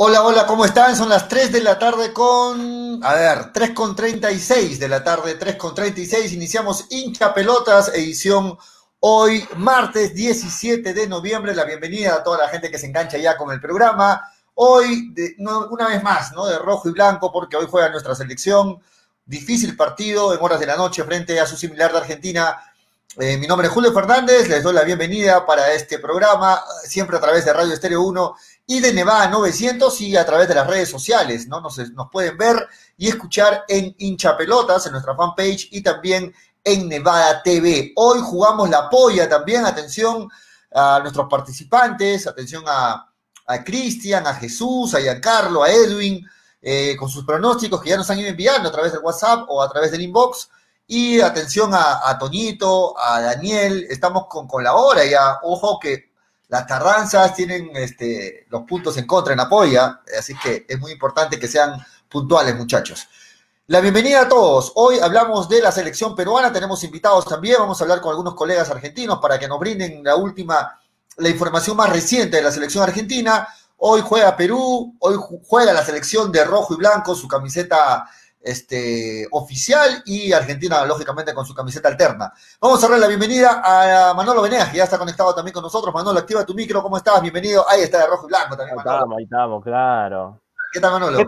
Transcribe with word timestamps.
Hola, 0.00 0.22
hola, 0.22 0.46
¿cómo 0.46 0.64
están? 0.64 0.94
Son 0.94 1.08
las 1.08 1.26
3 1.26 1.50
de 1.50 1.60
la 1.60 1.76
tarde 1.76 2.12
con, 2.12 3.00
a 3.02 3.14
ver, 3.14 3.52
3 3.52 3.70
con 3.70 3.96
36 3.96 4.78
de 4.78 4.88
la 4.88 5.02
tarde, 5.02 5.34
3 5.34 5.56
con 5.56 5.74
36. 5.74 6.34
Iniciamos 6.34 6.86
hincha 6.90 7.34
pelotas, 7.34 7.88
edición 7.92 8.56
hoy, 9.00 9.44
martes 9.56 10.14
17 10.14 10.94
de 10.94 11.08
noviembre. 11.08 11.52
La 11.52 11.64
bienvenida 11.64 12.14
a 12.14 12.22
toda 12.22 12.38
la 12.38 12.48
gente 12.48 12.70
que 12.70 12.78
se 12.78 12.86
engancha 12.86 13.18
ya 13.18 13.36
con 13.36 13.50
el 13.50 13.60
programa. 13.60 14.22
Hoy, 14.54 15.10
de, 15.14 15.34
no, 15.38 15.66
una 15.66 15.88
vez 15.88 16.00
más, 16.00 16.30
¿no? 16.30 16.46
De 16.46 16.60
rojo 16.60 16.88
y 16.88 16.92
blanco, 16.92 17.32
porque 17.32 17.56
hoy 17.56 17.66
juega 17.68 17.88
nuestra 17.88 18.14
selección. 18.14 18.80
Difícil 19.26 19.76
partido 19.76 20.32
en 20.32 20.40
horas 20.40 20.60
de 20.60 20.66
la 20.66 20.76
noche 20.76 21.02
frente 21.02 21.40
a 21.40 21.46
su 21.46 21.56
similar 21.56 21.90
de 21.90 21.98
Argentina. 21.98 22.56
Eh, 23.18 23.36
mi 23.36 23.48
nombre 23.48 23.66
es 23.66 23.74
Julio 23.74 23.92
Fernández, 23.92 24.48
les 24.48 24.62
doy 24.62 24.74
la 24.74 24.82
bienvenida 24.82 25.44
para 25.44 25.72
este 25.72 25.98
programa, 25.98 26.62
siempre 26.84 27.16
a 27.16 27.20
través 27.20 27.44
de 27.44 27.52
Radio 27.52 27.72
Estéreo 27.72 28.02
1 28.02 28.36
y 28.70 28.80
de 28.80 28.92
Nevada 28.92 29.28
900 29.28 29.98
y 30.02 30.14
a 30.14 30.26
través 30.26 30.46
de 30.46 30.54
las 30.54 30.66
redes 30.66 30.90
sociales, 30.90 31.48
¿no? 31.48 31.62
Nos, 31.62 31.80
pueden 32.12 32.36
ver 32.36 32.68
y 32.98 33.08
escuchar 33.08 33.64
en 33.66 33.94
Hincha 33.96 34.36
Pelotas, 34.36 34.84
en 34.84 34.92
nuestra 34.92 35.16
fanpage 35.16 35.68
y 35.70 35.80
también 35.80 36.34
en 36.62 36.86
Nevada 36.86 37.42
TV. 37.42 37.94
Hoy 37.96 38.20
jugamos 38.22 38.68
la 38.68 38.90
polla 38.90 39.26
también, 39.26 39.64
atención 39.64 40.28
a 40.70 41.00
nuestros 41.00 41.26
participantes, 41.30 42.26
atención 42.26 42.62
a, 42.66 43.10
a 43.46 43.64
Cristian, 43.64 44.26
a 44.26 44.34
Jesús, 44.34 44.94
a 44.94 45.00
Giancarlo, 45.00 45.62
a 45.62 45.70
Edwin, 45.70 46.22
eh, 46.60 46.94
con 46.98 47.08
sus 47.08 47.24
pronósticos 47.24 47.80
que 47.80 47.88
ya 47.88 47.96
nos 47.96 48.10
han 48.10 48.18
ido 48.18 48.28
enviando 48.28 48.68
a 48.68 48.72
través 48.72 48.92
del 48.92 49.00
WhatsApp 49.00 49.46
o 49.48 49.62
a 49.62 49.70
través 49.70 49.92
del 49.92 50.02
inbox. 50.02 50.50
Y 50.86 51.20
atención 51.22 51.72
a, 51.72 52.06
a 52.06 52.18
Toñito, 52.18 52.98
a 52.98 53.22
Daniel, 53.22 53.86
estamos 53.88 54.26
con, 54.26 54.46
con 54.46 54.62
la 54.62 54.74
hora 54.74 55.06
ya. 55.06 55.38
Ojo 55.42 55.78
que 55.80 56.07
las 56.48 56.64
Carranzas 56.64 57.34
tienen 57.34 57.70
este, 57.74 58.46
los 58.48 58.62
puntos 58.62 58.96
en 58.96 59.06
contra 59.06 59.34
en 59.34 59.40
apoya, 59.40 60.00
así 60.18 60.34
que 60.42 60.64
es 60.68 60.78
muy 60.80 60.92
importante 60.92 61.38
que 61.38 61.46
sean 61.46 61.78
puntuales, 62.08 62.56
muchachos. 62.56 63.06
La 63.66 63.80
bienvenida 63.80 64.22
a 64.22 64.28
todos. 64.28 64.72
Hoy 64.76 64.98
hablamos 64.98 65.46
de 65.46 65.60
la 65.60 65.70
selección 65.70 66.16
peruana, 66.16 66.50
tenemos 66.50 66.82
invitados 66.84 67.26
también, 67.26 67.56
vamos 67.58 67.78
a 67.78 67.84
hablar 67.84 68.00
con 68.00 68.10
algunos 68.10 68.34
colegas 68.34 68.70
argentinos 68.70 69.18
para 69.20 69.38
que 69.38 69.46
nos 69.46 69.60
brinden 69.60 70.02
la 70.02 70.16
última, 70.16 70.80
la 71.18 71.28
información 71.28 71.76
más 71.76 71.90
reciente 71.90 72.38
de 72.38 72.42
la 72.42 72.50
selección 72.50 72.82
argentina. 72.82 73.46
Hoy 73.76 74.00
juega 74.02 74.34
Perú, 74.34 74.96
hoy 75.00 75.16
juega 75.46 75.74
la 75.74 75.84
selección 75.84 76.32
de 76.32 76.44
rojo 76.44 76.72
y 76.72 76.76
blanco, 76.78 77.14
su 77.14 77.28
camiseta 77.28 78.08
este, 78.40 79.26
oficial 79.30 80.02
y 80.06 80.32
Argentina, 80.32 80.84
lógicamente, 80.84 81.34
con 81.34 81.44
su 81.44 81.54
camiseta 81.54 81.88
alterna. 81.88 82.32
Vamos 82.60 82.82
a 82.82 82.88
darle 82.88 83.00
la 83.00 83.08
bienvenida 83.08 83.62
a 83.64 84.14
Manolo 84.14 84.42
Venegas, 84.42 84.70
que 84.70 84.78
ya 84.78 84.84
está 84.84 84.98
conectado 84.98 85.34
también 85.34 85.52
con 85.52 85.62
nosotros. 85.62 85.92
Manolo, 85.94 86.18
activa 86.18 86.44
tu 86.44 86.54
micro, 86.54 86.82
¿cómo 86.82 86.96
estás? 86.96 87.20
Bienvenido. 87.20 87.68
Ahí 87.68 87.82
está 87.82 87.98
de 87.98 88.06
rojo 88.06 88.26
y 88.26 88.28
blanco 88.28 88.56
también, 88.56 88.78
ahí 88.78 88.84
Manolo. 88.84 88.96
Estamos, 88.96 89.18
ahí 89.18 89.24
estamos, 89.24 89.64
claro. 89.64 90.40
¿Qué 90.72 90.80
tal, 90.80 90.92
Manolo? 90.92 91.18
¿Qué, 91.18 91.26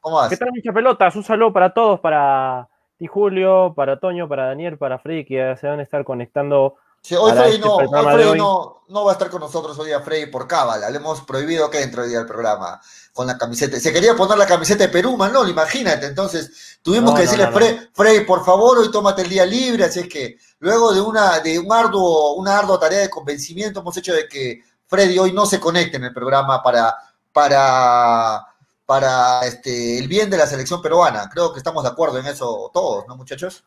¿Cómo 0.00 0.16
vas? 0.16 0.28
¿Qué 0.28 0.36
tal, 0.36 0.50
muchas 0.54 0.74
pelotas? 0.74 1.16
Un 1.16 1.24
saludo 1.24 1.52
para 1.52 1.72
todos, 1.72 2.00
para 2.00 2.68
ti, 2.98 3.06
Julio, 3.06 3.72
para 3.74 3.98
Toño, 3.98 4.28
para 4.28 4.46
Daniel, 4.46 4.78
para 4.78 4.98
Freddy, 4.98 5.24
que 5.24 5.56
se 5.60 5.66
van 5.66 5.80
a 5.80 5.82
estar 5.82 6.04
conectando 6.04 6.76
Sí, 7.06 7.14
hoy 7.14 7.30
Freddy, 7.30 7.54
este 7.54 7.66
no, 7.68 7.76
hoy 7.76 7.86
Freddy 7.86 8.36
no, 8.36 8.82
no, 8.88 9.04
va 9.04 9.12
a 9.12 9.12
estar 9.12 9.30
con 9.30 9.38
nosotros 9.40 9.78
hoy 9.78 9.86
día 9.86 10.00
Freddy 10.00 10.26
por 10.26 10.48
cábala. 10.48 10.90
Le 10.90 10.96
hemos 10.96 11.20
prohibido 11.20 11.70
que 11.70 11.80
entre 11.80 12.02
hoy 12.02 12.08
día 12.08 12.18
al 12.18 12.26
programa 12.26 12.80
con 13.16 13.26
la 13.26 13.38
camiseta. 13.38 13.80
Se 13.80 13.94
quería 13.94 14.14
poner 14.14 14.36
la 14.36 14.46
camiseta 14.46 14.84
de 14.84 14.90
Perú, 14.90 15.16
Manolo, 15.16 15.48
imagínate. 15.48 16.06
Entonces 16.06 16.78
tuvimos 16.82 17.12
no, 17.12 17.16
que 17.16 17.22
decirle, 17.22 17.46
no, 17.46 17.52
Freddy, 17.52 17.88
Freddy, 17.94 18.24
por 18.26 18.44
favor, 18.44 18.76
hoy 18.78 18.90
tómate 18.90 19.22
el 19.22 19.30
día 19.30 19.46
libre. 19.46 19.84
Así 19.84 20.00
es 20.00 20.08
que 20.08 20.36
luego 20.58 20.92
de 20.92 21.00
una, 21.00 21.40
de 21.40 21.58
un 21.58 21.72
arduo, 21.72 22.34
una 22.34 22.58
ardua 22.58 22.78
tarea 22.78 23.00
de 23.00 23.08
convencimiento 23.08 23.80
hemos 23.80 23.96
hecho 23.96 24.12
de 24.12 24.28
que 24.28 24.60
Freddy 24.86 25.18
hoy 25.18 25.32
no 25.32 25.46
se 25.46 25.58
conecte 25.58 25.96
en 25.96 26.04
el 26.04 26.12
programa 26.12 26.62
para, 26.62 26.94
para, 27.32 28.44
para 28.84 29.46
este, 29.46 29.98
el 29.98 30.08
bien 30.08 30.28
de 30.28 30.36
la 30.36 30.46
selección 30.46 30.82
peruana. 30.82 31.30
Creo 31.32 31.54
que 31.54 31.58
estamos 31.58 31.84
de 31.84 31.88
acuerdo 31.88 32.18
en 32.18 32.26
eso 32.26 32.70
todos, 32.72 33.08
¿no, 33.08 33.16
muchachos? 33.16 33.64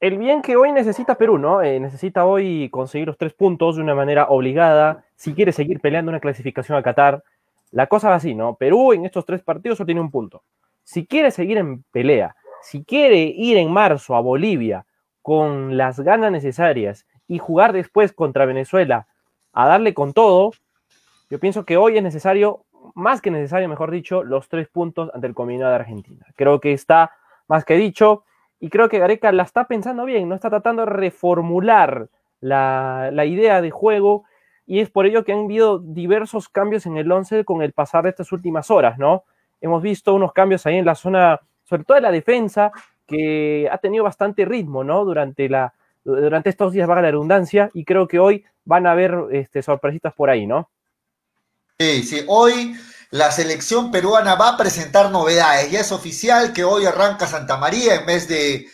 el 0.00 0.16
bien 0.16 0.40
que 0.40 0.56
hoy 0.56 0.72
necesita 0.72 1.16
Perú, 1.16 1.36
¿no? 1.36 1.60
Eh, 1.62 1.78
necesita 1.78 2.24
hoy 2.24 2.70
conseguir 2.70 3.06
los 3.06 3.18
tres 3.18 3.34
puntos 3.34 3.76
de 3.76 3.82
una 3.82 3.94
manera 3.94 4.28
obligada, 4.30 5.04
si 5.14 5.34
quiere 5.34 5.52
seguir 5.52 5.80
peleando 5.80 6.08
una 6.08 6.20
clasificación 6.20 6.78
a 6.78 6.82
Qatar. 6.82 7.22
La 7.70 7.86
cosa 7.86 8.08
va 8.08 8.16
así, 8.16 8.34
¿no? 8.34 8.56
Perú 8.56 8.92
en 8.92 9.04
estos 9.04 9.24
tres 9.24 9.42
partidos 9.42 9.78
solo 9.78 9.86
tiene 9.86 10.00
un 10.00 10.10
punto. 10.10 10.42
Si 10.82 11.06
quiere 11.06 11.30
seguir 11.30 11.58
en 11.58 11.84
pelea, 11.84 12.34
si 12.62 12.84
quiere 12.84 13.22
ir 13.22 13.56
en 13.56 13.72
marzo 13.72 14.16
a 14.16 14.20
Bolivia 14.20 14.86
con 15.22 15.76
las 15.76 16.00
ganas 16.00 16.32
necesarias 16.32 17.06
y 17.28 17.38
jugar 17.38 17.72
después 17.72 18.12
contra 18.12 18.44
Venezuela 18.44 19.06
a 19.52 19.68
darle 19.68 19.94
con 19.94 20.12
todo, 20.12 20.52
yo 21.30 21.38
pienso 21.38 21.64
que 21.64 21.76
hoy 21.76 21.96
es 21.96 22.02
necesario, 22.02 22.64
más 22.94 23.20
que 23.20 23.30
necesario, 23.30 23.68
mejor 23.68 23.90
dicho, 23.90 24.24
los 24.24 24.48
tres 24.48 24.68
puntos 24.68 25.10
ante 25.14 25.26
el 25.26 25.34
combinado 25.34 25.70
de 25.70 25.76
Argentina. 25.76 26.26
Creo 26.34 26.60
que 26.60 26.72
está 26.72 27.12
más 27.46 27.64
que 27.64 27.74
dicho 27.74 28.24
y 28.58 28.68
creo 28.68 28.88
que 28.88 28.98
Gareca 28.98 29.32
la 29.32 29.44
está 29.44 29.68
pensando 29.68 30.04
bien, 30.04 30.28
no 30.28 30.34
está 30.34 30.50
tratando 30.50 30.84
de 30.84 30.92
reformular 30.92 32.08
la, 32.40 33.10
la, 33.12 33.24
idea 33.24 33.60
de 33.60 33.70
juego 33.70 34.24
y 34.70 34.78
es 34.78 34.88
por 34.88 35.04
ello 35.04 35.24
que 35.24 35.32
han 35.32 35.46
habido 35.46 35.80
diversos 35.80 36.48
cambios 36.48 36.86
en 36.86 36.96
el 36.96 37.10
11 37.10 37.44
con 37.44 37.60
el 37.60 37.72
pasar 37.72 38.04
de 38.04 38.10
estas 38.10 38.30
últimas 38.30 38.70
horas, 38.70 38.98
¿no? 38.98 39.24
Hemos 39.60 39.82
visto 39.82 40.14
unos 40.14 40.32
cambios 40.32 40.64
ahí 40.64 40.76
en 40.76 40.84
la 40.84 40.94
zona, 40.94 41.40
sobre 41.64 41.82
todo 41.82 41.96
en 41.96 42.04
la 42.04 42.12
defensa, 42.12 42.70
que 43.04 43.68
ha 43.68 43.78
tenido 43.78 44.04
bastante 44.04 44.44
ritmo, 44.44 44.84
¿no? 44.84 45.04
Durante, 45.04 45.48
la, 45.48 45.74
durante 46.04 46.50
estos 46.50 46.72
días, 46.72 46.86
vaga 46.86 47.02
la 47.02 47.10
redundancia, 47.10 47.68
y 47.74 47.84
creo 47.84 48.06
que 48.06 48.20
hoy 48.20 48.44
van 48.64 48.86
a 48.86 48.92
haber 48.92 49.12
este, 49.32 49.60
sorpresitas 49.60 50.14
por 50.14 50.30
ahí, 50.30 50.46
¿no? 50.46 50.70
Sí, 51.76 52.04
sí, 52.04 52.24
hoy 52.28 52.76
la 53.10 53.32
selección 53.32 53.90
peruana 53.90 54.36
va 54.36 54.50
a 54.50 54.56
presentar 54.56 55.10
novedades. 55.10 55.68
Ya 55.72 55.80
es 55.80 55.90
oficial 55.90 56.52
que 56.52 56.62
hoy 56.62 56.86
arranca 56.86 57.26
Santa 57.26 57.56
María 57.56 57.96
en 57.96 58.06
vez 58.06 58.28
de. 58.28 58.68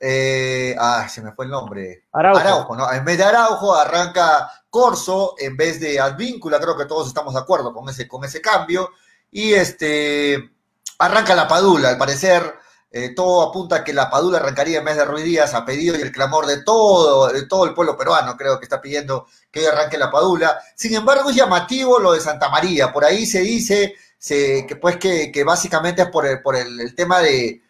Eh, 0.00 0.74
ah, 0.78 1.08
se 1.08 1.22
me 1.22 1.32
fue 1.32 1.46
el 1.46 1.50
nombre. 1.50 2.04
Araujo. 2.12 2.40
Araujo. 2.40 2.76
¿no? 2.76 2.92
En 2.92 3.04
vez 3.04 3.18
de 3.18 3.24
Araujo 3.24 3.74
arranca 3.74 4.50
Corso 4.68 5.34
en 5.38 5.56
vez 5.56 5.80
de 5.80 5.98
Advíncula. 5.98 6.60
Creo 6.60 6.76
que 6.76 6.84
todos 6.84 7.08
estamos 7.08 7.34
de 7.34 7.40
acuerdo 7.40 7.72
con 7.72 7.88
ese, 7.88 8.06
con 8.06 8.24
ese 8.24 8.40
cambio. 8.40 8.90
Y 9.30 9.54
este 9.54 10.50
arranca 10.98 11.34
la 11.34 11.48
Padula, 11.48 11.90
al 11.90 11.98
parecer. 11.98 12.54
Eh, 12.90 13.14
todo 13.14 13.42
apunta 13.42 13.76
a 13.76 13.84
que 13.84 13.92
la 13.92 14.08
Padula 14.08 14.38
arrancaría 14.38 14.78
en 14.78 14.84
vez 14.84 14.96
de 14.96 15.04
Ruiz 15.04 15.24
Díaz 15.24 15.52
a 15.54 15.66
pedido 15.66 15.98
y 15.98 16.02
el 16.02 16.12
clamor 16.12 16.46
de 16.46 16.62
todo, 16.62 17.28
de 17.28 17.46
todo 17.46 17.66
el 17.66 17.74
pueblo 17.74 17.96
peruano, 17.96 18.36
creo 18.36 18.58
que 18.58 18.64
está 18.64 18.80
pidiendo 18.80 19.26
que 19.50 19.60
hoy 19.60 19.66
arranque 19.66 19.98
la 19.98 20.10
Padula. 20.10 20.58
Sin 20.74 20.94
embargo, 20.94 21.28
es 21.28 21.36
llamativo 21.36 21.98
lo 21.98 22.12
de 22.12 22.20
Santa 22.20 22.48
María. 22.48 22.92
Por 22.92 23.04
ahí 23.04 23.26
se 23.26 23.40
dice 23.40 23.96
se, 24.18 24.64
que 24.66 24.76
pues 24.76 24.96
que, 24.96 25.30
que, 25.30 25.44
básicamente 25.44 26.02
es 26.02 26.08
por 26.08 26.26
el, 26.26 26.40
por 26.40 26.56
el, 26.56 26.80
el 26.80 26.94
tema 26.94 27.20
de, 27.20 27.60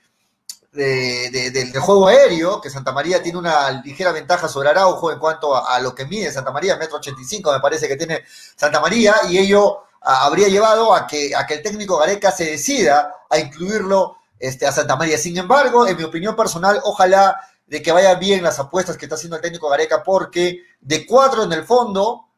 de, 0.76 1.30
de, 1.30 1.50
del 1.50 1.80
juego 1.80 2.06
aéreo, 2.06 2.60
que 2.60 2.70
Santa 2.70 2.92
María 2.92 3.22
tiene 3.22 3.38
una 3.38 3.70
ligera 3.82 4.12
ventaja 4.12 4.46
sobre 4.48 4.68
Araujo 4.68 5.10
en 5.10 5.18
cuanto 5.18 5.56
a, 5.56 5.80
lo 5.80 5.94
que 5.94 6.04
mide 6.04 6.30
Santa 6.30 6.52
María, 6.52 6.76
metro 6.76 6.98
ochenta 6.98 7.20
y 7.20 7.24
cinco 7.24 7.52
me 7.52 7.60
parece 7.60 7.88
que 7.88 7.96
tiene 7.96 8.22
Santa 8.54 8.80
María, 8.80 9.14
y 9.28 9.38
ello 9.38 9.82
habría 10.00 10.48
llevado 10.48 10.94
a 10.94 11.06
que, 11.06 11.34
a 11.34 11.46
que 11.46 11.54
el 11.54 11.62
técnico 11.62 11.98
Gareca 11.98 12.30
se 12.30 12.44
decida 12.44 13.12
a 13.28 13.38
incluirlo 13.38 14.18
este, 14.38 14.66
a 14.66 14.72
Santa 14.72 14.94
María. 14.94 15.18
Sin 15.18 15.36
embargo, 15.36 15.86
en 15.86 15.96
mi 15.96 16.04
opinión 16.04 16.36
personal, 16.36 16.80
ojalá 16.84 17.40
de 17.66 17.82
que 17.82 17.90
vayan 17.90 18.20
bien 18.20 18.44
las 18.44 18.58
apuestas 18.60 18.96
que 18.96 19.06
está 19.06 19.16
haciendo 19.16 19.36
el 19.36 19.42
técnico 19.42 19.68
Gareca, 19.68 20.02
porque 20.04 20.60
de 20.80 21.04
cuatro 21.06 21.42
en 21.42 21.52
el 21.52 21.64
fondo 21.64 22.28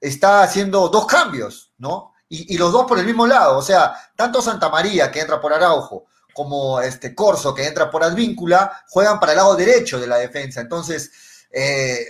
está 0.00 0.42
haciendo 0.42 0.88
dos 0.88 1.06
cambios, 1.06 1.72
¿no? 1.78 2.12
Y, 2.28 2.56
los 2.58 2.72
dos 2.72 2.86
por 2.86 2.98
el 2.98 3.06
mismo 3.06 3.26
lado, 3.26 3.56
o 3.58 3.62
sea, 3.62 3.94
tanto 4.16 4.42
Santa 4.42 4.68
María, 4.68 5.10
que 5.10 5.20
entra 5.20 5.40
por 5.40 5.52
Araujo, 5.52 6.06
como 6.34 6.80
este 6.80 7.14
Corso, 7.14 7.54
que 7.54 7.66
entra 7.66 7.90
por 7.90 8.04
Advíncula, 8.04 8.84
juegan 8.88 9.18
para 9.18 9.32
el 9.32 9.38
lado 9.38 9.56
derecho 9.56 9.98
de 9.98 10.06
la 10.06 10.18
defensa. 10.18 10.60
Entonces, 10.60 11.10
eh, 11.50 12.04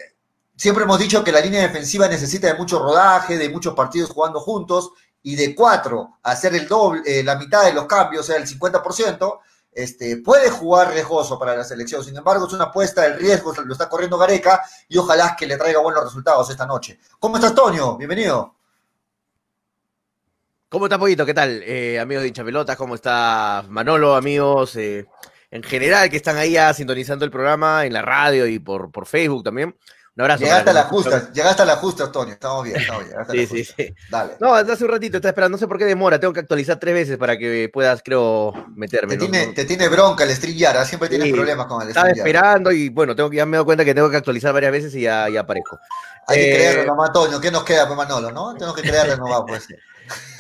siempre 0.57 0.85
hemos 0.85 0.99
dicho 0.99 1.23
que 1.23 1.31
la 1.31 1.41
línea 1.41 1.63
defensiva 1.63 2.09
necesita 2.09 2.49
de 2.49 2.55
mucho 2.55 2.81
rodaje, 2.81 3.39
de 3.39 3.49
muchos 3.49 3.75
partidos 3.75 4.11
jugando 4.11 4.41
juntos, 4.41 4.91
y 5.23 5.37
de 5.37 5.55
cuatro 5.55 6.19
hacer 6.23 6.55
el 6.55 6.69
doble, 6.69 7.03
eh, 7.07 7.25
la 7.25 7.37
mitad 7.37 7.65
de 7.65 7.73
los 7.73 7.87
cambios, 7.87 8.25
o 8.25 8.27
sea, 8.27 8.37
el 8.37 8.47
50%, 8.47 9.41
este, 9.73 10.19
puede 10.19 10.51
jugar 10.51 10.93
riesgoso 10.93 11.39
para 11.39 11.57
la 11.57 11.65
selección. 11.65 12.05
Sin 12.05 12.17
embargo, 12.17 12.47
es 12.47 12.53
una 12.53 12.65
apuesta, 12.65 13.05
el 13.07 13.19
riesgo 13.19 13.53
lo 13.65 13.73
está 13.73 13.89
corriendo 13.89 14.19
Gareca 14.19 14.63
y 14.89 14.99
ojalá 14.99 15.35
que 15.37 15.47
le 15.47 15.57
traiga 15.57 15.81
buenos 15.81 16.05
resultados 16.05 16.49
esta 16.51 16.67
noche. 16.67 17.01
¿Cómo 17.19 17.37
estás, 17.37 17.55
Toño? 17.55 17.97
Bienvenido. 17.97 18.55
¿Cómo 20.75 20.87
está, 20.87 20.99
Poquito? 20.99 21.25
¿Qué 21.25 21.35
tal? 21.35 21.63
Eh, 21.65 22.01
amigos 22.01 22.23
de 22.23 22.29
hincha 22.31 22.43
pelotas, 22.43 22.77
¿cómo 22.77 22.97
está 22.97 23.65
Manolo, 23.69 24.17
amigos? 24.17 24.75
Eh, 24.75 25.07
en 25.53 25.63
general 25.63 26.11
que 26.11 26.17
están 26.17 26.37
ahí 26.37 26.51
ya 26.51 26.75
sintonizando 26.75 27.25
el 27.25 27.31
programa 27.31 27.87
en 27.87 27.93
la 27.93 28.03
radio 28.03 28.45
y 28.49 28.59
por, 28.59 28.91
por 28.91 29.07
Facebook 29.07 29.45
también. 29.45 29.77
Un 30.17 30.21
abrazo. 30.21 30.43
Llegaste 30.43 30.71
a 30.71 30.73
la 30.73 30.83
justa, 30.83 31.33
llegaste 31.33 31.63
a 31.63 31.65
la 31.65 31.77
justa, 31.77 32.03
Antonio. 32.03 32.35
Estamos 32.35 32.65
bien, 32.65 32.81
estamos 32.81 33.05
bien. 33.05 33.47
sí, 33.49 33.65
sí, 33.65 33.73
sí. 33.77 33.95
Dale. 34.11 34.33
No, 34.41 34.53
hace 34.53 34.85
un 34.85 34.91
ratito 34.91 35.19
está 35.19 35.29
esperando, 35.29 35.55
no 35.55 35.59
sé 35.61 35.69
por 35.69 35.79
qué 35.79 35.85
demora. 35.85 36.19
Tengo 36.19 36.33
que 36.33 36.41
actualizar 36.41 36.81
tres 36.81 36.93
veces 36.93 37.19
para 37.19 37.39
que 37.39 37.71
puedas, 37.73 38.03
creo, 38.05 38.53
meterme. 38.75 39.17
Te, 39.17 39.29
tiene, 39.29 39.47
te 39.53 39.65
tiene 39.67 39.89
bronca 39.89 40.25
el 40.25 40.31
¿ah? 40.31 40.85
siempre 40.85 41.09
tienes 41.09 41.33
problemas 41.33 41.67
con 41.67 41.83
el. 41.83 41.89
Estaba 41.91 42.11
esperando 42.11 42.73
y 42.73 42.89
bueno, 42.89 43.15
tengo 43.15 43.31
que, 43.31 43.37
ya 43.37 43.47
me 43.47 43.51
he 43.51 43.59
dado 43.59 43.65
cuenta 43.65 43.85
que 43.85 43.95
tengo 43.95 44.11
que 44.11 44.17
actualizar 44.17 44.53
varias 44.53 44.73
veces 44.73 44.93
y 44.97 45.03
ya, 45.03 45.29
ya 45.29 45.43
aparezco. 45.43 45.79
Hay 46.27 46.37
que 46.37 46.53
creerlo 46.53 46.83
eh, 46.83 46.87
nomás, 46.87 47.11
Antonio. 47.11 47.41
¿Qué 47.41 47.53
nos 47.53 47.63
queda, 47.63 47.87
pues, 47.87 47.97
Manolo, 47.97 48.33
no? 48.33 48.55
Tenemos 48.55 48.75
que 48.75 48.83
creerlo 48.83 49.17
nomás, 49.19 49.43
pues. 49.47 49.69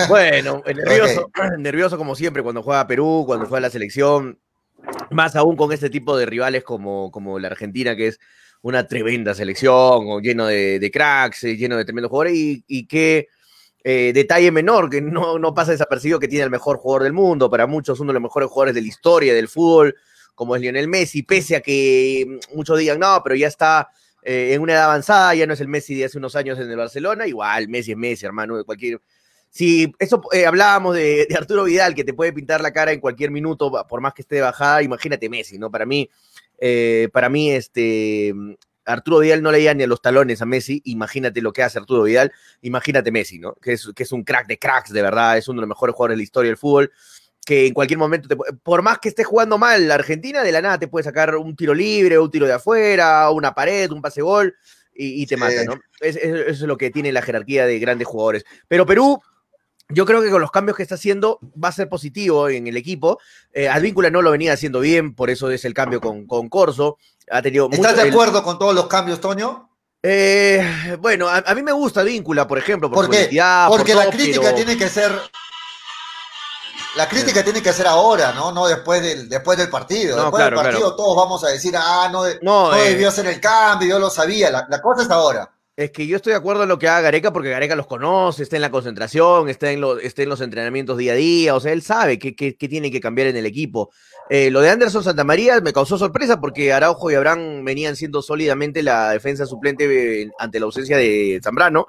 Bueno, 0.08 0.62
nervioso, 0.66 1.30
nervioso 1.58 1.98
como 1.98 2.14
siempre 2.14 2.42
cuando 2.42 2.62
juega 2.62 2.86
Perú, 2.86 3.24
cuando 3.26 3.46
juega 3.46 3.62
la 3.62 3.70
selección, 3.70 4.38
más 5.10 5.36
aún 5.36 5.56
con 5.56 5.72
este 5.72 5.90
tipo 5.90 6.16
de 6.16 6.26
rivales 6.26 6.64
como, 6.64 7.10
como 7.10 7.38
la 7.38 7.48
Argentina, 7.48 7.96
que 7.96 8.08
es 8.08 8.20
una 8.62 8.86
tremenda 8.86 9.34
selección, 9.34 10.22
lleno 10.22 10.46
de, 10.46 10.90
cracks, 10.92 11.44
eh, 11.44 11.56
lleno 11.56 11.76
de 11.76 11.84
tremendos 11.84 12.10
jugadores, 12.10 12.34
y, 12.34 12.64
y 12.66 12.86
qué 12.86 13.28
eh, 13.86 14.12
detalle 14.14 14.50
menor, 14.50 14.88
que 14.88 15.02
no, 15.02 15.38
no 15.38 15.52
pasa 15.52 15.72
desapercibido 15.72 16.18
que 16.18 16.26
tiene 16.26 16.44
el 16.44 16.50
mejor 16.50 16.78
jugador 16.78 17.02
del 17.02 17.12
mundo, 17.12 17.50
para 17.50 17.66
muchos 17.66 18.00
uno 18.00 18.08
de 18.08 18.14
los 18.14 18.22
mejores 18.22 18.48
jugadores 18.48 18.74
de 18.74 18.80
la 18.80 18.88
historia 18.88 19.34
del 19.34 19.46
fútbol, 19.46 19.94
como 20.34 20.56
es 20.56 20.62
Lionel 20.62 20.88
Messi, 20.88 21.22
pese 21.22 21.56
a 21.56 21.60
que 21.60 22.24
mm, 22.26 22.56
muchos 22.56 22.78
digan, 22.78 22.98
no, 22.98 23.20
pero 23.22 23.36
ya 23.36 23.46
está 23.46 23.90
eh, 24.22 24.54
en 24.54 24.62
una 24.62 24.72
edad 24.72 24.84
avanzada, 24.84 25.34
ya 25.34 25.46
no 25.46 25.52
es 25.52 25.60
el 25.60 25.68
Messi 25.68 25.94
de 25.94 26.06
hace 26.06 26.16
unos 26.16 26.34
años 26.34 26.58
en 26.58 26.70
el 26.70 26.76
Barcelona, 26.78 27.26
igual, 27.26 27.68
Messi 27.68 27.92
es 27.92 27.98
Messi, 27.98 28.24
hermano, 28.24 28.56
de 28.56 28.64
cualquier... 28.64 29.00
Si 29.54 29.94
eso 30.00 30.20
hablábamos 30.48 30.96
de, 30.96 31.26
de, 31.28 31.36
Arturo 31.36 31.62
Vidal, 31.62 31.94
que 31.94 32.02
te 32.02 32.12
puede 32.12 32.32
pintar 32.32 32.60
la 32.60 32.72
cara 32.72 32.90
en 32.90 32.98
cualquier 32.98 33.30
minuto, 33.30 33.70
por 33.88 34.00
más 34.00 34.12
que 34.12 34.22
esté 34.22 34.34
de 34.34 34.40
bajada, 34.40 34.82
imagínate 34.82 35.28
Messi, 35.28 35.58
¿no? 35.58 35.70
Para 35.70 35.86
mí, 35.86 36.10
eh, 36.58 37.08
para 37.12 37.28
mí, 37.28 37.52
este, 37.52 38.34
Arturo 38.84 39.20
Vidal 39.20 39.42
no 39.42 39.52
leía 39.52 39.72
ni 39.72 39.84
a 39.84 39.86
los 39.86 40.02
talones 40.02 40.42
a 40.42 40.44
Messi. 40.44 40.82
Imagínate 40.86 41.40
lo 41.40 41.52
que 41.52 41.62
hace 41.62 41.78
Arturo 41.78 42.02
Vidal. 42.02 42.32
Imagínate 42.62 43.12
Messi, 43.12 43.38
¿no? 43.38 43.54
Que 43.54 43.74
es, 43.74 43.92
que 43.94 44.02
es 44.02 44.10
un 44.10 44.24
crack 44.24 44.48
de 44.48 44.58
cracks, 44.58 44.92
de 44.92 45.02
verdad. 45.02 45.38
Es 45.38 45.46
uno 45.46 45.60
de 45.60 45.62
los 45.62 45.68
mejores 45.68 45.94
jugadores 45.94 46.14
de 46.14 46.18
la 46.18 46.24
historia 46.24 46.48
del 46.48 46.58
fútbol. 46.58 46.90
Que 47.46 47.68
en 47.68 47.74
cualquier 47.74 47.98
momento, 48.00 48.36
por 48.64 48.82
más 48.82 48.98
que 48.98 49.08
esté 49.08 49.22
jugando 49.22 49.56
mal 49.56 49.86
la 49.86 49.94
Argentina, 49.94 50.42
de 50.42 50.50
la 50.50 50.62
nada 50.62 50.78
te 50.80 50.88
puede 50.88 51.04
sacar 51.04 51.36
un 51.36 51.54
tiro 51.54 51.74
libre, 51.74 52.18
un 52.18 52.30
tiro 52.30 52.46
de 52.46 52.54
afuera, 52.54 53.30
una 53.30 53.54
pared, 53.54 53.88
un 53.92 54.02
pase 54.02 54.20
gol 54.20 54.56
y, 54.96 55.26
te 55.26 55.36
mata, 55.36 55.64
¿no? 55.64 55.74
eso 56.00 56.18
es 56.20 56.60
lo 56.60 56.76
que 56.76 56.90
tiene 56.90 57.12
la 57.12 57.20
jerarquía 57.20 57.66
de 57.66 57.78
grandes 57.78 58.06
jugadores. 58.06 58.44
Pero 58.68 58.86
Perú 58.86 59.20
yo 59.88 60.06
creo 60.06 60.22
que 60.22 60.30
con 60.30 60.40
los 60.40 60.50
cambios 60.50 60.76
que 60.76 60.82
está 60.82 60.94
haciendo 60.94 61.38
va 61.62 61.68
a 61.68 61.72
ser 61.72 61.88
positivo 61.88 62.48
en 62.48 62.66
el 62.66 62.76
equipo. 62.76 63.18
Eh, 63.52 63.68
Advíncula 63.68 64.10
no 64.10 64.22
lo 64.22 64.30
venía 64.30 64.52
haciendo 64.52 64.80
bien, 64.80 65.14
por 65.14 65.30
eso 65.30 65.50
es 65.50 65.64
el 65.64 65.74
cambio 65.74 66.00
con, 66.00 66.26
con 66.26 66.48
Corso. 66.48 66.98
Ha 67.30 67.42
tenido 67.42 67.68
¿Estás 67.70 67.96
de 67.96 68.08
acuerdo 68.08 68.42
con 68.42 68.58
todos 68.58 68.74
los 68.74 68.86
cambios, 68.86 69.20
Toño? 69.20 69.70
Eh, 70.02 70.98
bueno, 71.00 71.28
a, 71.28 71.54
mí 71.54 71.62
me 71.62 71.72
gusta 71.72 72.00
Advíncula, 72.00 72.46
por 72.46 72.58
ejemplo, 72.58 72.90
por 72.90 73.06
porque, 73.06 73.40
porque 73.68 73.94
la 73.94 74.10
crítica 74.10 74.54
tiene 74.54 74.76
que 74.76 74.88
ser 74.88 75.12
la 76.96 77.08
crítica 77.08 77.42
tiene 77.42 77.62
que 77.62 77.72
ser 77.72 77.86
ahora, 77.86 78.32
¿no? 78.32 78.52
No 78.52 78.66
después 78.66 79.02
del, 79.02 79.28
después 79.28 79.58
del 79.58 79.68
partido. 79.68 80.16
después 80.16 80.44
del 80.44 80.54
partido 80.54 80.94
todos 80.94 81.16
vamos 81.16 81.42
a 81.44 81.48
decir, 81.48 81.74
ah, 81.76 82.08
no, 82.12 82.22
no, 82.42 82.74
eh, 82.74 82.90
debió 82.90 83.08
hacer 83.08 83.26
el 83.26 83.40
cambio, 83.40 83.88
yo 83.88 83.98
lo 83.98 84.10
sabía. 84.10 84.50
la 84.50 84.80
cosa 84.80 85.02
es 85.02 85.10
ahora. 85.10 85.53
Es 85.76 85.90
que 85.90 86.06
yo 86.06 86.14
estoy 86.16 86.30
de 86.30 86.36
acuerdo 86.36 86.62
en 86.62 86.68
lo 86.68 86.78
que 86.78 86.86
haga 86.86 87.00
Gareca 87.00 87.32
porque 87.32 87.50
Gareca 87.50 87.74
los 87.74 87.88
conoce, 87.88 88.44
está 88.44 88.54
en 88.54 88.62
la 88.62 88.70
concentración, 88.70 89.48
está 89.48 89.72
en, 89.72 89.82
está 90.02 90.22
en 90.22 90.28
los 90.28 90.40
entrenamientos 90.40 90.96
día 90.96 91.14
a 91.14 91.16
día, 91.16 91.56
o 91.56 91.58
sea, 91.58 91.72
él 91.72 91.82
sabe 91.82 92.16
qué, 92.20 92.32
tiene 92.52 92.92
que 92.92 93.00
cambiar 93.00 93.26
en 93.26 93.36
el 93.36 93.44
equipo. 93.44 93.90
Eh, 94.30 94.52
lo 94.52 94.60
de 94.60 94.70
Anderson 94.70 95.02
Santamaría 95.02 95.60
me 95.60 95.72
causó 95.72 95.98
sorpresa 95.98 96.40
porque 96.40 96.72
Araujo 96.72 97.10
y 97.10 97.16
Abraham 97.16 97.64
venían 97.64 97.96
siendo 97.96 98.22
sólidamente 98.22 98.84
la 98.84 99.10
defensa 99.10 99.46
suplente 99.46 100.22
eh, 100.22 100.30
ante 100.38 100.60
la 100.60 100.66
ausencia 100.66 100.96
de 100.96 101.40
Zambrano, 101.42 101.88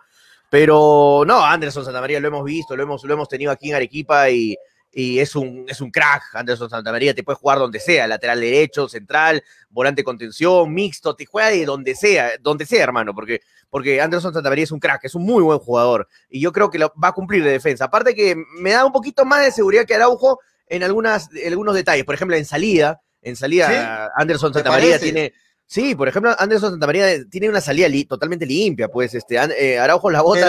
pero 0.50 1.24
no, 1.28 1.46
Anderson 1.46 1.86
Santamaría 1.86 2.20
lo 2.20 2.28
hemos 2.30 2.44
visto, 2.44 2.76
lo 2.76 2.82
hemos, 2.82 3.04
lo 3.04 3.14
hemos 3.14 3.30
tenido 3.30 3.52
aquí 3.52 3.70
en 3.70 3.76
Arequipa 3.76 4.32
y, 4.32 4.58
y 4.98 5.20
es 5.20 5.36
un, 5.36 5.66
es 5.68 5.82
un 5.82 5.92
crack. 5.92 6.34
Anderson 6.34 6.70
Santamaría 6.70 7.14
te 7.14 7.22
puede 7.22 7.36
jugar 7.36 7.60
donde 7.60 7.82
sea, 7.82 8.08
lateral 8.08 8.40
derecho, 8.40 8.88
central, 8.88 9.44
volante 9.70 10.06
contención, 10.06 10.74
mixto, 10.74 11.18
te 11.18 11.26
juega 11.26 11.50
de 11.50 11.66
donde 11.66 11.96
sea, 11.96 12.32
donde 12.40 12.66
sea, 12.66 12.82
hermano, 12.82 13.14
porque, 13.14 13.42
porque 13.70 14.00
Anderson 14.00 14.34
Santamaría 14.34 14.64
es 14.64 14.72
un 14.72 14.80
crack, 14.80 15.04
es 15.04 15.14
un 15.14 15.24
muy 15.26 15.44
buen 15.44 15.60
jugador 15.60 16.08
y 16.30 16.40
yo 16.40 16.54
creo 16.54 16.70
que 16.70 16.80
lo, 16.80 16.94
va 17.04 17.10
a 17.10 17.12
cumplir 17.12 17.44
de 17.44 17.52
defensa. 17.52 17.86
Aparte 17.86 18.16
que 18.16 18.38
me 18.58 18.72
da 18.72 18.86
un 18.86 18.94
poquito 18.94 19.26
más 19.26 19.44
de 19.44 19.52
seguridad 19.52 19.84
que 19.84 19.96
Araujo 19.96 20.40
en 20.68 20.82
algunas, 20.82 21.30
algunos 21.46 21.76
detalles, 21.76 22.06
por 22.06 22.16
ejemplo, 22.16 22.38
en 22.38 22.46
salida, 22.46 23.02
en 23.22 23.36
salida 23.36 24.14
Anderson 24.16 24.54
Santamaría 24.54 24.98
tiene 24.98 25.34
Sí, 25.68 25.96
por 25.96 26.08
ejemplo, 26.08 26.36
Anderson 26.38 26.72
Santamaría 26.72 27.28
tiene 27.30 27.50
una 27.50 27.60
salida 27.60 27.88
totalmente 28.08 28.46
limpia, 28.46 28.88
pues 28.88 29.16
este 29.16 29.36
eh, 29.36 29.80
Araujo 29.80 30.12
la 30.12 30.22
bota 30.22 30.46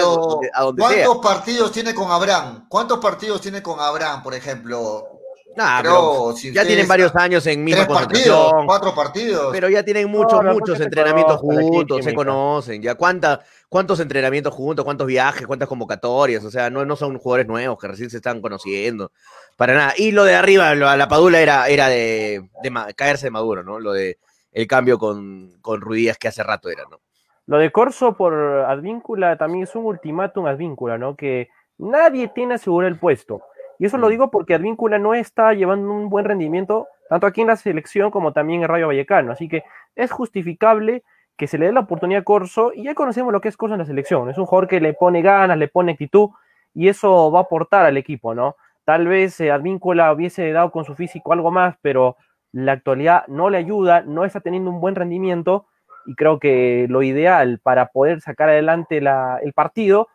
a 0.53 0.61
donde 0.63 0.81
¿Cuántos 0.81 1.17
partidos 1.17 1.71
tiene 1.71 1.93
con 1.95 2.11
Abraham? 2.11 2.65
¿Cuántos 2.69 2.99
partidos 2.99 3.41
tiene 3.41 3.63
con 3.63 3.79
Abraham, 3.79 4.21
por 4.21 4.35
ejemplo? 4.35 5.17
Nah, 5.57 5.81
pero, 5.81 6.35
ya 6.53 6.63
tienen 6.63 6.87
varios 6.87 7.15
años 7.15 7.47
en 7.47 7.63
misma 7.63 7.87
partidos, 7.87 8.53
cuatro 8.67 8.93
partidos. 8.93 9.49
Pero 9.51 9.67
ya 9.69 9.81
tienen 9.81 10.07
muchos, 10.07 10.43
muchos 10.43 10.79
entrenamientos 10.79 11.39
juntos, 11.39 12.05
se 12.05 12.13
conocen. 12.13 12.79
Ya 12.79 12.93
cuánta, 12.93 13.41
cuántos 13.67 13.99
entrenamientos 13.99 14.53
juntos, 14.53 14.85
cuántos 14.85 15.07
viajes, 15.07 15.47
cuántas 15.47 15.67
convocatorias. 15.67 16.43
O 16.45 16.51
sea, 16.51 16.69
no, 16.69 16.85
no 16.85 16.95
son 16.95 17.17
jugadores 17.17 17.47
nuevos 17.47 17.79
que 17.79 17.87
recién 17.87 18.11
se 18.11 18.17
están 18.17 18.39
conociendo. 18.39 19.11
Para 19.55 19.73
nada. 19.73 19.93
Y 19.97 20.11
lo 20.11 20.25
de 20.25 20.35
arriba, 20.35 20.75
la 20.75 21.07
Padula 21.07 21.39
era, 21.39 21.67
era 21.69 21.87
de, 21.87 22.47
de 22.61 22.93
caerse 22.95 23.25
de 23.25 23.31
Maduro, 23.31 23.63
¿no? 23.63 23.79
Lo 23.79 23.93
de 23.93 24.19
el 24.57 24.65
cambio 24.65 24.97
con, 24.97 25.51
con 25.61 25.81
Ruidías 25.81 26.17
que 26.17 26.27
hace 26.27 26.41
rato 26.41 26.69
era, 26.69 26.83
¿no? 26.89 26.97
Lo 27.45 27.59
de 27.59 27.71
Corso 27.71 28.17
por 28.17 28.33
Advíncula 28.33 29.37
también 29.37 29.65
es 29.65 29.75
un 29.75 29.85
ultimátum 29.85 30.47
Advíncula, 30.47 30.97
¿no? 30.97 31.15
Que 31.15 31.49
nadie 31.77 32.27
tiene 32.29 32.55
asegurado 32.55 32.91
el 32.91 32.97
puesto. 32.99 33.43
Y 33.77 33.85
eso 33.85 33.99
lo 33.99 34.07
mm. 34.07 34.09
digo 34.09 34.31
porque 34.31 34.55
Advíncula 34.55 34.97
no 34.97 35.13
está 35.13 35.53
llevando 35.53 35.91
un 35.91 36.09
buen 36.09 36.25
rendimiento, 36.25 36.87
tanto 37.07 37.27
aquí 37.27 37.41
en 37.41 37.47
la 37.47 37.55
selección 37.55 38.09
como 38.09 38.33
también 38.33 38.63
en 38.63 38.67
Rayo 38.67 38.87
Vallecano. 38.87 39.31
Así 39.31 39.47
que 39.47 39.63
es 39.95 40.09
justificable 40.11 41.03
que 41.37 41.45
se 41.45 41.59
le 41.59 41.67
dé 41.67 41.71
la 41.71 41.81
oportunidad 41.81 42.21
a 42.21 42.25
Corso, 42.25 42.71
y 42.73 42.85
ya 42.85 42.95
conocemos 42.95 43.31
lo 43.31 43.41
que 43.41 43.49
es 43.49 43.57
Corso 43.57 43.75
en 43.75 43.79
la 43.79 43.85
selección. 43.85 44.27
Es 44.27 44.39
un 44.39 44.47
jugador 44.47 44.67
que 44.67 44.81
le 44.81 44.93
pone 44.93 45.21
ganas, 45.21 45.55
le 45.55 45.67
pone 45.67 45.91
actitud, 45.91 46.31
y 46.73 46.87
eso 46.87 47.31
va 47.31 47.41
a 47.41 47.43
aportar 47.43 47.85
al 47.85 47.95
equipo, 47.95 48.33
¿no? 48.33 48.55
Tal 48.85 49.05
vez 49.05 49.39
eh, 49.39 49.51
Advíncula 49.51 50.11
hubiese 50.11 50.51
dado 50.51 50.71
con 50.71 50.83
su 50.83 50.95
físico 50.95 51.31
algo 51.31 51.51
más, 51.51 51.75
pero 51.83 52.17
la 52.51 52.73
actualidad 52.73 53.25
no 53.27 53.49
le 53.49 53.57
ayuda, 53.57 54.01
no 54.01 54.25
está 54.25 54.39
teniendo 54.39 54.69
un 54.69 54.81
buen 54.81 54.95
rendimiento 54.95 55.67
y 56.05 56.15
creo 56.15 56.39
que 56.39 56.87
lo 56.89 57.03
ideal 57.03 57.59
para 57.61 57.87
poder 57.87 58.21
sacar 58.21 58.49
adelante 58.49 58.97
el 58.97 59.53
partido 59.53 60.07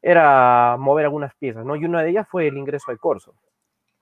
era 0.00 0.76
mover 0.78 1.06
algunas 1.06 1.34
piezas, 1.34 1.64
¿no? 1.64 1.76
Y 1.76 1.84
una 1.84 2.02
de 2.02 2.10
ellas 2.10 2.26
fue 2.30 2.46
el 2.48 2.56
ingreso 2.56 2.90
de 2.90 2.98
Corso. 2.98 3.34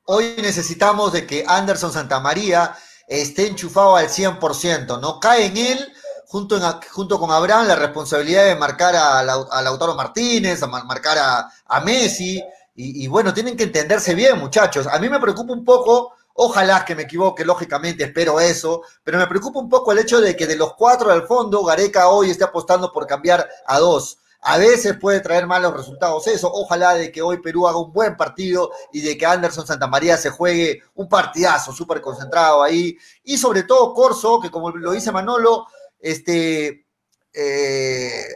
Hoy 0.05 0.35
necesitamos 0.39 1.13
de 1.13 1.27
que 1.27 1.45
Anderson 1.47 1.91
Santamaría 1.91 2.73
esté 3.09 3.49
enchufado 3.49 3.97
al 3.97 4.09
100%, 4.09 5.01
¿no? 5.01 5.19
Cae 5.19 5.47
en 5.47 5.57
él, 5.57 5.79
junto, 6.27 7.19
con 7.19 7.31
Abraham, 7.31 7.67
la 7.67 7.77
responsabilidad 7.77 8.45
de 8.45 8.55
marcar 8.55 8.95
a, 8.95 9.23
Lautaro 9.23 9.95
Martínez, 9.95 10.63
a 10.63 10.67
marcar 10.67 11.17
a, 11.19 11.81
Messi, 11.81 12.43
y, 12.75 13.05
y 13.05 13.09
bueno, 13.09 13.35
tienen 13.35 13.57
que 13.57 13.65
entenderse 13.65 14.15
bien, 14.15 14.39
muchachos. 14.39 14.87
A 14.87 14.99
mí 14.99 15.09
me 15.09 15.19
preocupa 15.19 15.53
un 15.53 15.65
poco 15.65 16.13
Ojalá 16.41 16.85
que 16.85 16.95
me 16.95 17.03
equivoque, 17.03 17.45
lógicamente 17.45 18.05
espero 18.05 18.39
eso, 18.39 18.83
pero 19.03 19.19
me 19.19 19.27
preocupa 19.27 19.59
un 19.59 19.69
poco 19.69 19.91
el 19.91 19.99
hecho 19.99 20.21
de 20.21 20.37
que 20.37 20.47
de 20.47 20.55
los 20.55 20.75
cuatro 20.75 21.11
al 21.11 21.27
fondo, 21.27 21.65
Gareca 21.65 22.11
hoy 22.11 22.31
esté 22.31 22.45
apostando 22.45 22.93
por 22.93 23.09
cambiar 23.09 23.49
a 23.67 23.81
dos. 23.81 24.19
A 24.43 24.57
veces 24.57 24.97
puede 25.01 25.19
traer 25.19 25.49
malos 25.49 25.77
resultados 25.77 26.29
eso. 26.29 26.49
Ojalá 26.53 26.95
de 26.95 27.11
que 27.11 27.23
hoy 27.23 27.39
Perú 27.43 27.67
haga 27.67 27.79
un 27.79 27.93
buen 27.93 28.17
partido 28.17 28.71
y 28.93 29.01
de 29.01 29.19
que 29.19 29.27
Anderson 29.27 29.67
Santamaría 29.67 30.17
se 30.17 30.31
juegue 30.31 30.81
un 30.95 31.09
partidazo 31.09 31.73
súper 31.73 32.01
concentrado 32.01 32.63
ahí. 32.63 32.97
Y 33.25 33.37
sobre 33.37 33.65
todo 33.65 33.93
Corso, 33.93 34.39
que 34.39 34.49
como 34.49 34.71
lo 34.71 34.93
dice 34.93 35.11
Manolo, 35.11 35.67
este 35.99 36.87
eh, 37.33 38.29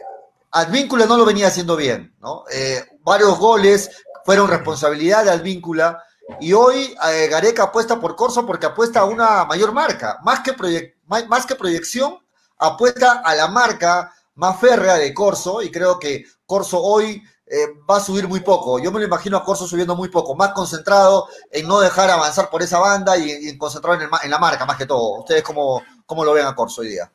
Advíncula 0.51 1.05
no 1.05 1.15
lo 1.15 1.23
venía 1.23 1.47
haciendo 1.47 1.77
bien, 1.77 2.13
¿no? 2.19 2.43
Eh, 2.51 2.83
varios 2.99 3.39
goles 3.39 3.91
fueron 4.25 4.49
responsabilidad 4.49 5.23
de 5.23 5.31
Advíncula 5.31 6.03
y 6.39 6.53
hoy 6.53 6.95
eh, 7.09 7.27
Gareca 7.27 7.63
apuesta 7.63 7.99
por 7.99 8.15
Corso 8.15 8.45
porque 8.45 8.65
apuesta 8.65 9.01
a 9.01 9.05
una 9.05 9.45
mayor 9.45 9.73
marca. 9.73 10.19
Más 10.23 10.39
que, 10.39 10.95
más 11.05 11.45
que 11.45 11.55
proyección, 11.55 12.17
apuesta 12.57 13.21
a 13.23 13.35
la 13.35 13.47
marca 13.47 14.13
más 14.35 14.59
férrea 14.59 14.95
de 14.95 15.13
Corso. 15.13 15.61
Y 15.61 15.71
creo 15.71 15.99
que 15.99 16.25
Corso 16.45 16.81
hoy 16.81 17.21
eh, 17.45 17.67
va 17.89 17.97
a 17.97 18.03
subir 18.03 18.27
muy 18.27 18.39
poco. 18.39 18.79
Yo 18.79 18.91
me 18.91 18.99
lo 18.99 19.05
imagino 19.05 19.37
a 19.37 19.43
Corso 19.43 19.67
subiendo 19.67 19.95
muy 19.95 20.09
poco. 20.09 20.35
Más 20.35 20.53
concentrado 20.53 21.27
en 21.51 21.67
no 21.67 21.79
dejar 21.79 22.09
avanzar 22.09 22.49
por 22.49 22.61
esa 22.61 22.79
banda 22.79 23.17
y, 23.17 23.49
en 23.49 23.57
concentrado 23.57 24.01
en, 24.01 24.09
en, 24.23 24.31
la 24.31 24.39
marca 24.39 24.65
más 24.65 24.77
que 24.77 24.85
todo. 24.85 25.19
¿Ustedes 25.19 25.43
cómo, 25.43 25.81
cómo 26.05 26.23
lo 26.23 26.33
ven 26.33 26.45
a 26.45 26.55
Corso 26.55 26.81
hoy 26.81 26.89
día? 26.89 27.11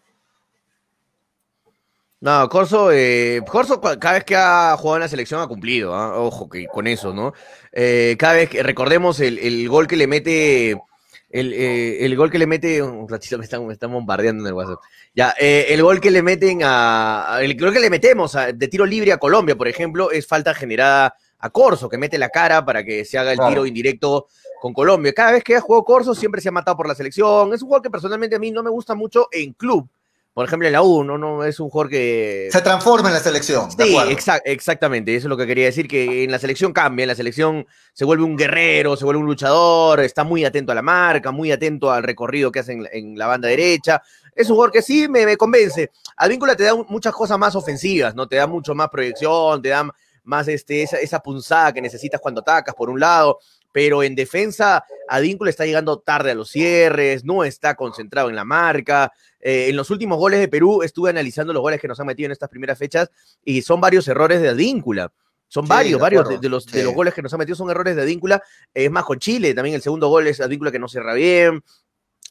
No, 2.20 2.48
Corso, 2.48 2.90
eh, 2.90 3.42
Corso 3.48 3.80
cada 3.80 4.14
vez 4.14 4.25
que 4.25 4.34
ha 4.34 4.76
jugado 4.76 4.96
en 4.96 5.02
la 5.02 5.08
selección 5.08 5.40
ha 5.40 5.46
cumplido, 5.46 5.94
¿ah? 5.94 6.18
ojo 6.18 6.48
que 6.48 6.66
con 6.66 6.88
eso, 6.88 7.14
¿no? 7.14 7.32
Eh, 7.72 8.16
cada 8.18 8.34
vez 8.34 8.50
que 8.50 8.60
recordemos 8.64 9.20
el, 9.20 9.68
gol 9.68 9.87
que 9.87 9.96
le 9.96 10.08
mete 10.08 10.72
el, 11.30 11.52
eh, 11.52 12.04
el, 12.04 12.16
gol 12.16 12.28
que 12.30 12.40
le 12.40 12.48
mete, 12.48 12.82
un 12.82 13.08
ratito 13.08 13.38
me 13.38 13.44
están, 13.44 13.64
me 13.64 13.72
están 13.72 13.92
bombardeando 13.92 14.42
en 14.42 14.48
el 14.48 14.54
WhatsApp. 14.54 14.80
Ya, 15.14 15.32
eh, 15.38 15.66
el 15.68 15.80
gol 15.82 16.00
que 16.00 16.10
le 16.10 16.22
meten 16.22 16.62
a, 16.64 17.38
el 17.40 17.56
gol 17.56 17.72
que 17.72 17.80
le 17.80 17.90
metemos 17.90 18.32
de 18.32 18.68
tiro 18.68 18.84
libre 18.84 19.12
a 19.12 19.18
Colombia, 19.18 19.54
por 19.56 19.68
ejemplo, 19.68 20.10
es 20.10 20.26
falta 20.26 20.54
generada 20.54 21.14
a 21.38 21.50
Corso, 21.50 21.88
que 21.88 21.98
mete 21.98 22.18
la 22.18 22.30
cara 22.30 22.64
para 22.64 22.82
que 22.82 23.04
se 23.04 23.16
haga 23.16 23.30
el 23.30 23.38
tiro 23.38 23.64
indirecto 23.64 24.26
con 24.60 24.72
Colombia. 24.72 25.12
Cada 25.12 25.32
vez 25.32 25.44
que 25.44 25.54
ha 25.54 25.60
jugado 25.60 25.84
Corso 25.84 26.14
siempre 26.16 26.40
se 26.40 26.48
ha 26.48 26.52
matado 26.52 26.76
por 26.76 26.88
la 26.88 26.96
selección. 26.96 27.54
Es 27.54 27.62
un 27.62 27.68
jugador 27.68 27.84
que 27.84 27.90
personalmente 27.90 28.34
a 28.34 28.40
mí 28.40 28.50
no 28.50 28.64
me 28.64 28.70
gusta 28.70 28.96
mucho 28.96 29.28
en 29.30 29.52
club. 29.52 29.88
Por 30.38 30.47
ejemplo, 30.47 30.68
en 30.68 30.73
la 30.73 30.83
U, 30.83 31.02
no, 31.02 31.18
no 31.18 31.42
es 31.42 31.59
un 31.59 31.68
jugador 31.68 31.90
que. 31.90 32.49
Se 32.52 32.62
transforma 32.62 33.09
en 33.09 33.14
la 33.14 33.18
selección. 33.18 33.68
Sí, 33.73 33.97
exactamente. 34.45 35.16
Eso 35.16 35.26
es 35.26 35.30
lo 35.30 35.37
que 35.37 35.49
quería 35.49 35.64
decir, 35.64 35.88
que 35.88 36.23
en 36.23 36.30
la 36.30 36.38
selección 36.38 36.73
cambia. 36.73 37.02
En 37.02 37.09
la 37.09 37.16
selección 37.16 37.66
se 37.92 38.04
vuelve 38.04 38.23
un 38.23 38.37
guerrero, 38.37 38.97
se 38.97 39.04
vuelve 39.04 39.21
un 39.21 39.26
luchador, 39.26 39.99
está 39.99 40.23
muy 40.23 40.45
atento 40.45 40.71
a 40.71 40.76
la 40.76 40.83
marca, 40.83 41.33
muy 41.33 41.50
atento 41.50 41.90
al 41.90 42.04
recorrido 42.04 42.52
que 42.52 42.61
hace 42.61 42.78
en, 42.92 43.18
la 43.18 43.26
banda 43.26 43.49
derecha. 43.49 44.00
Es 44.33 44.49
un 44.49 44.54
jugador 44.54 44.71
que 44.71 44.80
sí 44.80 45.09
me, 45.09 45.26
me 45.26 45.37
convence. 45.37 45.90
Advíncula 46.16 46.54
te 46.54 46.62
da 46.62 46.76
muchas 46.88 47.12
cosas 47.12 47.37
más 47.37 47.57
ofensivas, 47.57 48.14
¿no? 48.14 48.28
Te 48.28 48.37
da 48.37 48.47
mucho 48.47 48.76
más 48.76 48.90
proyección, 48.90 49.61
te 49.61 49.71
da 49.71 49.92
más 50.23 50.47
este, 50.47 50.85
esa, 50.85 50.99
esa 50.99 51.18
punzada 51.18 51.73
que 51.73 51.83
necesitas 51.83 52.21
cuando 52.21 52.42
atacas, 52.42 52.76
por 52.76 52.90
un 52.90 53.00
lado 53.00 53.40
pero 53.72 54.02
en 54.02 54.14
defensa 54.14 54.84
Advíncula 55.08 55.50
está 55.50 55.64
llegando 55.66 55.98
tarde 55.98 56.30
a 56.30 56.34
los 56.34 56.50
cierres, 56.50 57.25
no 57.25 57.44
está 57.44 57.75
concentrado 57.75 58.28
en 58.28 58.37
la 58.37 58.44
marca. 58.44 59.12
Eh, 59.40 59.68
en 59.68 59.76
los 59.76 59.90
últimos 59.90 60.18
goles 60.18 60.40
de 60.40 60.48
Perú 60.48 60.82
estuve 60.82 61.10
analizando 61.10 61.52
los 61.52 61.62
goles 61.62 61.80
que 61.80 61.88
nos 61.88 61.98
han 62.00 62.06
metido 62.06 62.26
en 62.26 62.32
estas 62.32 62.48
primeras 62.48 62.78
fechas 62.78 63.10
y 63.44 63.62
son 63.62 63.80
varios 63.80 64.06
errores 64.08 64.40
de 64.40 64.48
Advíncula. 64.48 65.12
Son 65.50 65.66
varios, 65.66 65.98
varios 65.98 66.28
de, 66.40 66.48
los, 66.48 66.66
de 66.66 66.84
los 66.84 66.92
goles 66.92 67.14
que 67.14 67.22
nos 67.22 67.32
han 67.32 67.38
metido 67.38 67.56
son 67.56 67.70
errores 67.70 67.96
de 67.96 68.02
Advíncula. 68.02 68.42
Es 68.75 68.90
más 68.90 69.04
con 69.04 69.18
Chile, 69.18 69.54
también 69.54 69.75
el 69.75 69.82
segundo 69.82 70.08
gol 70.08 70.26
es 70.26 70.40
Advíncula 70.40 70.70
que 70.70 70.78
no 70.78 70.88
cierra 70.88 71.14
bien. 71.14 71.64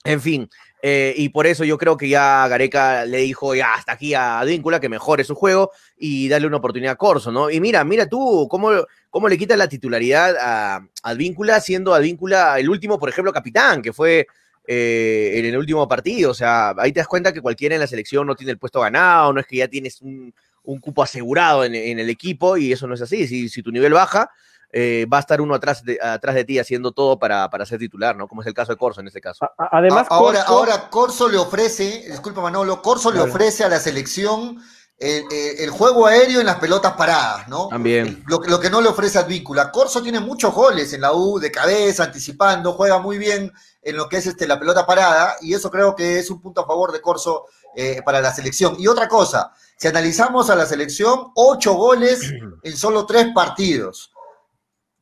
En 0.07 0.21
fin, 0.21 0.49
eh, 0.81 1.13
y 1.17 1.29
por 1.29 1.47
eso 1.47 1.63
yo 1.63 1.77
creo 1.77 1.97
que 1.97 2.07
ya 2.07 2.47
Gareca 2.47 3.03
le 3.05 3.17
dijo 3.19 3.55
ya 3.55 3.73
hasta 3.73 3.93
aquí 3.93 4.13
a 4.13 4.39
Advíncula 4.39 4.79
que 4.79 4.89
mejore 4.89 5.23
su 5.23 5.33
juego 5.33 5.71
y 5.97 6.29
darle 6.29 6.47
una 6.47 6.57
oportunidad 6.57 6.93
a 6.93 6.97
Corso, 6.97 7.31
¿no? 7.31 7.49
Y 7.49 7.59
mira, 7.59 7.83
mira 7.83 8.07
tú 8.07 8.47
cómo, 8.49 8.71
cómo 9.09 9.27
le 9.27 9.37
quita 9.37 9.57
la 9.57 9.67
titularidad 9.67 10.35
a 10.39 10.87
Advíncula, 11.03 11.59
siendo 11.61 11.93
Advíncula 11.93 12.59
el 12.59 12.69
último, 12.69 12.99
por 12.99 13.09
ejemplo, 13.09 13.33
capitán, 13.33 13.81
que 13.81 13.91
fue 13.91 14.27
eh, 14.67 15.31
en 15.35 15.45
el 15.45 15.57
último 15.57 15.87
partido. 15.87 16.31
O 16.31 16.35
sea, 16.35 16.75
ahí 16.77 16.91
te 16.91 16.99
das 16.99 17.07
cuenta 17.07 17.33
que 17.33 17.41
cualquiera 17.41 17.75
en 17.75 17.81
la 17.81 17.87
selección 17.87 18.27
no 18.27 18.35
tiene 18.35 18.51
el 18.51 18.59
puesto 18.59 18.81
ganado, 18.81 19.33
no 19.33 19.39
es 19.39 19.47
que 19.47 19.57
ya 19.57 19.67
tienes 19.67 20.01
un, 20.01 20.33
cupo 20.81 21.01
asegurado 21.01 21.63
en, 21.63 21.73
el 21.75 22.09
equipo 22.09 22.57
y 22.57 22.73
eso 22.73 22.87
no 22.87 22.93
es 22.93 23.01
así. 23.01 23.25
Si, 23.25 23.47
si 23.47 23.63
tu 23.63 23.71
nivel 23.71 23.93
baja, 23.93 24.29
eh, 24.71 25.05
va 25.11 25.17
a 25.17 25.19
estar 25.21 25.39
uno 25.39 25.55
atrás 25.55 25.83
de, 25.83 25.97
atrás 26.01 26.35
de 26.35 26.43
ti 26.43 26.59
haciendo 26.59 26.91
todo 26.91 27.17
para, 27.17 27.49
para 27.49 27.65
ser 27.65 27.79
titular, 27.79 28.15
¿no? 28.15 28.27
Como 28.27 28.41
es 28.41 28.47
el 28.47 28.53
caso 28.53 28.73
de 28.73 28.77
Corso 28.77 29.01
en 29.01 29.07
este 29.07 29.21
caso. 29.21 29.49
Además, 29.57 30.07
ahora, 30.09 30.39
Corso... 30.39 30.53
ahora 30.53 30.89
Corso 30.89 31.29
le 31.29 31.37
ofrece, 31.37 32.05
disculpa 32.09 32.41
Manolo, 32.41 32.81
Corso 32.81 33.11
le 33.11 33.21
ofrece 33.21 33.63
a 33.63 33.69
la 33.69 33.79
selección 33.79 34.61
el, 34.99 35.69
juego 35.69 36.07
aéreo 36.07 36.39
en 36.39 36.47
las 36.47 36.57
pelotas 36.57 36.93
paradas, 36.93 37.47
¿no? 37.47 37.67
También. 37.69 38.23
Lo, 38.27 38.39
lo, 38.39 38.59
que 38.59 38.69
no 38.69 38.81
le 38.81 38.89
ofrece 38.89 39.19
Advíncula. 39.19 39.71
Corso 39.71 40.01
tiene 40.01 40.19
muchos 40.19 40.53
goles 40.53 40.91
en 40.93 41.01
la 41.01 41.13
U, 41.13 41.39
de 41.39 41.51
cabeza, 41.51 42.03
anticipando, 42.03 42.73
juega 42.73 42.99
muy 42.99 43.17
bien 43.17 43.53
en 43.81 43.95
lo 43.95 44.09
que 44.09 44.17
es 44.17 44.25
este, 44.25 44.47
la 44.47 44.59
pelota 44.59 44.85
parada, 44.85 45.35
y 45.41 45.53
eso 45.53 45.71
creo 45.71 45.95
que 45.95 46.19
es 46.19 46.29
un 46.29 46.41
punto 46.41 46.61
a 46.61 46.67
favor 46.67 46.91
de 46.91 46.99
Corso 46.99 47.45
eh, 47.75 48.01
para 48.03 48.19
la 48.19 48.33
selección. 48.33 48.75
Y 48.79 48.87
otra 48.87 49.07
cosa, 49.07 49.53
si 49.77 49.87
analizamos 49.87 50.49
a 50.49 50.55
la 50.55 50.65
selección, 50.65 51.31
ocho 51.35 51.73
goles 51.75 52.33
en 52.63 52.75
solo 52.75 53.05
tres 53.05 53.27
partidos 53.33 54.11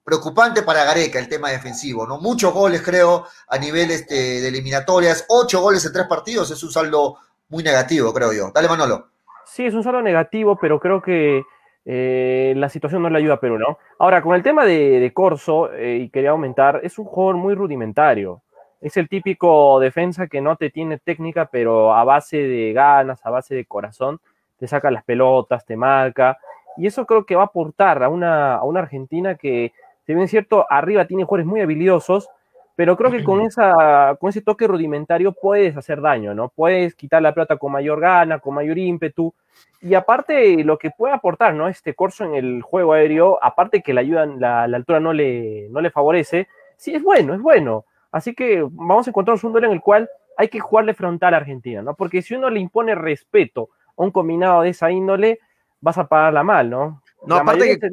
preocupante 0.05 0.61
para 0.61 0.85
Gareca 0.85 1.17
el 1.17 1.27
tema 1.27 1.49
defensivo, 1.49 2.05
¿no? 2.05 2.19
Muchos 2.19 2.53
goles, 2.53 2.81
creo, 2.83 3.25
a 3.49 3.57
nivel 3.57 3.89
este, 3.89 4.13
de 4.13 4.47
eliminatorias, 4.47 5.25
ocho 5.27 5.59
goles 5.59 5.83
en 5.85 5.91
tres 5.91 6.05
partidos, 6.05 6.51
es 6.51 6.63
un 6.63 6.71
saldo 6.71 7.17
muy 7.49 7.63
negativo, 7.63 8.13
creo 8.13 8.31
yo. 8.31 8.51
Dale, 8.53 8.67
Manolo. 8.67 9.07
Sí, 9.45 9.65
es 9.65 9.73
un 9.73 9.83
saldo 9.83 10.03
negativo, 10.03 10.57
pero 10.61 10.79
creo 10.79 11.01
que 11.01 11.43
eh, 11.85 12.53
la 12.55 12.69
situación 12.69 13.01
no 13.01 13.09
le 13.09 13.17
ayuda 13.17 13.35
a 13.35 13.39
Perú, 13.39 13.57
¿no? 13.57 13.79
Ahora, 13.97 14.21
con 14.21 14.35
el 14.35 14.43
tema 14.43 14.63
de, 14.63 15.11
Corso, 15.13 15.73
eh, 15.73 15.97
y 15.97 16.09
quería 16.09 16.29
aumentar, 16.29 16.81
es 16.83 16.99
un 16.99 17.05
jugador 17.05 17.37
muy 17.37 17.55
rudimentario. 17.55 18.43
Es 18.81 18.97
el 18.97 19.09
típico 19.09 19.79
defensa 19.79 20.27
que 20.27 20.39
no 20.39 20.55
te 20.55 20.69
tiene 20.69 20.99
técnica, 20.99 21.47
pero 21.51 21.95
a 21.95 22.03
base 22.03 22.37
de 22.37 22.73
ganas, 22.73 23.25
a 23.25 23.31
base 23.31 23.55
de 23.55 23.65
corazón, 23.65 24.19
te 24.59 24.67
saca 24.67 24.91
las 24.91 25.03
pelotas, 25.03 25.65
te 25.65 25.75
marca. 25.75 26.37
Y 26.77 26.85
eso 26.85 27.05
creo 27.05 27.25
que 27.25 27.35
va 27.35 27.43
a 27.43 27.45
aportar 27.45 28.03
a 28.03 28.09
una, 28.09 28.55
a 28.55 28.63
una 28.63 28.81
Argentina 28.81 29.35
que 29.35 29.73
si 30.05 30.13
bien 30.13 30.25
es 30.25 30.31
cierto, 30.31 30.65
arriba 30.69 31.05
tiene 31.05 31.23
jugadores 31.23 31.47
muy 31.47 31.61
habilidosos, 31.61 32.29
pero 32.75 32.97
creo 32.97 33.09
que 33.09 33.23
con, 33.23 33.41
esa, 33.41 34.17
con 34.19 34.29
ese 34.29 34.41
toque 34.41 34.67
rudimentario 34.67 35.31
puedes 35.31 35.77
hacer 35.77 36.01
daño, 36.01 36.33
¿no? 36.33 36.49
Puedes 36.49 36.93
quitar 36.93 37.21
la 37.21 37.33
pelota 37.33 37.55
con 37.55 37.71
mayor 37.71 38.01
gana, 38.01 38.39
con 38.39 38.53
mayor 38.53 38.77
ímpetu. 38.77 39.33
Y 39.81 39.93
aparte, 39.93 40.61
lo 40.63 40.77
que 40.77 40.91
puede 40.91 41.13
aportar, 41.13 41.53
¿no? 41.53 41.69
Este 41.69 41.93
corso 41.93 42.25
en 42.25 42.35
el 42.35 42.61
juego 42.61 42.91
aéreo, 42.91 43.39
aparte 43.41 43.81
que 43.81 43.93
la 43.93 44.01
ayuda, 44.01 44.25
la, 44.25 44.67
la 44.67 44.77
altura 44.77 44.99
no 44.99 45.13
le, 45.13 45.69
no 45.69 45.79
le 45.79 45.89
favorece, 45.89 46.49
sí 46.75 46.93
es 46.93 47.01
bueno, 47.01 47.33
es 47.33 47.41
bueno. 47.41 47.85
Así 48.11 48.33
que 48.33 48.61
vamos 48.61 49.07
a 49.07 49.11
encontrar 49.11 49.37
un 49.41 49.51
duelo 49.53 49.67
en 49.67 49.73
el 49.73 49.81
cual 49.81 50.09
hay 50.37 50.49
que 50.49 50.59
jugarle 50.59 50.93
frontal 50.93 51.33
a 51.33 51.37
Argentina, 51.37 51.81
¿no? 51.81 51.95
Porque 51.95 52.21
si 52.21 52.35
uno 52.35 52.49
le 52.49 52.59
impone 52.59 52.93
respeto 52.93 53.69
a 53.97 54.03
un 54.03 54.11
combinado 54.11 54.61
de 54.61 54.69
esa 54.69 54.91
índole, 54.91 55.39
vas 55.79 55.97
a 55.97 56.07
pagarla 56.07 56.43
mal, 56.43 56.69
¿no? 56.69 57.01
No, 57.25 57.37
aparte 57.37 57.79
que, 57.79 57.89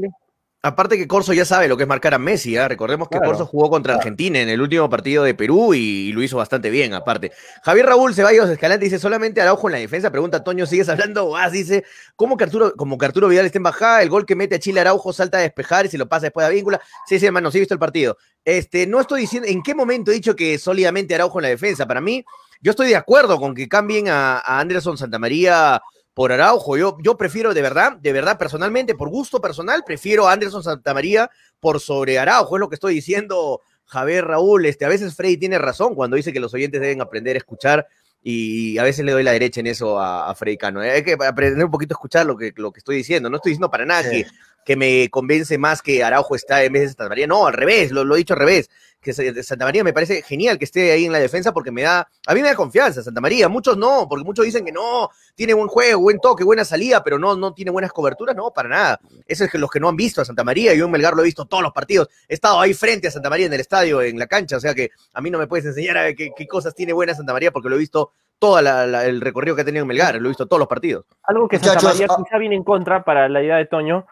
Aparte 0.65 0.97
que 0.97 1.09
Corso 1.09 1.33
ya 1.33 1.45
sabe 1.45 1.67
lo 1.67 1.77
que 1.77 1.83
es 1.83 1.89
marcar 1.89 2.15
a 2.15 2.21
Messi, 2.21 2.55
¿eh? 2.55 2.69
recordemos 2.69 3.09
que 3.09 3.19
Corso 3.19 3.47
jugó 3.47 3.69
contra 3.69 3.97
Argentina 3.97 4.39
en 4.39 4.49
el 4.49 4.61
último 4.61 4.89
partido 4.89 5.25
de 5.25 5.35
Perú 5.35 5.75
y, 5.75 6.13
lo 6.13 6.23
hizo 6.23 6.37
bastante 6.37 6.71
bien, 6.71 6.95
aparte. 6.95 7.33
Javier 7.65 7.87
Raúl 7.87 8.15
Ceballos 8.15 8.49
Escalante 8.49 8.85
dice, 8.85 9.01
solamente 9.01 9.41
Araujo 9.41 9.67
en 9.69 9.73
la 9.73 9.79
defensa, 9.81 10.13
pregunta 10.13 10.45
Toño, 10.45 10.65
¿sigues 10.67 10.89
hablando? 10.89 11.37
Ah, 11.37 11.51
dice, 11.51 11.85
¿cómo 12.15 12.37
que 12.37 12.45
Arturo, 12.45 12.75
como 12.77 12.97
que 12.97 13.07
Arturo 13.07 13.27
Vidal 13.27 13.47
está 13.47 13.59
en 13.59 13.65
bajada, 13.65 14.03
el 14.03 14.09
gol 14.09 14.25
que 14.25 14.37
mete 14.37 14.55
a 14.55 14.61
Chile 14.61 14.79
Araujo 14.79 15.13
salta 15.13 15.39
a 15.39 15.41
despejar 15.41 15.87
y 15.87 15.89
se 15.89 15.99
lo 15.99 16.09
pasa 16.09 16.27
después 16.27 16.47
a 16.47 16.51
Víncula? 16.51 16.81
Sí, 17.09 17.19
sí, 17.19 17.27
hermano, 17.27 17.51
sí 17.51 17.59
he 17.59 17.63
visto 17.63 17.75
el 17.75 17.81
partido. 17.81 18.17
Este, 18.45 18.87
no 18.87 19.01
estoy 19.01 19.23
diciendo, 19.23 19.49
¿en 19.49 19.65
qué 19.65 19.75
momento 19.75 20.13
he 20.13 20.15
dicho 20.15 20.37
que 20.37 20.59
sólidamente 20.59 21.17
Araujo 21.17 21.41
en 21.41 21.43
la 21.43 21.49
defensa? 21.49 21.89
Para 21.89 22.01
mí, 22.01 22.25
yo 22.61 22.71
estoy 22.71 22.87
de 22.87 22.95
acuerdo 22.95 23.41
con 23.41 23.57
que 23.57 23.69
cambien 23.69 24.09
a, 24.09 24.39
a 24.39 24.61
Anderson 24.61 24.97
Santamaría 24.97 25.83
por 26.15 26.33
Araujo. 26.33 26.77
Yo, 26.77 26.97
yo 27.03 27.17
prefiero, 27.17 27.55
de 27.55 27.63
verdad, 27.63 27.97
de 27.97 28.13
verdad, 28.13 28.39
personalmente, 28.39 28.95
por 28.95 29.09
gusto 29.09 29.41
personal, 29.41 29.83
prefiero 29.85 30.29
a 30.29 30.33
Anderson 30.33 30.63
Santamaría 30.63 31.31
por 31.61 31.81
sobre 31.81 32.19
Araujo. 32.19 32.57
Es 32.57 32.61
lo 32.61 32.69
que 32.69 32.77
estoy 32.77 32.95
diciendo, 32.95 33.61
Javier 33.87 34.27
Raúl. 34.27 34.67
Este, 34.67 34.85
a 34.85 34.89
veces 34.89 35.15
Freddy 35.15 35.37
tiene 35.37 35.59
razón 35.59 35.95
cuando 35.95 36.17
dice 36.17 36.33
que 36.33 36.41
los 36.41 36.55
oyentes 36.55 36.81
deben 36.81 37.01
aprender 37.01 37.37
a 37.37 37.39
escuchar 37.39 37.87
y 38.23 38.79
a 38.79 38.85
veces 38.85 39.05
le 39.05 39.13
doy 39.13 39.25
la 39.25 39.33
derecha 39.33 39.61
en 39.61 39.67
eso 39.67 39.99
a, 40.01 40.33
Freddy 40.35 40.57
Cano. 40.57 40.81
Hay 40.81 41.03
que 41.03 41.15
aprender 41.15 41.65
un 41.65 41.71
poquito 41.71 41.95
a 41.95 41.97
escuchar 41.97 42.25
lo 42.25 42.37
que, 42.37 42.53
lo 42.57 42.73
que 42.73 42.79
estoy 42.79 42.97
diciendo. 42.97 43.29
No 43.29 43.37
estoy 43.37 43.51
diciendo 43.51 43.71
para 43.71 43.85
nada 43.85 44.09
que, 44.09 44.27
que, 44.65 44.77
me 44.77 45.09
convence 45.11 45.59
más 45.59 45.83
que 45.83 46.03
Araujo 46.03 46.35
está 46.35 46.63
en 46.65 46.73
vez 46.73 46.83
de 46.83 46.89
Santamaría. 46.89 47.27
No, 47.27 47.47
al 47.47 47.55
revés, 47.55 47.91
lo, 47.91 48.05
lo 48.05 48.15
he 48.15 48.19
dicho 48.19 48.35
al 48.35 48.41
revés 48.41 48.71
que 49.03 49.13
Santa 49.43 49.65
María 49.65 49.83
me 49.83 49.93
parece 49.93 50.23
genial 50.23 50.59
que 50.59 50.65
esté 50.65 50.93
ahí 50.93 51.07
en 51.07 51.13
la 51.13 51.19
defensa 51.19 51.53
porque 51.53 51.73
me 51.73 51.83
da, 51.83 52.09
a 52.27 52.35
mí 52.35 52.41
me 52.41 52.49
da 52.49 52.55
confianza 52.55 53.03
Santa 53.03 53.21
María, 53.21 53.49
muchos 53.49 53.77
no, 53.77 54.07
porque 54.09 54.25
muchos 54.25 54.45
dicen 54.45 54.65
que 54.65 54.71
no, 54.71 55.11
tiene 55.35 55.55
buen 55.55 55.67
juego, 55.67 56.01
buen 56.01 56.21
toque, 56.21 56.45
buena 56.45 56.65
salida, 56.65 57.03
pero 57.03 57.19
no, 57.19 57.35
no 57.35 57.53
tiene 57.53 57.73
buenas 57.73 57.93
coberturas, 57.93 58.37
no, 58.37 58.53
para 58.53 58.69
nada. 58.69 59.01
Eso 59.27 59.45
es 59.45 59.51
que 59.51 59.59
los 59.59 59.71
que 59.71 59.81
no 59.81 59.89
han 59.89 59.97
visto 59.97 60.23
a 60.23 60.25
Santa 60.25 60.45
María, 60.45 60.73
yo 60.75 60.85
en 60.85 60.93
Melgar 60.93 61.15
lo 61.15 61.23
he 61.23 61.25
visto 61.25 61.47
todos 61.47 61.65
los 61.65 61.73
partidos, 61.73 62.09
he 62.29 62.35
estado 62.35 62.61
ahí 62.61 62.75
frente 62.75 63.09
a 63.09 63.11
Santa 63.11 63.29
María 63.29 63.47
en 63.47 63.53
el 63.53 63.61
estadio, 63.61 64.01
en 64.03 64.19
la 64.19 64.29
cancha, 64.29 64.57
o 64.57 64.61
sea 64.61 64.73
que 64.73 64.91
a 65.13 65.21
mí 65.21 65.31
no 65.31 65.39
me 65.39 65.49
puedes 65.49 65.67
enseñar 65.67 65.99
a 65.99 66.15
qué, 66.15 66.31
qué 66.37 66.47
cosas 66.47 66.73
tiene 66.73 66.93
buena 66.93 67.13
Santa 67.13 67.33
María 67.33 67.51
porque 67.51 67.69
lo 67.69 67.75
he 67.75 67.81
visto 67.81 68.13
todo 68.39 68.59
el 68.59 69.21
recorrido 69.21 69.57
que 69.57 69.63
ha 69.63 69.65
tenido 69.65 69.83
en 69.83 69.89
Melgar, 69.89 70.15
lo 70.17 70.27
he 70.27 70.31
visto 70.31 70.47
todos 70.47 70.61
los 70.61 70.69
partidos. 70.69 71.07
Algo 71.25 71.49
que 71.49 71.59
Santa 71.59 71.83
María 71.83 72.07
ah, 72.09 72.17
quizá 72.23 72.39
viene 72.39 72.55
en 72.55 72.65
contra 72.65 73.03
para 73.03 73.29
la 73.29 73.43
idea 73.43 73.57
de 73.57 73.67
Toño, 73.67 74.07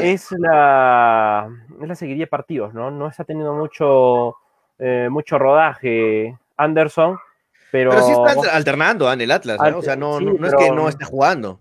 es 0.00 0.32
la, 0.32 1.48
es 1.80 1.88
la 1.88 1.94
seguiría 1.94 2.24
de 2.24 2.28
partidos, 2.28 2.74
¿no? 2.74 2.90
No 2.90 3.08
está 3.08 3.24
teniendo 3.24 3.54
mucho 3.54 4.36
eh, 4.78 5.08
mucho 5.10 5.38
rodaje 5.38 6.38
Anderson, 6.56 7.18
pero... 7.72 7.90
Pero 7.90 8.02
sí 8.02 8.12
está 8.12 8.56
alternando 8.56 9.12
en 9.12 9.20
el 9.20 9.30
Atlas, 9.30 9.58
O 9.74 9.82
sea, 9.82 9.96
no, 9.96 10.20
no, 10.20 10.46
es 10.46 10.54
que 10.54 10.70
no 10.70 10.88
esté 10.88 11.04
jugando. 11.04 11.60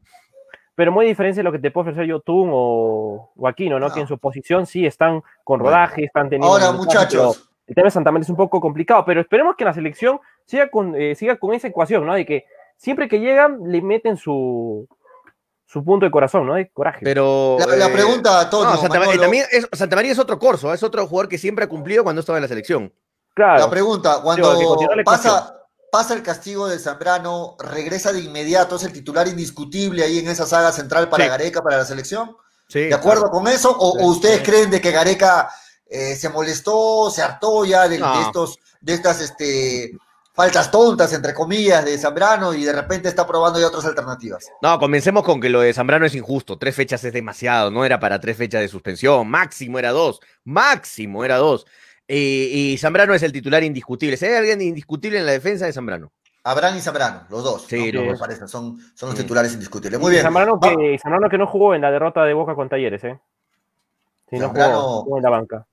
Pero 0.75 0.91
muy 0.91 1.07
diferente 1.07 1.37
de 1.37 1.43
lo 1.43 1.51
que 1.51 1.57
te 1.57 1.71
puede 1.71 1.89
ofrecer 1.89 2.05
Yotun 2.07 2.49
o, 2.51 3.31
o 3.35 3.47
Aquino, 3.47 3.79
¿no? 3.79 3.91
Que 3.91 4.01
en 4.01 4.07
su 4.07 4.19
posición 4.19 4.67
sí 4.67 4.85
están 4.85 5.23
con 5.43 5.59
rodaje, 5.59 6.03
están 6.03 6.29
teniendo... 6.29 6.47
Ahora, 6.47 6.71
muchachos. 6.71 7.49
El 7.65 7.75
tema 7.75 7.85
de 7.85 7.91
Santa 7.91 8.11
María 8.11 8.23
es 8.23 8.29
un 8.29 8.37
poco 8.37 8.61
complicado, 8.61 9.03
pero 9.03 9.19
esperemos 9.19 9.55
que 9.55 9.65
la 9.65 9.73
selección 9.73 10.19
siga 10.45 10.69
con, 10.69 10.95
eh, 10.95 11.15
siga 11.15 11.37
con 11.37 11.53
esa 11.53 11.67
ecuación, 11.67 12.05
¿no? 12.05 12.13
De 12.13 12.25
que 12.25 12.45
siempre 12.77 13.09
que 13.09 13.19
llegan 13.19 13.59
le 13.65 13.81
meten 13.81 14.15
su, 14.15 14.87
su 15.67 15.83
punto 15.83 16.05
de 16.05 16.11
corazón, 16.11 16.47
¿no? 16.47 16.55
De 16.55 16.71
coraje. 16.71 17.01
Pero. 17.03 17.57
La, 17.59 17.87
eh, 17.87 17.91
pregunta 17.91 18.39
a 18.39 18.49
todos. 18.49 18.79
Santa, 18.79 18.99
María, 18.99 19.45
es, 19.51 19.67
Santa 19.73 19.95
María 19.97 20.13
es 20.13 20.19
otro 20.19 20.39
corso, 20.39 20.73
es 20.73 20.81
otro 20.81 21.05
jugador 21.05 21.29
que 21.29 21.37
siempre 21.37 21.65
ha 21.65 21.69
cumplido 21.69 22.03
cuando 22.03 22.21
estaba 22.21 22.37
en 22.37 22.43
la 22.43 22.47
selección. 22.47 22.93
La 23.35 23.69
pregunta, 23.69 24.21
cuando 24.23 24.77
pasa, 25.05 25.53
pasa 25.91 26.13
el 26.15 26.23
castigo 26.23 26.67
de 26.67 26.79
Zambrano, 26.79 27.55
¿regresa 27.59 28.11
de 28.11 28.21
inmediato? 28.21 28.77
¿Es 28.77 28.83
el 28.83 28.93
titular 28.93 29.27
indiscutible 29.27 30.03
ahí 30.03 30.19
en 30.19 30.29
esa 30.29 30.47
saga 30.47 30.71
central 30.71 31.09
para 31.09 31.27
Gareca, 31.27 31.61
para 31.61 31.77
la 31.77 31.85
selección? 31.85 32.35
¿De 32.73 32.93
acuerdo 32.93 33.29
con 33.29 33.47
eso? 33.47 33.75
¿O, 33.77 34.07
ustedes 34.07 34.41
creen 34.41 34.71
de 34.71 34.81
que 34.81 34.91
Gareca 34.91 35.49
eh, 35.85 36.15
se 36.15 36.29
molestó, 36.29 37.11
se 37.11 37.21
hartó 37.21 37.63
ya 37.65 37.87
de, 37.87 37.99
No. 37.99 38.17
de 38.17 38.21
estos, 38.23 38.59
de 38.81 38.93
estas 38.93 39.21
este, 39.21 39.91
faltas 40.37 40.69
tontas, 40.69 41.11
entre 41.13 41.33
comillas, 41.33 41.83
de 41.83 41.97
Zambrano 41.97 42.53
y 42.53 42.63
de 42.63 42.71
repente 42.71 43.09
está 43.09 43.25
probando 43.25 43.59
ya 43.59 43.65
otras 43.65 43.85
alternativas. 43.85 44.47
No, 44.61 44.77
comencemos 44.77 45.23
con 45.23 45.41
que 45.41 45.49
lo 45.49 45.61
de 45.61 45.73
Zambrano 45.73 46.05
es 46.05 46.13
injusto. 46.13 46.59
Tres 46.59 46.75
fechas 46.75 47.03
es 47.03 47.11
demasiado, 47.11 47.71
no 47.71 47.83
era 47.83 47.99
para 47.99 48.19
tres 48.19 48.37
fechas 48.37 48.61
de 48.61 48.67
suspensión. 48.67 49.27
Máximo 49.27 49.79
era 49.79 49.89
dos. 49.89 50.19
Máximo 50.43 51.25
era 51.25 51.37
dos. 51.37 51.65
Eh, 52.07 52.49
y 52.51 52.77
Zambrano 52.77 53.15
es 53.15 53.23
el 53.23 53.31
titular 53.31 53.63
indiscutible. 53.63 54.15
Si 54.15 54.25
hay 54.25 54.35
alguien 54.35 54.61
indiscutible 54.61 55.17
en 55.17 55.25
la 55.25 55.31
defensa 55.31 55.65
de 55.65 55.73
Zambrano. 55.73 56.11
Abraham 56.43 56.77
y 56.77 56.81
Zambrano, 56.81 57.23
los 57.31 57.43
dos. 57.43 57.65
Sí, 57.67 57.91
¿no? 57.91 58.03
los 58.03 58.19
parece, 58.19 58.47
son, 58.47 58.77
son 58.93 59.09
los 59.09 59.17
titulares 59.17 59.51
indiscutibles. 59.53 59.99
Muy 59.99 60.11
bien. 60.11 60.21
Zambrano 60.21 60.59
que, 60.59 60.99
Zambrano 61.01 61.29
que 61.29 61.39
no 61.39 61.47
jugó 61.47 61.73
en 61.73 61.81
la 61.81 61.89
derrota 61.89 62.23
de 62.23 62.35
Boca 62.35 62.53
con 62.53 62.69
Talleres, 62.69 63.03
¿eh? 63.03 63.19
Sí, 64.29 64.37
no 64.37 64.49
jugó, 64.49 65.01
jugó 65.01 65.17
en 65.17 65.23
la 65.23 65.29
banca. 65.31 65.65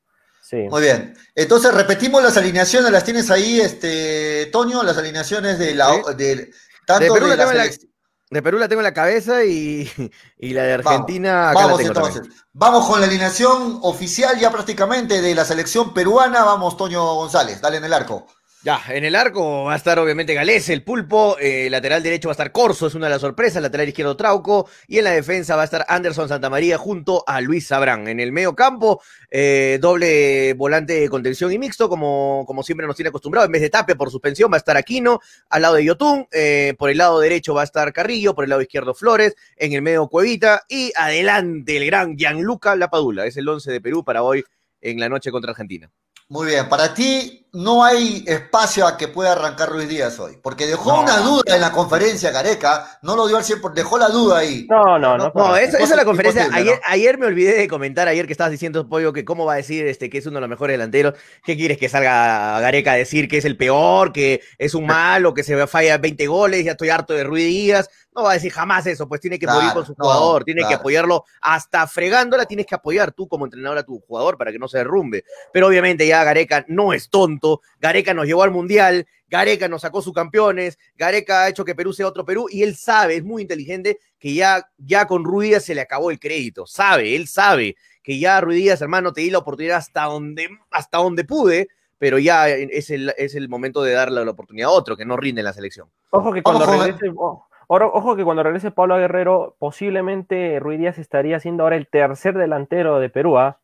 Sí. 0.49 0.57
Muy 0.71 0.83
bien. 0.83 1.17
Entonces 1.35 1.73
repetimos 1.73 2.23
las 2.23 2.37
alineaciones, 2.37 2.93
las 2.93 3.03
tienes 3.05 3.31
ahí, 3.31 3.61
este, 3.61 4.47
Toño, 4.53 4.83
las 4.83 4.99
alineaciones 4.99 5.59
de 5.59 5.75
la 5.75 5.89
Sí. 5.95 6.01
de, 6.19 6.51
tanto 6.87 7.05
De 7.05 7.11
Perú 7.11 7.27
de 7.29 7.37
la 7.37 7.37
la 7.37 7.45
tengo 7.45 7.51
en 7.53 7.57
la- 7.59 7.65
selec- 7.73 7.89
De 8.31 8.43
Perú 8.43 8.59
la 8.59 8.69
tengo 8.69 8.81
en 8.81 8.85
la 8.85 8.93
cabeza 8.95 9.45
y, 9.45 9.91
y 10.39 10.53
la 10.53 10.65
de 10.65 10.73
Argentina 10.75 11.51
acá 11.51 11.61
Vamos 11.61 11.71
la 11.73 11.77
tengo 11.79 11.89
entonces. 11.95 12.23
también. 12.23 12.43
Vamos 12.53 12.87
con 12.87 13.01
la 13.01 13.07
alineación 13.07 13.79
oficial 13.83 14.39
ya 14.39 14.51
prácticamente 14.51 15.23
de 15.23 15.35
la 15.35 15.45
selección 15.47 15.95
peruana. 15.95 16.45
Vamos, 16.45 16.77
Toño 16.77 17.03
González, 17.15 17.61
dale 17.63 17.79
en 17.79 17.85
el 17.85 17.93
arco. 17.93 18.27
Ya, 18.65 18.81
en 18.89 19.05
el 19.05 19.15
arco 19.15 19.65
va 19.65 19.75
a 19.75 19.77
estar 19.77 19.99
obviamente 19.99 20.33
Galés, 20.33 20.71
el 20.71 20.83
pulpo, 20.83 21.37
eh, 21.39 21.69
lateral 21.69 22.03
derecho 22.03 22.29
va 22.29 22.33
a 22.33 22.33
estar 22.33 22.51
Corso, 22.51 22.87
es 22.87 22.95
una 22.95 23.09
de 23.09 23.11
las 23.11 23.21
sorpresas, 23.21 23.61
lateral 23.61 23.89
izquierdo 23.91 24.17
Trauco, 24.17 24.71
y 24.89 24.97
en 24.97 25.05
la 25.05 25.11
defensa 25.11 25.55
va 25.55 25.61
a 25.61 25.65
estar 25.67 25.85
Anderson 25.87 26.31
Santamaría 26.31 26.79
junto 26.79 27.25
a 27.27 27.43
Luis 27.43 27.67
Sabrán. 27.67 28.09
En 28.09 28.21
el 28.21 28.33
medio 28.33 28.55
campo, 28.55 29.03
eh, 29.31 29.79
doble 29.83 30.55
volante 30.55 30.95
de 30.95 31.11
contención 31.11 31.53
y 31.53 31.59
mixto, 31.59 31.91
como, 31.91 32.45
como 32.47 32.63
siempre 32.63 32.87
nos 32.87 32.97
tiene 32.97 33.11
acostumbrado, 33.11 33.45
en 33.45 33.53
vez 33.53 33.61
de 33.61 33.69
Tapia 33.69 33.97
por 33.97 34.11
suspensión 34.11 34.51
va 34.51 34.57
a 34.57 34.65
estar 34.65 34.79
Aquino, 34.79 35.21
al 35.51 35.61
lado 35.61 35.75
de 35.75 35.85
Yotún, 35.85 36.27
eh, 36.33 36.73
por 36.79 36.89
el 36.89 36.97
lado 36.97 37.21
derecho 37.21 37.53
va 37.53 37.61
a 37.61 37.65
estar 37.65 37.93
Carrillo, 37.93 38.35
por 38.35 38.45
el 38.45 38.49
lado 38.49 38.63
izquierdo 38.63 38.95
Flores, 38.95 39.37
en 39.57 39.75
el 39.75 39.83
medio 39.83 40.09
Cuevita, 40.09 40.63
y 40.71 40.91
adelante 40.97 41.77
el 41.77 41.85
gran 41.85 42.17
Gianluca 42.17 42.75
Lapadula, 42.77 43.27
es 43.27 43.37
el 43.37 43.47
11 43.47 43.71
de 43.71 43.83
Perú 43.83 44.03
para 44.03 44.23
hoy 44.23 44.43
en 44.81 44.99
la 45.01 45.11
noche 45.11 45.31
contra 45.31 45.51
Argentina. 45.51 45.91
Muy 46.29 46.47
bien, 46.47 46.69
para 46.69 46.95
ti 46.95 47.47
no 47.53 47.85
hay 47.85 48.25
espacio 48.27 48.85
a 48.87 48.97
que 48.97 49.07
pueda 49.09 49.33
arrancar 49.33 49.71
Luis 49.71 49.89
Díaz 49.89 50.19
hoy, 50.19 50.39
porque 50.43 50.67
dejó 50.67 50.91
No. 50.91 51.03
una 51.03 51.19
duda 51.19 51.55
en 51.55 51.61
la 51.61 51.71
conferencia 51.71 52.33
Gareca, 52.33 52.99
no 53.03 53.15
lo 53.15 53.29
dio 53.29 53.37
al 53.37 53.45
100%, 53.45 53.75
dejó 53.75 53.97
la 53.99 54.09
duda 54.09 54.39
ahí. 54.39 54.67
No, 54.69 54.99
no, 54.99 55.17
no. 55.17 55.31
No, 55.35 55.57
es 55.57 55.73
la 55.91 56.05
conferencia. 56.05 56.49
Ayer, 56.53 56.75
¿no? 56.75 56.81
ayer 56.87 57.19
me 57.19 57.27
olvidé 57.27 57.57
de 57.57 57.69
comentar, 57.69 58.09
ayer 58.09 58.27
que 58.27 58.33
estabas 58.33 58.51
diciendo, 58.51 58.89
Pollo, 58.89 59.13
que 59.13 59.25
cómo 59.25 59.45
va 59.45 59.53
a 59.53 59.57
decir 59.57 59.87
este, 59.87 60.11
que 60.11 60.19
es 60.19 60.27
uno 60.27 60.37
de 60.37 60.41
los 60.41 60.51
mejores 60.51 60.75
delanteros. 60.75 61.15
¿Qué 61.45 61.57
quieres 61.57 61.79
que 61.79 61.89
salga 61.89 62.59
Gareca 62.59 62.93
a 62.93 62.97
decir 62.97 63.29
que 63.29 63.39
es 63.39 63.45
el 63.45 63.57
peor, 63.57 64.13
que 64.13 64.41
es 64.59 64.75
un 64.75 64.87
malo, 64.87 65.35
que 65.35 65.45
se 65.45 65.67
falla 65.69 65.99
20 65.99 66.27
goles, 66.27 66.65
ya 66.65 66.73
estoy 66.73 66.89
harto 66.89 67.13
de 67.13 67.23
Ruiz 67.23 67.45
Díaz? 67.47 67.89
No 68.15 68.23
va 68.23 68.31
a 68.31 68.35
decir 68.35 68.53
jamás 68.53 68.87
eso, 68.87 69.09
pues 69.09 69.21
tiene 69.21 69.39
que 69.39 69.47
morir 69.47 69.63
Claro, 69.63 69.75
con 69.75 69.87
su 69.87 69.95
no, 69.99 70.05
jugador, 70.05 70.45
tiene 70.45 70.67
que 70.69 70.75
apoyarlo 70.75 71.25
hasta 71.41 71.87
fregándola, 71.87 72.47
tienes 72.47 72.67
que 72.67 72.77
apoyar 72.77 73.11
tú 73.13 73.27
como 73.27 73.45
entrenador 73.45 73.79
a 73.79 73.83
tu 73.83 73.99
jugador 74.01 74.39
para 74.39 74.53
que 74.53 74.59
no 74.59 74.69
se 74.69 74.79
derrumbe. 74.79 75.25
Pero 75.53 75.67
obviamente 75.67 76.07
ya 76.07 76.23
Gareca 76.23 76.65
no 76.69 76.93
es 76.93 77.11
tonto, 77.11 77.61
Gareca 77.81 78.15
nos 78.15 78.27
llevó 78.27 78.45
al 78.45 78.53
Mundial, 78.53 79.07
Gareca 79.29 79.67
nos 79.67 79.83
sacó 79.83 80.01
subcampeones, 80.01 80.79
Gareca 80.95 81.43
ha 81.43 81.49
hecho 81.49 81.65
que 81.65 81.75
Perú 81.75 81.93
sea 81.93 82.07
otro 82.07 82.25
Perú 82.25 82.47
y 82.49 82.63
él 82.63 82.77
sabe, 82.77 83.17
es 83.17 83.25
muy 83.25 83.43
inteligente, 83.43 83.99
que 84.21 84.33
ya, 84.33 84.71
ya 84.79 85.07
con 85.09 85.25
Ruiz 85.25 85.51
Díaz 85.51 85.65
se 85.65 85.75
le 85.75 85.81
acabó 85.81 86.13
el 86.13 86.21
crédito, 86.21 86.67
sabe, 86.67 87.17
él 87.17 87.27
sabe 87.27 87.75
que 88.05 88.19
ya 88.21 88.41
Ruiz 88.41 88.59
Díaz, 88.59 88.81
hermano, 88.81 89.13
te 89.13 89.23
di 89.23 89.31
la 89.31 89.39
oportunidad 89.39 89.79
hasta 89.79 90.05
donde, 90.05 90.49
hasta 90.71 90.99
donde 90.99 91.25
pude, 91.25 91.69
pero 91.99 92.19
ya 92.19 92.49
es 92.49 92.91
el, 92.91 93.13
es 93.17 93.35
el 93.35 93.49
momento 93.49 93.83
de 93.83 93.93
darle 93.93 94.25
la 94.25 94.31
oportunidad 94.31 94.69
a 94.69 94.73
otro 94.73 94.97
que 94.97 95.05
no 95.05 95.17
rinde 95.17 95.41
en 95.41 95.47
la 95.47 95.53
selección. 95.53 95.89
Ojo 96.11 96.33
que 96.33 96.43
cuando 96.43 96.67
regrese, 96.67 97.13
oh, 97.17 97.47
oro- 97.75 97.91
ojo 97.95 98.17
que 98.17 98.25
cuando 98.25 98.43
regrese 98.43 98.71
Pablo 98.71 98.97
Guerrero, 98.97 99.57
posiblemente 99.59 100.59
Ruiz 100.61 100.79
Díaz 100.79 100.99
estaría 100.99 101.39
siendo 101.41 101.63
ahora 101.65 101.77
el 101.77 101.87
tercer 101.89 102.35
delantero 102.37 102.99
de 102.99 103.09
Perú, 103.11 103.39
¿ah? 103.39 103.59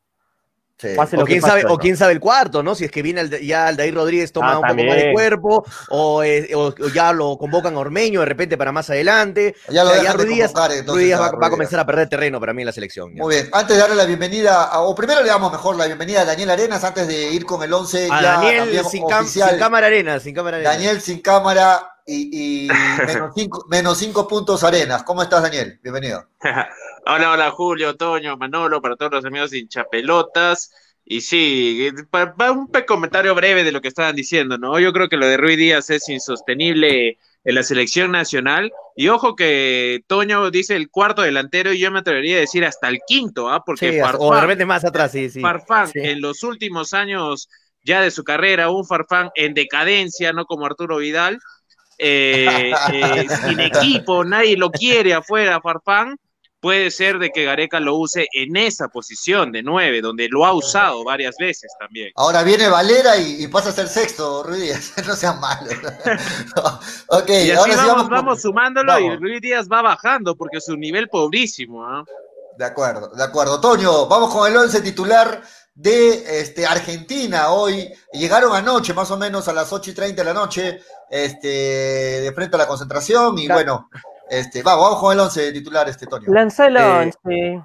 Sí. 0.78 0.88
O 0.96 1.26
quién, 1.26 1.42
pase, 1.42 1.50
sabe, 1.50 1.62
¿no? 1.64 1.74
o 1.74 1.78
quién 1.78 1.94
sabe 1.94 2.14
el 2.14 2.20
cuarto, 2.20 2.62
¿no? 2.62 2.74
Si 2.74 2.86
es 2.86 2.90
que 2.90 3.02
viene 3.02 3.20
Alda- 3.20 3.38
ya 3.38 3.66
Aldair 3.66 3.94
Rodríguez 3.94 4.32
toma 4.32 4.52
Ah, 4.52 4.60
un 4.60 4.66
poco 4.66 4.82
más 4.84 4.96
de 4.96 5.12
cuerpo, 5.12 5.62
o, 5.90 6.22
eh, 6.22 6.48
o- 6.54 6.68
o 6.68 6.88
ya 6.88 7.12
lo 7.12 7.36
convocan 7.36 7.74
a 7.74 7.80
Ormeño 7.80 8.20
de 8.20 8.24
repente 8.26 8.56
para 8.56 8.72
más 8.72 8.88
adelante. 8.88 9.54
Ya 9.68 9.84
lo 9.84 9.90
Ruiz 9.90 10.26
Díaz- 10.26 10.52
convocar, 10.52 10.72
entonces, 10.72 11.12
va, 11.12 11.16
a 11.16 11.20
va 11.20 11.26
a 11.26 11.30
Ruiz 11.32 11.50
comenzar 11.50 11.80
a 11.80 11.84
perder 11.84 12.08
terreno 12.08 12.40
para 12.40 12.54
mí 12.54 12.62
en 12.62 12.66
la 12.66 12.72
selección. 12.72 13.14
ya. 13.14 13.22
Muy 13.22 13.34
bien, 13.34 13.48
antes 13.52 13.76
de 13.76 13.82
darle 13.82 13.94
la 13.96 14.06
bienvenida, 14.06 14.64
a- 14.64 14.80
o 14.80 14.94
primero 14.94 15.20
le 15.22 15.28
damos 15.28 15.52
mejor 15.52 15.76
la 15.76 15.84
bienvenida 15.84 16.22
a 16.22 16.24
Daniel 16.24 16.48
Arenas, 16.48 16.82
antes 16.82 17.06
de 17.06 17.30
ir 17.30 17.44
con 17.44 17.62
el 17.62 17.70
11 17.74 18.08
A 18.10 18.22
ya 18.22 18.32
Daniel 18.38 18.82
sin, 18.90 19.04
cam- 19.04 19.26
sin 19.26 19.58
cámara 19.58 19.88
arena, 19.88 20.18
sin 20.18 20.34
cámara 20.34 20.56
arena. 20.56 20.70
Daniel 20.70 21.02
sin 21.02 21.20
cámara 21.20 21.89
y, 22.12 22.64
y 22.64 22.68
menos, 23.06 23.32
cinco, 23.36 23.66
menos 23.68 23.98
cinco 23.98 24.26
puntos 24.26 24.64
Arenas. 24.64 25.02
¿Cómo 25.04 25.22
estás, 25.22 25.42
Daniel? 25.42 25.78
Bienvenido. 25.82 26.28
Hola, 27.06 27.32
hola 27.32 27.50
Julio, 27.50 27.96
Toño, 27.96 28.36
Manolo, 28.36 28.82
para 28.82 28.96
todos 28.96 29.12
los 29.12 29.24
amigos 29.24 29.52
hinchapelotas. 29.54 30.70
Y 31.04 31.22
sí, 31.22 31.86
eh, 31.88 31.92
pa- 32.10 32.34
pa- 32.34 32.52
un 32.52 32.68
comentario 32.86 33.34
breve 33.34 33.64
de 33.64 33.72
lo 33.72 33.80
que 33.80 33.88
estaban 33.88 34.14
diciendo, 34.14 34.58
¿no? 34.58 34.78
Yo 34.78 34.92
creo 34.92 35.08
que 35.08 35.16
lo 35.16 35.26
de 35.26 35.36
Ruiz 35.38 35.56
Díaz 35.56 35.88
es 35.90 36.08
insostenible 36.08 37.18
en 37.44 37.54
la 37.54 37.62
selección 37.62 38.12
nacional. 38.12 38.70
Y 38.96 39.08
ojo 39.08 39.34
que 39.34 40.04
Toño 40.06 40.50
dice 40.50 40.76
el 40.76 40.90
cuarto 40.90 41.22
delantero 41.22 41.72
y 41.72 41.78
yo 41.78 41.90
me 41.90 42.00
atrevería 42.00 42.36
a 42.36 42.40
decir 42.40 42.64
hasta 42.64 42.88
el 42.88 43.00
quinto, 43.06 43.48
¿ah? 43.48 43.64
Porque 43.64 43.92
Sí, 43.92 43.98
o 44.18 44.34
de 44.34 44.40
repente 44.42 44.66
más 44.66 44.84
atrás, 44.84 45.10
sí, 45.12 45.30
sí. 45.30 45.40
Farfán 45.40 45.88
Sí. 45.88 45.98
en 46.00 46.20
los 46.20 46.42
últimos 46.42 46.92
años 46.92 47.48
ya 47.82 48.02
de 48.02 48.10
su 48.10 48.24
carrera, 48.24 48.68
un 48.70 48.84
Farfán 48.86 49.30
en 49.34 49.54
decadencia, 49.54 50.32
no 50.34 50.44
como 50.44 50.66
Arturo 50.66 50.98
Vidal, 50.98 51.40
eh, 52.00 52.72
eh, 52.92 53.26
sin 53.46 53.60
equipo, 53.60 54.24
nadie 54.24 54.56
lo 54.56 54.70
quiere 54.70 55.14
afuera, 55.14 55.60
Farfán. 55.60 56.16
Puede 56.60 56.90
ser 56.90 57.18
de 57.18 57.30
que 57.30 57.44
Gareca 57.44 57.80
lo 57.80 57.96
use 57.96 58.26
en 58.34 58.54
esa 58.54 58.88
posición 58.88 59.50
de 59.50 59.62
nueve, 59.62 60.02
donde 60.02 60.28
lo 60.28 60.44
ha 60.44 60.52
usado 60.52 61.02
varias 61.04 61.34
veces 61.38 61.72
también. 61.78 62.12
Ahora 62.16 62.42
viene 62.42 62.68
Valera 62.68 63.16
y, 63.16 63.44
y 63.44 63.48
pasa 63.48 63.70
a 63.70 63.72
ser 63.72 63.88
sexto, 63.88 64.42
Ruiz 64.42 64.60
Díaz. 64.60 64.92
No 65.06 65.16
sean 65.16 65.40
malos. 65.40 65.72
ok, 67.08 67.28
Y 67.30 67.32
así 67.32 67.50
ahora 67.52 67.72
sí 67.72 67.78
vamos, 67.78 67.94
vamos, 67.94 68.08
vamos, 68.10 68.32
con- 68.34 68.40
sumándolo 68.42 68.98
y. 68.98 69.16
Luis 69.18 69.40
Díaz 69.40 69.68
va 69.72 69.80
bajando 69.80 70.36
porque 70.36 70.60
su 70.60 70.76
nivel 70.76 71.08
pobrísimo. 71.08 71.82
¿ah? 71.86 72.04
De 72.58 72.64
acuerdo, 72.66 73.08
de 73.08 73.24
acuerdo. 73.24 73.58
Toño, 73.58 74.06
vamos 74.06 74.30
con 74.30 74.46
el 74.50 74.54
11 74.54 74.82
titular 74.82 75.42
de 75.74 76.40
este, 76.40 76.66
Argentina. 76.66 77.50
Hoy 77.50 77.90
llegaron 78.12 78.54
anoche, 78.54 78.92
más 78.94 79.10
o 79.10 79.16
menos 79.16 79.48
a 79.48 79.52
las 79.52 79.72
8 79.72 79.90
y 79.90 79.94
30 79.94 80.22
de 80.22 80.26
la 80.26 80.34
noche, 80.34 80.80
este, 81.10 81.48
de 81.48 82.32
frente 82.34 82.56
a 82.56 82.58
la 82.58 82.66
concentración. 82.66 83.38
Y 83.38 83.48
bueno, 83.48 83.88
este, 84.28 84.62
vamos, 84.62 84.84
vamos 84.84 85.00
con 85.00 85.12
el 85.12 85.20
11 85.20 85.52
titular, 85.52 85.88
este 85.88 86.06
Toño. 86.06 86.32
Lanza 86.32 86.66
el 86.66 86.76
Eh, 86.76 87.12
11. 87.24 87.62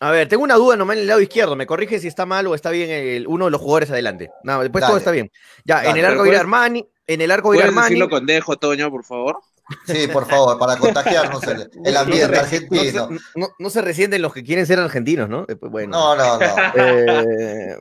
A 0.00 0.10
ver, 0.10 0.28
tengo 0.28 0.44
una 0.44 0.56
duda 0.56 0.76
nomás 0.76 0.96
en 0.96 1.02
el 1.02 1.08
lado 1.08 1.22
izquierdo. 1.22 1.56
Me 1.56 1.66
corrige 1.66 1.98
si 1.98 2.06
está 2.08 2.26
mal 2.26 2.46
o 2.48 2.54
está 2.54 2.68
bien 2.70 2.90
el- 2.90 3.26
uno 3.26 3.46
de 3.46 3.50
los 3.50 3.60
jugadores 3.60 3.90
adelante. 3.90 4.30
No, 4.42 4.60
después 4.60 4.82
Dale. 4.82 4.90
todo 4.90 4.98
está 4.98 5.10
bien. 5.10 5.30
Ya, 5.64 5.76
Dale. 5.76 5.88
en 5.90 5.96
el 5.96 6.04
arco 6.04 6.18
puedes- 6.24 6.38
Armani. 6.38 6.86
En 7.06 7.20
el 7.22 7.30
arco 7.30 7.48
¿Puedes 7.48 7.64
Armani. 7.64 7.84
decirlo 7.88 8.10
con 8.10 8.26
dejo, 8.26 8.56
Toño, 8.56 8.90
por 8.90 9.04
favor? 9.04 9.38
Sí, 9.86 10.06
por 10.08 10.26
favor, 10.28 10.58
para 10.58 10.76
contagiarnos 10.76 11.42
el, 11.44 11.68
el 11.84 11.94
No 11.94 12.00
ambiente 12.00 12.34
se 12.34 12.40
argentino. 12.40 13.08
No, 13.10 13.18
se- 13.18 13.24
no- 13.34 13.48
no 13.58 13.70
se 13.70 13.80
resienten 13.82 14.22
los 14.22 14.32
que 14.32 14.44
quieren 14.44 14.64
ser 14.66 14.78
argentinos, 14.78 15.28
¿no? 15.28 15.44
Después, 15.46 15.72
bueno. 15.72 15.90
No, 15.96 16.14
no, 16.16 16.38
no. 16.38 16.46
Eh, 16.76 17.76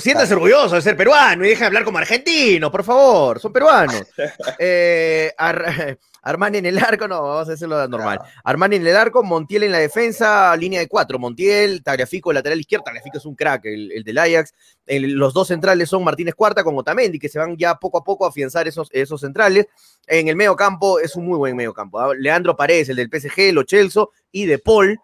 siéntase 0.00 0.32
orgulloso 0.34 0.76
de 0.76 0.82
ser 0.82 0.96
peruano 0.96 1.44
y 1.44 1.48
deja 1.50 1.60
de 1.60 1.66
hablar 1.66 1.84
como 1.84 1.98
argentino, 1.98 2.70
por 2.70 2.84
favor, 2.84 3.38
son 3.40 3.52
peruanos. 3.52 4.02
Eh, 4.58 5.32
Ar- 5.36 5.98
Armani 6.26 6.58
en 6.58 6.66
el 6.66 6.78
arco, 6.78 7.06
no, 7.08 7.22
vamos 7.22 7.48
a 7.48 7.52
hacerlo 7.52 7.86
normal. 7.88 8.18
Armani 8.44 8.76
en 8.76 8.86
el 8.86 8.96
arco, 8.96 9.22
Montiel 9.22 9.62
en 9.62 9.72
la 9.72 9.78
defensa, 9.78 10.54
línea 10.56 10.80
de 10.80 10.88
cuatro. 10.88 11.18
Montiel, 11.18 11.82
Tagliafico 11.82 12.32
lateral 12.32 12.58
izquierdo, 12.60 12.84
Tagliafico 12.84 13.18
es 13.18 13.24
un 13.24 13.34
crack, 13.34 13.64
el, 13.66 13.92
el 13.92 14.02
del 14.04 14.18
Ajax. 14.18 14.52
El- 14.86 15.12
los 15.12 15.32
dos 15.32 15.48
centrales 15.48 15.88
son 15.88 16.02
Martínez 16.04 16.34
Cuarta 16.34 16.64
con 16.64 16.76
Otamendi, 16.76 17.18
que 17.18 17.28
se 17.28 17.38
van 17.38 17.56
ya 17.56 17.76
poco 17.76 17.98
a 17.98 18.04
poco 18.04 18.24
a 18.26 18.30
afianzar 18.30 18.66
esos, 18.68 18.88
esos 18.92 19.20
centrales. 19.20 19.66
En 20.06 20.28
el 20.28 20.36
medio 20.36 20.56
campo 20.56 20.98
es 21.00 21.16
un 21.16 21.26
muy 21.26 21.38
buen 21.38 21.54
medio 21.56 21.72
campo. 21.72 22.00
¿ah? 22.00 22.12
Leandro 22.16 22.56
Paredes, 22.56 22.88
el 22.88 22.96
del 22.96 23.08
PSG, 23.10 23.52
Lo 23.52 23.64
Celso 23.68 24.10
y 24.32 24.46
De 24.46 24.58
Paul. 24.58 24.98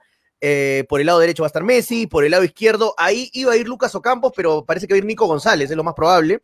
Eh, 0.44 0.84
por 0.88 0.98
el 1.00 1.06
lado 1.06 1.20
derecho 1.20 1.44
va 1.44 1.46
a 1.46 1.50
estar 1.54 1.62
Messi, 1.62 2.08
por 2.08 2.24
el 2.24 2.32
lado 2.32 2.42
izquierdo, 2.42 2.94
ahí 2.98 3.30
iba 3.32 3.52
a 3.52 3.56
ir 3.56 3.68
Lucas 3.68 3.94
Ocampos, 3.94 4.32
pero 4.34 4.64
parece 4.64 4.88
que 4.88 4.94
va 4.94 4.96
a 4.96 4.98
ir 4.98 5.04
Nico 5.04 5.26
González, 5.28 5.70
es 5.70 5.76
lo 5.76 5.84
más 5.84 5.94
probable. 5.94 6.42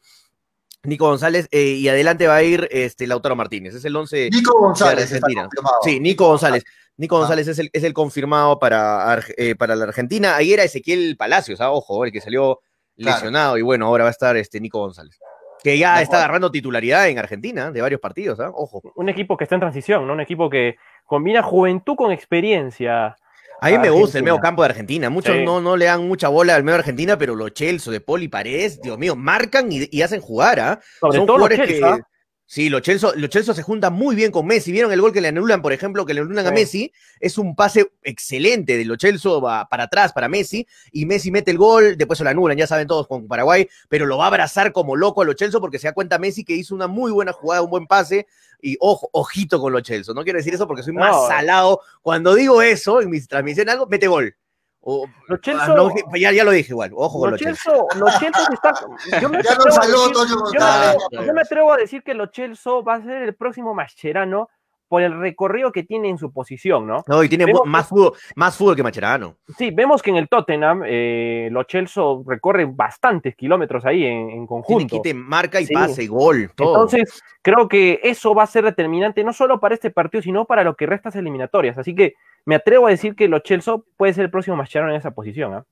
Nico 0.89 1.07
González, 1.07 1.49
eh, 1.51 1.63
y 1.79 1.89
adelante 1.89 2.27
va 2.27 2.37
a 2.37 2.43
ir 2.43 2.69
este, 2.71 3.07
Lautaro 3.07 3.37
Martínez, 3.37 3.75
es 3.75 3.85
el 3.85 3.95
11 3.95 4.31
Nico 4.33 4.59
González 4.59 5.05
Argentina. 5.13 5.49
Sí, 5.83 6.01
Nico 6.01 6.27
González. 6.27 6.65
Nico 6.97 7.17
Ah. 7.17 7.21
González 7.21 7.47
es 7.49 7.59
el, 7.61 7.71
es 7.73 7.85
el 7.85 7.93
confirmado 7.95 8.59
para, 8.59 9.21
eh, 9.37 9.55
para 9.55 9.77
la 9.77 9.85
Argentina. 9.85 10.35
Ahí 10.35 10.53
era 10.53 10.65
Ezequiel 10.65 11.17
Palacios, 11.17 11.61
ah, 11.61 11.71
ojo, 11.71 12.05
el 12.05 12.11
que 12.13 12.21
salió 12.21 12.61
Claro. 12.97 13.17
lesionado, 13.17 13.59
y 13.59 13.63
bueno, 13.63 13.87
ahora 13.87 14.03
va 14.03 14.11
a 14.11 14.11
estar 14.11 14.37
este 14.37 14.61
Nico 14.61 14.81
González. 14.81 15.17
Que 15.63 15.79
ya 15.79 16.03
está 16.03 16.17
agarrando 16.19 16.51
titularidad 16.51 17.09
en 17.09 17.19
Argentina 17.19 17.71
de 17.71 17.81
varios 17.81 18.01
partidos, 18.01 18.41
ah, 18.41 18.51
ojo. 18.53 18.81
Un 18.97 19.09
equipo 19.09 19.37
que 19.37 19.45
está 19.45 19.55
en 19.55 19.61
transición, 19.61 20.07
¿no? 20.07 20.13
Un 20.15 20.21
equipo 20.21 20.51
que 20.51 20.77
combina 21.05 21.43
juventud 21.43 21.95
con 21.97 22.11
experiencia. 22.11 23.17
A 23.61 23.67
mí 23.71 23.79
me 23.79 23.91
gusta 23.91 24.19
el 24.19 24.25
medio 24.25 24.39
campo 24.41 24.63
de 24.63 24.69
Argentina. 24.69 25.11
Muchos 25.11 25.35
Sí. 25.37 25.45
no, 25.45 25.61
no 25.61 25.77
le 25.77 25.87
dan 25.87 26.07
mucha 26.07 26.29
bola 26.29 26.55
al 26.55 26.63
medio 26.63 26.75
de 26.75 26.81
Argentina, 26.81 27.19
pero 27.19 27.35
los 27.35 27.53
Chelsea, 27.53 27.93
de 27.93 28.01
Poli, 28.01 28.29
Paredes, 28.29 28.81
Dios 28.81 28.99
mío, 28.99 29.17
marcan 29.17 29.71
y, 29.73 29.89
y 29.91 30.03
hacen 30.03 30.21
jugar, 30.21 30.61
¿ah? 30.61 30.81
Son 31.01 31.27
jugadores 31.27 31.59
Chelsea, 31.69 31.97
que- 31.97 32.03
Sí, 32.51 32.71
los 32.71 32.81
Chelsea, 32.81 33.11
los 33.15 33.29
Chelsea 33.29 33.53
se 33.53 33.63
juntan 33.63 33.93
muy 33.93 34.17
bien 34.17 34.33
con 34.33 34.47
Messi. 34.47 34.73
¿Vieron 34.73 34.91
el 34.91 35.03
gol 35.03 35.13
que 35.13 35.21
le 35.21 35.29
anulan, 35.29 35.61
por 35.61 35.75
ejemplo, 35.75 36.07
que 36.07 36.15
le 36.15 36.21
anulan 36.23 36.47
a. 36.47 36.51
Messi? 36.51 36.91
Es 37.21 37.37
un 37.37 37.55
pase 37.55 37.93
excelente 38.03 38.79
de 38.79 38.87
los 38.87 38.97
Chelsea 38.97 39.31
va 39.33 39.69
para 39.69 39.83
atrás 39.85 40.15
para 40.15 40.29
Messi 40.31 40.67
y 40.91 41.05
Messi 41.05 41.31
mete 41.31 41.51
el 41.51 41.59
gol, 41.59 41.99
después 41.99 42.17
se 42.17 42.25
lo 42.25 42.31
anulan, 42.31 42.57
ya 42.57 42.67
saben 42.67 42.89
todos 42.89 43.07
con 43.07 43.29
Paraguay, 43.29 43.69
pero 43.91 44.07
lo 44.07 44.17
va 44.17 44.25
a 44.25 44.29
abrazar 44.29 44.73
como 44.73 44.97
loco 44.97 45.21
a 45.21 45.27
los 45.27 45.35
Chelsea 45.37 45.61
porque 45.61 45.79
se 45.79 45.89
da 45.89 45.93
cuenta 45.93 46.19
Messi 46.19 46.43
que 46.43 46.55
hizo 46.55 46.75
una 46.75 46.87
muy 46.87 47.13
buena 47.13 47.35
jugada, 47.35 47.61
un 47.61 47.69
buen 47.69 47.87
pase 47.87 48.27
y 48.63 48.79
ojo, 48.81 49.11
ojito 49.13 49.61
con 49.61 49.75
los 49.75 49.83
Chelsea. 49.83 50.15
No 50.15 50.25
quiero 50.25 50.39
decir 50.39 50.55
eso 50.55 50.67
porque 50.67 50.83
soy 50.83 50.95
más 50.95 51.15
No. 51.15 51.29
salado. 51.29 51.83
Cuando 52.01 52.35
digo 52.35 52.63
eso 52.63 53.03
en 53.03 53.11
mis 53.11 53.29
transmisiones 53.29 53.75
algo, 53.75 53.87
mete 53.89 54.07
gol. 54.09 54.35
O- 54.81 55.07
Los 55.27 55.39
ah, 55.39 55.43
Chelsea- 55.43 55.75
no, 55.75 55.91
ya, 56.17 56.33
ya 56.33 56.45
lo 56.45 56.51
dije 56.53 56.73
igual, 56.73 56.91
ojo 56.95 57.19
con 57.21 57.31
Los 57.33 57.41
los 57.41 57.49
Chelsea. 57.61 57.73
Los 57.97 58.19
Chelsea 58.19 58.47
están. 58.53 58.75
Yo 59.21 59.29
me, 59.29 59.43
Ya 59.43 59.53
atrevo 59.53 59.65
nos 59.67 59.79
a 59.79 59.83
saló, 59.83 60.09
decir- 60.09 60.37
yo 60.55 60.61
me 60.61 60.65
atrevo- 60.67 61.27
yo 61.27 61.33
me 61.35 61.41
atrevo 61.43 61.73
a 61.73 61.77
decir 61.77 62.03
que 62.03 62.15
los 62.15 62.31
Chelsea 62.31 62.73
va 62.87 62.95
a 62.95 63.03
ser 63.03 63.23
el 63.23 63.35
próximo 63.35 63.75
Mascherano 63.75 64.49
por 64.89 65.03
el 65.03 65.19
recorrido 65.21 65.71
que 65.71 65.83
tiene 65.83 66.09
en 66.09 66.19
su 66.19 66.33
posición, 66.33 66.87
¿no? 66.87 67.05
No, 67.07 67.23
y 67.23 67.29
tiene 67.29 67.45
Vemos 67.45 67.63
más 67.67 67.89
fútbol, 67.89 68.13
más 68.37 68.57
fútbol 68.57 68.75
que 68.77 68.83
Macherano. 68.83 69.37
Sí, 69.57 69.71
vemos 69.71 70.03
que 70.03 70.11
en 70.11 70.17
el 70.17 70.29
Tottenham 70.29 70.83
eh, 70.87 71.49
los 71.53 71.67
Chelsea 71.67 72.03
recorren 72.27 72.77
bastantes 72.77 73.37
kilómetros 73.37 73.85
ahí 73.85 74.05
en, 74.05 74.19
en 74.19 74.29
Tiene 74.31 74.47
conjunto. 74.47 74.97
quite, 74.97 75.15
marca 75.15 75.61
y 75.61 75.67
Sí. 75.67 75.75
pase, 75.75 76.07
gol, 76.07 76.51
todo. 76.57 76.75
Entonces, 76.75 77.23
creo 77.43 77.69
que 77.69 78.01
eso 78.03 78.35
va 78.35 78.45
a 78.45 78.47
ser 78.47 78.65
determinante 78.65 79.23
no 79.23 79.33
solo 79.33 79.61
para 79.61 79.75
este 79.75 79.91
partido, 79.91 80.23
sino 80.23 80.45
para 80.47 80.65
lo 80.65 80.75
que 80.75 80.87
resta 80.87 81.11
de 81.11 81.19
eliminatorias. 81.21 81.77
Así 81.79 81.95
que 81.95 82.15
me 82.45 82.55
atrevo 82.55 82.87
a 82.87 82.91
decir 82.91 83.15
que 83.15 83.29
los 83.29 83.43
Chelsea 83.43 83.75
puede 83.97 84.15
ser 84.15 84.25
el 84.25 84.31
próximo 84.31 84.57
Mascherano 84.57 84.91
en 84.93 84.97
esa 84.99 85.11
posición. 85.11 85.55
¿ah? 85.55 85.65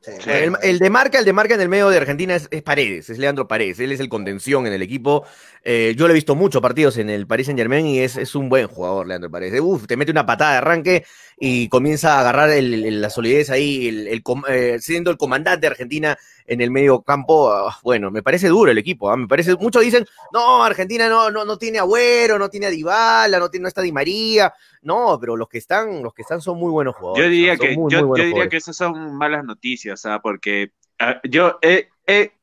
Sí, 0.00 0.12
el, 0.62 0.78
de 0.78 0.88
marca, 0.90 1.18
el 1.18 1.24
de 1.24 1.32
marca 1.32 1.54
en 1.54 1.60
el 1.60 1.68
medio 1.68 1.88
de 1.88 1.96
Argentina 1.96 2.36
es, 2.36 2.46
es 2.52 2.62
Paredes, 2.62 3.10
es 3.10 3.18
Leandro 3.18 3.48
Paredes, 3.48 3.80
él 3.80 3.90
es 3.90 3.98
el 3.98 4.08
contención 4.08 4.64
en 4.66 4.72
el 4.72 4.80
equipo. 4.82 5.24
Eh, 5.68 5.96
yo 5.96 6.06
le 6.06 6.12
he 6.12 6.14
visto 6.14 6.36
muchos 6.36 6.62
partidos 6.62 6.96
en 6.96 7.10
el 7.10 7.26
Paris 7.26 7.46
Saint 7.46 7.58
Germain 7.58 7.84
y 7.86 7.98
es, 7.98 8.16
es 8.16 8.36
un 8.36 8.48
buen 8.48 8.68
jugador, 8.68 9.08
Leandro 9.08 9.28
Paredes. 9.28 9.60
Uf, 9.60 9.88
te 9.88 9.96
mete 9.96 10.12
una 10.12 10.24
patada 10.24 10.52
de 10.52 10.58
arranque 10.58 11.04
y 11.40 11.68
comienza 11.68 12.14
a 12.14 12.20
agarrar 12.20 12.50
el- 12.50 12.84
el- 12.84 13.00
la 13.00 13.10
solidez 13.10 13.50
ahí, 13.50 13.88
el, 13.88 14.22
eh, 14.48 14.76
siendo 14.78 15.10
el 15.10 15.16
comandante 15.16 15.62
de 15.62 15.66
Argentina 15.66 16.16
en 16.46 16.60
el 16.60 16.70
medio 16.70 17.02
campo. 17.02 17.50
ah, 17.50 17.76
bueno, 17.82 18.12
me 18.12 18.22
parece 18.22 18.46
duro 18.46 18.70
el 18.70 18.78
equipo, 18.78 19.10
ah, 19.10 19.16
me 19.16 19.26
parece, 19.26 19.56
muchos 19.56 19.82
dicen, 19.82 20.06
no, 20.32 20.62
Argentina 20.62 21.08
no, 21.08 21.32
no, 21.32 21.44
no 21.44 21.58
tiene 21.58 21.80
Agüero, 21.80 22.38
no 22.38 22.48
tiene 22.48 22.66
a 22.66 22.70
Dybala, 22.70 23.40
no, 23.40 23.50
tiene, 23.50 23.62
no 23.62 23.68
está 23.68 23.82
Di 23.82 23.90
María. 23.90 24.54
No, 24.82 25.18
pero 25.20 25.36
los 25.36 25.48
que 25.48 25.58
están, 25.58 26.00
los 26.00 26.14
que 26.14 26.22
están 26.22 26.40
son 26.40 26.58
muy 26.60 26.70
buenos 26.70 26.94
jugadores. 26.94 27.24
Yo 27.24 27.28
diría, 27.30 27.56
que, 27.56 27.76
muy, 27.76 27.90
yo, 27.92 27.98
muy 27.98 28.02
yo 28.02 28.06
buenos 28.06 28.14
diría 28.24 28.30
jugadores. 28.30 28.50
que 28.50 28.56
esas 28.58 28.76
son 28.76 29.16
malas 29.16 29.42
noticias, 29.44 30.06
¿ah? 30.06 30.20
porque 30.22 30.70
ah, 31.00 31.20
yo 31.28 31.58
he, 31.60 31.88
he- 32.06 32.35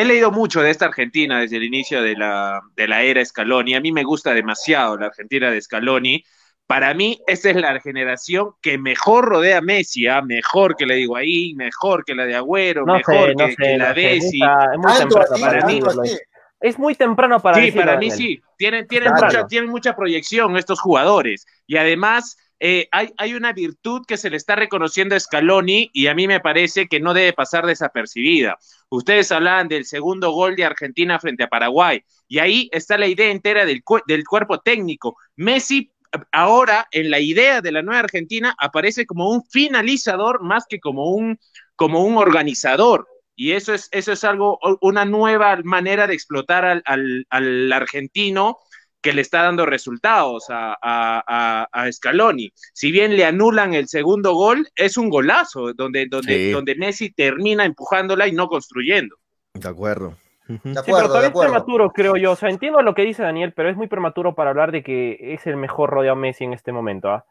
he 0.00 0.04
leído 0.04 0.30
mucho 0.30 0.60
de 0.62 0.70
esta 0.70 0.86
Argentina 0.86 1.40
desde 1.40 1.56
el 1.56 1.64
inicio 1.64 2.02
de 2.02 2.14
la, 2.16 2.60
de 2.76 2.88
la 2.88 3.02
era 3.02 3.24
Scaloni. 3.24 3.74
A 3.74 3.80
mí 3.80 3.92
me 3.92 4.04
gusta 4.04 4.34
demasiado 4.34 4.96
la 4.96 5.06
Argentina 5.06 5.50
de 5.50 5.60
Scaloni. 5.60 6.22
Para 6.66 6.92
mí, 6.92 7.18
esta 7.26 7.48
es 7.50 7.56
la 7.56 7.80
generación 7.80 8.50
que 8.60 8.76
mejor 8.76 9.24
rodea 9.24 9.58
a 9.58 9.60
Messi, 9.62 10.06
¿ah? 10.06 10.20
mejor 10.20 10.76
que 10.76 10.84
le 10.84 10.96
digo 10.96 11.16
ahí, 11.16 11.54
mejor 11.54 12.04
que 12.04 12.14
la 12.14 12.26
de 12.26 12.34
Agüero, 12.36 12.84
No 12.84 12.94
mejor 12.94 13.28
sé, 13.30 13.34
no 13.34 13.46
que, 13.46 13.50
sé. 13.52 13.56
que 13.62 13.78
la 13.78 13.88
no 13.88 13.94
Bessi. 13.94 14.38
nunca- 14.38 14.72
es 14.74 14.78
muy 14.78 14.92
temprano 14.98 15.24
así, 15.34 15.40
para 15.40 15.54
mí, 15.66 15.80
tanto 15.80 15.86
decirlo. 15.86 16.02
así. 16.02 16.18
Es 16.60 16.78
muy 16.78 16.94
temprano 16.94 17.40
para 17.40 17.56
Sí, 17.56 17.60
decirlo, 17.66 17.86
para 17.86 17.98
mí 17.98 18.08
Daniel. 18.10 18.28
sí. 18.28 18.42
Tienen, 18.58 18.86
tienen, 18.86 19.10
Claro. 19.12 19.26
mucha, 19.26 19.46
tienen 19.46 19.70
mucha 19.70 19.96
proyección 19.96 20.56
estos 20.58 20.80
jugadores. 20.80 21.46
Y 21.66 21.76
además, 21.76 22.36
eh, 22.60 22.88
hay, 22.90 23.34
una 23.34 23.52
virtud 23.52 24.02
que 24.06 24.16
se 24.16 24.30
le 24.30 24.36
está 24.36 24.56
reconociendo 24.56 25.14
a 25.14 25.20
Scaloni 25.20 25.90
y 25.92 26.08
a 26.08 26.14
mí 26.14 26.26
me 26.26 26.40
parece 26.40 26.88
que 26.88 26.98
no 26.98 27.14
debe 27.14 27.32
pasar 27.32 27.66
desapercibida. 27.66 28.58
Ustedes 28.88 29.30
hablaban 29.30 29.68
del 29.68 29.84
segundo 29.84 30.32
gol 30.32 30.56
de 30.56 30.64
Argentina 30.64 31.20
frente 31.20 31.44
a 31.44 31.48
Paraguay. 31.48 32.02
Y 32.26 32.40
ahí 32.40 32.68
está 32.72 32.98
la 32.98 33.06
idea 33.06 33.30
entera 33.30 33.64
del, 33.64 33.82
del 34.06 34.24
cuerpo 34.24 34.58
técnico. 34.58 35.16
Messi 35.36 35.92
ahora 36.32 36.88
en 36.90 37.10
la 37.10 37.20
idea 37.20 37.60
de 37.60 37.70
la 37.70 37.82
nueva 37.82 38.00
Argentina 38.00 38.54
aparece 38.58 39.06
como 39.06 39.30
un 39.30 39.44
finalizador 39.44 40.42
más 40.42 40.64
que 40.68 40.80
como 40.80 41.10
un, 41.10 41.38
como 41.76 42.04
un 42.04 42.16
organizador. 42.16 43.06
Y 43.36 43.52
eso 43.52 43.72
es, 43.72 43.88
eso 43.92 44.10
es 44.10 44.24
algo, 44.24 44.58
una 44.80 45.04
nueva 45.04 45.60
manera 45.62 46.08
de 46.08 46.14
explotar 46.14 46.64
al, 46.64 46.82
al, 46.86 47.24
al 47.30 47.72
argentino 47.72 48.58
que 49.00 49.12
le 49.12 49.20
está 49.22 49.42
dando 49.42 49.64
resultados 49.66 50.46
a, 50.50 50.72
a, 50.72 51.22
a, 51.26 51.68
a, 51.70 51.92
Scaloni. 51.92 52.52
Si 52.72 52.90
bien 52.90 53.16
le 53.16 53.24
anulan 53.24 53.74
el 53.74 53.86
segundo 53.88 54.34
gol, 54.34 54.68
es 54.74 54.96
un 54.96 55.08
golazo 55.08 55.72
donde, 55.72 56.06
donde, 56.06 56.34
Sí. 56.36 56.50
donde 56.50 56.74
Messi 56.74 57.10
termina 57.10 57.64
empujándola 57.64 58.26
y 58.26 58.32
no 58.32 58.48
construyendo. 58.48 59.16
De 59.54 59.68
acuerdo. 59.68 60.14
De 60.48 60.56
Sí, 60.56 60.60
pero 60.62 60.80
acuerdo, 60.80 61.00
de 61.02 61.08
todavía 61.08 61.26
es 61.26 61.30
acuerdo. 61.30 61.52
prematuro, 61.52 61.90
creo 61.90 62.16
yo. 62.16 62.32
O 62.32 62.36
sea, 62.36 62.48
entiendo 62.48 62.80
lo 62.82 62.94
que 62.94 63.02
dice 63.02 63.22
Daniel, 63.22 63.52
pero 63.54 63.68
es 63.70 63.76
muy 63.76 63.86
prematuro 63.86 64.34
para 64.34 64.50
hablar 64.50 64.72
de 64.72 64.82
que 64.82 65.16
es 65.34 65.46
el 65.46 65.56
mejor 65.56 65.90
rodeado 65.90 66.16
Messi 66.16 66.44
en 66.44 66.52
este 66.54 66.72
momento. 66.72 67.10
¿ah? 67.10 67.24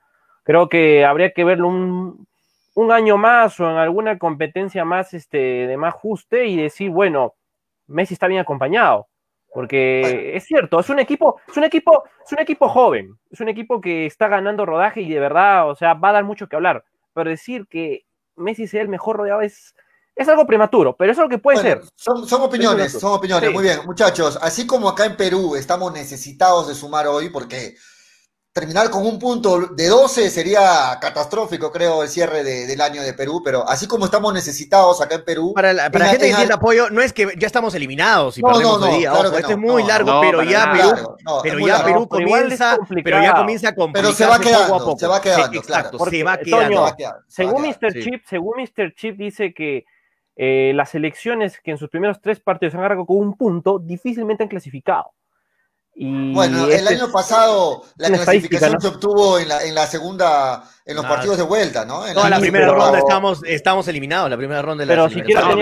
Creo 0.43 0.69
que 0.69 1.03
habría 1.03 1.31
que 1.31 1.43
verlo 1.43 1.67
un, 1.67 2.27
un 2.75 2.91
año 2.91 3.17
más 3.17 3.59
o 3.59 3.69
en 3.69 3.75
alguna 3.77 4.17
competencia 4.17 4.85
más 4.85 5.13
este, 5.13 5.37
de 5.67 5.77
más 5.77 5.95
ajuste 5.95 6.45
y 6.45 6.55
decir, 6.55 6.91
bueno, 6.91 7.33
Messi 7.87 8.13
está 8.13 8.27
bien 8.27 8.39
acompañado. 8.39 9.07
Porque 9.57 10.01
Bueno. 10.03 10.19
es 10.37 10.45
cierto, 10.45 10.79
es 10.79 10.87
un 10.91 10.99
equipo, 10.99 11.41
es 11.47 11.57
un 11.57 11.63
equipo, 11.63 12.03
es 12.23 12.31
un 12.31 12.39
equipo 12.39 12.69
joven, 12.69 13.17
es 13.31 13.39
un 13.39 13.49
equipo 13.49 13.81
que 13.81 14.05
está 14.05 14.27
ganando 14.27 14.67
rodaje 14.67 15.01
y 15.01 15.09
de 15.11 15.19
verdad, 15.19 15.67
o 15.67 15.73
sea, 15.73 15.95
va 15.95 16.09
a 16.09 16.11
dar 16.13 16.23
mucho 16.25 16.47
que 16.47 16.55
hablar. 16.55 16.85
Pero 17.15 17.31
decir 17.31 17.65
que 17.67 18.05
Messi 18.35 18.67
sea 18.67 18.83
el 18.83 18.87
mejor 18.87 19.17
rodeado 19.17 19.41
es, 19.41 19.73
es 20.15 20.29
algo 20.29 20.45
prematuro, 20.45 20.95
pero 20.95 21.11
es 21.11 21.17
algo 21.17 21.31
que 21.31 21.39
puede 21.39 21.59
Bueno, 21.59 21.81
ser. 21.81 21.91
Son, 21.95 22.27
son 22.27 22.43
opiniones, 22.43 22.91
son 22.91 23.13
opiniones. 23.13 23.49
Sí. 23.49 23.55
Muy 23.55 23.63
bien, 23.63 23.79
muchachos. 23.87 24.37
Así 24.43 24.67
como 24.67 24.89
acá 24.89 25.07
en 25.07 25.17
Perú 25.17 25.55
estamos 25.55 25.91
necesitados 25.91 26.67
de 26.67 26.75
sumar 26.75 27.07
hoy, 27.07 27.31
porque 27.31 27.77
terminar 28.59 28.89
con 28.89 29.05
un 29.05 29.19
punto 29.19 29.67
de 29.67 29.87
12 29.87 30.29
sería 30.31 30.97
catastrófico, 30.99 31.71
creo, 31.71 32.01
el 32.01 32.09
cierre 32.09 32.43
de- 32.43 32.65
del 32.65 32.81
año 32.81 33.03
de 33.03 33.13
Perú. 33.13 33.41
Pero 33.45 33.67
así 33.69 33.87
como 33.87 34.05
estamos 34.05 34.33
necesitados 34.33 34.99
acá 35.01 35.15
en 35.15 35.23
Perú, 35.23 35.53
Para 35.53 35.73
la, 35.73 35.91
para 35.91 36.05
la 36.05 36.05
En- 36.05 36.11
gente 36.13 36.25
que 36.25 36.31
en- 36.31 36.37
tiene 36.37 36.53
apoyo, 36.53 36.89
no 36.89 37.01
es 37.01 37.13
que 37.13 37.27
ya 37.37 37.45
estamos 37.45 37.75
eliminados 37.75 38.37
y 38.37 38.41
No, 38.41 38.47
perdemos 38.49 38.79
no, 38.79 38.87
no, 38.87 38.97
día. 38.97 39.11
claro 39.11 39.29
Ojo, 39.29 39.37
esto 39.37 39.49
no, 39.49 39.53
es 39.55 39.59
muy 39.73 39.81
no, 39.83 39.87
largo, 39.89 40.11
no, 40.11 40.21
pero 40.21 40.43
ya 40.43 40.65
nada. 40.65 40.95
Perú, 40.95 41.15
pero 41.43 41.59
ya 41.67 41.83
pero 41.83 42.07
comienza, 42.07 42.77
pero 43.03 43.21
ya 43.21 43.35
comienza 43.35 43.67
a 43.69 43.71
Pero 43.71 43.81
complicarse 43.83 44.15
se 44.17 44.25
va 44.25 44.37
poco 44.37 44.43
quedando, 44.49 44.75
a 44.75 44.79
poco. 44.79 44.97
se 44.99 45.07
va 45.07 45.21
quedando, 45.21 45.47
Sí, 45.51 45.57
exacto, 45.57 45.97
claro. 45.97 46.11
se 46.11 46.23
va 46.23 46.33
Porque, 46.33 46.45
quedando. 46.45 46.57
Toño, 46.57 46.75
Se 46.77 46.81
va 46.81 46.87
a 46.89 46.95
quedar, 46.95 47.13
se 47.27 47.43
va 47.43 47.49
a 47.49 47.53
Según 47.53 47.63
quedar. 47.63 47.77
Mr. 47.81 47.93
sí. 47.93 47.99
Chip, 48.03 48.23
según 48.27 48.53
Mr. 48.57 48.93
Chip 48.95 49.17
dice 49.17 49.53
que 49.53 49.85
eh, 50.39 50.71
las 50.75 50.93
elecciones 50.95 51.59
que 51.63 51.71
en 51.71 51.77
sus 51.77 51.89
primeros 51.89 52.21
tres 52.21 52.39
partidos 52.39 52.73
han 52.75 52.81
agarrado 52.81 53.05
con 53.05 53.17
un 53.17 53.35
punto, 53.35 53.79
difícilmente 53.79 54.43
han 54.43 54.49
clasificado. 54.49 55.11
Y 55.99 56.31
Bueno, 56.31 56.65
el 56.65 56.73
este 56.73 56.93
año 56.93 57.11
pasado 57.11 57.83
la 57.97 58.09
clasificación 58.09 58.73
¿no? 58.73 58.79
se 58.79 58.87
obtuvo 58.87 59.39
en 59.39 59.47
la, 59.49 59.63
en 59.63 59.73
la 59.73 59.87
segunda, 59.87 60.63
en 60.85 60.95
los 60.95 61.03
partidos 61.03 61.37
de 61.37 61.43
vuelta, 61.43 61.85
¿no? 61.85 62.05
En 62.05 62.13
Toda 62.13 62.29
la 62.29 62.39
primera 62.39 62.67
pero- 62.67 62.77
ronda 62.77 62.99
estamos, 62.99 63.41
estamos 63.43 63.87
eliminados, 63.87 64.29
la 64.29 64.37
primera 64.37 64.61
ronda 64.61 64.83
de 64.83 64.87
Pero 64.89 65.05
las 65.05 65.13
siquiera 65.13 65.41
No, 65.41 65.55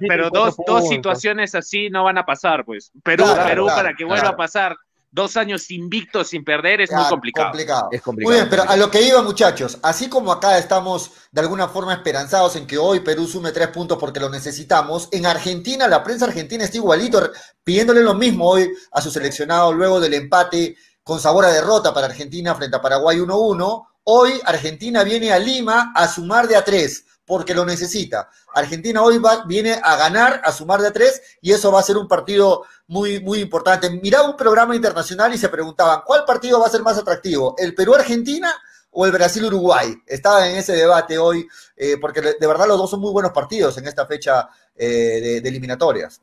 pero 0.00 0.30
dos, 0.30 0.56
pero 0.66 0.80
situaciones 0.82 1.54
así 1.54 1.90
no 1.90 2.02
van 2.02 2.18
a 2.18 2.26
pasar, 2.26 2.64
pues. 2.64 2.90
Perú, 3.04 3.22
Claro, 3.22 3.48
Perú 3.48 3.64
claro, 3.66 3.82
para 3.82 3.94
que 3.94 4.04
vuelva 4.04 4.20
claro. 4.22 4.34
a 4.34 4.36
pasar 4.36 4.76
dos 5.10 5.36
años 5.36 5.70
invictos 5.70 6.28
sin 6.28 6.44
perder 6.44 6.80
es 6.80 6.90
muy 6.90 7.04
complicado. 7.08 7.48
Es 7.90 8.02
complicado. 8.02 8.30
Muy 8.30 8.34
bien, 8.34 8.48
pero 8.50 8.68
a 8.68 8.76
lo 8.76 8.90
que 8.90 9.02
iba, 9.02 9.22
muchachos, 9.22 9.78
así 9.82 10.08
como 10.08 10.32
acá 10.32 10.58
estamos 10.58 11.10
de 11.32 11.40
alguna 11.40 11.68
forma 11.68 11.94
esperanzados 11.94 12.56
en 12.56 12.66
que 12.66 12.78
hoy 12.78 13.00
Perú 13.00 13.26
sume 13.26 13.52
tres 13.52 13.68
puntos 13.68 13.98
porque 13.98 14.20
lo 14.20 14.28
necesitamos, 14.28 15.08
en 15.12 15.26
Argentina, 15.26 15.88
la 15.88 16.02
prensa 16.02 16.26
argentina 16.26 16.64
está 16.64 16.76
igualito, 16.76 17.30
pidiéndole 17.64 18.02
lo 18.02 18.14
mismo 18.14 18.48
hoy 18.48 18.70
a 18.92 19.00
su 19.00 19.10
seleccionado 19.10 19.72
luego 19.72 20.00
del 20.00 20.14
empate 20.14 20.76
con 21.02 21.20
sabor 21.20 21.46
a 21.46 21.52
derrota 21.52 21.94
para 21.94 22.06
Argentina 22.06 22.54
frente 22.54 22.76
a 22.76 22.82
Paraguay 22.82 23.16
1-1. 23.16 23.86
Hoy 24.04 24.40
Argentina 24.44 25.04
viene 25.04 25.32
a 25.32 25.38
Lima 25.38 25.92
a 25.94 26.06
sumar 26.06 26.48
de 26.48 26.56
a 26.56 26.64
tres 26.64 27.06
porque 27.28 27.54
lo 27.54 27.64
necesita. 27.64 28.28
Argentina 28.54 29.02
hoy 29.02 29.18
va, 29.18 29.44
viene 29.44 29.78
a 29.80 29.96
ganar, 29.96 30.40
a 30.42 30.50
sumar 30.50 30.80
de 30.80 30.88
a 30.88 30.92
tres, 30.92 31.22
y 31.42 31.52
eso 31.52 31.70
va 31.70 31.78
a 31.80 31.84
ser 31.84 31.96
un 31.98 32.08
partido 32.08 32.64
muy, 32.88 33.20
muy 33.20 33.38
importante. 33.40 33.90
Miraba 33.90 34.30
un 34.30 34.36
programa 34.36 34.74
internacional 34.74 35.32
y 35.34 35.38
se 35.38 35.50
preguntaban, 35.50 36.00
¿cuál 36.04 36.24
partido 36.24 36.58
va 36.58 36.66
a 36.66 36.70
ser 36.70 36.82
más 36.82 36.98
atractivo? 36.98 37.54
¿El 37.58 37.74
Perú-Argentina 37.74 38.50
o 38.90 39.04
el 39.04 39.12
Brasil-Uruguay? 39.12 39.94
Estaba 40.06 40.48
en 40.48 40.56
ese 40.56 40.72
debate 40.72 41.18
hoy, 41.18 41.46
eh, 41.76 41.98
porque 42.00 42.22
de 42.22 42.46
verdad 42.46 42.66
los 42.66 42.78
dos 42.78 42.90
son 42.90 43.00
muy 43.00 43.12
buenos 43.12 43.32
partidos 43.32 43.76
en 43.76 43.86
esta 43.86 44.06
fecha 44.06 44.48
eh, 44.74 45.20
de, 45.22 45.40
de 45.42 45.48
eliminatorias. 45.48 46.22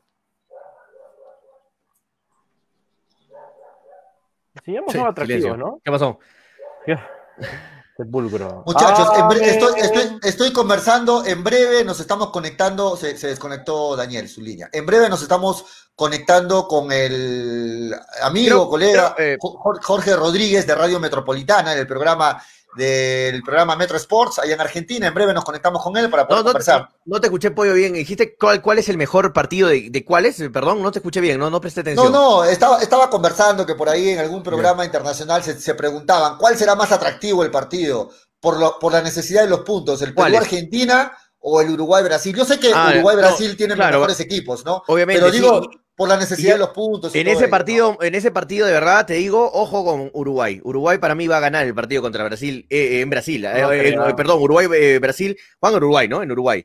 Sí, 4.64 4.76
ambos 4.76 4.92
Sí, 4.92 4.98
atractivos, 4.98 5.42
silencio. 5.42 5.56
¿no? 5.56 5.80
¿Qué 5.84 5.90
pasó? 5.92 6.18
Sepulcro. 7.96 8.62
Muchachos, 8.66 9.08
en 9.16 9.24
bre- 9.24 9.36
Amén. 9.36 9.42
estoy, 9.44 9.80
estoy- 9.80 10.18
estoy 10.22 10.52
conversando, 10.52 11.24
en 11.24 11.42
breve 11.42 11.82
nos 11.82 11.98
estamos 12.00 12.30
conectando, 12.30 12.96
se, 12.96 13.16
se 13.16 13.28
desconectó 13.28 13.96
Daniel, 13.96 14.28
su 14.28 14.42
línea. 14.42 14.68
En 14.72 14.84
breve 14.84 15.08
nos 15.08 15.22
estamos 15.22 15.64
conectando 15.94 16.68
con 16.68 16.92
el 16.92 17.94
amigo, 18.22 18.68
colega 18.68 19.14
eh, 19.18 19.38
Jo- 19.40 19.58
Jorge 19.82 20.14
Rodríguez 20.14 20.66
de 20.66 20.74
Radio 20.74 21.00
Metropolitana 21.00 21.72
en 21.72 21.78
el 21.78 21.86
programa 21.86 22.42
del 22.74 23.42
programa 23.42 23.76
Metro 23.76 23.96
Sports 23.96 24.38
allá 24.38 24.54
en 24.54 24.60
Argentina. 24.60 25.06
En 25.06 25.14
breve 25.14 25.32
nos 25.32 25.44
conectamos 25.44 25.82
con 25.82 25.96
él 25.96 26.10
para 26.10 26.26
poder 26.26 26.38
No, 26.42 26.44
no, 26.44 26.52
conversar. 26.52 26.88
no 27.04 27.20
te 27.20 27.26
escuché, 27.28 27.50
Pollo, 27.50 27.72
bien. 27.74 27.92
Dijiste 27.94 28.36
cuál, 28.36 28.60
cuál 28.62 28.78
es 28.78 28.88
el 28.88 28.96
mejor 28.98 29.32
partido 29.32 29.68
de, 29.68 29.88
de 29.90 30.04
cuáles, 30.04 30.36
Perdón, 30.52 30.82
no 30.82 30.92
te 30.92 30.98
escuché 30.98 31.20
bien, 31.20 31.38
no, 31.38 31.48
no 31.50 31.60
presté 31.60 31.80
No, 31.82 31.90
atención. 31.92 32.12
no, 32.12 32.44
estaba, 32.44 32.82
estaba 32.82 33.08
conversando 33.08 33.64
que 33.64 33.74
por 33.74 33.88
ahí 33.88 34.10
en 34.10 34.18
algún 34.18 34.42
programa 34.42 34.84
internacional 34.84 35.42
se, 35.42 35.58
se 35.58 35.74
preguntaban 35.74 36.36
cuál 36.38 36.56
será 36.56 36.74
más 36.74 36.92
atractivo 36.92 37.42
el 37.44 37.50
partido 37.50 38.10
por, 38.40 38.58
lo- 38.58 38.78
por 38.78 38.92
la 38.92 39.00
necesidad 39.02 39.42
de 39.42 39.48
los 39.50 39.60
puntos, 39.60 40.02
el. 40.02 40.14
Perú-Argentina 40.14 41.16
o 41.38 41.60
el 41.60 41.70
Uruguay-Brasil. 41.70 42.34
Yo 42.36 42.44
sé 42.44 42.58
que 42.58 42.72
Ah, 42.74 42.90
Uruguay-Brasil 42.94 43.50
no, 43.52 43.56
tienen 43.56 43.76
claro. 43.76 43.98
mejores 44.00 44.20
equipos, 44.20 44.64
¿no? 44.64 44.82
Obviamente, 44.88 45.22
Pero 45.22 45.32
sí. 45.32 45.68
Por 45.96 46.08
la 46.08 46.16
necesidad 46.18 46.50
Y- 46.50 46.52
de 46.52 46.58
los 46.58 46.68
puntos. 46.70 47.14
y 47.14 47.18
En 47.20 47.26
ese 47.28 47.48
partido, 47.48 47.96
en 48.02 48.14
ese 48.14 48.30
partido 48.30 48.66
de 48.66 48.72
verdad 48.72 49.06
te 49.06 49.14
digo, 49.14 49.50
ojo 49.52 49.84
con 49.84 50.10
Uruguay. 50.12 50.60
Uruguay 50.62 50.98
para 50.98 51.14
mí 51.14 51.26
va 51.26 51.38
a 51.38 51.40
ganar 51.40 51.66
el 51.66 51.74
partido 51.74 52.02
contra 52.02 52.22
Brasil, 52.24 52.66
eh, 52.68 52.76
eh, 52.78 53.00
en 53.00 53.10
Brasil, 53.10 53.44
eh, 53.44 53.62
No 53.62 53.72
eh, 53.72 53.88
eh, 53.88 54.14
perdón, 54.16 54.42
Uruguay, 54.42 54.66
eh, 54.74 54.98
Brasil, 55.00 55.36
van 55.60 55.74
a 55.74 55.76
Uruguay, 55.78 56.06
¿no? 56.08 56.22
En 56.22 56.30
Uruguay. 56.30 56.64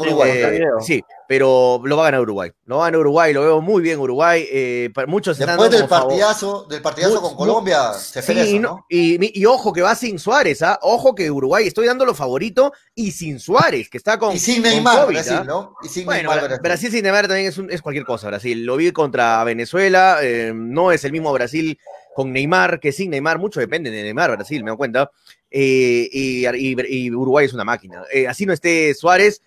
Uruguay. 0.00 0.30
Eh, 0.34 0.60
sí, 0.80 1.02
pero 1.28 1.80
lo 1.84 1.96
va 1.96 2.02
a 2.02 2.06
ganar 2.10 2.20
Uruguay. 2.22 2.50
Lo 2.66 2.76
va 2.78 2.84
a 2.84 2.86
ganar 2.88 3.00
Uruguay, 3.00 3.32
lo 3.32 3.42
veo 3.42 3.60
muy 3.60 3.82
bien 3.82 3.98
Uruguay. 3.98 4.46
eh, 4.50 4.90
para- 4.94 5.06
muchos 5.06 5.38
están 5.38 5.56
Después 5.56 5.70
del 5.70 5.88
favor- 5.88 6.08
partidazo, 6.08 6.66
del 6.68 6.82
partidazo 6.82 7.20
con 7.22 7.34
Colombia, 7.36 7.92
se 7.94 8.22
Sí, 8.22 8.60
y, 8.88 9.40
y 9.40 9.46
ojo 9.46 9.72
que 9.72 9.82
va 9.82 9.94
sin 9.94 10.18
Suárez, 10.18 10.62
¿ah? 10.62 10.78
Ojo 10.82 11.14
que 11.14 11.30
Uruguay 11.30 11.66
estoy 11.66 11.86
dando 11.86 12.04
lo 12.04 12.14
favorito 12.14 12.72
y 12.94 13.10
sin 13.12 13.38
Suárez, 13.40 13.88
que 13.88 13.98
está 13.98 14.18
con. 14.18 14.34
Y 14.34 14.38
sin 14.38 14.62
Neymar, 14.62 15.02
COVID, 15.04 15.14
Brasil, 15.14 15.36
¿ah? 15.40 15.44
¿no? 15.44 15.74
Y 15.82 15.88
sin 15.88 16.04
Bueno, 16.04 16.18
Neymar, 16.30 16.36
Bra- 16.38 16.42
Brasil. 16.48 16.62
Brasil 16.62 16.90
sin 16.90 17.02
Neymar 17.02 17.28
también 17.28 17.48
es, 17.48 17.58
un- 17.58 17.70
es 17.70 17.82
cualquier 17.82 18.04
cosa, 18.04 18.28
Brasil. 18.28 18.64
Lo 18.64 18.76
vi 18.76 18.92
contra 18.92 19.42
Venezuela, 19.44 20.18
eh, 20.22 20.52
no 20.54 20.92
es 20.92 21.04
el 21.04 21.12
mismo 21.12 21.32
Brasil 21.32 21.78
con 22.14 22.32
Neymar 22.32 22.78
que 22.80 22.92
sin 22.92 23.10
Neymar, 23.10 23.38
mucho 23.38 23.58
depende 23.60 23.90
de 23.90 24.02
Neymar, 24.02 24.32
Brasil, 24.32 24.62
me 24.62 24.70
doy 24.70 24.76
cuenta. 24.76 25.10
Eh, 25.50 26.08
y, 26.12 26.46
y- 26.46 26.76
y 27.06 27.10
Uruguay 27.10 27.46
es 27.46 27.52
una 27.52 27.64
máquina. 27.64 28.04
Eh, 28.12 28.26
así 28.26 28.46
no 28.46 28.52
esté 28.52 28.94
Suárez, 28.94 29.42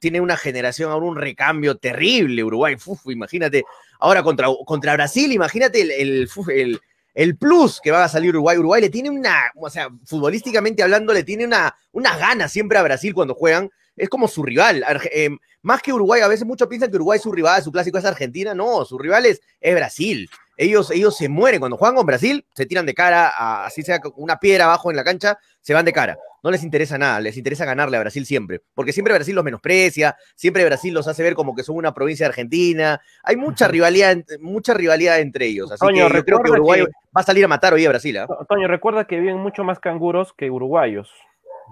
tiene 0.00 0.20
una 0.20 0.36
generación, 0.36 0.90
ahora 0.90 1.06
un 1.06 1.16
recambio 1.16 1.76
terrible 1.76 2.42
Uruguay, 2.44 2.76
imagínate. 3.06 3.64
Ahora 3.98 4.22
contra, 4.22 4.48
contra 4.64 4.94
Brasil, 4.94 5.32
imagínate 5.32 5.80
el, 5.80 5.90
el, 5.90 6.80
el- 7.14 7.36
plus 7.38 7.80
que 7.82 7.90
va 7.90 8.04
a 8.04 8.08
salir 8.08 8.30
Uruguay. 8.30 8.58
Uruguay 8.58 8.82
le 8.82 8.90
tiene 8.90 9.10
una, 9.10 9.52
o 9.56 9.70
sea, 9.70 9.88
futbolísticamente 10.04 10.82
hablando, 10.82 11.12
le 11.12 11.24
tiene 11.24 11.44
una, 11.46 11.74
una 11.92 12.16
gana 12.16 12.48
siempre 12.48 12.78
a 12.78 12.82
Brasil 12.82 13.14
cuando 13.14 13.34
juegan. 13.34 13.70
Es 13.96 14.10
como 14.10 14.28
su 14.28 14.42
rival. 14.42 14.84
Eh, 15.10 15.30
más 15.62 15.80
que 15.80 15.92
Uruguay, 15.92 16.20
a 16.20 16.28
veces 16.28 16.46
muchos 16.46 16.68
piensan 16.68 16.90
que 16.90 16.96
Uruguay 16.96 17.16
es 17.16 17.22
su 17.22 17.32
rival, 17.32 17.62
su 17.62 17.72
clásico 17.72 17.96
es 17.96 18.04
Argentina. 18.04 18.54
No, 18.54 18.84
su 18.84 18.98
rival 18.98 19.24
es, 19.24 19.40
es 19.60 19.74
Brasil. 19.74 20.28
Ellos, 20.56 20.90
ellos 20.90 21.16
se 21.16 21.28
mueren. 21.28 21.60
Cuando 21.60 21.76
juegan 21.76 21.96
con 21.96 22.06
Brasil, 22.06 22.46
se 22.54 22.66
tiran 22.66 22.86
de 22.86 22.94
cara, 22.94 23.28
a- 23.28 23.66
así 23.66 23.82
sea 23.82 24.00
una 24.16 24.38
piedra 24.38 24.64
abajo 24.64 24.90
en 24.90 24.96
la 24.96 25.04
cancha, 25.04 25.38
se 25.60 25.74
van 25.74 25.84
de 25.84 25.92
cara. 25.92 26.18
No 26.42 26.50
les 26.50 26.62
interesa 26.62 26.96
nada, 26.96 27.18
les 27.20 27.36
interesa 27.36 27.64
ganarle 27.64 27.96
a 27.96 28.00
Brasil 28.00 28.24
siempre. 28.24 28.62
Porque 28.74 28.92
siempre 28.92 29.12
Brasil 29.12 29.34
los 29.34 29.44
menosprecia, 29.44 30.16
siempre 30.36 30.64
Brasil 30.64 30.94
los 30.94 31.08
hace 31.08 31.22
ver 31.22 31.34
como 31.34 31.54
que 31.54 31.62
son 31.64 31.76
una 31.76 31.92
provincia 31.92 32.24
de 32.24 32.28
Argentina. 32.28 33.00
Hay 33.24 33.36
mucha 33.36 33.66
rivalidad, 33.68 34.16
mucha 34.40 34.72
rivalidad 34.72 35.18
entre 35.18 35.46
ellos. 35.46 35.72
Así 35.72 35.80
Toño, 35.80 36.08
que 36.08 36.14
yo 36.18 36.24
creo 36.24 36.40
que 36.42 36.50
Uruguay 36.52 36.80
que- 36.84 36.92
va 37.16 37.20
a 37.20 37.24
salir 37.24 37.44
a 37.44 37.48
matar 37.48 37.74
hoy 37.74 37.84
a 37.84 37.88
Brasil. 37.88 38.18
To- 38.26 38.46
Toño, 38.48 38.68
recuerda 38.68 39.06
que 39.06 39.18
viven 39.18 39.38
mucho 39.38 39.64
más 39.64 39.80
canguros 39.80 40.32
que 40.36 40.50
uruguayos. 40.50 41.10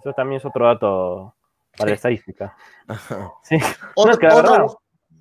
Eso 0.01 0.13
también 0.13 0.41
es 0.41 0.45
otro 0.45 0.67
dato 0.67 1.35
para 1.79 1.91
la 1.91 1.95
estadística. 1.95 2.57
Sí. 3.45 3.57
Otro, 3.95 4.07
No, 4.07 4.13
es 4.13 4.19
que 4.19 4.27
la 4.27 4.35
otro- 4.37 4.53
verdad- 4.53 4.67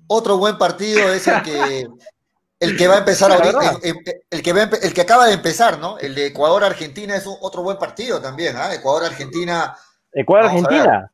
otro 0.08 0.36
buen 0.36 0.58
partido 0.58 1.12
es 1.12 1.26
el 1.28 1.42
que 1.42 1.86
el 2.64 2.76
que 2.76 2.88
va 2.88 2.94
a 2.96 2.98
empezar 2.98 3.30
ahorita, 3.32 3.78
el, 3.82 3.96
el- 4.04 4.22
el 4.30 4.42
que 4.42 4.52
va 4.52 4.62
el 4.62 4.92
que 4.94 5.00
acaba 5.00 5.26
de 5.26 5.34
empezar, 5.34 5.78
¿no? 5.78 5.98
El 5.98 6.14
de 6.14 6.26
Ecuador-Argentina 6.26 7.14
es 7.16 7.26
un- 7.26 7.36
otro 7.40 7.62
buen 7.62 7.78
partido 7.78 8.20
también, 8.20 8.56
¿ah? 8.56 8.72
Ecuador-Argentina, 8.74 9.76
Ecuador, 10.52 11.10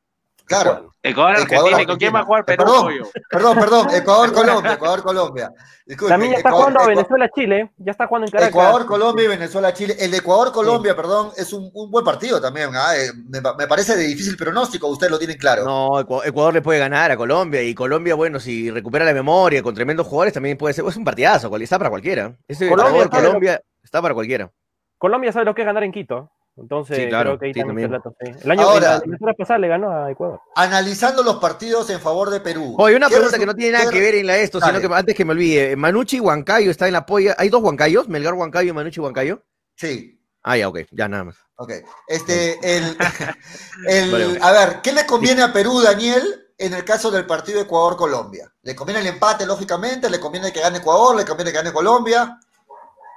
Argentina. 0.57 0.81
claro. 0.81 0.91
Ecuador, 1.03 1.37
Ecuador, 1.39 1.49
Argentina, 1.73 1.83
¿y 1.83 1.87
con 1.87 1.97
quién 1.97 2.15
va 2.15 2.21
a 2.21 2.25
jugar 2.25 2.45
Perú? 2.45 2.65
Perdón. 2.65 2.89
Perdón, 3.31 3.59
perdón, 3.59 3.87
Ecuador-Colombia, 3.95 4.73
Ecuador-Colombia. 4.75 5.53
Disculpe, 5.87 6.13
También 6.13 6.33
ya 6.33 6.37
está 6.39 6.49
Ecuador- 6.51 6.61
jugando 6.73 6.79
a 6.79 6.83
Ecuador- 6.83 6.97
Venezuela-Chile. 6.97 7.71
Ya 7.79 7.91
está 7.93 8.07
jugando 8.07 8.27
en 8.27 8.31
Caracas. 8.33 8.49
Ecuador, 8.51 8.87
Colombia 8.87 9.25
y 9.25 9.29
Venezuela, 9.29 9.73
Chile. 9.73 9.97
El 9.99 10.11
de 10.11 10.17
Ecuador, 10.19 10.53
Colombia, 10.53 10.95
perdón, 10.95 11.31
es 11.39 11.53
un, 11.55 11.71
un 11.73 11.91
buen 11.91 12.05
partido 12.05 12.39
también. 12.41 12.71
¿ah? 12.75 12.95
Eh, 12.97 13.11
me, 13.29 13.41
me 13.41 13.67
parece 13.67 13.97
de 13.97 14.05
difícil 14.05 14.37
pronóstico, 14.37 14.89
ustedes 14.89 15.11
lo 15.11 15.19
tienen 15.19 15.39
claro. 15.39 15.65
No, 15.65 15.89
Ecu- 16.01 16.21
Ecuador 16.25 16.53
le 16.53 16.61
puede 16.63 16.79
ganar 16.79 17.11
a 17.11 17.17
Colombia 17.17 17.63
y 17.63 17.75
Colombia, 17.75 18.15
bueno, 18.15 18.39
si 18.39 18.71
recupera 18.71 19.05
la 19.07 19.15
memoria 19.15 19.63
con 19.63 19.75
tremendos 19.75 20.07
jugadores, 20.07 20.35
también 20.35 20.59
puede 20.59 20.75
ser. 20.75 20.85
Es 20.87 20.97
un 20.97 21.05
partidazo, 21.05 21.55
está 21.57 21.79
para 21.79 21.89
cualquiera. 21.91 22.37
Ese 22.47 22.69
Colombia, 22.69 22.91
Ecuador, 23.05 23.11
¿sabe 23.11 23.23
lo- 23.23 23.29
Colombia 23.31 23.63
está 23.83 24.03
para 24.03 24.13
cualquiera. 24.15 24.51
Colombia 24.99 25.33
sabe 25.33 25.47
lo 25.47 25.55
que 25.55 25.63
es 25.63 25.67
ganar 25.67 25.83
en 25.83 25.93
Quito. 25.93 26.31
Entonces, 26.61 26.97
Sí, 26.99 27.09
claro, 27.09 27.31
creo 27.31 27.39
que 27.39 27.47
ahí 27.47 27.55
sí, 27.55 27.61
también 27.61 27.87
el 27.87 27.93
dato, 27.93 28.15
sí. 28.21 28.31
El 28.45 28.51
año 28.51 28.63
Ahora- 28.63 29.03
pasada 29.39 29.59
le 29.59 29.69
ganó 29.69 29.91
a 29.91 30.11
Ecuador. 30.11 30.41
Analizando 30.55 31.23
los 31.23 31.37
partidos 31.37 31.89
en 31.91 32.01
favor 32.01 32.29
de 32.31 32.41
Perú. 32.41 32.75
Oye, 32.79 32.97
una 32.97 33.09
¿Qué 33.09 33.15
pregunta 33.15 33.39
que 33.39 33.47
no 33.47 33.55
tiene 33.55 33.79
nada 33.79 33.91
que 33.91 33.99
ver 34.01 34.15
en 34.17 34.27
la 34.27 34.37
esto, 34.37 34.61
Dale. 34.61 34.79
sino 34.79 34.89
que 34.89 34.95
antes 34.95 35.15
que 35.15 35.25
me 35.25 35.33
olvide. 35.33 35.75
Manucci 35.77 36.19
y 36.19 36.21
Huancayo 36.21 36.71
está 36.71 36.87
en 36.87 36.93
la 36.93 37.07
polla. 37.07 37.35
¿Hay 37.39 37.49
dos 37.49 37.63
Huancayos? 37.63 38.09
¿Melgar 38.09 38.35
Huancayo 38.35 38.71
y 38.71 38.75
Manucci 38.75 39.01
Huancayo? 39.01 39.43
Sí. 39.77 40.21
Ah, 40.43 40.57
ya, 40.57 40.69
ok, 40.69 40.81
ya 40.93 41.09
nada 41.09 41.25
más. 41.25 41.37
Ok. 41.57 41.73
Este, 42.09 42.59
el, 42.77 42.97
el- 43.89 44.11
Vale. 44.13 44.39
a 44.43 44.53
ver, 44.53 44.81
¿qué 44.83 44.93
le 44.93 45.07
conviene 45.07 45.43
a 45.43 45.53
Perú, 45.53 45.81
Daniel, 45.81 46.23
en 46.59 46.75
el 46.75 46.85
caso 46.85 47.11
del 47.11 47.27
partido 47.27 47.61
Ecuador-Colombia? 47.61 48.53
¿Le 48.63 48.75
conviene 48.75 49.01
el 49.01 49.07
empate, 49.07 49.47
lógicamente? 49.47 50.11
¿Le 50.11 50.21
conviene 50.21 50.53
que 50.53 50.61
gane 50.61 50.79
Ecuador? 50.79 51.17
¿Le 51.17 51.25
conviene 51.25 51.51
que 51.53 51.57
gane 51.59 51.73
Colombia? 51.73 52.39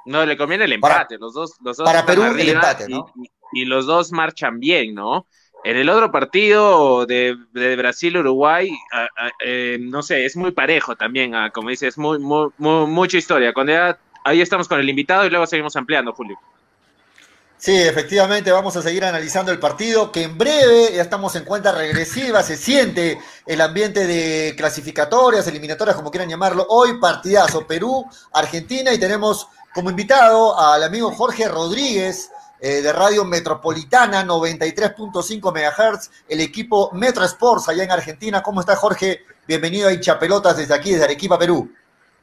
No, 0.06 0.26
le 0.26 0.38
conviene 0.38 0.66
el 0.66 0.80
Para- 0.80 0.96
empate. 0.96 1.18
los 1.18 1.34
dos, 1.34 1.56
los 1.64 1.78
dos 1.78 1.86
para 1.86 2.06
Perú, 2.06 2.24
el 2.24 2.50
empate, 2.50 2.86
y- 2.88 2.94
¿no? 2.94 3.06
Y, 3.54 3.62
y 3.62 3.66
los 3.66 3.86
dos 3.86 4.12
marchan 4.12 4.60
bien, 4.60 4.94
¿no? 4.94 5.28
En 5.64 5.78
el 5.78 5.88
otro 5.90 6.12
partido 6.12 7.06
de, 7.06 7.38
de 7.54 7.76
Brasil-Uruguay, 7.78 8.70
eh, 9.46 9.78
no 9.80 10.04
sé, 10.04 10.26
es 10.26 10.36
muy 10.36 10.52
parejo 10.52 10.96
también, 10.98 11.34
ah, 11.36 11.52
como 11.52 11.70
dices, 11.70 11.98
muy, 11.98 12.20
muy, 12.20 12.50
muy- 12.58 12.86
mucha 12.88 13.18
historia. 13.18 13.54
Cuando 13.54 13.72
ya- 13.72 13.98
ahí 14.26 14.42
estamos 14.42 14.68
con 14.68 14.80
el 14.80 14.90
invitado 14.90 15.26
y 15.26 15.30
luego 15.30 15.48
seguimos 15.48 15.76
ampliando, 15.78 16.12
Julio. 16.14 16.38
Sí, 17.58 17.74
efectivamente, 17.78 18.52
vamos 18.52 18.76
a 18.76 18.82
seguir 18.82 19.06
analizando 19.06 19.50
el 19.54 19.60
partido, 19.60 20.12
que 20.12 20.24
en 20.24 20.38
breve 20.38 20.92
ya 20.96 21.02
estamos 21.02 21.34
en 21.38 21.46
cuenta 21.46 21.72
regresiva, 21.72 22.44
se 22.44 22.58
siente 22.58 23.18
el 23.46 23.62
ambiente 23.62 24.06
de 24.06 24.54
clasificatorias, 24.58 25.48
eliminatorias, 25.48 25.96
como 25.96 26.12
quieran 26.12 26.30
llamarlo. 26.30 26.66
Hoy 26.68 27.00
partidazo, 27.00 27.66
Perú, 27.66 28.06
Argentina, 28.34 28.92
y 28.94 29.00
tenemos 29.00 29.48
como 29.74 29.90
invitado 29.90 30.58
al 30.60 30.84
amigo 30.84 31.12
Jorge 31.12 31.48
Rodríguez 31.48 32.32
eh, 32.60 32.82
de 32.82 32.94
Radio 32.94 33.26
Metropolitana 33.26 34.24
93.5 34.24 35.52
MHz, 35.52 36.12
el 36.30 36.42
equipo 36.42 36.92
Metro 36.94 37.26
Sports 37.26 37.70
allá 37.70 37.84
en 37.84 37.92
Argentina. 37.92 38.44
¿Cómo 38.44 38.60
está 38.60 38.76
Jorge? 38.76 39.22
Bienvenido 39.48 39.90
a 39.90 39.94
Hinchapelotas 39.94 40.58
desde 40.58 40.76
aquí, 40.76 40.92
desde 40.92 41.06
Arequipa, 41.06 41.38
Perú. 41.40 41.70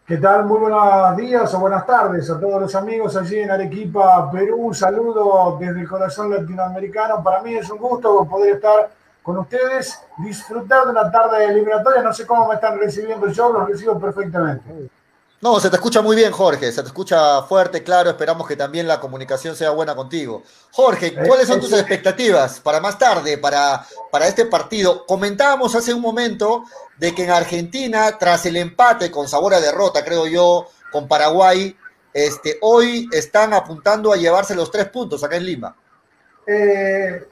¿Qué 0.07 0.17
tal? 0.17 0.45
Muy 0.45 0.59
buenos 0.59 1.17
días 1.17 1.53
o 1.53 1.61
buenas 1.61 1.85
tardes 1.87 2.31
a 2.31 2.41
todos 2.41 2.61
los 2.61 2.75
amigos 2.75 3.17
allí 3.17 3.41
en 3.41 3.51
Arequipa, 3.51 4.31
Perú. 4.31 4.57
Un 4.69 4.75
saludo 4.75 5.57
desde 5.61 5.81
el 5.81 5.89
corazón 5.89 6.31
latinoamericano. 6.31 7.23
Para 7.23 7.43
mí 7.43 7.55
es 7.55 7.69
un 7.69 7.79
gusto 7.79 8.25
poder 8.27 8.57
estar 8.57 8.91
con 9.23 9.39
ustedes, 9.39 10.01
disfrutar 10.19 10.85
de 10.85 10.91
una 10.93 11.11
tarde 11.11 11.45
eliminatoria. 11.45 12.03
No 12.03 12.13
sé 12.13 12.27
cómo 12.27 12.49
me 12.49 12.55
están 12.55 12.79
recibiendo 12.79 13.29
yo, 13.29 13.53
los 13.53 13.69
recibo 13.69 13.99
perfectamente. 13.99 14.91
No, 15.43 15.59
se 15.59 15.71
te 15.71 15.77
escucha 15.77 16.03
muy 16.03 16.17
bien, 16.17 16.33
Jorge. 16.33 16.71
Se 16.71 16.83
te 16.83 16.89
escucha 16.89 17.43
fuerte, 17.43 17.83
claro. 17.83 18.11
Esperamos 18.11 18.47
que 18.47 18.57
también 18.57 18.87
la 18.87 19.01
comunicación 19.01 19.57
sea 19.57 19.71
buena 19.71 19.95
contigo. 19.95 20.43
Jorge, 20.73 21.15
¿cuáles 21.15 21.49
son 21.49 21.61
tus 21.61 21.73
expectativas 21.73 22.61
para 22.61 22.79
más 22.79 22.99
tarde, 22.99 23.39
para, 23.39 23.87
para 24.11 24.29
este 24.29 24.45
partido? 24.45 25.07
Comentábamos 25.07 25.75
hace 25.75 25.95
un 25.95 26.03
momento 26.03 26.65
de 26.99 27.15
que 27.15 27.25
en 27.25 27.31
Argentina, 27.31 28.19
tras 28.19 28.45
el 28.45 28.59
empate 28.59 29.11
con 29.11 29.29
sabor 29.29 29.55
a 29.55 29.61
derrota, 29.61 30.05
creo 30.05 30.27
yo, 30.27 30.67
con 30.93 31.09
Paraguay, 31.09 31.75
este, 32.13 32.59
hoy 32.61 33.09
están 33.11 33.55
apuntando 33.55 34.13
a 34.13 34.17
llevarse 34.17 34.55
los 34.55 34.71
tres 34.71 34.91
puntos 34.91 35.25
acá 35.25 35.37
en 35.37 35.47
Lima. 35.47 35.75
Eh, 36.47 37.27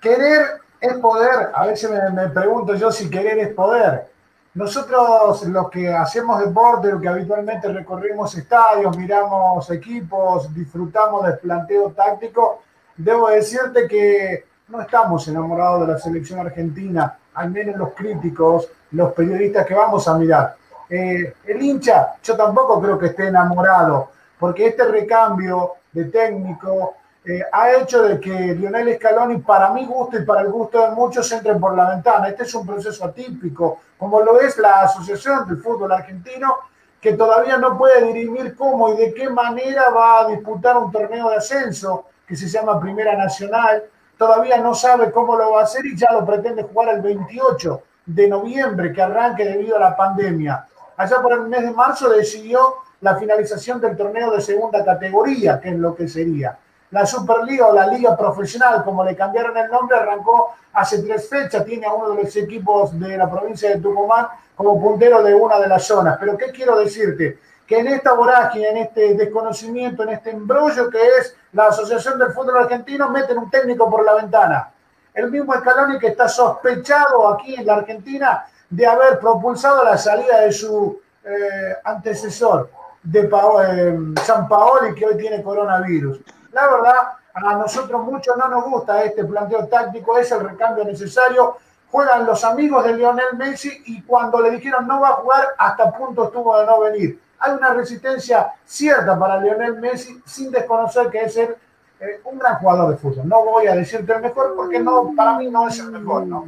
querer 0.00 0.62
es 0.80 0.94
poder. 0.94 1.50
A 1.52 1.66
veces 1.66 1.90
me, 1.90 2.08
me 2.10 2.30
pregunto 2.30 2.74
yo 2.74 2.90
si 2.90 3.10
querer 3.10 3.38
es 3.38 3.52
poder. 3.52 4.13
Nosotros 4.54 5.44
los 5.48 5.68
que 5.68 5.92
hacemos 5.92 6.38
deporte, 6.38 6.92
los 6.92 7.02
que 7.02 7.08
habitualmente 7.08 7.66
recorrimos 7.72 8.36
estadios, 8.36 8.96
miramos 8.96 9.68
equipos, 9.70 10.54
disfrutamos 10.54 11.26
del 11.26 11.38
planteo 11.38 11.90
táctico, 11.90 12.62
debo 12.96 13.30
decirte 13.30 13.88
que 13.88 14.44
no 14.68 14.80
estamos 14.80 15.26
enamorados 15.26 15.86
de 15.86 15.92
la 15.92 15.98
selección 15.98 16.38
argentina, 16.38 17.18
al 17.34 17.50
menos 17.50 17.76
los 17.76 17.94
críticos, 17.94 18.68
los 18.92 19.12
periodistas 19.12 19.66
que 19.66 19.74
vamos 19.74 20.06
a 20.06 20.16
mirar. 20.16 20.54
Eh, 20.88 21.34
el 21.46 21.60
hincha, 21.60 22.14
yo 22.22 22.36
tampoco 22.36 22.80
creo 22.80 22.96
que 22.96 23.06
esté 23.06 23.26
enamorado, 23.26 24.10
porque 24.38 24.68
este 24.68 24.84
recambio 24.84 25.72
de 25.90 26.04
técnico 26.04 26.94
eh, 27.26 27.42
ha 27.50 27.72
hecho 27.72 28.02
de 28.02 28.20
que 28.20 28.54
Lionel 28.54 28.96
Scaloni, 28.96 29.38
para 29.38 29.70
mi 29.70 29.86
gusto 29.86 30.18
y 30.18 30.24
para 30.24 30.42
el 30.42 30.48
gusto 30.50 30.82
de 30.82 30.90
muchos, 30.90 31.30
entre 31.32 31.54
por 31.54 31.74
la 31.74 31.88
ventana. 31.88 32.28
Este 32.28 32.42
es 32.42 32.54
un 32.54 32.66
proceso 32.66 33.02
atípico, 33.06 33.80
como 33.96 34.20
lo 34.20 34.38
es 34.40 34.58
la 34.58 34.82
Asociación 34.82 35.48
del 35.48 35.56
Fútbol 35.56 35.92
Argentino, 35.92 36.54
que 37.00 37.14
todavía 37.14 37.56
no 37.56 37.78
puede 37.78 38.04
dirimir 38.12 38.54
cómo 38.54 38.92
y 38.92 38.96
de 38.98 39.14
qué 39.14 39.30
manera 39.30 39.88
va 39.88 40.20
a 40.20 40.28
disputar 40.28 40.76
un 40.76 40.92
torneo 40.92 41.30
de 41.30 41.36
ascenso. 41.36 42.06
que 42.26 42.36
se 42.36 42.48
llama 42.48 42.80
Primera 42.80 43.14
Nacional. 43.16 43.84
Todavía 44.16 44.56
no 44.56 44.74
sabe 44.74 45.10
cómo 45.10 45.36
lo 45.36 45.52
va 45.52 45.60
a 45.60 45.64
hacer 45.64 45.84
y 45.84 45.94
ya 45.94 46.10
lo 46.12 46.24
pretende 46.24 46.62
jugar 46.62 46.88
el 46.94 47.02
28 47.02 47.82
de 48.06 48.28
noviembre, 48.28 48.92
que 48.92 49.02
arranque 49.02 49.44
debido 49.44 49.76
a 49.76 49.80
la 49.80 49.96
pandemia. 49.96 50.66
Allá 50.96 51.20
por 51.20 51.32
el 51.32 51.42
mes 51.42 51.62
de 51.62 51.70
marzo 51.70 52.08
decidió 52.08 52.76
la 53.02 53.16
finalización 53.16 53.80
del 53.80 53.96
torneo 53.96 54.30
de 54.30 54.40
segunda 54.40 54.82
categoría, 54.84 55.60
que 55.60 55.70
es 55.70 55.76
lo 55.76 55.94
que 55.94 56.08
sería. 56.08 56.58
La 56.90 57.06
Superliga 57.06 57.66
o 57.68 57.74
la 57.74 57.86
Liga 57.86 58.16
Profesional, 58.16 58.84
como 58.84 59.04
le 59.04 59.16
cambiaron 59.16 59.56
el 59.56 59.70
nombre, 59.70 59.96
arrancó 59.96 60.54
hace 60.72 61.02
tres 61.02 61.28
fechas, 61.28 61.64
tiene 61.64 61.86
a 61.86 61.92
uno 61.92 62.10
de 62.10 62.22
los 62.22 62.36
equipos 62.36 62.98
de 62.98 63.16
la 63.16 63.30
provincia 63.30 63.70
de 63.70 63.80
Tucumán 63.80 64.26
como 64.54 64.80
puntero 64.80 65.22
de 65.22 65.34
una 65.34 65.58
de 65.58 65.68
las 65.68 65.84
zonas. 65.84 66.16
Pero 66.20 66.36
¿qué 66.36 66.50
quiero 66.52 66.78
decirte? 66.78 67.38
Que 67.66 67.78
en 67.78 67.88
esta 67.88 68.12
vorágine, 68.12 68.68
en 68.68 68.76
este 68.78 69.14
desconocimiento, 69.14 70.02
en 70.02 70.10
este 70.10 70.30
embrollo 70.30 70.90
que 70.90 70.98
es 71.18 71.36
la 71.52 71.66
Asociación 71.66 72.18
del 72.18 72.32
Fútbol 72.32 72.58
Argentino, 72.58 73.08
meten 73.08 73.38
un 73.38 73.50
técnico 73.50 73.90
por 73.90 74.04
la 74.04 74.14
ventana. 74.14 74.70
El 75.14 75.30
mismo 75.30 75.54
Scaloni 75.54 75.98
que 75.98 76.08
está 76.08 76.28
sospechado 76.28 77.28
aquí 77.28 77.54
en 77.54 77.66
la 77.66 77.76
Argentina 77.76 78.46
de 78.68 78.86
haber 78.86 79.18
propulsado 79.18 79.84
la 79.84 79.96
salida 79.96 80.40
de 80.40 80.52
su 80.52 81.00
eh, 81.24 81.76
antecesor, 81.84 82.70
de 83.02 83.20
eh, 83.20 83.98
San 84.22 84.48
Paoli, 84.48 84.94
que 84.94 85.06
hoy 85.06 85.16
tiene 85.16 85.42
coronavirus. 85.42 86.20
La 86.54 86.68
verdad, 86.68 86.94
a 87.34 87.56
nosotros 87.56 88.04
mucho 88.04 88.36
no 88.36 88.48
nos 88.48 88.64
gusta 88.64 89.02
este 89.02 89.24
planteo 89.24 89.66
táctico, 89.66 90.16
es 90.16 90.30
el 90.30 90.40
recambio 90.40 90.84
necesario. 90.84 91.56
Juegan 91.90 92.24
los 92.24 92.44
amigos 92.44 92.84
de 92.84 92.94
Lionel 92.94 93.36
Messi 93.36 93.82
y 93.86 94.02
cuando 94.02 94.40
le 94.40 94.52
dijeron 94.52 94.86
no 94.86 95.00
va 95.00 95.08
a 95.10 95.12
jugar, 95.14 95.48
hasta 95.58 95.92
punto 95.92 96.24
estuvo 96.24 96.56
de 96.58 96.66
no 96.66 96.80
venir. 96.80 97.20
Hay 97.40 97.52
una 97.52 97.74
resistencia 97.74 98.52
cierta 98.64 99.18
para 99.18 99.40
Lionel 99.40 99.80
Messi 99.80 100.22
sin 100.24 100.52
desconocer 100.52 101.10
que 101.10 101.22
es 101.22 101.36
el, 101.36 101.56
eh, 102.00 102.20
un 102.24 102.38
gran 102.38 102.56
jugador 102.58 102.92
de 102.92 102.96
fútbol. 102.98 103.28
No 103.28 103.44
voy 103.44 103.66
a 103.66 103.74
decirte 103.74 104.12
el 104.12 104.22
mejor 104.22 104.54
porque 104.54 104.78
no, 104.78 105.12
para 105.16 105.36
mí 105.36 105.50
no 105.50 105.66
es 105.66 105.78
el 105.80 105.90
mejor. 105.90 106.26
¿no? 106.26 106.44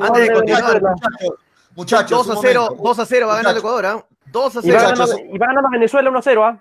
Antes, 0.00 0.28
de 0.28 0.32
continuar, 0.32 0.80
muchachos, 1.74 2.26
2 2.26 2.36
a 2.36 2.40
0, 2.40 2.68
2 2.80 2.98
a 3.00 3.06
0 3.06 3.26
va 3.26 3.36
ganando 3.36 3.58
Ecuador, 3.58 3.84
¿eh? 3.84 4.04
2 4.26 4.56
a 4.56 4.62
0. 4.62 4.68
Y 5.32 5.38
va 5.38 5.46
ganando, 5.46 5.70
Venezuela 5.70 6.08
1 6.08 6.18
a 6.18 6.22
0, 6.22 6.44
¿ah? 6.44 6.58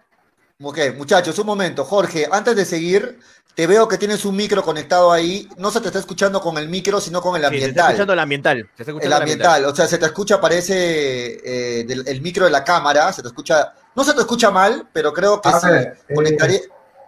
Ok, 0.63 0.79
muchachos, 0.97 1.37
un 1.39 1.45
momento. 1.45 1.83
Jorge, 1.83 2.27
antes 2.31 2.55
de 2.55 2.63
seguir, 2.63 3.19
te 3.53 3.67
veo 3.67 3.87
que 3.87 3.97
tienes 3.97 4.23
un 4.23 4.35
micro 4.35 4.63
conectado 4.63 5.11
ahí. 5.11 5.47
No 5.57 5.69
se 5.71 5.81
te 5.81 5.87
está 5.87 5.99
escuchando 5.99 6.39
con 6.39 6.57
el 6.57 6.69
micro, 6.69 7.01
sino 7.01 7.21
con 7.21 7.35
el 7.35 7.43
ambiental. 7.43 7.59
Sí, 7.59 7.65
se 7.65 7.69
está 7.69 7.89
escuchando 7.89 8.13
el 8.13 8.19
ambiental. 8.19 8.69
el 9.01 9.13
ambiental. 9.13 9.65
O 9.65 9.75
sea, 9.75 9.87
se 9.87 9.97
te 9.97 10.05
escucha, 10.05 10.39
parece, 10.39 11.81
eh, 11.81 11.85
el 12.05 12.21
micro 12.21 12.45
de 12.45 12.51
la 12.51 12.63
cámara. 12.63 13.11
Se 13.11 13.21
te 13.21 13.27
escucha. 13.27 13.73
No 13.95 14.03
se 14.03 14.13
te 14.13 14.21
escucha 14.21 14.49
mal, 14.51 14.87
pero 14.91 15.13
creo 15.13 15.41
que 15.41 15.49
si 15.49 15.67
eh, 15.67 16.63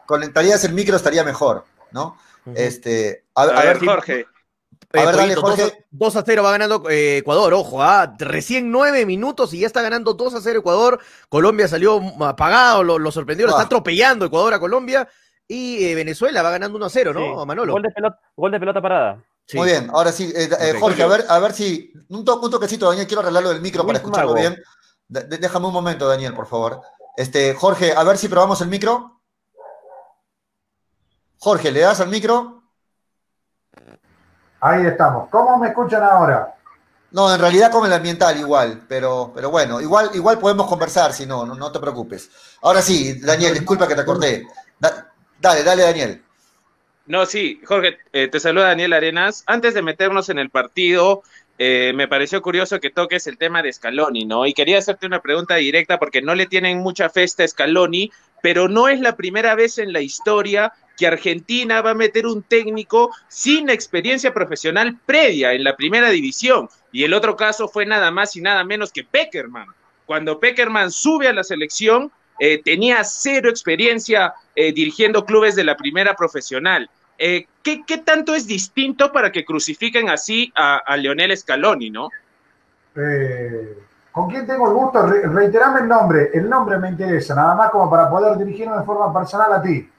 conectarías 0.05 0.63
el 0.65 0.73
micro 0.73 0.97
estaría 0.97 1.23
mejor, 1.23 1.65
¿no? 1.91 2.17
Este, 2.53 3.23
a, 3.33 3.45
ver, 3.45 3.83
Jorge. 3.83 4.27
A 4.99 5.05
ver, 5.05 5.15
dale, 5.15 5.35
Jorge. 5.35 5.85
2 5.91 6.15
a 6.15 6.23
0 6.25 6.43
va 6.43 6.51
ganando 6.51 6.89
eh, 6.89 7.17
Ecuador, 7.17 7.53
ojo, 7.53 7.81
¿ah? 7.81 8.15
recién 8.19 8.71
nueve 8.71 9.05
minutos 9.05 9.53
y 9.53 9.59
ya 9.59 9.67
está 9.67 9.81
ganando 9.81 10.13
2 10.13 10.35
a 10.35 10.41
0 10.41 10.59
Ecuador. 10.59 10.99
Colombia 11.29 11.67
salió 11.67 12.01
apagado, 12.21 12.83
lo, 12.83 13.11
sorprendió, 13.11 13.45
lo 13.45 13.51
está 13.51 13.63
ah. 13.63 13.65
atropellando 13.65 14.25
Ecuador 14.25 14.53
a 14.53 14.59
Colombia. 14.59 15.07
Y 15.47 15.85
eh, 15.85 15.95
Venezuela 15.95 16.41
va 16.41 16.51
ganando 16.51 16.77
1 16.77 16.85
a 16.85 16.89
0, 16.89 17.13
¿no, 17.13 17.45
Manolo? 17.45 17.73
Gol 17.73 17.83
de, 17.83 17.91
pelota, 17.91 18.19
gol 18.35 18.51
de 18.51 18.59
pelota 18.59 18.81
parada. 18.81 19.23
Muy 19.53 19.67
bien, 19.67 19.89
ahora 19.93 20.11
sí, 20.11 20.33
eh, 20.35 20.49
Jorge, 20.79 21.03
a 21.03 21.07
ver, 21.07 21.25
a 21.29 21.39
ver 21.39 21.53
si. 21.53 21.93
Un, 22.09 22.25
toquecito, 22.25 22.89
Daniel, 22.89 23.05
quiero 23.05 23.21
arreglarlo 23.21 23.49
del 23.49 23.61
micro 23.61 23.85
para 23.85 23.99
escucharlo 23.99 24.33
bien. 24.33 24.57
déjame 25.07 25.67
un 25.67 25.73
momento, 25.73 26.07
Daniel, 26.07 26.33
por 26.33 26.47
favor. 26.47 26.81
Este, 27.15 27.53
Jorge, 27.53 27.93
a 27.93 28.03
ver 28.03 28.17
si 28.17 28.27
probamos 28.27 28.59
el 28.61 28.69
micro. 28.69 29.21
Jorge, 31.37 31.71
¿le 31.71 31.81
das 31.81 32.01
al 32.01 32.09
micro? 32.09 32.63
Ahí 34.65 34.83
estamos. 34.83 35.29
¿Cómo 35.29 35.59
me 35.59 35.67
escuchan 35.67 36.01
ahora? 36.01 36.55
No, 37.11 37.31
en 37.31 37.39
realidad 37.39 37.71
con 37.71 37.85
el 37.85 37.93
ambiental 37.93 38.35
igual, 38.39 38.81
pero, 38.87 39.31
pero 39.35 39.51
bueno, 39.51 39.79
igual, 39.79 40.09
igual 40.15 40.39
podemos 40.39 40.65
conversar, 40.65 41.13
si 41.13 41.27
no, 41.27 41.45
no, 41.45 41.71
te 41.71 41.79
preocupes. 41.79 42.31
Ahora 42.63 42.81
sí, 42.81 43.19
Daniel, 43.21 43.53
disculpa 43.53 43.87
que 43.87 43.93
te 43.93 44.01
acordé. 44.01 44.47
dale, 45.39 45.63
dale, 45.63 45.83
Daniel. 45.83 46.23
No, 47.05 47.27
sí, 47.27 47.61
Jorge, 47.63 47.99
eh, 48.11 48.27
te 48.27 48.39
saluda 48.39 48.69
Daniel 48.69 48.93
Arenas. 48.93 49.43
Antes 49.45 49.75
de 49.75 49.83
meternos 49.83 50.29
en 50.29 50.39
el 50.39 50.49
partido, 50.49 51.21
eh, 51.59 51.93
me 51.93 52.07
pareció 52.07 52.41
curioso 52.41 52.79
que 52.79 52.89
toques 52.89 53.27
el 53.27 53.37
tema 53.37 53.61
de 53.61 53.71
Scaloni, 53.71 54.25
¿no? 54.25 54.47
Y 54.47 54.55
quería 54.55 54.79
hacerte 54.79 55.05
una 55.05 55.21
pregunta 55.21 55.57
directa 55.57 55.99
porque 55.99 56.23
no 56.23 56.33
le 56.33 56.47
tienen 56.47 56.79
mucha 56.79 57.11
fe 57.11 57.25
a 57.25 57.47
Scaloni, 57.47 58.11
pero 58.41 58.67
no 58.67 58.87
es 58.87 58.99
la 58.99 59.15
primera 59.15 59.53
vez 59.53 59.77
en 59.77 59.93
la 59.93 60.01
historia 60.01 60.73
que 60.97 61.07
Argentina 61.07 61.81
va 61.81 61.91
a 61.91 61.95
meter 61.95 62.25
un 62.25 62.43
técnico 62.43 63.11
sin 63.27 63.69
experiencia 63.69 64.33
profesional 64.33 64.97
previa 65.05 65.53
en 65.53 65.63
la 65.63 65.75
primera 65.75 66.09
división. 66.09 66.69
Y 66.91 67.03
el 67.03 67.13
otro 67.13 67.35
caso 67.35 67.67
fue 67.67 67.85
nada 67.85 68.11
más 68.11 68.35
y 68.35 68.41
nada 68.41 68.63
menos 68.63 68.91
que 68.91 69.03
Peckerman. 69.03 69.67
Cuando 70.05 70.39
Peckerman 70.39 70.91
sube 70.91 71.27
a 71.27 71.33
la 71.33 71.43
selección, 71.43 72.11
eh, 72.39 72.61
tenía 72.63 73.03
cero 73.03 73.49
experiencia 73.49 74.33
eh, 74.55 74.73
dirigiendo 74.73 75.25
clubes 75.25 75.55
de 75.55 75.63
la 75.63 75.75
primera 75.75 76.15
profesional. 76.15 76.89
Eh, 77.17 77.47
¿qué, 77.63 77.83
tanto 78.03 78.35
es 78.35 78.45
distinto 78.45 79.11
para 79.11 79.31
que 79.31 79.45
crucifiquen 79.45 80.09
así 80.09 80.51
a, 80.55 80.97
Leonel 80.97 81.35
Scaloni, 81.35 81.89
no? 81.89 82.09
¿Con 84.11 84.29
quién 84.29 84.45
tengo 84.45 84.67
el 84.67 84.73
gusto? 84.73 85.05
reiterame 85.05 85.81
el 85.81 85.87
nombre. 85.87 86.29
El 86.33 86.49
nombre 86.49 86.77
me 86.77 86.89
interesa, 86.89 87.35
nada 87.35 87.55
más 87.55 87.69
como 87.69 87.89
para 87.89 88.09
poder 88.09 88.37
dirigirme 88.37 88.77
de 88.77 88.83
forma 88.83 89.13
personal 89.13 89.53
a 89.53 89.61
ti. 89.61 89.89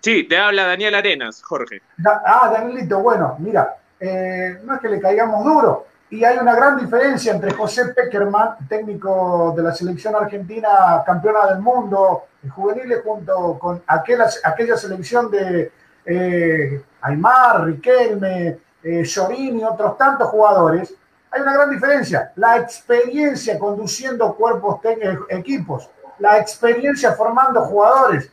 Sí, 0.00 0.24
te 0.24 0.38
habla 0.38 0.66
Daniel 0.66 0.94
Arenas, 0.94 1.42
Jorge. 1.42 1.82
ah, 2.06 2.50
Danielito, 2.52 3.00
bueno, 3.00 3.36
mira, 3.38 3.76
eh, 3.98 4.60
no 4.64 4.74
es 4.74 4.80
que 4.80 4.88
le 4.88 5.00
caigamos 5.00 5.44
duro. 5.44 5.86
Y 6.10 6.24
hay 6.24 6.38
una 6.38 6.54
gran 6.54 6.78
diferencia 6.78 7.32
entre 7.32 7.52
José 7.52 7.92
Peckerman, 7.94 8.68
técnico 8.68 9.52
de 9.56 9.62
la 9.62 9.74
selección 9.74 10.14
argentina, 10.14 11.02
campeona 11.04 11.46
del 11.48 11.58
mundo, 11.58 12.24
juveniles, 12.54 13.02
junto 13.04 13.58
con 13.58 13.82
aquella, 13.86 14.76
selección 14.76 15.30
de 15.30 15.70
eh, 16.06 16.82
Aymar, 17.02 17.64
Riquelme, 17.64 18.58
eh, 18.82 19.02
y 19.36 19.62
otros 19.62 19.98
tantos 19.98 20.28
jugadores. 20.28 20.94
Hay 21.30 21.42
una 21.42 21.52
gran 21.52 21.70
diferencia. 21.70 22.32
La 22.36 22.56
experiencia 22.56 23.58
conduciendo 23.58 24.34
cuerpos, 24.34 24.80
equipos, 25.28 25.90
la 26.18 26.38
experiencia 26.38 27.12
formando 27.12 27.60
jugadores 27.62 28.30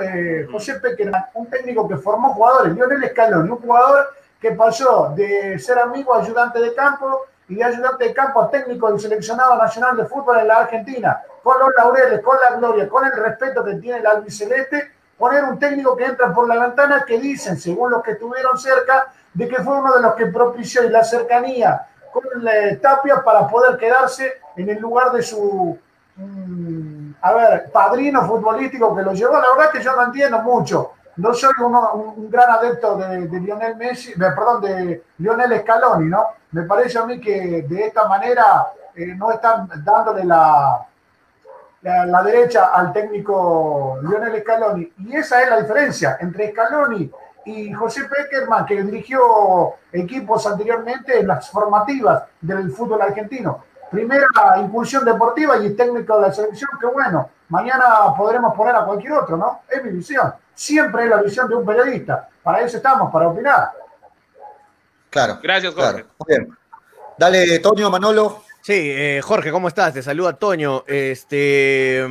eh, 0.00 0.46
José 0.50 0.74
Pequerman, 0.80 1.26
un 1.34 1.48
técnico 1.48 1.88
que 1.88 1.96
formó 1.96 2.34
jugadores, 2.34 2.74
Lionel 2.74 3.10
Scaloni, 3.10 3.50
un 3.50 3.60
jugador 3.60 4.08
que 4.40 4.52
pasó 4.52 5.12
de 5.14 5.58
ser 5.58 5.78
amigo 5.78 6.14
a 6.14 6.22
ayudante 6.22 6.60
de 6.60 6.74
campo 6.74 7.26
y 7.48 7.56
de 7.56 7.64
ayudante 7.64 8.04
de 8.04 8.14
campo 8.14 8.40
a 8.42 8.50
técnico 8.50 8.90
del 8.90 9.00
seleccionado 9.00 9.56
nacional 9.56 9.96
de 9.96 10.06
fútbol 10.06 10.38
en 10.38 10.48
la 10.48 10.58
Argentina, 10.58 11.22
con 11.42 11.58
los 11.58 11.68
laureles, 11.76 12.20
con 12.20 12.36
la 12.38 12.56
gloria, 12.56 12.88
con 12.88 13.04
el 13.04 13.12
respeto 13.12 13.64
que 13.64 13.74
tiene 13.74 13.98
el 13.98 14.06
albiceleste, 14.06 14.92
poner 15.18 15.44
un 15.44 15.58
técnico 15.58 15.96
que 15.96 16.04
entra 16.04 16.32
por 16.32 16.48
la 16.48 16.58
ventana 16.58 17.04
que 17.06 17.18
dicen, 17.18 17.56
según 17.58 17.90
los 17.90 18.02
que 18.02 18.12
estuvieron 18.12 18.58
cerca, 18.58 19.12
de 19.34 19.48
que 19.48 19.62
fue 19.62 19.78
uno 19.78 19.94
de 19.94 20.02
los 20.02 20.14
que 20.14 20.26
propició 20.26 20.82
la 20.90 21.04
cercanía 21.04 21.86
con 22.12 22.24
la 22.42 22.78
Tapia 22.80 23.22
para 23.24 23.48
poder 23.48 23.76
quedarse 23.78 24.40
en 24.56 24.68
el 24.68 24.78
lugar 24.78 25.12
de 25.12 25.22
su 25.22 25.78
a 26.18 27.32
ver, 27.32 27.70
padrino 27.72 28.26
futbolístico 28.26 28.94
que 28.94 29.02
lo 29.02 29.12
llevó, 29.12 29.34
la 29.34 29.54
verdad 29.56 29.72
que 29.72 29.82
yo 29.82 29.94
no 29.96 30.04
entiendo 30.04 30.40
mucho. 30.40 30.92
No 31.16 31.34
soy 31.34 31.52
un, 31.60 32.30
gran 32.30 32.50
adepto 32.50 32.96
de, 32.96 33.40
Lionel 33.40 33.76
Messi, 33.76 34.14
perdón, 34.14 34.62
de 34.62 35.04
Lionel 35.18 35.60
Scaloni, 35.60 36.08
¿no? 36.08 36.26
Me 36.52 36.62
parece 36.62 36.98
a 36.98 37.04
mí 37.04 37.20
que 37.20 37.62
de 37.62 37.86
esta 37.86 38.08
manera 38.08 38.66
eh, 38.94 39.14
no 39.14 39.30
están 39.30 39.68
dándole 39.84 40.24
la, 40.24 40.86
la, 41.82 42.22
derecha 42.22 42.70
al 42.72 42.92
técnico 42.92 43.98
Lionel 44.02 44.40
Scaloni. 44.40 44.92
Y 44.98 45.16
esa 45.16 45.42
es 45.42 45.50
la 45.50 45.60
diferencia 45.60 46.16
entre 46.20 46.50
Scaloni 46.50 47.10
y 47.44 47.72
José 47.72 48.04
Peckerman, 48.04 48.64
que 48.64 48.82
dirigió 48.82 49.74
equipos 49.92 50.46
anteriormente 50.46 51.20
en 51.20 51.26
las 51.26 51.50
formativas 51.50 52.24
del 52.40 52.70
fútbol 52.70 53.02
argentino 53.02 53.64
primera 53.92 54.26
impulsión 54.58 55.04
deportiva 55.04 55.58
y 55.58 55.74
técnico 55.74 56.16
de 56.16 56.28
la 56.28 56.32
selección, 56.32 56.70
que 56.80 56.86
bueno, 56.86 57.30
mañana 57.50 57.84
podremos 58.16 58.54
poner 58.56 58.74
a 58.74 58.84
cualquier 58.84 59.12
otro, 59.12 59.36
¿no? 59.36 59.60
Es 59.68 59.84
mi 59.84 59.90
visión. 59.90 60.32
Siempre 60.54 61.04
es 61.04 61.10
la 61.10 61.22
visión 61.22 61.48
de 61.48 61.54
un 61.54 61.64
periodista. 61.64 62.28
Para 62.42 62.62
eso 62.62 62.78
estamos, 62.78 63.12
para 63.12 63.28
opinar. 63.28 63.70
Claro. 65.10 65.38
Gracias, 65.42 65.74
Jorge. 65.74 66.04
Muy 66.18 66.26
bien. 66.26 66.58
Dale, 67.18 67.58
Toño, 67.58 67.90
Manolo. 67.90 68.42
Sí, 68.62 68.72
eh, 68.74 69.20
Jorge, 69.22 69.50
¿cómo 69.50 69.68
estás? 69.68 69.92
Te 69.92 70.02
saluda 70.02 70.32
Toño. 70.32 70.84
Este. 70.86 72.04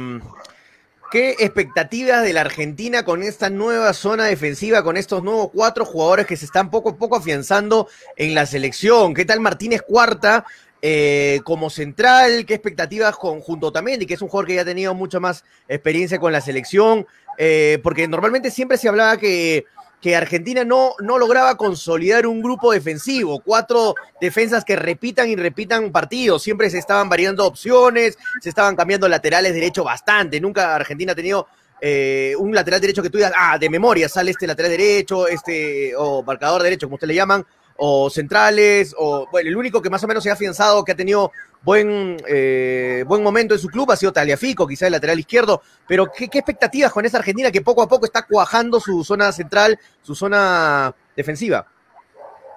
¿Qué 1.11 1.32
expectativas 1.39 2.23
de 2.23 2.32
la 2.32 2.41
Argentina 2.41 3.03
con 3.03 3.21
esta 3.21 3.49
nueva 3.49 3.91
zona 3.91 4.25
defensiva, 4.25 4.82
con 4.82 4.95
estos 4.95 5.21
nuevos 5.23 5.49
cuatro 5.53 5.84
jugadores 5.84 6.25
que 6.25 6.38
se 6.38 6.45
están 6.45 6.69
poco 6.69 6.91
a 6.91 6.95
poco 6.95 7.17
afianzando 7.17 7.89
en 8.15 8.34
la 8.34 8.45
selección? 8.45 9.13
¿Qué 9.13 9.25
tal 9.25 9.41
Martínez 9.41 9.82
Cuarta? 9.82 10.45
Eh, 10.84 11.41
como 11.43 11.69
central, 11.69 12.43
qué 12.47 12.55
expectativas 12.55 13.15
con, 13.15 13.39
junto 13.39 13.71
también, 13.71 14.01
y 14.01 14.07
que 14.07 14.15
es 14.15 14.21
un 14.21 14.29
jugador 14.29 14.47
que 14.47 14.55
ya 14.55 14.61
ha 14.61 14.65
tenido 14.65 14.95
mucha 14.95 15.19
más 15.19 15.43
experiencia 15.67 16.19
con 16.19 16.32
la 16.32 16.41
selección. 16.41 17.05
eh, 17.38 17.79
porque 17.84 18.07
normalmente 18.07 18.51
siempre 18.51 18.77
se 18.77 18.89
hablaba 18.89 19.17
que, 19.17 19.65
que 20.01 20.15
Argentina 20.15 20.63
no, 20.65 20.95
no 20.99 21.17
lograba 21.19 21.55
consolidar 21.55 22.25
un 22.25 22.41
grupo 22.41 22.71
defensivo, 22.71 23.39
cuatro 23.39 23.95
defensas 24.19 24.65
que 24.65 24.75
repitan 24.75 25.29
y 25.29 25.36
repitan 25.36 25.91
partidos, 25.91 26.41
siempre 26.41 26.69
se 26.69 26.79
estaban 26.79 27.07
variando 27.07 27.45
opciones, 27.45 28.17
se 28.41 28.49
estaban 28.49 28.75
cambiando 28.75 29.07
laterales 29.07 29.53
derecho 29.53 29.84
bastante, 29.84 30.41
nunca 30.41 30.75
Argentina 30.75 31.11
ha 31.11 31.15
tenido 31.15 31.47
eh, 31.79 32.36
un 32.38 32.53
lateral 32.53 32.82
derecho 32.82 33.03
que 33.03 33.09
tú 33.09 33.17
digas, 33.19 33.34
ah, 33.36 33.57
de 33.59 33.69
memoria 33.69 34.09
sale 34.09 34.32
este 34.32 34.47
lateral 34.47 34.71
derecho, 34.71 35.27
este, 35.27 35.93
o 35.95 36.23
marcador 36.23 36.63
derecho, 36.63 36.88
como 36.88 36.95
ustedes 36.95 37.09
le 37.09 37.15
llaman, 37.15 37.45
o 37.78 38.09
centrales, 38.09 38.95
o 38.97 39.28
bueno, 39.32 39.49
el 39.49 39.57
único 39.57 39.82
que 39.82 39.89
más 39.89 40.03
o 40.03 40.07
menos 40.07 40.24
se 40.24 40.30
ha 40.30 40.34
afianzado, 40.34 40.84
que 40.84 40.91
ha 40.91 40.95
tenido 40.95 41.32
buen, 41.61 42.17
eh, 42.28 43.03
buen 43.07 43.24
momento 43.24 43.53
en 43.53 43.59
su 43.59 43.67
club 43.67 43.91
ha 43.91 43.95
sido 43.95 44.13
Taliafico, 44.13 44.67
quizá 44.67 44.88
el 44.88 44.93
lateral 44.93 45.19
izquierdo, 45.19 45.61
pero 45.88 46.11
¿qué, 46.11 46.28
¿qué, 46.28 46.39
expectativas 46.39 46.91
con 46.91 47.05
esa 47.05 47.17
Argentina 47.17 47.51
que 47.51 47.61
poco 47.61 47.82
a 47.82 47.88
poco 47.88 48.05
está 48.05 48.26
cuajando 48.26 48.80
su 48.80 49.03
zona 49.03 49.32
central, 49.32 49.80
su 50.01 50.15
zona 50.15 50.93
defensiva? 51.15 51.65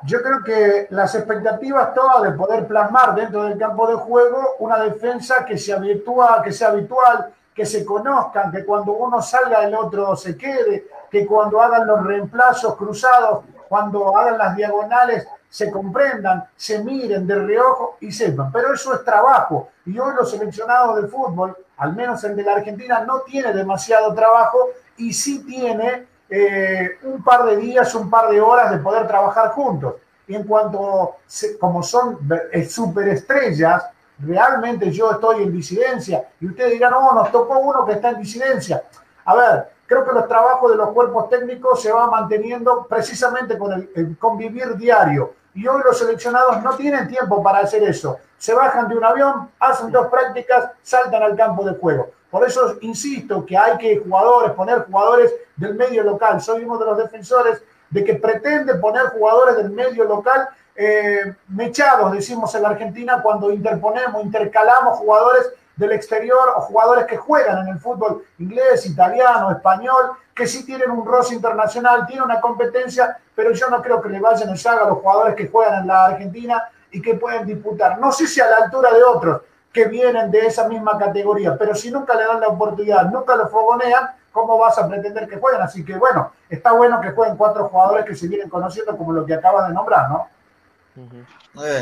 Yo 0.07 0.21
creo 0.21 0.45
que 0.45 0.87
las 0.91 1.15
expectativas 1.15 1.95
todas 1.95 2.23
de 2.23 2.33
poder 2.33 2.67
plasmar 2.67 3.15
dentro 3.15 3.45
del 3.45 3.57
campo 3.59 3.87
de 3.87 3.95
juego 3.95 4.57
una 4.59 4.79
defensa 4.79 5.47
que 5.47 5.57
se 5.57 5.73
habitúa, 5.73 6.43
que 6.45 6.53
sea 6.53 6.69
habitual, 6.69 7.33
que 7.55 7.65
se 7.65 7.85
conozcan, 7.85 8.53
que 8.53 8.65
cuando 8.65 8.93
uno 8.93 9.23
salga 9.23 9.65
el 9.65 9.75
otro 9.75 10.15
se 10.15 10.37
quede, 10.37 10.89
que 11.11 11.25
cuando 11.25 11.61
hagan 11.63 11.87
los 11.87 12.05
reemplazos 12.05 12.77
cruzados, 12.77 13.45
cuando 13.75 14.17
hagan 14.17 14.39
las 14.39 14.55
diagonales, 14.55 15.27
se 15.49 15.69
comprendan, 15.69 16.45
se 16.55 16.79
miren 16.85 17.27
de 17.27 17.35
reojo 17.35 17.97
y 17.99 18.13
sepan. 18.13 18.53
Pero 18.53 18.73
eso 18.73 18.95
es 18.95 19.05
trabajo. 19.05 19.71
Y 19.85 19.99
hoy 19.99 20.15
los 20.15 20.31
seleccionados 20.31 21.03
de 21.03 21.09
fútbol, 21.09 21.57
al 21.79 21.93
menos 21.93 22.23
el 22.23 22.37
de 22.37 22.45
la 22.45 22.53
Argentina, 22.53 23.01
no 23.01 23.23
tiene 23.23 23.53
demasiado 23.53 24.15
trabajo 24.15 24.69
y 24.97 25.13
sí 25.13 25.43
tiene 25.45 26.07
eh, 26.31 26.99
un 27.03 27.25
par 27.25 27.47
de 27.47 27.57
días, 27.57 27.93
un 27.97 28.09
par 28.09 28.31
de 28.31 28.41
horas 28.41 28.71
de 28.71 28.79
poder 28.79 29.09
trabajar 29.09 29.49
juntos. 29.51 29.95
Y 30.29 30.37
en 30.37 30.45
cuanto, 30.45 31.17
como 31.59 31.83
son 31.83 32.21
eh, 32.53 32.65
superestrellas, 32.67 33.89
realmente 34.21 34.93
yo 34.93 35.11
estoy 35.11 35.43
en 35.43 35.53
disidencia 35.53 36.29
y 36.41 36.47
ustedes 36.47 36.75
dirán, 36.75 36.93
no, 36.93 37.13
nos 37.13 37.33
tocó 37.33 37.59
uno 37.59 37.85
que 37.85 37.95
está 37.95 38.11
en 38.11 38.21
disidencia. 38.21 38.85
A 39.25 39.35
ver, 39.35 39.74
creo 39.87 40.05
que 40.05 40.13
los 40.13 40.29
trabajos 40.29 40.71
de 40.71 40.77
los 40.77 40.91
cuerpos 40.91 41.29
técnicos 41.29 41.83
se 41.83 41.93
van 41.93 42.11
manteniendo 42.11 42.87
precisamente 42.89 43.59
con 43.59 43.73
el, 43.73 43.91
el, 43.95 44.19
convivir 44.19 44.77
diario. 44.77 45.35
Y 45.55 45.67
hoy 45.67 45.83
los 45.85 45.99
seleccionados 45.99 46.63
no 46.63 46.77
tienen 46.77 47.07
tiempo 47.09 47.43
para 47.43 47.61
hacer 47.61 47.83
eso. 47.85 48.19
Se 48.37 48.55
bajan 48.55 48.89
de 48.89 48.97
un 48.97 49.05
avión, 49.05 49.51
hacen 49.61 49.91
dos 49.93 50.09
prácticas, 50.09 50.71
saltan 50.83 51.23
al 51.23 51.37
campo 51.37 51.65
de 51.65 51.75
juego. 51.75 52.11
Por 52.31 52.45
eso 52.45 52.77
insisto 52.81 53.47
que 53.47 53.57
hay 53.57 53.79
que 53.79 53.99
jugadores, 53.99 54.53
poner 54.53 54.85
jugadores 54.87 55.33
del 55.57 55.75
medio 55.77 56.03
local. 56.03 56.41
Soy 56.41 56.65
uno 56.65 56.77
de 56.79 56.87
los 56.87 56.99
defensores 56.99 57.63
de 57.91 58.03
que 58.03 58.15
pretende 58.15 58.75
poner 58.75 59.07
jugadores 59.11 59.57
del 59.57 59.71
medio 59.71 60.05
local 60.05 60.49
eh, 60.77 61.33
mechados, 61.49 62.13
decimos 62.13 62.53
en 62.57 62.63
la 62.63 62.71
Argentina, 62.71 63.23
cuando 63.23 63.53
interponemos, 63.53 64.25
intercalamos 64.25 64.99
jugadores 64.99 65.53
del 65.77 65.93
exterior 65.93 66.55
o 66.57 66.61
jugadores 66.61 67.07
que 67.07 67.17
juegan 67.17 67.67
en 67.67 67.75
el 67.75 67.79
fútbol 67.79 68.25
inglés, 68.39 68.87
italiano, 68.87 69.51
español, 69.51 70.13
que 70.35 70.47
sí 70.47 70.65
tienen 70.65 70.91
un 70.91 71.07
roce 71.07 71.35
internacional, 71.35 72.07
tienen 72.07 72.25
una 72.25 72.41
competencia, 72.41 73.17
pero 73.35 73.53
yo 73.53 73.69
no 73.69 73.83
creo 73.83 74.01
que 74.01 74.09
le 74.09 74.21
vayan 74.21 74.49
a 74.51 74.57
saga 74.57 74.85
a 74.85 74.89
los 74.89 74.99
jugadores 74.99 75.35
que 75.35 75.49
juegan 75.49 75.83
en 75.83 75.87
la 75.87 76.07
Argentina 76.07 76.63
y 76.91 77.01
que 77.03 77.15
pueden 77.15 77.47
disputar. 77.47 77.99
No 77.99 78.13
sé 78.13 78.27
si 78.27 78.41
a 78.41 78.49
la 78.49 78.57
altura 78.59 78.93
de 78.93 79.03
otros 79.03 79.43
que 79.73 79.87
vienen 79.87 80.31
de 80.31 80.47
esa 80.47 80.69
misma 80.69 80.97
categoría, 80.97 81.57
pero 81.59 81.75
si 81.75 81.91
nunca 81.91 82.15
le 82.15 82.25
dan 82.25 82.41
la 82.41 82.49
oportunidad, 82.49 83.11
nunca 83.11 83.35
lo 83.35 83.49
fogonean, 83.49 84.11
¿cómo 84.31 84.57
vas 84.59 84.79
a 84.79 84.89
pretender 84.89 85.29
que 85.29 85.37
jueguen? 85.37 85.63
Así 85.63 85.85
que 85.85 85.97
bueno, 85.97 86.33
está 86.49 86.73
bueno 86.73 87.01
que 87.01 87.11
jueguen 87.11 87.37
cuatro 87.37 87.69
jugadores 87.69 88.05
que 88.05 88.15
se 88.15 88.29
vienen 88.29 88.49
conociendo 88.49 88.97
como 88.97 89.13
lo 89.13 89.27
que 89.27 89.35
acabas 89.35 89.69
de 89.69 89.75
nombrar, 89.75 90.09
¿no? 90.09 90.29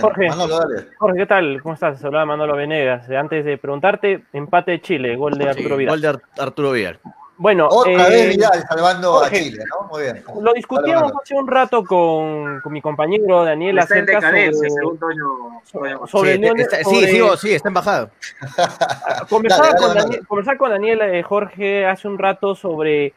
Jorge, 0.01 0.29
Manolo, 0.29 0.59
Jorge, 0.99 1.19
¿qué 1.19 1.27
tal? 1.27 1.61
¿Cómo 1.63 1.75
estás? 1.75 2.03
Hablaba 2.03 2.25
Manolo 2.25 2.57
Venegas. 2.57 3.11
Antes 3.11 3.45
de 3.45 3.59
preguntarte, 3.59 4.25
empate 4.33 4.73
de 4.73 4.81
Chile, 4.81 5.17
gol 5.17 5.35
de 5.35 5.51
Arturo 5.51 5.75
sí, 5.75 5.81
Vidal. 5.81 5.93
Gol 5.93 6.01
de 6.01 6.43
Arturo 6.43 6.73
Vidal. 6.73 6.99
Bueno, 7.37 7.67
otra 7.69 8.09
eh, 8.09 8.11
vez 8.11 8.37
Vidal 8.37 8.65
salvando 8.69 9.13
Jorge, 9.13 9.37
a 9.37 9.43
Chile, 9.43 9.65
¿no? 9.69 9.89
Muy 9.89 10.03
bien. 10.03 10.25
Lo 10.41 10.53
discutíamos 10.55 11.13
hace 11.21 11.35
un 11.35 11.47
rato 11.47 11.85
con, 11.85 12.61
con 12.61 12.73
mi 12.73 12.81
compañero 12.81 13.45
Daniel 13.45 13.79
está 13.79 13.95
acerca 13.95 14.21
sobre, 14.21 14.53
sobre, 14.55 15.97
sobre, 16.07 16.37
sí, 16.37 16.53
está, 16.57 16.77
sí, 16.79 17.07
sí, 17.07 17.21
sí, 17.39 17.55
está 17.55 17.69
embajado. 17.69 18.11
Conversaba 19.29 19.69
dale, 19.69 19.81
dale, 19.81 19.87
con, 19.87 19.95
Daniel, 19.95 20.27
conversaba 20.27 20.59
con 20.59 20.71
Daniel 20.71 21.03
eh, 21.03 21.23
Jorge 21.23 21.85
hace 21.85 22.09
un 22.09 22.19
rato 22.19 22.55
sobre 22.55 23.13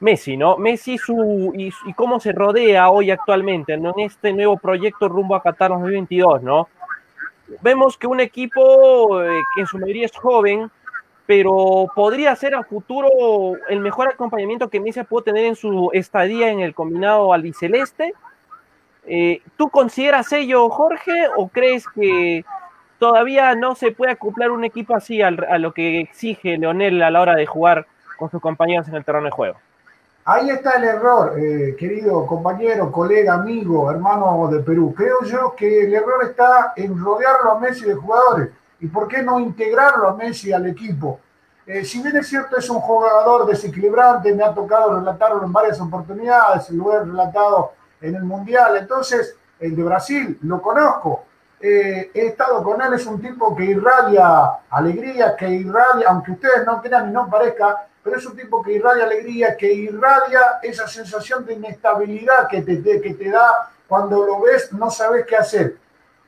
Messi, 0.00 0.38
¿no? 0.38 0.56
Messi 0.56 0.96
su, 0.96 1.52
y, 1.54 1.72
y, 1.86 1.92
cómo 1.92 2.20
se 2.20 2.32
rodea 2.32 2.88
hoy 2.88 3.10
actualmente 3.10 3.74
en 3.74 3.86
este 3.98 4.32
nuevo 4.32 4.56
proyecto 4.56 5.08
rumbo 5.08 5.34
a 5.34 5.42
Qatar 5.42 5.70
2022, 5.70 6.42
¿no? 6.42 6.68
Vemos 7.60 7.98
que 7.98 8.06
un 8.06 8.20
equipo 8.20 9.22
eh, 9.22 9.42
que 9.54 9.60
en 9.60 9.66
su 9.66 9.78
mayoría 9.78 10.06
es 10.06 10.16
joven, 10.16 10.70
pero 11.26 11.86
podría 11.94 12.34
ser 12.34 12.54
a 12.54 12.64
futuro 12.64 13.08
el 13.68 13.80
mejor 13.80 14.08
acompañamiento 14.08 14.70
que 14.70 14.80
Messi 14.80 15.02
pudo 15.02 15.22
tener 15.22 15.44
en 15.44 15.54
su 15.54 15.90
estadía 15.92 16.50
en 16.50 16.60
el 16.60 16.74
combinado 16.74 17.34
albiceleste. 17.34 18.14
Eh, 19.06 19.42
¿Tú 19.58 19.68
consideras 19.68 20.32
ello, 20.32 20.70
Jorge, 20.70 21.26
o 21.36 21.48
crees 21.48 21.84
que 21.88 22.44
todavía 22.98 23.54
no 23.54 23.74
se 23.74 23.92
puede 23.92 24.12
acoplar 24.12 24.50
un 24.50 24.64
equipo 24.64 24.94
así 24.94 25.20
a, 25.20 25.28
a 25.28 25.58
lo 25.58 25.72
que 25.72 26.00
exige 26.00 26.56
Leonel 26.56 27.02
a 27.02 27.10
la 27.10 27.20
hora 27.20 27.34
de 27.34 27.44
jugar 27.44 27.86
con 28.18 28.30
sus 28.30 28.40
compañeros 28.40 28.88
en 28.88 28.94
el 28.94 29.04
terreno 29.04 29.26
de 29.26 29.30
juego? 29.30 29.58
Ahí 30.32 30.48
está 30.48 30.76
el 30.76 30.84
error, 30.84 31.34
eh, 31.36 31.74
querido 31.76 32.24
compañero, 32.24 32.92
colega, 32.92 33.34
amigo, 33.34 33.90
hermano 33.90 34.46
de 34.46 34.60
Perú. 34.60 34.94
Creo 34.96 35.24
yo 35.24 35.56
que 35.56 35.82
el 35.82 35.92
error 35.92 36.22
está 36.22 36.72
en 36.76 36.96
rodearlo 36.96 37.50
a 37.50 37.58
Messi 37.58 37.84
de 37.84 37.96
jugadores. 37.96 38.50
¿Y 38.78 38.86
por 38.86 39.08
qué 39.08 39.24
no 39.24 39.40
integrarlo 39.40 40.08
a 40.08 40.14
Messi 40.14 40.52
al 40.52 40.68
equipo? 40.68 41.18
Eh, 41.66 41.84
si 41.84 42.00
bien 42.00 42.16
es 42.16 42.28
cierto, 42.28 42.56
es 42.56 42.70
un 42.70 42.78
jugador 42.78 43.44
desequilibrante, 43.44 44.32
me 44.32 44.44
ha 44.44 44.54
tocado 44.54 45.00
relatarlo 45.00 45.44
en 45.44 45.52
varias 45.52 45.80
oportunidades, 45.80 46.70
lo 46.70 46.92
he 46.92 47.00
relatado 47.00 47.72
en 48.00 48.14
el 48.14 48.22
Mundial. 48.22 48.76
Entonces, 48.76 49.36
el 49.58 49.74
de 49.74 49.82
Brasil, 49.82 50.38
lo 50.42 50.62
conozco. 50.62 51.24
Eh, 51.60 52.12
he 52.14 52.26
estado 52.26 52.62
con 52.62 52.80
él, 52.80 52.94
es 52.94 53.04
un 53.04 53.20
tipo 53.20 53.56
que 53.56 53.64
irradia 53.64 54.60
alegría, 54.70 55.34
que 55.34 55.48
irradia, 55.48 56.08
aunque 56.08 56.30
ustedes 56.30 56.64
no 56.64 56.80
crean 56.80 57.08
y 57.08 57.12
no 57.12 57.28
parezca, 57.28 57.88
pero 58.02 58.16
es 58.16 58.26
un 58.26 58.36
tipo 58.36 58.62
que 58.62 58.72
irradia 58.72 59.04
alegría, 59.04 59.56
que 59.56 59.72
irradia 59.72 60.58
esa 60.62 60.86
sensación 60.86 61.44
de 61.44 61.54
inestabilidad 61.54 62.48
que 62.48 62.62
te, 62.62 62.82
que 62.82 63.14
te 63.14 63.30
da 63.30 63.70
cuando 63.86 64.24
lo 64.24 64.40
ves, 64.40 64.72
no 64.72 64.90
sabes 64.90 65.26
qué 65.26 65.36
hacer. 65.36 65.76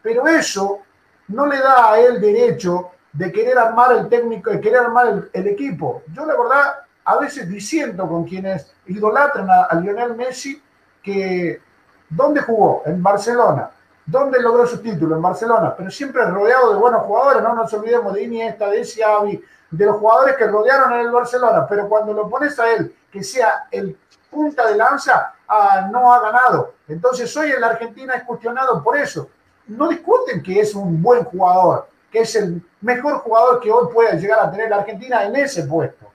Pero 0.02 0.26
eso 0.26 0.80
no 1.28 1.46
le 1.46 1.58
da 1.58 1.92
a 1.92 2.00
él 2.00 2.20
derecho 2.20 2.90
de 3.12 3.30
querer 3.30 3.58
armar 3.58 3.92
el 3.92 4.08
técnico, 4.08 4.50
de 4.50 4.60
querer 4.60 4.80
armar 4.80 5.28
el, 5.32 5.46
equipo. 5.46 6.02
Yo 6.12 6.26
la 6.26 6.36
verdad, 6.36 6.74
a 7.04 7.16
veces 7.18 7.48
diciendo 7.48 8.08
con 8.08 8.24
quienes 8.24 8.74
idolatran 8.86 9.48
a, 9.48 9.64
a 9.64 9.74
Lionel 9.76 10.14
Messi 10.14 10.60
que 11.02 11.60
¿dónde 12.08 12.42
jugó? 12.42 12.82
En 12.86 13.02
Barcelona. 13.02 13.70
¿Dónde 14.04 14.40
logró 14.40 14.66
su 14.66 14.80
título? 14.80 15.16
En 15.16 15.22
Barcelona. 15.22 15.74
Pero 15.76 15.90
siempre 15.90 16.24
rodeado 16.24 16.72
de 16.72 16.78
buenos 16.78 17.02
jugadores, 17.02 17.42
no 17.42 17.54
nos 17.54 17.72
olvidemos 17.72 18.12
de 18.14 18.22
Iniesta, 18.24 18.68
de 18.68 18.84
Xavi, 18.84 19.42
de 19.72 19.86
los 19.86 19.96
jugadores 19.96 20.36
que 20.36 20.46
rodearon 20.46 20.92
en 20.92 21.00
el 21.00 21.10
Barcelona, 21.10 21.66
pero 21.66 21.88
cuando 21.88 22.12
lo 22.12 22.28
pones 22.28 22.58
a 22.58 22.70
él 22.70 22.94
que 23.10 23.24
sea 23.24 23.66
el 23.70 23.96
punta 24.30 24.66
de 24.66 24.76
lanza, 24.76 25.34
ah, 25.48 25.88
no 25.90 26.12
ha 26.12 26.20
ganado. 26.20 26.74
Entonces 26.88 27.34
hoy 27.36 27.50
en 27.50 27.60
la 27.60 27.68
Argentina 27.68 28.14
es 28.14 28.24
cuestionado 28.24 28.82
por 28.82 28.96
eso. 28.96 29.28
No 29.66 29.88
discuten 29.88 30.42
que 30.42 30.60
es 30.60 30.74
un 30.74 31.02
buen 31.02 31.24
jugador, 31.24 31.88
que 32.10 32.20
es 32.20 32.36
el 32.36 32.62
mejor 32.80 33.18
jugador 33.18 33.60
que 33.60 33.70
hoy 33.70 33.88
puede 33.92 34.18
llegar 34.18 34.40
a 34.40 34.50
tener 34.50 34.68
la 34.68 34.76
Argentina 34.76 35.24
en 35.24 35.36
ese 35.36 35.64
puesto. 35.64 36.06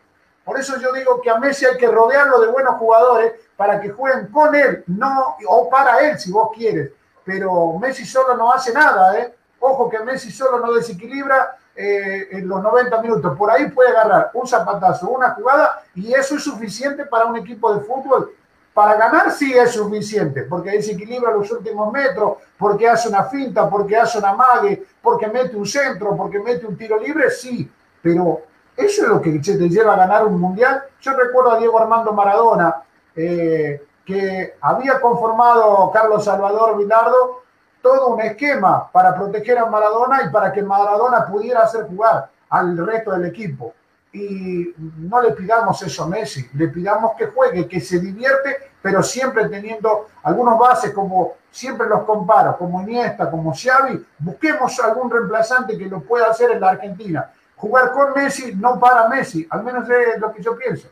Por 0.44 0.60
eso 0.60 0.80
yo 0.80 0.94
digo 0.94 1.20
que 1.22 1.30
a 1.30 1.40
Messi 1.40 1.66
hay 1.66 1.78
que 1.78 1.88
rodearlo 1.88 2.40
de 2.40 2.48
buenos 2.48 2.76
jugadores 2.76 3.34
para 3.56 3.82
que 3.82 3.90
jueguen 3.90 4.28
con 4.28 4.54
él, 4.56 4.84
no 4.88 5.36
o 5.48 5.70
para 5.70 6.00
él 6.08 6.18
si 6.20 6.32
vos 6.32 6.50
quieres. 6.56 6.92
Pero 7.28 7.74
Messi 7.74 8.06
solo 8.06 8.38
no 8.38 8.54
hace 8.54 8.72
nada, 8.72 9.20
¿eh? 9.20 9.36
Ojo 9.60 9.90
que 9.90 10.00
Messi 10.00 10.32
solo 10.32 10.60
no 10.66 10.72
desequilibra 10.72 11.58
eh, 11.76 12.30
en 12.32 12.48
los 12.48 12.64
90 12.64 13.02
minutos. 13.02 13.38
Por 13.38 13.52
ahí 13.52 13.70
puede 13.70 13.90
agarrar 13.90 14.32
un 14.34 14.48
zapatazo, 14.48 15.10
una 15.10 15.32
jugada, 15.32 15.84
y 15.94 16.14
eso 16.14 16.38
es 16.38 16.44
suficiente 16.46 17.04
para 17.04 17.26
un 17.26 17.36
equipo 17.36 17.74
de 17.74 17.82
fútbol. 17.82 18.32
Para 18.74 18.96
ganar 18.96 19.30
sí 19.32 19.54
es 19.54 19.72
suficiente, 19.72 20.44
porque 20.44 20.72
desequilibra 20.72 21.32
los 21.32 21.52
últimos 21.52 21.92
metros, 21.92 22.38
porque 22.58 22.88
hace 22.88 23.10
una 23.10 23.26
finta, 23.26 23.70
porque 23.70 23.98
hace 23.98 24.20
una 24.20 24.32
mague, 24.32 24.86
porque 25.02 25.28
mete 25.28 25.58
un 25.58 25.66
centro, 25.66 26.16
porque 26.16 26.40
mete 26.40 26.66
un 26.66 26.78
tiro 26.78 26.98
libre, 26.98 27.30
sí. 27.30 27.70
Pero 28.02 28.44
eso 28.78 29.02
es 29.02 29.08
lo 29.10 29.20
que 29.20 29.32
te 29.32 29.70
lleva 29.70 29.96
a 29.96 29.98
ganar 29.98 30.26
un 30.26 30.40
mundial. 30.40 30.82
Yo 31.02 31.12
recuerdo 31.12 31.52
a 31.52 31.58
Diego 31.58 31.78
Armando 31.78 32.14
Maradona, 32.14 32.84
eh, 33.18 33.86
que 34.08 34.56
había 34.62 35.02
conformado 35.02 35.92
Carlos 35.92 36.24
Salvador 36.24 36.78
Vilardo 36.78 37.44
todo 37.82 38.08
un 38.08 38.22
esquema 38.22 38.90
para 38.90 39.14
proteger 39.14 39.58
a 39.58 39.66
Maradona 39.66 40.24
y 40.24 40.30
para 40.30 40.54
que 40.54 40.64
Maradona 40.64 41.28
pudiera 41.28 41.64
hacer 41.64 41.88
jugar 41.88 42.30
al 42.50 42.78
resto 42.88 43.12
del 43.12 43.26
equipo. 43.26 43.74
y 44.14 44.74
no 44.78 45.22
le 45.22 45.32
pidamos 45.34 45.80
eso 45.84 46.06
a 46.06 46.08
Messi, 46.08 46.50
le 46.54 46.70
pidamos 46.70 47.16
que 47.18 47.28
juegue, 47.28 47.68
que 47.68 47.80
se 47.80 48.00
divierte, 48.00 48.72
pero 48.82 49.04
siempre 49.04 49.48
teniendo 49.50 50.08
algunos 50.24 50.58
bases 50.58 50.92
como 50.92 51.34
siempre 51.52 51.88
los 51.88 52.04
comparo, 52.04 52.58
como 52.58 52.82
Iniesta, 52.82 53.30
como 53.30 53.54
Xavi, 53.54 54.04
busquemos 54.18 54.80
algún 54.80 55.12
reemplazante 55.12 55.78
que 55.78 55.86
lo 55.86 56.02
pueda 56.02 56.28
hacer 56.28 56.52
en 56.52 56.62
la 56.62 56.70
Argentina. 56.70 57.32
Jugar 57.58 57.92
con 57.92 58.14
Messi 58.14 58.56
no 58.56 58.80
para 58.80 59.10
Messi, 59.10 59.46
al 59.50 59.64
menos 59.64 59.88
es 59.90 60.20
lo 60.20 60.32
que 60.32 60.42
yo 60.42 60.58
pienso. 60.58 60.88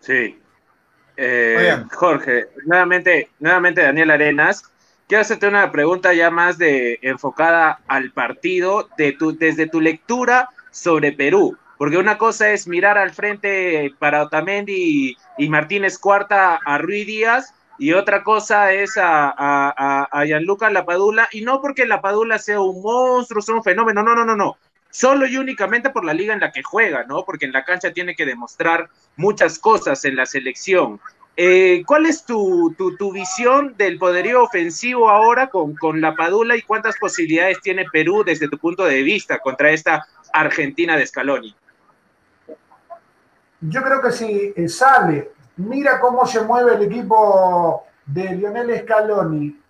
Sí. 0.00 0.40
Eh, 1.16 1.84
Jorge, 1.92 2.48
nuevamente, 2.64 3.30
nuevamente 3.40 3.82
Daniel 3.82 4.10
Arenas. 4.10 4.64
Quiero 5.08 5.22
hacerte 5.22 5.46
una 5.46 5.70
pregunta 5.70 6.12
ya 6.12 6.30
más 6.30 6.58
de 6.58 6.98
enfocada 7.02 7.78
al 7.86 8.10
partido 8.12 8.88
de 8.98 9.12
tu, 9.12 9.36
desde 9.36 9.68
tu 9.68 9.80
lectura 9.80 10.50
sobre 10.70 11.12
Perú. 11.12 11.56
Porque 11.78 11.98
una 11.98 12.18
cosa 12.18 12.50
es 12.50 12.66
mirar 12.66 12.98
al 12.98 13.12
frente 13.12 13.94
para 13.98 14.22
Otamendi 14.22 15.16
y, 15.38 15.48
Martínez 15.48 15.98
Cuarta 15.98 16.56
a 16.64 16.78
Ruiz 16.78 17.06
Díaz, 17.06 17.54
y 17.78 17.92
otra 17.92 18.22
cosa 18.22 18.72
es 18.72 18.96
a, 18.96 19.28
a, 19.28 20.08
a, 20.10 20.24
Gianluca 20.24 20.70
Lapadula, 20.70 21.28
y 21.30 21.42
no 21.42 21.60
porque 21.60 21.84
Lapadula 21.84 22.38
sea 22.38 22.60
un 22.60 22.80
monstruo, 22.82 23.42
sea 23.42 23.54
un 23.54 23.62
fenómeno, 23.62 24.02
no, 24.02 24.14
no, 24.14 24.24
no, 24.24 24.34
no. 24.34 24.56
Solo 24.96 25.26
y 25.26 25.36
únicamente 25.36 25.90
por 25.90 26.06
la 26.06 26.14
liga 26.14 26.32
en 26.32 26.40
la 26.40 26.50
que 26.50 26.62
juega, 26.62 27.04
¿no? 27.04 27.22
Porque 27.26 27.44
en 27.44 27.52
la 27.52 27.66
cancha 27.66 27.92
tiene 27.92 28.16
que 28.16 28.24
demostrar 28.24 28.88
muchas 29.16 29.58
cosas 29.58 30.02
en 30.06 30.16
la 30.16 30.24
selección. 30.24 30.98
Eh, 31.36 31.82
¿Cuál 31.86 32.06
es 32.06 32.24
tu, 32.24 32.74
tu, 32.78 33.12
visión 33.12 33.74
del 33.76 33.98
poderío 33.98 34.42
ofensivo 34.42 35.10
ahora 35.10 35.50
con, 35.50 35.76
con 35.76 36.00
la 36.00 36.14
Padula 36.14 36.56
y 36.56 36.62
cuántas 36.62 36.96
posibilidades 36.96 37.60
tiene 37.60 37.84
Perú 37.92 38.24
desde 38.24 38.48
tu 38.48 38.56
punto 38.56 38.86
de 38.86 39.02
vista 39.02 39.38
contra 39.38 39.70
esta 39.70 40.06
Argentina 40.32 40.96
de 40.96 41.06
Scaloni? 41.06 41.54
Yo 43.60 43.82
creo 43.82 44.00
que 44.00 44.12
si 44.12 44.54
eh, 44.56 44.66
sale, 44.66 45.30
mira 45.58 46.00
cómo 46.00 46.24
se 46.24 46.40
mueve 46.40 46.76
el 46.76 46.90
equipo 46.90 47.84
de 48.06 48.34
Lionel 48.34 48.80
Scaloni 48.80 49.60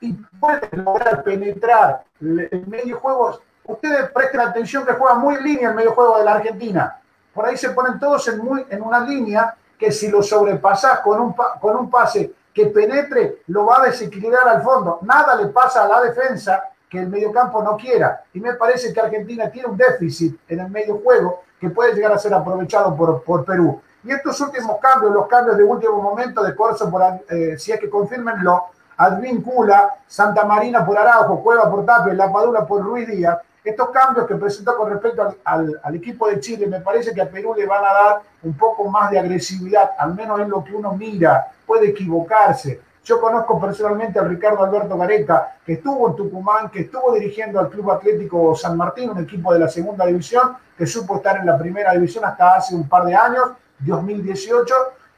y 0.00 0.12
puede 0.40 0.66
lograr 0.72 1.22
penetrar 1.22 2.04
el 2.22 2.66
medio 2.66 2.98
juego, 2.98 3.38
ustedes 3.66 4.10
presten 4.10 4.40
atención 4.40 4.84
que 4.84 4.92
juega 4.92 5.14
muy 5.14 5.36
en 5.36 5.44
línea 5.44 5.68
el 5.70 5.74
medio 5.74 5.92
juego 5.92 6.18
de 6.18 6.24
la 6.24 6.34
Argentina. 6.34 7.00
Por 7.32 7.46
ahí 7.46 7.56
se 7.56 7.70
ponen 7.70 7.98
todos 7.98 8.26
en, 8.28 8.38
muy, 8.38 8.64
en 8.70 8.82
una 8.82 9.00
línea 9.00 9.54
que 9.78 9.90
si 9.90 10.08
lo 10.08 10.22
sobrepasas 10.22 11.00
con 11.00 11.20
un, 11.20 11.34
con 11.60 11.76
un 11.76 11.90
pase 11.90 12.32
que 12.52 12.66
penetre, 12.66 13.42
lo 13.48 13.66
va 13.66 13.82
a 13.82 13.86
desequilibrar 13.86 14.48
al 14.48 14.62
fondo. 14.62 15.00
Nada 15.02 15.34
le 15.34 15.46
pasa 15.48 15.84
a 15.84 15.88
la 15.88 16.00
defensa 16.00 16.70
que 16.88 17.00
el 17.00 17.08
mediocampo 17.08 17.62
no 17.62 17.76
quiera. 17.76 18.22
Y 18.32 18.40
me 18.40 18.54
parece 18.54 18.92
que 18.92 19.00
Argentina 19.00 19.50
tiene 19.50 19.68
un 19.68 19.76
déficit 19.76 20.38
en 20.48 20.60
el 20.60 20.70
medio 20.70 20.98
juego 20.98 21.42
que 21.60 21.70
puede 21.70 21.94
llegar 21.94 22.12
a 22.12 22.18
ser 22.18 22.32
aprovechado 22.32 22.94
por, 22.94 23.24
por 23.24 23.44
Perú. 23.44 23.80
Y 24.04 24.12
estos 24.12 24.40
últimos 24.40 24.78
cambios, 24.78 25.12
los 25.12 25.26
cambios 25.26 25.56
de 25.56 25.64
último 25.64 26.00
momento 26.00 26.42
de 26.44 26.54
Corso, 26.54 26.90
por, 26.90 27.02
eh, 27.28 27.56
si 27.58 27.72
es 27.72 27.80
que 27.80 27.90
confirmenlo, 27.90 28.66
Advíncula, 28.96 29.96
Santa 30.06 30.44
Marina 30.44 30.86
por 30.86 30.96
Araujo, 30.96 31.42
Cueva 31.42 31.68
por 31.68 31.84
Tapia, 31.84 32.14
La 32.14 32.32
Padula 32.32 32.64
por 32.64 32.82
Ruiz 32.82 33.08
Díaz, 33.08 33.38
estos 33.64 33.88
cambios 33.90 34.26
que 34.26 34.36
presentó 34.36 34.76
con 34.76 34.90
respecto 34.90 35.36
al, 35.42 35.94
equipo 35.94 36.28
de 36.28 36.38
Chile, 36.38 36.66
me 36.66 36.80
parece 36.80 37.14
que 37.14 37.22
a 37.22 37.30
Perú 37.30 37.54
le 37.56 37.66
van 37.66 37.82
a 37.82 37.92
dar 37.94 38.20
un 38.42 38.54
poco 38.54 38.84
más 38.90 39.10
de 39.10 39.18
agresividad, 39.18 39.92
al 39.98 40.14
menos 40.14 40.38
en 40.40 40.50
lo 40.50 40.62
que 40.62 40.74
uno 40.74 40.92
mira, 40.92 41.50
puede 41.66 41.88
equivocarse, 41.88 42.82
yo 43.04 43.20
conozco 43.20 43.60
personalmente 43.60 44.18
a 44.18 44.24
Ricardo 44.24 44.64
Alberto 44.64 44.96
Gareca, 44.96 45.56
que 45.64 45.74
estuvo 45.74 46.08
en 46.08 46.16
Tucumán, 46.16 46.70
que 46.70 46.80
estuvo 46.80 47.12
dirigiendo 47.14 47.60
al 47.60 47.68
Club 47.68 47.90
Atlético 47.90 48.54
San 48.54 48.76
Martín, 48.76 49.10
un 49.10 49.22
equipo 49.22 49.52
de 49.52 49.58
la 49.58 49.68
segunda 49.68 50.06
división, 50.06 50.56
que 50.76 50.86
supo 50.86 51.16
estar 51.16 51.38
en 51.38 51.46
la 51.46 51.58
primera 51.58 51.92
división 51.92 52.24
hasta 52.24 52.56
hace 52.56 52.74
un 52.74 52.88
par 52.88 53.04
de 53.04 53.14
años, 53.14 53.50
2018, 53.78 54.74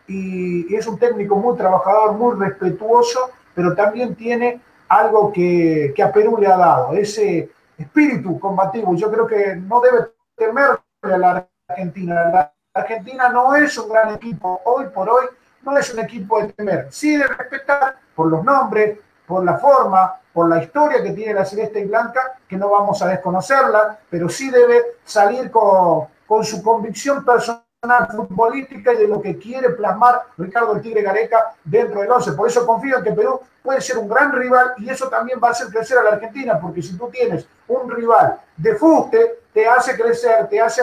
y, 0.08 0.74
es 0.74 0.86
un 0.86 0.98
técnico 0.98 1.36
muy 1.36 1.56
trabajador, 1.56 2.12
muy 2.12 2.36
respetuoso, 2.36 3.30
pero 3.54 3.74
también 3.74 4.16
tiene 4.16 4.60
algo 4.88 5.32
que 5.32 5.94
a 6.02 6.12
Perú 6.12 6.38
le 6.40 6.46
ha 6.48 6.56
dado, 6.56 6.92
ese 6.92 7.50
espíritu 7.78 8.38
combativo. 8.38 8.94
Yo 8.94 9.10
creo 9.10 9.26
que 9.26 9.56
no 9.56 9.80
debe 9.80 10.12
temerle 10.36 10.78
a 11.02 11.18
la 11.18 11.48
Argentina. 11.68 12.30
La 12.30 12.52
Argentina 12.74 13.28
no 13.28 13.54
es 13.54 13.76
un 13.78 13.88
gran 13.88 14.14
equipo 14.14 14.60
hoy 14.64 14.86
por 14.94 15.08
hoy, 15.08 15.26
no 15.62 15.76
es 15.76 15.92
un 15.92 16.00
equipo 16.00 16.40
de 16.40 16.52
temer, 16.52 16.88
sí 16.90 17.16
de 17.16 17.26
respetar 17.26 17.96
por 18.14 18.28
los 18.28 18.44
nombres, 18.44 18.98
por 19.26 19.44
la 19.44 19.58
forma, 19.58 20.14
por 20.32 20.48
la 20.48 20.62
historia 20.62 21.02
que 21.02 21.12
tiene 21.12 21.34
la 21.34 21.44
Celeste 21.44 21.80
y 21.80 21.86
Blanca, 21.86 22.38
que 22.46 22.56
no 22.56 22.70
vamos 22.70 23.02
a 23.02 23.08
desconocerla, 23.08 23.98
pero 24.08 24.28
sí 24.28 24.50
debe 24.50 24.82
salir 25.04 25.50
con, 25.50 26.06
con 26.26 26.44
su 26.44 26.62
convicción 26.62 27.24
personal 27.24 27.65
futbolística 28.10 28.92
y 28.92 28.96
de 28.96 29.08
lo 29.08 29.20
que 29.20 29.38
quiere 29.38 29.70
plasmar 29.70 30.22
Ricardo 30.36 30.74
el 30.74 30.82
Tigre 30.82 31.02
Gareca 31.02 31.54
dentro 31.64 32.00
del 32.00 32.10
11. 32.10 32.32
Por 32.32 32.48
eso 32.48 32.66
confío 32.66 32.98
en 32.98 33.04
que 33.04 33.12
Perú 33.12 33.40
puede 33.62 33.80
ser 33.80 33.98
un 33.98 34.08
gran 34.08 34.32
rival 34.32 34.74
y 34.78 34.88
eso 34.88 35.08
también 35.08 35.40
va 35.42 35.48
a 35.48 35.50
hacer 35.50 35.68
crecer 35.68 35.98
a 35.98 36.02
la 36.02 36.10
Argentina, 36.10 36.58
porque 36.60 36.82
si 36.82 36.96
tú 36.96 37.08
tienes 37.10 37.46
un 37.68 37.90
rival 37.90 38.40
de 38.56 38.76
fuste, 38.76 39.40
te 39.52 39.66
hace 39.66 39.96
crecer, 39.96 40.48
te 40.48 40.60
hace 40.60 40.82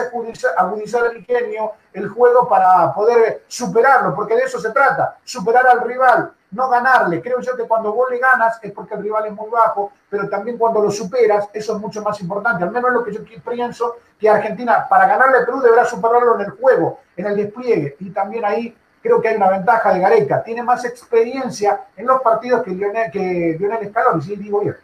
agudizar, 0.56 1.06
el 1.06 1.18
ingenio, 1.18 1.72
el 1.92 2.08
juego 2.08 2.48
para 2.48 2.92
poder 2.92 3.44
superarlo, 3.46 4.14
porque 4.14 4.34
de 4.34 4.42
eso 4.42 4.58
se 4.58 4.70
trata, 4.70 5.16
superar 5.24 5.66
al 5.68 5.82
rival, 5.82 6.32
no 6.54 6.68
ganarle. 6.68 7.20
Creo 7.20 7.40
yo 7.40 7.56
que 7.56 7.64
cuando 7.64 7.92
vos 7.92 8.10
le 8.10 8.18
ganas 8.18 8.58
es 8.62 8.72
porque 8.72 8.94
el 8.94 9.02
rival 9.02 9.26
es 9.26 9.32
muy 9.32 9.50
bajo, 9.50 9.92
pero 10.08 10.28
también 10.28 10.56
cuando 10.56 10.80
lo 10.80 10.90
superas, 10.90 11.48
eso 11.52 11.74
es 11.74 11.80
mucho 11.80 12.00
más 12.02 12.20
importante. 12.20 12.64
Al 12.64 12.70
menos 12.70 12.90
es 12.90 12.94
lo 12.94 13.04
que 13.04 13.12
yo 13.12 13.20
pienso 13.24 13.96
que 14.18 14.28
Argentina, 14.28 14.86
para 14.88 15.06
ganarle 15.06 15.38
a 15.38 15.44
Perú, 15.44 15.60
deberá 15.60 15.84
superarlo 15.84 16.36
en 16.36 16.46
el 16.46 16.50
juego, 16.52 17.00
en 17.16 17.26
el 17.26 17.36
despliegue. 17.36 17.96
Y 18.00 18.10
también 18.10 18.44
ahí 18.44 18.76
creo 19.02 19.20
que 19.20 19.28
hay 19.28 19.36
una 19.36 19.50
ventaja 19.50 19.92
de 19.92 20.00
Gareca. 20.00 20.42
Tiene 20.42 20.62
más 20.62 20.84
experiencia 20.84 21.86
en 21.96 22.06
los 22.06 22.22
partidos 22.22 22.62
que 22.62 22.70
Lionel, 22.70 23.10
que 23.10 23.56
Lionel 23.58 23.90
Scaloni, 23.90 24.22
sí, 24.22 24.36
digo 24.36 24.60
bien. 24.60 24.76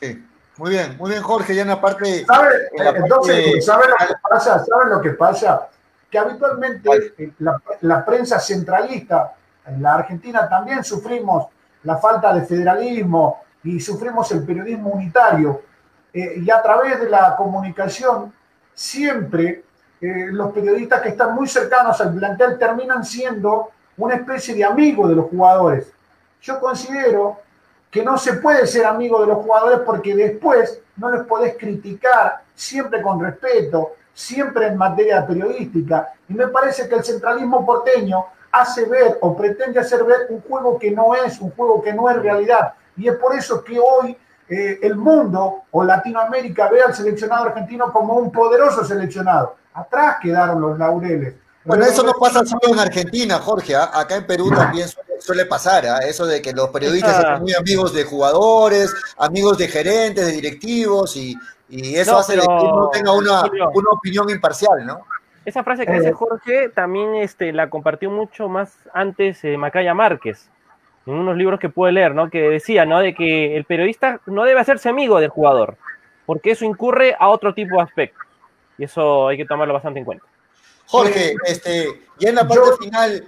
Sí. 0.00 0.26
Muy 0.58 0.70
bien, 0.70 0.96
muy 0.96 1.10
bien, 1.10 1.22
Jorge. 1.22 1.54
Ya 1.54 1.62
en 1.62 1.68
la 1.68 1.80
parte. 1.80 2.24
¿Sabe, 2.24 2.48
entonces, 2.72 3.64
¿saben 3.64 3.90
lo 3.90 3.96
que 4.06 4.14
pasa? 4.30 4.64
¿Saben 4.64 4.88
lo 4.88 5.00
que 5.02 5.10
pasa? 5.10 5.68
Que 6.10 6.18
habitualmente 6.18 7.34
la, 7.38 7.60
la, 7.80 8.04
prensa 8.04 8.38
centralista 8.38 9.34
en 9.66 9.82
la 9.82 9.94
Argentina 9.94 10.48
también 10.48 10.84
sufrimos 10.84 11.48
la 11.82 11.96
falta 11.96 12.32
de 12.32 12.42
federalismo 12.42 13.40
y 13.64 13.80
sufrimos 13.80 14.30
el 14.32 14.44
periodismo 14.44 14.90
unitario. 14.90 15.62
Eh, 16.12 16.42
y 16.44 16.50
a 16.50 16.62
través 16.62 17.00
de 17.00 17.10
la 17.10 17.34
comunicación, 17.36 18.32
siempre 18.74 19.64
eh, 20.00 20.28
los 20.30 20.52
periodistas 20.52 21.00
que 21.00 21.08
están 21.10 21.34
muy 21.34 21.48
cercanos 21.48 22.00
al 22.00 22.14
plantel 22.14 22.58
terminan 22.58 23.04
siendo 23.04 23.70
una 23.96 24.14
especie 24.14 24.54
de 24.54 24.64
amigo 24.64 25.08
de 25.08 25.16
los 25.16 25.26
jugadores. 25.26 25.90
Yo 26.42 26.60
considero 26.60 27.40
que 27.90 28.02
no 28.02 28.18
se 28.18 28.34
puede 28.34 28.66
ser 28.66 28.84
amigo 28.84 29.20
de 29.20 29.26
los 29.26 29.38
jugadores 29.38 29.80
porque 29.80 30.14
después 30.14 30.80
no 30.96 31.10
les 31.10 31.24
podés 31.24 31.56
criticar 31.56 32.42
siempre 32.54 33.00
con 33.00 33.20
respeto, 33.20 33.92
siempre 34.16 34.66
en 34.68 34.78
materia 34.78 35.26
periodística. 35.26 36.14
Y 36.26 36.32
me 36.32 36.48
parece 36.48 36.88
que 36.88 36.94
el 36.94 37.04
centralismo 37.04 37.66
porteño 37.66 38.24
hace 38.50 38.86
ver 38.86 39.18
o 39.20 39.36
pretende 39.36 39.78
hacer 39.78 40.02
ver 40.04 40.28
un 40.30 40.40
juego 40.40 40.78
que 40.78 40.90
no 40.90 41.14
es, 41.14 41.38
un 41.38 41.50
juego 41.50 41.82
que 41.82 41.92
no 41.92 42.08
es 42.08 42.16
realidad. 42.16 42.72
Y 42.96 43.08
es 43.08 43.16
por 43.16 43.34
eso 43.34 43.62
que 43.62 43.78
hoy 43.78 44.16
eh, 44.48 44.78
el 44.82 44.96
mundo 44.96 45.64
o 45.70 45.84
Latinoamérica 45.84 46.68
ve 46.68 46.80
al 46.82 46.94
seleccionado 46.94 47.44
argentino 47.44 47.92
como 47.92 48.14
un 48.14 48.32
poderoso 48.32 48.84
seleccionado. 48.86 49.56
Atrás 49.74 50.16
quedaron 50.22 50.62
los 50.62 50.78
laureles. 50.78 51.34
Bueno, 51.66 51.84
eso 51.84 52.02
no 52.02 52.12
pasa 52.14 52.42
solo 52.46 52.72
en 52.72 52.78
Argentina, 52.78 53.38
Jorge. 53.38 53.76
¿ah? 53.76 53.90
Acá 53.92 54.16
en 54.16 54.26
Perú 54.26 54.50
también 54.50 54.88
suele, 55.18 55.44
pasar, 55.44 55.84
¿ah? 55.86 55.98
eso 55.98 56.24
de 56.24 56.40
que 56.40 56.52
los 56.52 56.70
periodistas 56.70 57.20
son 57.20 57.42
muy 57.42 57.52
amigos 57.54 57.92
de 57.92 58.04
jugadores, 58.04 58.94
amigos 59.18 59.58
de 59.58 59.68
gerentes, 59.68 60.24
de 60.26 60.32
directivos, 60.32 61.16
y, 61.16 61.36
eso 61.68 62.18
hace 62.18 62.34
que 62.34 62.46
uno 62.46 62.90
tenga 62.92 63.12
una, 63.12 63.42
opinión 63.90 64.30
imparcial, 64.30 64.86
¿no? 64.86 65.06
Esa 65.44 65.62
frase 65.62 65.86
que 65.86 65.92
dice 65.92 66.08
eh. 66.08 66.12
Jorge 66.12 66.68
también 66.70 67.14
este, 67.16 67.52
la 67.52 67.70
compartió 67.70 68.10
mucho 68.10 68.48
más 68.48 68.76
antes 68.92 69.44
eh, 69.44 69.56
Macaya 69.56 69.94
Márquez, 69.94 70.50
en 71.06 71.14
unos 71.14 71.36
libros 71.36 71.60
que 71.60 71.68
pude 71.68 71.92
leer, 71.92 72.14
¿no? 72.14 72.30
Que 72.30 72.48
decía, 72.48 72.84
¿no? 72.84 72.98
De 73.00 73.14
que 73.14 73.56
el 73.56 73.64
periodista 73.64 74.20
no 74.26 74.44
debe 74.44 74.60
hacerse 74.60 74.88
amigo 74.88 75.20
del 75.20 75.30
jugador, 75.30 75.76
porque 76.24 76.50
eso 76.50 76.64
incurre 76.64 77.14
a 77.18 77.28
otro 77.28 77.54
tipo 77.54 77.76
de 77.76 77.82
aspectos. 77.82 78.24
Y 78.78 78.84
eso 78.84 79.28
hay 79.28 79.36
que 79.36 79.44
tomarlo 79.44 79.74
bastante 79.74 80.00
en 80.00 80.04
cuenta. 80.04 80.24
Jorge, 80.86 81.34
este, 81.44 82.02
ya 82.18 82.28
en 82.28 82.34
la 82.34 82.46
parte 82.46 82.70
final, 82.80 83.24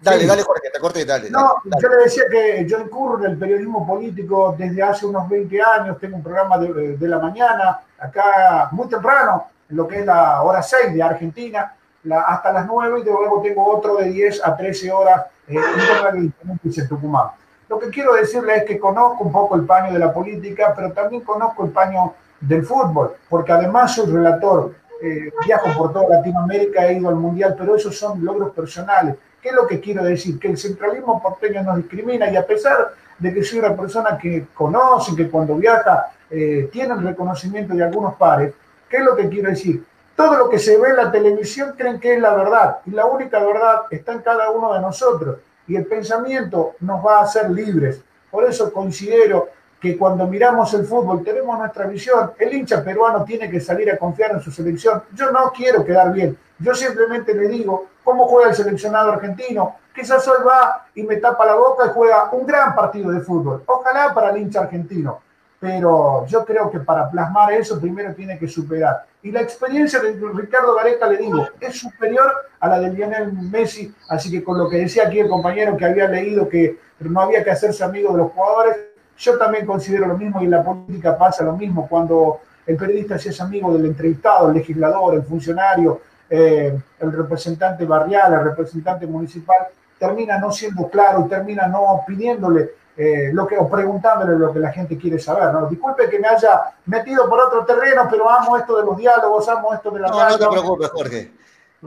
dale, 0.00 0.26
dale 0.26 0.42
Jorge, 0.42 0.70
te 0.72 0.78
corte 0.78 1.00
y 1.00 1.04
dale. 1.04 1.30
No, 1.30 1.54
yo 1.64 1.88
le 1.88 1.96
decía 2.04 2.24
que 2.30 2.66
yo 2.66 2.78
incurro 2.78 3.24
en 3.24 3.32
el 3.32 3.38
periodismo 3.38 3.86
político 3.86 4.54
desde 4.56 4.82
hace 4.82 5.06
unos 5.06 5.28
20 5.28 5.60
años, 5.62 5.98
tengo 5.98 6.16
un 6.16 6.22
programa 6.22 6.58
de, 6.58 6.96
de 6.96 7.08
la 7.08 7.18
mañana, 7.18 7.80
acá 7.98 8.68
muy 8.72 8.88
temprano, 8.88 9.46
en 9.68 9.76
lo 9.76 9.86
que 9.86 10.00
es 10.00 10.06
la 10.06 10.42
hora 10.42 10.62
6 10.62 10.94
de 10.94 11.02
Argentina, 11.02 11.74
la, 12.04 12.22
hasta 12.22 12.52
las 12.52 12.66
9 12.66 13.00
y 13.00 13.04
luego 13.04 13.42
tengo 13.42 13.66
otro 13.66 13.96
de 13.96 14.10
10 14.10 14.46
a 14.46 14.56
13 14.56 14.92
horas 14.92 15.26
eh, 15.48 15.56
en 15.56 16.88
Tucumán. 16.88 17.28
Lo 17.68 17.78
que 17.78 17.90
quiero 17.90 18.14
decirle 18.14 18.56
es 18.56 18.64
que 18.64 18.78
conozco 18.78 19.24
un 19.24 19.32
poco 19.32 19.56
el 19.56 19.66
paño 19.66 19.92
de 19.92 19.98
la 19.98 20.12
política, 20.12 20.72
pero 20.74 20.92
también 20.92 21.22
conozco 21.22 21.64
el 21.64 21.70
paño 21.70 22.14
del 22.40 22.64
fútbol, 22.64 23.16
porque 23.28 23.52
además 23.52 23.94
soy 23.94 24.10
relator, 24.10 24.74
eh, 25.02 25.30
viajo 25.44 25.68
por 25.76 25.92
toda 25.92 26.08
Latinoamérica, 26.08 26.86
he 26.86 26.94
ido 26.94 27.08
al 27.08 27.16
Mundial, 27.16 27.54
pero 27.58 27.76
esos 27.76 27.96
son 27.96 28.24
logros 28.24 28.52
personales. 28.52 29.16
¿Qué 29.42 29.50
es 29.50 29.54
lo 29.54 29.66
que 29.66 29.80
quiero 29.80 30.02
decir? 30.02 30.38
Que 30.38 30.48
el 30.48 30.58
centralismo 30.58 31.22
porteño 31.22 31.62
nos 31.62 31.76
discrimina 31.76 32.30
y 32.30 32.36
a 32.36 32.46
pesar 32.46 32.94
de 33.18 33.34
que 33.34 33.42
soy 33.42 33.60
una 33.60 33.76
persona 33.76 34.18
que 34.18 34.46
conoce, 34.54 35.14
que 35.14 35.28
cuando 35.28 35.56
viaja 35.56 36.12
eh, 36.30 36.68
tiene 36.72 36.94
el 36.94 37.02
reconocimiento 37.02 37.74
de 37.74 37.84
algunos 37.84 38.14
pares, 38.14 38.54
¿qué 38.88 38.98
es 38.98 39.04
lo 39.04 39.16
que 39.16 39.28
quiero 39.28 39.50
decir? 39.50 39.84
Todo 40.16 40.36
lo 40.36 40.48
que 40.48 40.58
se 40.58 40.76
ve 40.76 40.90
en 40.90 40.96
la 40.96 41.12
televisión 41.12 41.74
creen 41.76 42.00
que 42.00 42.14
es 42.14 42.20
la 42.20 42.34
verdad 42.34 42.78
y 42.86 42.90
la 42.90 43.06
única 43.06 43.38
verdad 43.38 43.82
está 43.90 44.12
en 44.12 44.20
cada 44.20 44.50
uno 44.50 44.74
de 44.74 44.80
nosotros 44.80 45.38
y 45.68 45.76
el 45.76 45.86
pensamiento 45.86 46.74
nos 46.80 47.04
va 47.04 47.18
a 47.18 47.22
hacer 47.22 47.50
libres. 47.50 48.02
Por 48.30 48.44
eso 48.44 48.72
considero 48.72 49.48
que 49.80 49.96
cuando 49.96 50.26
miramos 50.26 50.72
el 50.74 50.84
fútbol 50.84 51.22
tenemos 51.22 51.58
nuestra 51.58 51.86
visión. 51.86 52.32
El 52.38 52.52
hincha 52.52 52.82
peruano 52.82 53.24
tiene 53.24 53.50
que 53.50 53.60
salir 53.60 53.90
a 53.90 53.96
confiar 53.96 54.32
en 54.32 54.40
su 54.40 54.50
selección. 54.50 55.02
Yo 55.14 55.30
no 55.30 55.52
quiero 55.54 55.84
quedar 55.84 56.12
bien. 56.12 56.36
Yo 56.58 56.74
simplemente 56.74 57.34
le 57.34 57.48
digo 57.48 57.86
cómo 58.02 58.26
juega 58.26 58.50
el 58.50 58.56
seleccionado 58.56 59.12
argentino. 59.12 59.76
Quizás 59.94 60.26
hoy 60.26 60.44
va 60.46 60.86
y 60.94 61.02
me 61.02 61.16
tapa 61.16 61.46
la 61.46 61.54
boca 61.54 61.86
y 61.86 61.90
juega 61.90 62.30
un 62.32 62.46
gran 62.46 62.74
partido 62.74 63.10
de 63.12 63.20
fútbol. 63.20 63.62
Ojalá 63.66 64.12
para 64.12 64.30
el 64.30 64.38
hincha 64.38 64.60
argentino. 64.60 65.20
Pero 65.60 66.24
yo 66.26 66.44
creo 66.44 66.70
que 66.70 66.78
para 66.78 67.10
plasmar 67.10 67.52
eso 67.52 67.80
primero 67.80 68.14
tiene 68.14 68.38
que 68.38 68.46
superar. 68.46 69.06
Y 69.22 69.32
la 69.32 69.40
experiencia 69.40 69.98
de 69.98 70.12
Ricardo 70.32 70.74
Gareca, 70.76 71.08
le 71.08 71.16
digo, 71.16 71.48
es 71.60 71.80
superior 71.80 72.32
a 72.60 72.68
la 72.68 72.78
de 72.78 72.90
Lionel 72.90 73.32
Messi. 73.32 73.92
Así 74.08 74.30
que 74.30 74.44
con 74.44 74.56
lo 74.56 74.68
que 74.68 74.78
decía 74.78 75.08
aquí 75.08 75.18
el 75.18 75.28
compañero 75.28 75.76
que 75.76 75.84
había 75.84 76.06
leído 76.08 76.48
que 76.48 76.78
no 77.00 77.20
había 77.20 77.42
que 77.42 77.50
hacerse 77.50 77.82
amigo 77.82 78.12
de 78.12 78.18
los 78.18 78.32
jugadores, 78.32 78.76
yo 79.18 79.36
también 79.36 79.66
considero 79.66 80.06
lo 80.06 80.16
mismo 80.16 80.40
y 80.40 80.44
en 80.44 80.52
la 80.52 80.62
política 80.62 81.18
pasa 81.18 81.44
lo 81.44 81.56
mismo. 81.56 81.88
Cuando 81.88 82.40
el 82.66 82.76
periodista 82.76 83.18
se 83.18 83.30
es 83.30 83.40
amigo 83.40 83.72
del 83.72 83.86
entrevistado, 83.86 84.48
el 84.48 84.54
legislador, 84.54 85.14
el 85.14 85.22
funcionario, 85.22 86.00
eh, 86.30 86.78
el 87.00 87.12
representante 87.12 87.84
barrial, 87.84 88.32
el 88.34 88.44
representante 88.44 89.06
municipal, 89.06 89.66
termina 89.98 90.38
no 90.38 90.52
siendo 90.52 90.88
claro 90.88 91.24
y 91.26 91.28
termina 91.28 91.66
no 91.66 92.02
pidiéndole 92.06 92.70
eh, 92.96 93.30
lo 93.32 93.46
que, 93.46 93.56
o 93.56 93.68
preguntándole 93.68 94.38
lo 94.38 94.52
que 94.52 94.60
la 94.60 94.70
gente 94.70 94.96
quiere 94.96 95.18
saber. 95.18 95.52
¿no? 95.52 95.66
Disculpe 95.68 96.08
que 96.08 96.18
me 96.18 96.28
haya 96.28 96.62
metido 96.86 97.28
por 97.28 97.40
otro 97.40 97.64
terreno, 97.64 98.06
pero 98.10 98.30
amo 98.30 98.56
esto 98.56 98.76
de 98.76 98.84
los 98.84 98.96
diálogos, 98.96 99.48
amo 99.48 99.74
esto 99.74 99.90
de 99.90 100.00
la... 100.00 100.08
No, 100.08 100.28
no 100.28 100.38
te 100.38 100.46
preocupes, 100.46 100.88
Jorge 100.90 101.38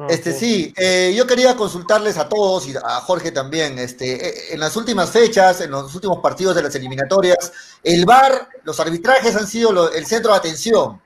este 0.07 0.31
sí, 0.31 0.73
eh, 0.77 1.13
yo 1.15 1.27
quería 1.27 1.57
consultarles 1.57 2.17
a 2.17 2.29
todos 2.29 2.65
y 2.67 2.75
a 2.77 3.01
Jorge 3.01 3.31
también. 3.31 3.77
Este, 3.77 4.25
eh, 4.25 4.53
en 4.53 4.59
las 4.59 4.75
últimas 4.77 5.09
fechas, 5.09 5.59
en 5.61 5.71
los 5.71 5.93
últimos 5.93 6.19
partidos 6.19 6.55
de 6.55 6.63
las 6.63 6.73
eliminatorias, 6.75 7.51
el 7.83 8.05
VAR, 8.05 8.47
los 8.63 8.79
arbitrajes 8.79 9.35
han 9.35 9.47
sido 9.47 9.91
el 9.91 10.05
centro 10.05 10.31
de 10.31 10.37
atención. 10.37 11.01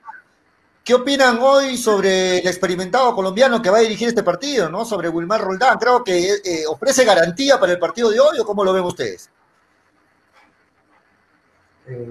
¿Qué 0.84 0.94
opinan 0.94 1.40
hoy 1.42 1.76
sobre 1.76 2.38
el 2.38 2.46
experimentado 2.46 3.12
colombiano 3.12 3.60
que 3.60 3.70
va 3.70 3.78
a 3.78 3.80
dirigir 3.80 4.06
este 4.06 4.22
partido, 4.22 4.68
no? 4.68 4.84
Sobre 4.84 5.08
Wilmar 5.08 5.40
Roldán. 5.40 5.78
Creo 5.78 6.04
que 6.04 6.34
eh, 6.44 6.64
ofrece 6.68 7.04
garantía 7.04 7.58
para 7.58 7.72
el 7.72 7.80
partido 7.80 8.08
de 8.10 8.20
hoy, 8.20 8.38
¿o 8.38 8.44
cómo 8.44 8.64
lo 8.64 8.72
ven 8.72 8.84
ustedes? 8.84 9.30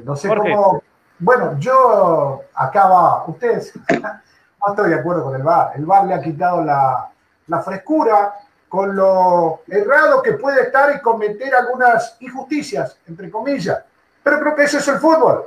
no 0.04 0.16
sé 0.16 0.28
cómo. 0.28 0.82
Bueno, 1.20 1.58
yo 1.60 2.42
acaba, 2.54 3.26
ustedes 3.28 3.72
no 4.66 4.74
estoy 4.74 4.90
de 4.90 4.96
acuerdo 4.96 5.24
con 5.24 5.36
el 5.36 5.44
VAR. 5.44 5.74
El 5.76 5.86
VAR 5.86 6.06
le 6.06 6.14
ha 6.16 6.22
quitado 6.22 6.64
la, 6.64 7.12
frescura 7.64 8.34
con 8.68 8.96
lo 8.96 9.62
errado 9.68 10.22
que 10.22 10.34
puede 10.34 10.64
estar 10.64 10.96
y 10.96 11.02
cometer 11.02 11.54
algunas 11.54 12.18
injusticias, 12.20 12.98
entre 13.08 13.30
comillas. 13.30 13.84
Pero 14.24 14.40
creo 14.40 14.56
que 14.56 14.64
eso 14.64 14.80
es 14.80 14.88
el 14.88 14.98
fútbol. 14.98 15.46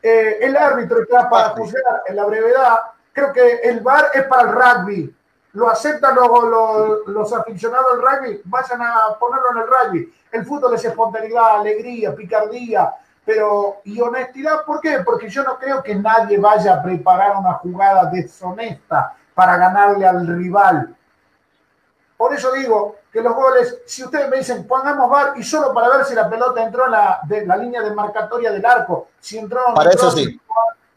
Eh, 0.00 0.38
el 0.40 0.56
árbitro 0.56 1.02
está 1.02 1.28
para 1.28 1.50
juzgar 1.50 2.02
en 2.06 2.16
la 2.16 2.24
brevedad. 2.24 2.78
Creo 3.12 3.32
que 3.32 3.56
el 3.64 3.80
VAR 3.80 4.10
es 4.14 4.24
para 4.24 4.42
el 4.42 4.52
rugby. 4.52 5.16
Lo 5.52 5.68
aceptan 5.68 6.14
los, 6.14 7.08
los 7.08 7.32
aficionados 7.32 7.86
al 7.94 8.00
rugby, 8.00 8.40
vayan 8.44 8.82
a 8.82 9.18
ponerlo 9.18 9.50
en 9.50 9.58
el 9.58 9.66
rugby. 9.66 10.14
El 10.30 10.46
fútbol 10.46 10.74
es 10.74 10.84
espontaneidad, 10.84 11.58
alegría, 11.58 12.14
picardía, 12.14 12.94
pero 13.24 13.80
y 13.84 14.00
honestidad, 14.00 14.64
¿por 14.64 14.80
qué? 14.80 15.00
Porque 15.04 15.28
yo 15.28 15.42
no 15.42 15.58
creo 15.58 15.82
que 15.82 15.94
nadie 15.94 16.38
vaya 16.38 16.74
a 16.74 16.82
preparar 16.82 17.36
una 17.36 17.54
jugada 17.54 18.06
deshonesta 18.06 19.14
para 19.34 19.56
ganarle 19.56 20.06
al 20.06 20.26
rival. 20.26 20.96
Por 22.16 22.34
eso 22.34 22.52
digo 22.52 22.96
que 23.12 23.22
los 23.22 23.34
goles, 23.34 23.78
si 23.86 24.04
ustedes 24.04 24.28
me 24.28 24.38
dicen, 24.38 24.66
pongamos 24.66 25.08
VAR 25.08 25.32
y 25.36 25.42
solo 25.42 25.72
para 25.72 25.88
ver 25.88 26.04
si 26.04 26.14
la 26.14 26.28
pelota 26.28 26.62
entró 26.62 26.84
en 26.86 26.92
la, 26.92 27.20
de, 27.24 27.46
la 27.46 27.56
línea 27.56 27.82
de 27.82 27.94
marcatoria 27.94 28.52
del 28.52 28.64
arco, 28.64 29.08
si 29.18 29.38
entró... 29.38 29.60
Para 29.74 29.90
eso 29.90 30.10
sí. 30.10 30.40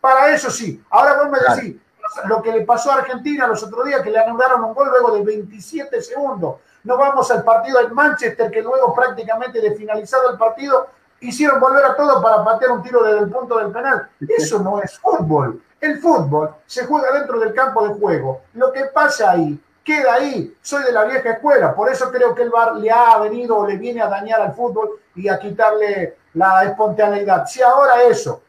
Para 0.01 0.33
eso 0.33 0.51
sí. 0.51 0.83
Ahora 0.89 1.23
vos 1.23 1.29
me 1.29 1.39
decís, 1.39 1.81
lo 2.25 2.41
que 2.41 2.51
le 2.51 2.65
pasó 2.65 2.91
a 2.91 2.95
Argentina 2.95 3.47
los 3.47 3.63
otros 3.63 3.85
días, 3.85 4.01
que 4.01 4.11
le 4.11 4.19
anularon 4.19 4.63
un 4.65 4.73
gol 4.73 4.89
luego 4.89 5.15
de 5.15 5.23
27 5.23 6.01
segundos. 6.01 6.57
No 6.83 6.97
vamos 6.97 7.31
al 7.31 7.43
partido 7.43 7.79
del 7.79 7.91
Manchester, 7.91 8.51
que 8.51 8.61
luego 8.61 8.93
prácticamente 8.93 9.61
de 9.61 9.75
finalizado 9.75 10.29
el 10.31 10.37
partido 10.37 10.87
hicieron 11.23 11.59
volver 11.59 11.85
a 11.85 11.95
todo 11.95 12.21
para 12.21 12.43
patear 12.43 12.71
un 12.71 12.83
tiro 12.83 13.03
desde 13.03 13.19
el 13.19 13.29
punto 13.29 13.57
del 13.57 13.71
penal. 13.71 14.09
Eso 14.37 14.59
no 14.59 14.81
es 14.81 14.99
fútbol. 14.99 15.61
El 15.79 15.99
fútbol 15.99 16.55
se 16.65 16.85
juega 16.85 17.11
dentro 17.11 17.39
del 17.39 17.53
campo 17.53 17.87
de 17.87 17.93
juego. 17.95 18.41
Lo 18.53 18.71
que 18.71 18.85
pasa 18.85 19.31
ahí, 19.31 19.59
queda 19.83 20.13
ahí. 20.13 20.55
Soy 20.61 20.83
de 20.83 20.91
la 20.91 21.03
vieja 21.03 21.31
escuela, 21.31 21.75
por 21.75 21.89
eso 21.89 22.09
creo 22.09 22.33
que 22.33 22.43
el 22.43 22.49
VAR 22.49 22.75
le 22.75 22.89
ha 22.89 23.17
venido 23.19 23.57
o 23.57 23.67
le 23.67 23.75
viene 23.77 24.01
a 24.01 24.07
dañar 24.07 24.39
al 24.39 24.53
fútbol 24.53 25.01
y 25.15 25.27
a 25.27 25.37
quitarle 25.37 26.17
la 26.35 26.63
espontaneidad. 26.63 27.45
Si 27.47 27.61
ahora 27.61 28.01
eso, 28.03 28.41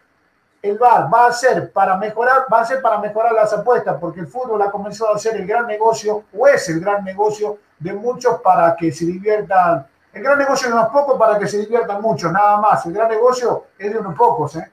el 0.62 0.78
VAR 0.78 1.12
va 1.12 1.26
a 1.26 1.32
ser 1.32 1.72
para 1.72 1.96
mejorar, 1.96 2.46
va 2.52 2.60
a 2.60 2.64
ser 2.64 2.80
para 2.80 2.98
mejorar 2.98 3.32
las 3.32 3.52
apuestas, 3.52 3.96
porque 4.00 4.20
el 4.20 4.28
fútbol 4.28 4.62
ha 4.62 4.70
comenzado 4.70 5.12
a 5.12 5.18
ser 5.18 5.36
el 5.36 5.46
gran 5.46 5.66
negocio, 5.66 6.24
o 6.32 6.46
es 6.46 6.68
el 6.68 6.80
gran 6.80 7.04
negocio 7.04 7.58
de 7.78 7.92
muchos 7.92 8.40
para 8.40 8.76
que 8.76 8.92
se 8.92 9.04
diviertan 9.04 9.86
el 10.14 10.22
gran 10.22 10.38
negocio 10.38 10.68
de 10.68 10.74
unos 10.74 10.88
pocos 10.90 11.18
para 11.18 11.38
que 11.38 11.48
se 11.48 11.58
diviertan 11.58 12.00
mucho, 12.00 12.30
nada 12.30 12.58
más. 12.58 12.86
El 12.86 12.92
gran 12.92 13.08
negocio 13.08 13.66
es 13.76 13.92
de 13.92 13.98
unos 13.98 14.14
pocos, 14.14 14.56
¿eh? 14.56 14.70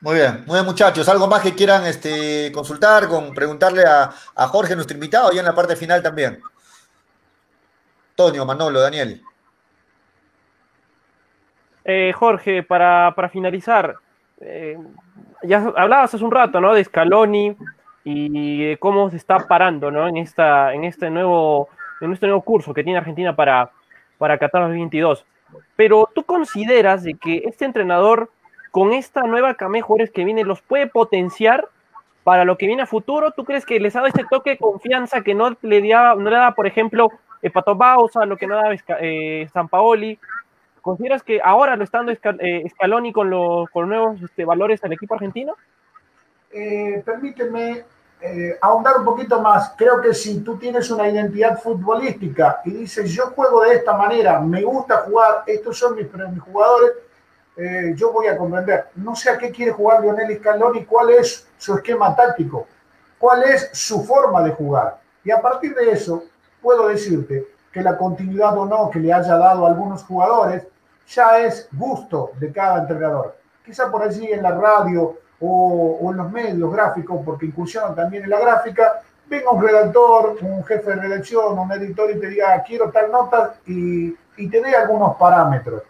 Muy 0.00 0.14
bien, 0.14 0.44
muy 0.46 0.54
bien 0.54 0.64
muchachos. 0.64 1.08
¿Algo 1.08 1.26
más 1.26 1.42
que 1.42 1.54
quieran 1.54 1.84
este, 1.84 2.50
consultar, 2.52 3.06
con 3.08 3.34
preguntarle 3.34 3.84
a, 3.84 4.10
Jorge, 4.46 4.74
nuestro 4.74 4.94
invitado, 4.94 5.30
ya 5.32 5.40
en 5.40 5.46
la 5.46 5.54
parte 5.54 5.76
final 5.76 6.02
también? 6.02 6.40
Tonio, 8.14 8.46
Manolo, 8.46 8.80
Daniel. 8.80 9.20
Eh, 11.84 12.12
Jorge, 12.14 12.62
para, 12.62 13.12
finalizar, 13.30 13.96
eh, 14.40 14.78
ya 15.42 15.72
hablabas 15.76 16.14
hace 16.14 16.24
un 16.24 16.30
rato, 16.30 16.60
¿no? 16.60 16.72
De 16.72 16.84
Scaloni 16.84 17.56
y 18.04 18.68
de 18.68 18.78
cómo 18.78 19.10
se 19.10 19.16
está 19.16 19.40
parando, 19.40 19.90
¿no? 19.90 20.06
En, 20.06 20.16
esta, 20.16 20.72
en, 20.72 20.84
este 20.84 21.10
nuevo, 21.10 21.68
en 22.00 22.12
este 22.12 22.26
nuevo 22.26 22.42
curso 22.42 22.72
que 22.72 22.84
tiene 22.84 22.98
Argentina 22.98 23.36
para, 23.36 23.70
para 24.20 24.36
Qatar 24.36 24.60
2022. 24.64 25.24
Pero 25.76 26.08
tú 26.14 26.24
consideras 26.24 27.02
de 27.02 27.14
que 27.14 27.38
este 27.46 27.64
entrenador 27.64 28.30
con 28.70 28.92
esta 28.92 29.22
nueva 29.22 29.54
camejores 29.54 30.10
que 30.10 30.24
viene 30.24 30.44
los 30.44 30.60
puede 30.60 30.86
potenciar 30.86 31.66
para 32.22 32.44
lo 32.44 32.58
que 32.58 32.66
viene 32.66 32.82
a 32.82 32.86
futuro. 32.86 33.32
¿Tú 33.32 33.44
crees 33.44 33.64
que 33.64 33.80
les 33.80 33.96
ha 33.96 34.00
dado 34.00 34.12
ese 34.14 34.26
toque 34.30 34.50
de 34.50 34.58
confianza 34.58 35.22
que 35.22 35.34
no 35.34 35.56
le, 35.62 35.88
da, 35.88 36.14
no 36.14 36.28
le 36.28 36.36
da, 36.36 36.54
por 36.54 36.66
ejemplo, 36.66 37.08
Pato 37.52 37.74
Bausa, 37.74 38.26
lo 38.26 38.36
que 38.36 38.46
no 38.46 38.56
da 38.56 38.70
eh, 39.00 39.48
San 39.54 39.68
Paoli? 39.68 40.18
¿Consideras 40.82 41.22
que 41.22 41.40
ahora 41.42 41.76
lo 41.76 41.84
está 41.84 41.98
dando 41.98 42.12
eh, 42.12 42.64
Scaloni 42.70 43.12
con 43.12 43.30
los, 43.30 43.70
con 43.70 43.88
nuevos 43.88 44.20
este, 44.22 44.44
valores 44.44 44.84
al 44.84 44.92
equipo 44.92 45.14
argentino? 45.14 45.56
Eh, 46.52 47.02
permíteme 47.06 47.84
eh, 48.22 48.58
ahondar 48.60 48.98
un 48.98 49.04
poquito 49.04 49.40
más, 49.40 49.72
creo 49.76 50.00
que 50.02 50.12
si 50.12 50.40
tú 50.40 50.58
tienes 50.58 50.90
una 50.90 51.08
identidad 51.08 51.58
futbolística 51.58 52.60
y 52.66 52.70
dices, 52.72 53.10
yo 53.12 53.28
juego 53.28 53.62
de 53.62 53.76
esta 53.76 53.94
manera, 53.94 54.40
me 54.40 54.62
gusta 54.62 54.98
jugar, 54.98 55.44
estos 55.46 55.78
son 55.78 55.96
mis, 55.96 56.06
jugadores, 56.40 56.92
eh, 57.56 57.94
yo 57.96 58.12
voy 58.12 58.26
a 58.26 58.36
comprender. 58.36 58.88
No 58.96 59.16
sé 59.16 59.30
a 59.30 59.38
qué 59.38 59.50
quiere 59.50 59.72
jugar 59.72 60.02
Lionel 60.02 60.36
Scaloni, 60.38 60.84
cuál 60.84 61.10
es 61.10 61.48
su 61.56 61.74
esquema 61.74 62.14
táctico, 62.14 62.66
cuál 63.18 63.42
es 63.44 63.70
su 63.72 64.04
forma 64.04 64.42
de 64.42 64.50
jugar. 64.50 65.00
Y 65.24 65.30
a 65.30 65.40
partir 65.40 65.74
de 65.74 65.90
eso, 65.90 66.24
puedo 66.60 66.88
decirte 66.88 67.46
que 67.72 67.80
la 67.80 67.96
continuidad 67.96 68.56
o 68.58 68.66
no 68.66 68.90
que 68.90 68.98
le 68.98 69.12
haya 69.12 69.36
dado 69.36 69.64
a 69.64 69.70
algunos 69.70 70.04
jugadores 70.04 70.66
ya 71.08 71.38
es 71.38 71.68
gusto 71.72 72.32
de 72.38 72.52
cada 72.52 72.82
entrenador. 72.82 73.36
Quizá 73.64 73.90
por 73.90 74.02
allí 74.02 74.26
en 74.26 74.42
la 74.42 74.52
radio 74.52 75.19
o, 75.40 76.10
en 76.10 76.16
los 76.16 76.30
medios 76.30 76.72
gráficos, 76.72 77.20
porque 77.24 77.46
incursionan 77.46 77.94
también 77.94 78.24
en 78.24 78.30
la 78.30 78.40
gráfica, 78.40 79.00
venga 79.28 79.50
un 79.50 79.62
redactor, 79.62 80.36
un 80.42 80.64
jefe 80.64 80.90
de 80.90 80.96
redacción, 80.96 81.58
un 81.58 81.72
editor 81.72 82.10
y 82.10 82.18
te 82.18 82.28
diga, 82.28 82.62
quiero 82.66 82.90
tal 82.90 83.10
nota 83.10 83.54
y, 83.66 84.14
y 84.36 84.48
te 84.48 84.60
dé 84.60 84.74
algunos 84.74 85.16
parámetros. 85.16 85.82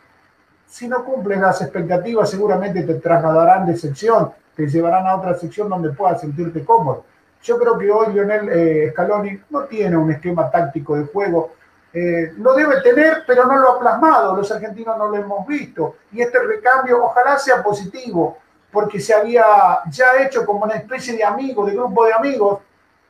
Si 0.67 0.87
no 0.87 1.05
cumples 1.05 1.41
las 1.41 1.61
expectativas, 1.63 2.31
seguramente 2.31 2.83
te 2.85 2.95
trasladarán 2.95 3.67
de 3.67 3.77
sección, 3.77 4.31
te 4.55 4.69
llevarán 4.69 5.07
a 5.07 5.17
otra 5.17 5.35
sección 5.35 5.69
donde 5.69 5.91
puedas 5.91 6.21
sentirte 6.21 6.65
cómodo. 6.65 7.05
Yo 7.43 7.59
creo 7.59 7.79
que 7.79 7.91
hoy 7.91 8.13
Lionel 8.13 8.49
eh, 8.51 8.91
Scaloni 8.93 9.41
no 9.51 9.65
tiene 9.65 9.97
un 9.97 10.11
esquema 10.13 10.51
táctico 10.51 10.97
de 10.97 11.07
juego. 11.07 11.55
Eh, 11.93 12.35
lo 12.37 12.55
debe 12.55 12.83
tener, 12.83 13.25
pero 13.27 13.47
no 13.47 13.57
lo 13.59 13.73
ha 13.73 13.81
plasmado. 13.81 14.37
Los 14.37 14.53
argentinos 14.53 14.97
no 14.97 15.09
lo 15.09 15.17
hemos 15.17 15.47
visto. 15.47 15.97
Y 16.13 16.21
este 16.21 16.39
recambio 16.39 17.03
ojalá 17.03 17.39
sea 17.39 17.63
positivo 17.63 18.39
porque 18.73 19.01
se 19.01 19.15
había 19.15 19.45
ya 19.91 20.23
hecho 20.23 20.47
como 20.47 20.65
una 20.65 20.75
especie 20.75 21.17
de 21.17 21.25
amigo, 21.25 21.67
de 21.67 21.75
grupo 21.75 22.05
de 22.05 22.13
amigos, 22.13 22.61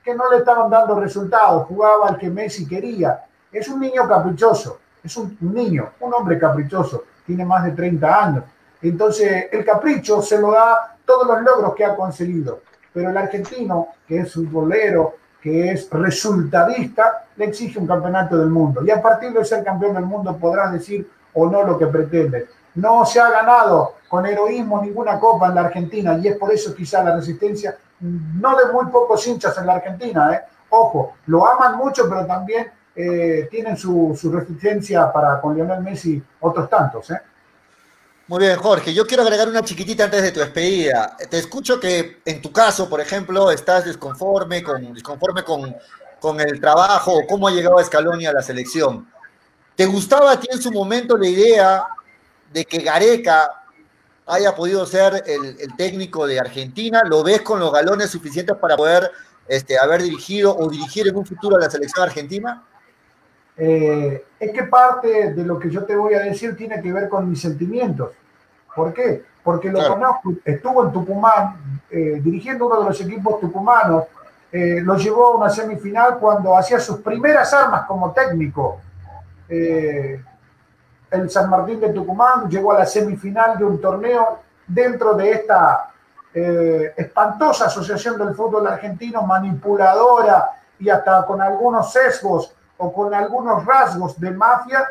que 0.02 0.14
no 0.14 0.30
le 0.30 0.38
estaban 0.38 0.70
dando 0.70 0.98
resultados, 0.98 1.66
jugaba 1.66 2.08
al 2.08 2.18
que 2.18 2.30
Messi 2.30 2.66
quería. 2.66 3.24
Es 3.52 3.68
un 3.68 3.80
niño 3.80 4.08
caprichoso, 4.08 4.78
es 5.02 5.16
un 5.16 5.36
niño, 5.40 5.90
un 6.00 6.14
hombre 6.14 6.38
caprichoso, 6.38 7.04
tiene 7.26 7.44
más 7.44 7.64
de 7.64 7.72
30 7.72 8.24
años. 8.24 8.44
Entonces, 8.82 9.48
el 9.52 9.64
capricho 9.64 10.22
se 10.22 10.40
lo 10.40 10.52
da 10.52 10.96
todos 11.04 11.26
los 11.26 11.42
logros 11.42 11.74
que 11.74 11.84
ha 11.84 11.94
conseguido. 11.94 12.60
Pero 12.92 13.10
el 13.10 13.16
argentino, 13.16 13.88
que 14.06 14.20
es 14.20 14.32
futbolero, 14.32 15.16
que 15.40 15.70
es 15.72 15.88
resultadista, 15.90 17.26
le 17.36 17.46
exige 17.46 17.78
un 17.78 17.86
campeonato 17.86 18.36
del 18.38 18.48
mundo. 18.48 18.82
Y 18.84 18.90
a 18.90 19.00
partir 19.00 19.32
de 19.32 19.44
ser 19.44 19.62
campeón 19.62 19.94
del 19.94 20.06
mundo 20.06 20.36
podrás 20.36 20.72
decir 20.72 21.08
o 21.34 21.48
no 21.48 21.62
lo 21.62 21.78
que 21.78 21.86
pretende. 21.86 22.48
No 22.74 23.04
se 23.04 23.20
ha 23.20 23.30
ganado 23.30 23.96
con 24.10 24.26
heroísmo 24.26 24.82
ninguna 24.82 25.20
copa 25.20 25.46
en 25.46 25.54
la 25.54 25.60
Argentina 25.60 26.18
y 26.20 26.26
es 26.26 26.36
por 26.36 26.52
eso 26.52 26.74
quizá 26.74 27.00
la 27.04 27.14
resistencia, 27.14 27.78
no 28.00 28.56
de 28.56 28.72
muy 28.72 28.86
pocos 28.86 29.24
hinchas 29.24 29.56
en 29.56 29.66
la 29.66 29.74
Argentina, 29.74 30.34
¿eh? 30.34 30.40
ojo, 30.70 31.14
lo 31.26 31.46
aman 31.46 31.76
mucho, 31.76 32.08
pero 32.08 32.26
también 32.26 32.72
eh, 32.96 33.46
tienen 33.48 33.76
su, 33.76 34.18
su, 34.20 34.32
resistencia 34.32 35.12
para 35.12 35.40
con 35.40 35.54
Lionel 35.54 35.80
Messi 35.80 36.20
otros 36.40 36.68
tantos. 36.68 37.08
¿eh? 37.12 37.20
Muy 38.26 38.40
bien, 38.40 38.58
Jorge. 38.58 38.92
Yo 38.92 39.06
quiero 39.06 39.22
agregar 39.22 39.48
una 39.48 39.62
chiquitita 39.62 40.02
antes 40.02 40.22
de 40.22 40.32
tu 40.32 40.40
despedida. 40.40 41.16
Te 41.30 41.38
escucho 41.38 41.78
que 41.78 42.20
en 42.24 42.42
tu 42.42 42.50
caso, 42.50 42.90
por 42.90 43.00
ejemplo, 43.00 43.52
estás 43.52 43.84
desconforme 43.84 44.60
con, 44.64 44.92
desconforme 44.92 45.44
con, 45.44 45.76
con 46.18 46.40
el 46.40 46.60
trabajo 46.60 47.12
o 47.12 47.26
cómo 47.28 47.46
ha 47.46 47.52
llegado 47.52 47.78
Scaloni 47.78 48.26
a 48.26 48.32
la 48.32 48.42
selección. 48.42 49.06
¿Te 49.76 49.86
gustaba 49.86 50.32
a 50.32 50.40
ti 50.40 50.48
en 50.50 50.60
su 50.60 50.72
momento 50.72 51.16
la 51.16 51.28
idea 51.28 51.86
de 52.52 52.64
que 52.64 52.78
Gareca 52.78 53.59
haya 54.30 54.54
podido 54.54 54.86
ser 54.86 55.22
el, 55.26 55.56
el, 55.60 55.76
técnico 55.76 56.26
de 56.26 56.38
Argentina? 56.38 57.02
¿Lo 57.04 57.22
ves 57.22 57.42
con 57.42 57.60
los 57.60 57.72
galones 57.72 58.10
suficientes 58.10 58.56
para 58.56 58.76
poder 58.76 59.10
este, 59.48 59.78
haber 59.78 60.02
dirigido 60.02 60.56
o 60.56 60.68
dirigir 60.68 61.08
en 61.08 61.16
un 61.16 61.26
futuro 61.26 61.56
a 61.56 61.60
la 61.60 61.70
selección 61.70 62.06
argentina? 62.06 62.62
Eh, 63.56 64.24
es 64.38 64.52
que 64.52 64.62
parte 64.64 65.34
de 65.34 65.44
lo 65.44 65.58
que 65.58 65.70
yo 65.70 65.84
te 65.84 65.94
voy 65.94 66.14
a 66.14 66.20
decir 66.20 66.56
tiene 66.56 66.80
que 66.80 66.92
ver 66.92 67.08
con 67.08 67.28
mis 67.28 67.40
sentimientos. 67.40 68.12
¿Por 68.74 68.94
qué? 68.94 69.24
Porque 69.42 69.68
lo 69.70 69.78
claro. 69.78 69.94
conozco, 69.94 70.34
estuvo 70.44 70.84
en 70.84 70.92
Tucumán, 70.92 71.82
eh, 71.90 72.20
dirigiendo 72.22 72.66
uno 72.66 72.80
de 72.80 72.84
los 72.86 73.00
equipos 73.00 73.40
tucumanos, 73.40 74.04
eh, 74.52 74.80
lo 74.82 74.96
llevó 74.96 75.26
a 75.26 75.36
una 75.36 75.50
semifinal 75.50 76.18
cuando 76.18 76.56
hacía 76.56 76.80
sus 76.80 76.98
primeras 76.98 77.52
armas 77.52 77.86
como 77.86 78.12
técnico. 78.12 78.80
Eh, 79.48 80.22
el 81.10 81.30
San 81.30 81.50
Martín 81.50 81.80
de 81.80 81.90
Tucumán 81.90 82.48
llegó 82.48 82.72
a 82.72 82.78
la 82.78 82.86
semifinal 82.86 83.58
de 83.58 83.64
un 83.64 83.80
torneo 83.80 84.38
dentro 84.66 85.14
de 85.14 85.32
esta 85.32 85.90
eh, 86.32 86.94
espantosa 86.96 87.66
asociación 87.66 88.16
del 88.18 88.34
fútbol 88.34 88.66
argentino, 88.66 89.22
manipuladora 89.22 90.50
y 90.78 90.88
hasta 90.88 91.26
con 91.26 91.42
algunos 91.42 91.92
sesgos 91.92 92.54
o 92.78 92.92
con 92.92 93.12
algunos 93.12 93.64
rasgos 93.66 94.18
de 94.18 94.30
mafia, 94.30 94.86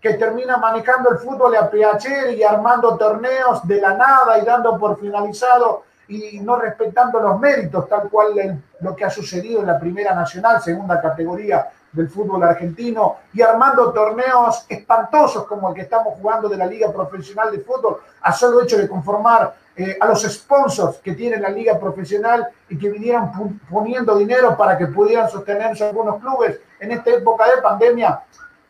que 0.00 0.14
termina 0.14 0.58
manejando 0.58 1.10
el 1.10 1.18
fútbol 1.18 1.56
a 1.56 1.70
PH 1.70 2.32
y 2.32 2.42
armando 2.42 2.96
torneos 2.98 3.66
de 3.66 3.80
la 3.80 3.94
nada 3.94 4.38
y 4.38 4.44
dando 4.44 4.78
por 4.78 5.00
finalizado 5.00 5.84
y 6.08 6.40
no 6.40 6.56
respetando 6.56 7.20
los 7.20 7.38
méritos, 7.40 7.88
tal 7.88 8.08
cual 8.10 8.38
el, 8.38 8.62
lo 8.80 8.94
que 8.94 9.04
ha 9.04 9.10
sucedido 9.10 9.60
en 9.60 9.66
la 9.66 9.78
Primera 9.78 10.14
Nacional, 10.14 10.60
segunda 10.62 11.00
categoría 11.00 11.68
del 11.92 12.08
fútbol 12.08 12.42
argentino, 12.42 13.16
y 13.32 13.40
armando 13.40 13.92
torneos 13.92 14.66
espantosos 14.68 15.46
como 15.46 15.68
el 15.68 15.74
que 15.74 15.82
estamos 15.82 16.14
jugando 16.20 16.48
de 16.48 16.56
la 16.56 16.66
Liga 16.66 16.92
Profesional 16.92 17.50
de 17.50 17.60
Fútbol, 17.60 17.98
a 18.20 18.32
solo 18.32 18.62
hecho 18.62 18.76
de 18.76 18.88
conformar 18.88 19.54
eh, 19.76 19.96
a 20.00 20.06
los 20.06 20.22
sponsors 20.22 20.98
que 20.98 21.14
tiene 21.14 21.38
la 21.38 21.48
Liga 21.48 21.78
Profesional 21.78 22.48
y 22.68 22.78
que 22.78 22.90
vinieran 22.90 23.60
poniendo 23.70 24.16
dinero 24.16 24.56
para 24.56 24.76
que 24.76 24.86
pudieran 24.86 25.28
sostenerse 25.28 25.88
algunos 25.88 26.20
clubes 26.20 26.60
en 26.78 26.92
esta 26.92 27.10
época 27.10 27.46
de 27.46 27.62
pandemia. 27.62 28.20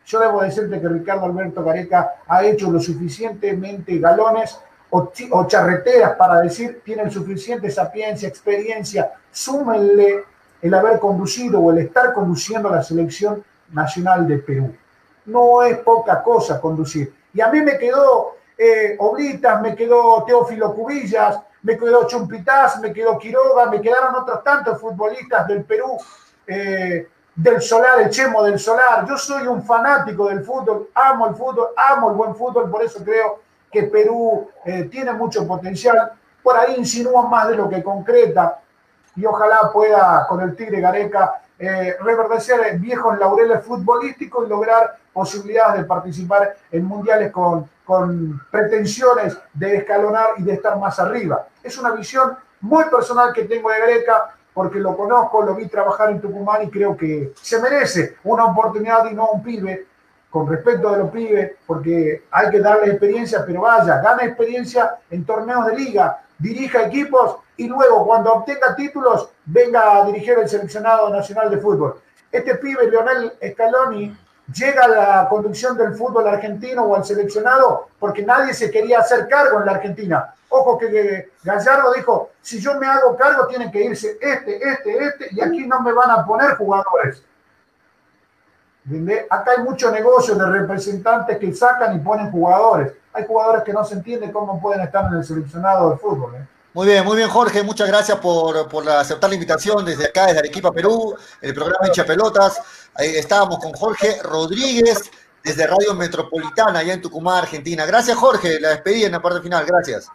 Yo 0.05 0.19
debo 0.19 0.41
decirte 0.41 0.79
que 0.79 0.87
Ricardo 0.87 1.25
Alberto 1.25 1.63
Gareca 1.63 2.15
ha 2.27 2.43
hecho 2.43 2.71
lo 2.71 2.79
suficientemente 2.79 3.97
galones 3.97 4.59
o, 5.31 5.47
charreteras 5.47 6.15
para 6.15 6.41
decir 6.41 6.81
tienen 6.83 7.11
suficiente 7.11 7.69
sapiencia, 7.69 8.27
experiencia, 8.27 9.11
súmenle 9.31 10.23
el 10.61 10.73
haber 10.73 10.99
conducido 10.99 11.59
o 11.59 11.71
el 11.71 11.79
estar 11.79 12.13
conduciendo 12.13 12.69
la 12.69 12.81
selección 12.81 13.43
nacional 13.71 14.27
de 14.27 14.37
Perú. 14.37 14.75
No 15.25 15.63
es 15.63 15.77
poca 15.79 16.21
cosa 16.23 16.61
conducir. 16.61 17.13
Y 17.33 17.41
a 17.41 17.49
mí 17.49 17.61
me 17.61 17.77
quedó 17.77 18.37
eh, 18.57 18.95
Oblitas, 18.99 19.61
me 19.61 19.75
quedó 19.75 20.23
Teófilo 20.23 20.73
Cubillas, 20.73 21.39
me 21.63 21.77
quedó 21.77 22.07
Chumpitas, 22.07 22.79
me 22.79 22.93
quedó 22.93 23.17
Quiroga, 23.17 23.65
me 23.69 23.81
quedaron 23.81 24.15
otros 24.15 24.43
tantos 24.43 24.79
futbolistas 24.79 25.47
del 25.47 25.63
Perú, 25.63 25.97
eh, 26.47 27.07
del 27.35 27.61
Solar, 27.61 28.01
el 28.01 28.09
Chemo 28.09 28.43
del 28.43 28.59
Solar. 28.59 29.05
Yo 29.07 29.17
soy 29.17 29.47
un 29.47 29.63
fanático 29.63 30.29
del 30.29 30.43
fútbol, 30.43 30.89
amo 30.93 31.27
el 31.27 31.35
fútbol, 31.35 31.69
amo 31.75 32.11
el 32.11 32.15
buen 32.15 32.35
fútbol, 32.35 32.69
por 32.69 32.81
eso 32.83 33.03
creo 33.03 33.44
que 33.75 33.83
Perú 33.83 34.49
eh, 34.63 34.85
tiene 34.85 35.11
mucho 35.11 35.45
potencial. 35.45 36.13
Por 36.41 36.55
ahí 36.55 36.75
insinúan 36.77 37.29
más 37.29 37.49
de 37.49 37.57
lo 37.57 37.67
que 37.67 37.83
concreta 37.83 38.61
y 39.17 39.25
ojalá 39.25 39.69
pueda 39.73 40.25
con 40.27 40.41
el 40.41 40.55
Tigre 40.55 40.79
Gareca 40.79 41.41
eh, 41.59 41.95
reverdecer 42.01 42.79
viejos 42.79 43.17
laureles 43.17 43.63
futbolísticos 43.65 44.45
y 44.45 44.49
lograr 44.49 44.97
posibilidades 45.11 45.81
de 45.81 45.85
participar 45.85 46.55
en 46.71 46.85
mundiales 46.85 47.31
con, 47.31 47.69
con 47.83 48.41
pretensiones 48.49 49.37
de 49.53 49.77
escalonar 49.77 50.31
y 50.37 50.43
de 50.43 50.53
estar 50.53 50.77
más 50.77 50.97
arriba. 50.99 51.47
Es 51.61 51.77
una 51.77 51.91
visión 51.91 52.37
muy 52.61 52.85
personal 52.85 53.33
que 53.33 53.43
tengo 53.43 53.69
de 53.69 53.79
Gareca 53.79 54.35
porque 54.53 54.79
lo 54.79 54.95
conozco, 54.95 55.41
lo 55.43 55.53
vi 55.55 55.67
trabajar 55.67 56.11
en 56.11 56.21
Tucumán 56.21 56.63
y 56.63 56.69
creo 56.69 56.95
que 56.95 57.33
se 57.41 57.61
merece 57.61 58.17
una 58.23 58.45
oportunidad 58.45 59.05
y 59.11 59.13
no 59.13 59.31
un 59.31 59.43
pibe 59.43 59.87
con 60.35 60.49
respecto 60.49 60.91
de 60.91 60.97
los 60.97 61.11
pibes, 61.11 61.53
porque 61.65 62.25
hay 62.29 62.49
que 62.49 62.59
darle 62.59 62.87
experiencia, 62.87 63.45
pero 63.47 63.61
vaya, 63.61 64.01
gana 64.01 64.25
experiencia 64.25 64.97
en 65.09 65.25
torneos 65.25 65.65
de 65.67 65.77
liga, 65.77 66.21
dirija 66.37 66.87
equipos 66.87 67.37
y 67.55 67.69
luego 67.69 68.05
cuando 68.05 68.33
obtenga 68.33 68.75
títulos 68.75 69.29
venga 69.45 69.95
a 69.95 70.05
dirigir 70.07 70.37
el 70.37 70.49
seleccionado 70.49 71.09
nacional 71.09 71.49
de 71.49 71.57
fútbol. 71.57 72.01
Este 72.29 72.55
pibe, 72.55 72.91
Leonel 72.91 73.31
Scaloni, 73.49 74.13
llega 74.53 74.83
a 74.83 74.87
la 74.89 75.27
conducción 75.29 75.77
del 75.77 75.95
fútbol 75.95 76.27
argentino 76.27 76.83
o 76.83 76.97
al 76.97 77.05
seleccionado 77.05 77.87
porque 77.97 78.21
nadie 78.21 78.53
se 78.53 78.69
quería 78.69 78.99
hacer 78.99 79.29
cargo 79.29 79.61
en 79.61 79.65
la 79.67 79.71
Argentina. 79.71 80.35
Ojo 80.49 80.77
que 80.77 81.29
Gallardo 81.45 81.93
dijo, 81.93 82.31
si 82.41 82.59
yo 82.59 82.77
me 82.77 82.87
hago 82.87 83.15
cargo 83.15 83.47
tienen 83.47 83.71
que 83.71 83.85
irse 83.85 84.17
este, 84.19 84.57
este, 84.57 85.01
este 85.01 85.27
y 85.31 85.39
aquí 85.39 85.65
no 85.65 85.79
me 85.79 85.93
van 85.93 86.11
a 86.11 86.25
poner 86.25 86.57
jugadores. 86.57 87.23
Acá 89.29 89.51
hay 89.57 89.63
mucho 89.63 89.89
negocio 89.89 90.35
de 90.35 90.45
representantes 90.45 91.39
que 91.39 91.53
sacan 91.53 91.95
y 91.95 91.99
ponen 91.99 92.29
jugadores. 92.31 92.93
Hay 93.13 93.25
jugadores 93.25 93.63
que 93.63 93.73
no 93.73 93.83
se 93.83 93.95
entiende 93.95 94.31
cómo 94.31 94.61
pueden 94.61 94.81
estar 94.81 95.05
en 95.11 95.17
el 95.17 95.23
seleccionado 95.23 95.89
de 95.89 95.97
fútbol. 95.97 96.35
¿eh? 96.35 96.47
Muy 96.73 96.85
bien, 96.85 97.03
muy 97.03 97.17
bien, 97.17 97.29
Jorge. 97.29 97.63
Muchas 97.63 97.87
gracias 97.87 98.19
por, 98.19 98.67
por 98.67 98.87
aceptar 98.87 99.29
la 99.29 99.35
invitación 99.35 99.83
desde 99.85 100.05
acá, 100.05 100.27
desde 100.27 100.39
Arequipa, 100.39 100.71
Perú, 100.71 101.15
el 101.41 101.53
programa 101.53 101.87
Hincha 101.87 102.05
Pelotas. 102.05 102.61
Ahí 102.93 103.15
estábamos 103.15 103.57
con 103.59 103.71
Jorge 103.73 104.21
Rodríguez 104.21 105.09
desde 105.43 105.65
Radio 105.65 105.95
Metropolitana, 105.95 106.79
allá 106.79 106.93
en 106.93 107.01
Tucumán, 107.01 107.37
Argentina. 107.37 107.85
Gracias, 107.85 108.17
Jorge. 108.17 108.59
La 108.59 108.69
despedí 108.69 109.03
en 109.03 109.13
la 109.13 109.21
parte 109.21 109.41
final. 109.41 109.65
Gracias. 109.65 110.09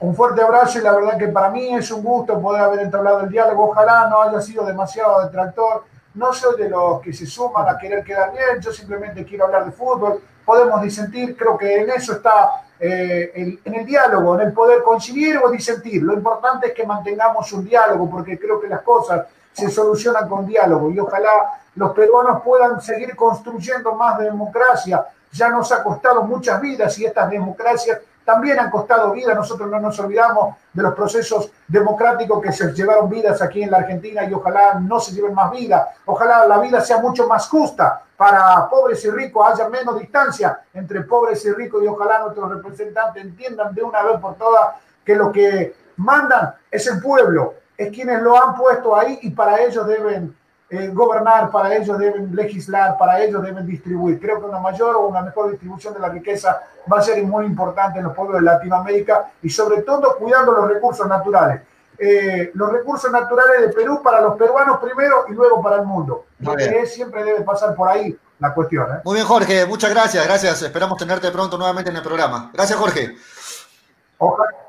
Un 0.00 0.14
fuerte 0.14 0.42
abrazo 0.42 0.78
y 0.78 0.82
la 0.82 0.92
verdad 0.92 1.16
que 1.16 1.28
para 1.28 1.48
mí 1.48 1.74
es 1.74 1.90
un 1.90 2.02
gusto 2.02 2.38
poder 2.38 2.62
haber 2.62 2.80
entablado 2.80 3.20
el 3.20 3.30
diálogo. 3.30 3.70
Ojalá 3.70 4.08
no 4.10 4.20
haya 4.20 4.40
sido 4.42 4.66
demasiado 4.66 5.22
detractor 5.24 5.84
no 6.14 6.32
soy 6.32 6.56
de 6.62 6.68
los 6.68 7.00
que 7.00 7.12
se 7.12 7.26
suman 7.26 7.68
a 7.68 7.78
querer 7.78 8.04
quedar 8.04 8.32
bien, 8.32 8.60
yo 8.60 8.72
simplemente 8.72 9.24
quiero 9.24 9.46
hablar 9.46 9.64
de 9.64 9.72
fútbol, 9.72 10.22
podemos 10.44 10.80
disentir, 10.82 11.36
creo 11.36 11.56
que 11.58 11.82
en 11.82 11.90
eso 11.90 12.12
está 12.12 12.64
eh, 12.78 13.32
el, 13.34 13.60
en 13.64 13.74
el 13.74 13.86
diálogo, 13.86 14.34
en 14.34 14.48
el 14.48 14.52
poder 14.52 14.82
coincidir 14.82 15.38
o 15.38 15.50
disentir. 15.50 16.02
Lo 16.02 16.12
importante 16.12 16.68
es 16.68 16.72
que 16.74 16.86
mantengamos 16.86 17.52
un 17.52 17.64
diálogo, 17.64 18.10
porque 18.10 18.38
creo 18.38 18.60
que 18.60 18.68
las 18.68 18.82
cosas 18.82 19.26
se 19.52 19.70
solucionan 19.70 20.28
con 20.28 20.46
diálogo 20.46 20.90
y 20.90 20.98
ojalá 20.98 21.60
los 21.76 21.92
peruanos 21.92 22.42
puedan 22.42 22.80
seguir 22.80 23.14
construyendo 23.16 23.94
más 23.94 24.18
democracia. 24.18 25.06
Ya 25.32 25.48
nos 25.48 25.70
ha 25.72 25.82
costado 25.82 26.22
muchas 26.22 26.60
vidas 26.60 26.98
y 26.98 27.06
estas 27.06 27.30
democracias 27.30 28.00
también 28.24 28.58
han 28.58 28.70
costado 28.70 29.12
vida. 29.12 29.34
Nosotros 29.34 29.70
no 29.70 29.78
nos 29.80 29.98
olvidamos 30.00 30.56
de 30.72 30.82
los 30.82 30.94
procesos 30.94 31.50
democráticos 31.68 32.42
que 32.42 32.52
se 32.52 32.72
llevaron 32.72 33.08
vidas 33.08 33.40
aquí 33.42 33.62
en 33.62 33.70
la 33.70 33.78
Argentina 33.78 34.24
y 34.24 34.32
ojalá 34.32 34.74
no 34.80 35.00
se 35.00 35.12
lleven 35.12 35.34
más 35.34 35.50
vida. 35.50 35.94
Ojalá 36.06 36.46
la 36.46 36.58
vida 36.58 36.80
sea 36.80 36.98
mucho 36.98 37.26
más 37.26 37.48
justa 37.48 38.02
para 38.16 38.68
pobres 38.68 39.04
y 39.04 39.10
ricos, 39.10 39.46
haya 39.46 39.68
menos 39.68 39.98
distancia 39.98 40.60
entre 40.72 41.02
pobres 41.02 41.44
y 41.44 41.52
ricos 41.52 41.82
y 41.82 41.86
ojalá 41.86 42.20
nuestros 42.20 42.48
representantes 42.50 43.22
entiendan 43.22 43.74
de 43.74 43.82
una 43.82 44.02
vez 44.02 44.20
por 44.20 44.36
todas 44.36 44.76
que 45.04 45.14
lo 45.14 45.32
que 45.32 45.74
mandan 45.96 46.54
es 46.70 46.86
el 46.86 47.00
pueblo, 47.00 47.54
es 47.76 47.90
quienes 47.92 48.22
lo 48.22 48.40
han 48.40 48.54
puesto 48.54 48.96
ahí 48.96 49.18
y 49.22 49.30
para 49.30 49.60
ellos 49.60 49.86
deben 49.86 50.34
eh, 50.70 50.88
gobernar, 50.88 51.50
para 51.50 51.76
ellos 51.76 51.98
deben 51.98 52.34
legislar, 52.34 52.96
para 52.98 53.22
ellos 53.22 53.42
deben 53.42 53.66
distribuir. 53.66 54.18
Creo 54.18 54.40
que 54.40 54.46
una 54.46 54.58
mayor 54.58 54.96
o 54.96 55.08
una 55.08 55.22
mejor 55.22 55.50
distribución 55.50 55.94
de 55.94 56.00
la 56.00 56.08
riqueza 56.08 56.62
va 56.90 56.98
a 56.98 57.02
ser 57.02 57.22
muy 57.22 57.46
importante 57.46 57.98
en 57.98 58.04
los 58.04 58.14
pueblos 58.14 58.40
de 58.40 58.42
Latinoamérica 58.42 59.30
y 59.42 59.50
sobre 59.50 59.82
todo 59.82 60.16
cuidando 60.18 60.52
los 60.52 60.68
recursos 60.68 61.06
naturales. 61.06 61.62
Eh, 61.96 62.50
los 62.54 62.72
recursos 62.72 63.10
naturales 63.12 63.60
de 63.60 63.68
Perú 63.68 64.00
para 64.02 64.20
los 64.20 64.36
peruanos 64.36 64.78
primero 64.78 65.26
y 65.28 65.32
luego 65.32 65.62
para 65.62 65.76
el 65.76 65.84
mundo. 65.84 66.26
Porque 66.42 66.86
siempre 66.86 67.22
debe 67.22 67.42
pasar 67.42 67.74
por 67.74 67.88
ahí 67.88 68.18
la 68.40 68.52
cuestión. 68.52 68.90
¿eh? 68.90 69.00
Muy 69.04 69.14
bien, 69.14 69.26
Jorge, 69.26 69.66
muchas 69.66 69.90
gracias, 69.90 70.26
gracias. 70.26 70.62
Esperamos 70.62 70.98
tenerte 70.98 71.30
pronto 71.30 71.56
nuevamente 71.56 71.90
en 71.90 71.96
el 71.96 72.02
programa. 72.02 72.50
Gracias, 72.52 72.78
Jorge. 72.78 73.16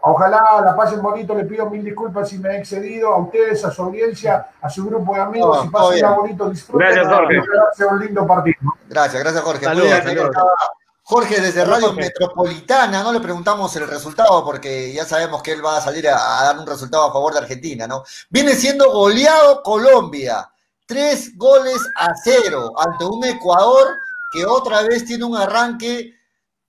Ojalá, 0.01 0.61
la 0.63 0.75
pasen 0.75 1.01
bonito, 1.01 1.33
le 1.33 1.45
pido 1.45 1.69
mil 1.69 1.83
disculpas 1.83 2.29
si 2.29 2.37
me 2.37 2.55
he 2.55 2.59
excedido 2.59 3.13
a 3.13 3.17
ustedes, 3.17 3.65
a 3.65 3.71
su 3.71 3.83
audiencia, 3.83 4.47
a 4.61 4.69
su 4.69 4.85
grupo 4.85 5.15
de 5.15 5.21
amigos, 5.21 5.61
si 5.63 5.69
pasen 5.69 6.15
bonito, 6.15 6.49
disfruten. 6.49 6.87
Gracias, 6.87 7.13
Jorge. 7.13 7.85
un 7.85 7.99
lindo 7.99 8.27
partido. 8.27 8.57
Gracias, 8.87 9.23
gracias, 9.23 9.43
Jorge. 9.43 9.65
Jorge, 11.07 11.39
desde 11.39 11.63
Radio 11.63 11.93
Metropolitana, 11.93 13.03
no 13.03 13.13
le 13.13 13.19
preguntamos 13.19 13.75
el 13.75 13.87
resultado 13.87 14.43
porque 14.43 14.91
ya 14.91 15.05
sabemos 15.05 15.43
que 15.43 15.51
él 15.51 15.63
va 15.63 15.77
a 15.77 15.81
salir 15.81 16.07
a, 16.09 16.15
dar 16.15 16.57
un 16.57 16.65
resultado 16.65 17.03
a 17.03 17.13
favor 17.13 17.31
de 17.31 17.41
Argentina, 17.41 17.85
¿no? 17.85 18.03
Viene 18.31 18.53
siendo 18.53 18.91
goleado 18.91 19.61
Colombia, 19.61 20.49
tres 20.87 21.37
goles 21.37 21.77
a 21.95 22.07
cero 22.23 22.73
ante 22.75 23.05
un 23.05 23.23
Ecuador 23.23 23.87
que 24.33 24.47
otra 24.47 24.81
vez 24.81 25.05
tiene 25.05 25.25
un 25.25 25.37
arranque 25.37 26.14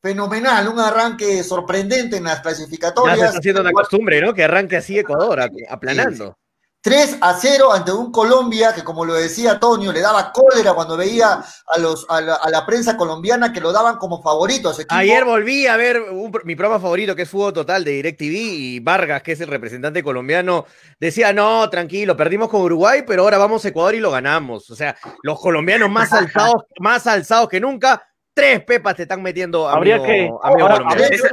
fenomenal, 0.07 0.69
un 0.69 0.79
arranque 0.79 1.43
sorprendente 1.43 2.19
en 2.19 2.25
las 2.25 2.41
clasificatorias. 2.41 3.17
Ya 3.17 3.23
se 3.23 3.27
está 3.27 3.39
haciendo 3.39 3.61
una 3.63 3.73
costumbre, 3.73 4.21
¿no? 4.21 4.33
Que 4.33 4.45
arranque 4.45 4.77
así 4.77 4.97
Ecuador, 4.97 5.41
aplanando. 5.69 6.39
3 6.81 7.19
a 7.21 7.35
0 7.35 7.73
ante 7.73 7.91
un 7.91 8.13
Colombia 8.13 8.73
que, 8.73 8.85
como 8.85 9.05
lo 9.05 9.15
decía 9.15 9.59
Tonio, 9.59 9.91
le 9.91 10.01
daba 10.01 10.33
cólera 10.33 10.73
cuando 10.73 10.97
veía 10.97 11.43
a, 11.67 11.79
los, 11.81 12.07
a, 12.09 12.21
la, 12.21 12.65
prensa 12.65 12.97
colombiana 12.97 13.53
que 13.53 13.61
lo 13.61 13.73
daban 13.73 13.97
como 13.97 14.23
favorito 14.23 14.69
a 14.69 14.75
su 14.75 14.83
equipo. 14.83 14.95
Ayer 14.95 15.25
volví 15.25 15.67
a 15.67 15.77
ver 15.77 16.01
mi 16.45 16.55
programa 16.55 16.81
favorito, 16.81 17.17
que 17.17 17.23
es 17.23 17.29
Fútbol 17.29 17.53
Total 17.53 17.83
de 17.83 17.91
DirecTV, 17.91 18.33
y 18.33 18.79
Vargas, 18.79 19.25
que 19.25 19.33
es 19.33 19.41
el 19.41 19.49
representante 19.49 20.05
colombiano, 20.05 20.67
decía, 21.01 21.33
no, 21.33 21.69
tranquilo, 21.69 22.17
perdimos 22.17 22.49
con 22.49 22.61
Uruguay, 22.61 23.03
pero 23.05 23.23
ahora 23.25 23.39
vamos 23.39 23.65
a 23.65 23.69
Ecuador 23.69 23.97
y 23.97 24.01
lo 24.01 24.13
ganamos. 24.13 24.71
O 24.71 24.77
sea, 24.77 24.97
los 25.25 25.41
colombianos 25.41 25.91
más 25.91 26.13
alzados, 26.13 26.67
más 26.79 27.09
alzados 27.09 27.49
que 27.49 27.59
nunca, 27.59 28.01
Tres 28.37 28.63
pepas 28.65 28.95
te 28.95 29.05
están 29.05 29.23
metiendo. 29.23 29.67
Habría 29.67 29.97
que. 30.03 30.31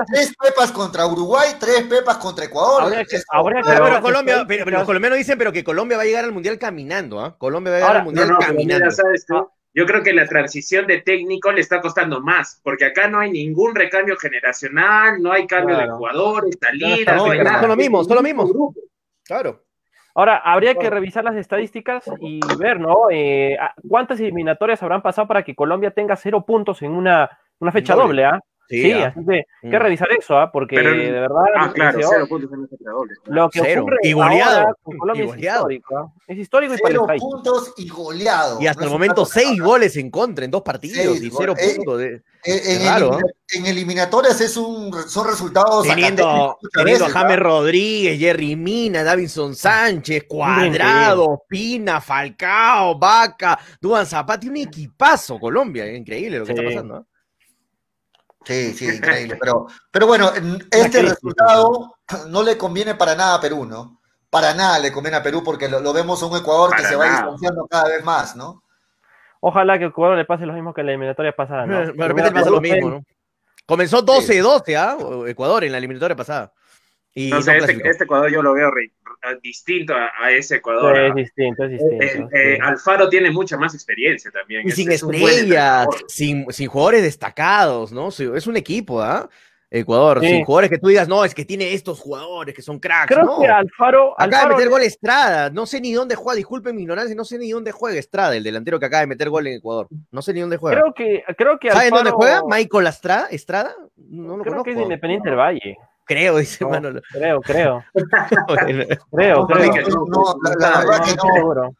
tres, 0.07 0.33
pepas 0.41 0.71
contra 0.71 1.05
Uruguay, 1.05 1.49
tres 1.59 1.83
pepas 1.83 2.15
contra 2.15 2.45
Ecuador. 2.45 2.93
pero, 3.65 4.01
Colombia, 4.01 4.45
pero, 4.47 4.71
los 4.71 4.85
colombianos 4.85 5.17
dicen 5.17 5.37
pero 5.37 5.51
que 5.51 5.65
Colombia 5.65 5.97
va 5.97 6.03
a 6.03 6.05
llegar 6.05 6.23
al 6.23 6.31
mundial 6.31 6.57
caminando. 6.57 7.19
¿ah? 7.19 7.37
Colombia 7.37 7.71
va 7.71 7.77
a 7.77 7.79
llegar 7.81 7.95
al 7.97 8.03
mundial 8.05 8.37
caminando. 8.39 8.87
yo 9.73 9.85
creo 9.85 10.01
que 10.01 10.13
la 10.13 10.25
transición 10.27 10.87
de 10.87 11.01
técnico 11.01 11.51
le 11.51 11.59
está 11.59 11.81
costando 11.81 12.21
más, 12.21 12.61
porque 12.63 12.85
acá 12.85 13.09
no 13.09 13.19
hay 13.19 13.31
ningún 13.31 13.75
recambio 13.75 14.15
generacional, 14.15 15.21
no 15.21 15.33
hay 15.33 15.45
cambio 15.45 15.77
de 15.77 15.89
jugadores, 15.89 16.57
salidas. 16.57 17.17
No, 17.17 17.25
son 17.25 17.67
lo 17.67 17.75
mismo, 17.75 18.03
son 18.05 18.15
lo 18.15 18.23
mismo. 18.23 18.73
Claro. 19.25 19.61
Ahora, 20.15 20.37
habría 20.37 20.75
que 20.75 20.89
revisar 20.89 21.23
las 21.23 21.35
estadísticas 21.35 22.05
y 22.19 22.39
ver, 22.59 22.79
¿no? 22.79 23.09
Eh, 23.11 23.57
cuántas 23.87 24.19
eliminatorias 24.19 24.83
habrán 24.83 25.01
pasado 25.01 25.27
para 25.27 25.43
que 25.43 25.55
Colombia 25.55 25.91
tenga 25.91 26.15
cero 26.15 26.45
puntos 26.45 26.83
en 26.83 26.91
una, 26.91 27.29
una 27.59 27.71
fecha 27.71 27.95
doble, 27.95 28.25
¿ah? 28.25 28.39
Sí, 28.69 28.91
ah. 28.91 29.07
así 29.07 29.25
que 29.25 29.33
hay 29.35 29.69
que 29.69 29.77
mm. 29.77 29.81
revisar 29.81 30.07
eso, 30.17 30.37
¿ah? 30.37 30.51
Porque 30.51 30.77
de 30.77 31.11
verdad. 31.11 31.43
Ah, 31.55 31.71
claro, 31.73 31.99
cero 32.01 32.25
puntos 32.27 32.51
en 32.51 32.67
doble. 32.83 33.13
Lo 33.25 33.49
que 33.49 33.59
cero. 33.61 33.81
ocurre 33.81 33.97
y 34.03 34.13
goleado. 34.13 34.77
con 34.81 34.97
Colombia 34.97 35.25
es 35.25 35.37
histórico. 35.37 35.97
¿ah? 35.97 36.13
Es 36.27 36.37
histórico 36.37 36.73
y 36.73 36.77
cero 36.83 37.05
puntos 37.19 37.73
y 37.77 37.89
goleado. 37.89 38.61
Y 38.61 38.67
hasta 38.67 38.85
el 38.85 38.89
momento 38.89 39.25
seis 39.25 39.61
goles 39.61 39.97
en 39.97 40.09
contra 40.09 40.45
en 40.45 40.51
dos 40.51 40.61
partidos 40.61 41.21
y 41.21 41.29
cero 41.29 41.53
eh, 41.57 41.75
puntos. 41.75 41.99
De... 41.99 42.23
Eh, 42.45 42.87
en, 43.55 43.65
eliminatorias 43.65 44.41
es 44.41 44.57
un, 44.57 44.91
son 45.07 45.27
resultados. 45.27 45.85
Teniendo, 45.85 46.57
teniendo 46.73 47.05
a 47.05 47.09
James 47.09 47.39
Rodríguez, 47.39 48.19
Jerry 48.19 48.55
Mina, 48.55 49.03
Davinson 49.03 49.55
Sánchez, 49.55 50.25
Cuadrado, 50.27 51.43
Pina, 51.47 52.01
Falcao, 52.01 52.97
Vaca, 52.97 53.59
Duan 53.79 54.05
Zapati, 54.05 54.49
un 54.49 54.57
equipazo 54.57 55.39
Colombia. 55.39 55.93
Increíble 55.93 56.39
lo 56.39 56.45
que 56.45 56.53
está 56.53 56.63
pasando. 56.63 57.05
Sí, 58.43 58.73
sí, 58.73 58.85
increíble. 58.97 59.37
Pero, 59.39 59.67
pero 59.91 60.07
bueno, 60.07 60.31
este 60.71 61.01
resultado 61.01 61.95
no 62.27 62.43
le 62.43 62.57
conviene 62.57 62.95
para 62.95 63.15
nada 63.15 63.35
a 63.35 63.41
Perú, 63.41 63.65
¿no? 63.65 63.99
Para 64.29 64.53
nada 64.53 64.79
le 64.79 64.91
conviene 64.91 65.17
a 65.17 65.23
Perú 65.23 65.43
porque 65.43 65.69
lo, 65.69 65.93
vemos 65.93 66.21
a 66.23 66.25
un 66.25 66.37
Ecuador 66.37 66.75
que 66.75 66.83
se 66.83 66.95
va 66.95 67.05
distanciando 67.05 67.67
cada 67.67 67.89
vez 67.89 68.03
más, 68.03 68.35
¿no? 68.35 68.63
Ojalá 69.41 69.77
que 69.77 69.85
el 69.85 69.89
Ecuador 69.91 70.17
le 70.17 70.25
pase 70.25 70.45
lo 70.45 70.53
mismo 70.53 70.73
que 70.73 70.81
en 70.81 70.87
la 70.87 70.93
eliminatoria 70.93 71.35
pasada, 71.35 71.65
¿no? 71.65 71.93
De 71.93 72.07
repente 72.07 72.31
pasa 72.31 72.49
lo 72.49 72.61
mismo, 72.61 72.89
¿no? 72.89 73.03
Comenzó 73.65 74.05
12-12, 74.05 74.75
¿ah? 74.75 74.97
Ecuador 75.27 75.63
en 75.63 75.71
la 75.71 75.77
eliminatoria 75.77 76.15
pasada. 76.15 76.51
Y 77.15 77.29
no 77.29 77.41
sé, 77.41 77.57
este, 77.57 77.87
este, 77.87 78.05
Ecuador 78.05 78.31
yo 78.31 78.41
lo 78.41 78.53
veo 78.53 78.71
distinto 79.41 79.93
a, 79.93 80.31
ese 80.31 80.55
Ecuador. 80.57 80.97
es 80.97 81.15
distinto, 81.15 81.63
es 81.63 81.71
distinto. 81.71 82.35
Eh, 82.35 82.55
eh, 82.55 82.59
Alfaro 82.61 83.07
tiene 83.07 83.29
mucha 83.29 83.55
más 83.57 83.73
experiencia 83.75 84.31
también. 84.31 84.67
Y 84.67 84.71
sin 84.71 84.91
estrellas, 84.91 85.87
sin, 86.07 86.51
sin, 86.51 86.67
jugadores 86.67 87.03
destacados, 87.03 87.91
¿no? 87.91 88.09
Es 88.09 88.47
un 88.47 88.57
equipo, 88.57 89.01
¿ah? 89.01 89.29
Ecuador, 89.75 90.19
sin 90.19 90.45
jugadores 90.45 90.69
que 90.69 90.77
tú 90.77 90.87
digas, 90.89 91.07
no, 91.07 91.25
es 91.25 91.33
que 91.33 91.45
tiene 91.45 91.73
estos 91.73 91.99
jugadores 91.99 92.53
que 92.53 92.61
son 92.61 92.79
cracks. 92.79 93.07
Creo 93.07 93.25
no. 93.25 93.39
que 93.39 93.47
Alfaro. 93.47 94.13
Acaba 94.19 94.49
de 94.49 94.55
meter 94.55 94.69
gol 94.69 94.83
Estrada. 94.83 95.49
No 95.49 95.65
sé 95.65 95.81
ni 95.81 95.93
dónde 95.93 96.13
juega, 96.13 96.37
disculpen 96.37 96.75
mi 96.75 96.83
ignorancia, 96.83 97.15
no 97.15 97.25
sé 97.25 97.39
ni 97.39 97.49
dónde 97.49 97.71
juega 97.71 97.97
Estrada, 97.97 98.35
el 98.35 98.43
delantero 98.43 98.79
que 98.79 98.85
acaba 98.85 99.01
de 99.01 99.07
meter 99.07 99.31
gol 99.31 99.47
en 99.47 99.53
Ecuador. 99.53 99.87
No 100.11 100.21
sé 100.21 100.31
ni 100.31 100.41
dónde 100.41 100.57
juega. 100.57 100.79
Creo 100.79 100.93
que, 100.93 101.23
creo 101.35 101.57
que 101.57 101.71
¿Saben 101.71 101.89
dónde 101.89 102.11
juega? 102.11 102.43
Michael 102.47 102.85
Estrada. 102.85 103.27
¿Estrada? 103.31 103.75
No 103.97 104.37
lo 104.37 104.43
creo 104.43 104.63
que 104.63 104.71
es 104.71 104.77
de 104.77 104.83
Independiente 104.83 105.29
del 105.29 105.39
Valle. 105.39 105.77
Creo, 106.05 106.37
dice 106.37 106.65
Manolo. 106.65 107.01
Creo, 107.11 107.41
creo. 107.41 107.83
creo, 109.11 109.47
creo. 109.47 109.87
No, 110.07 111.53
no. 111.53 111.75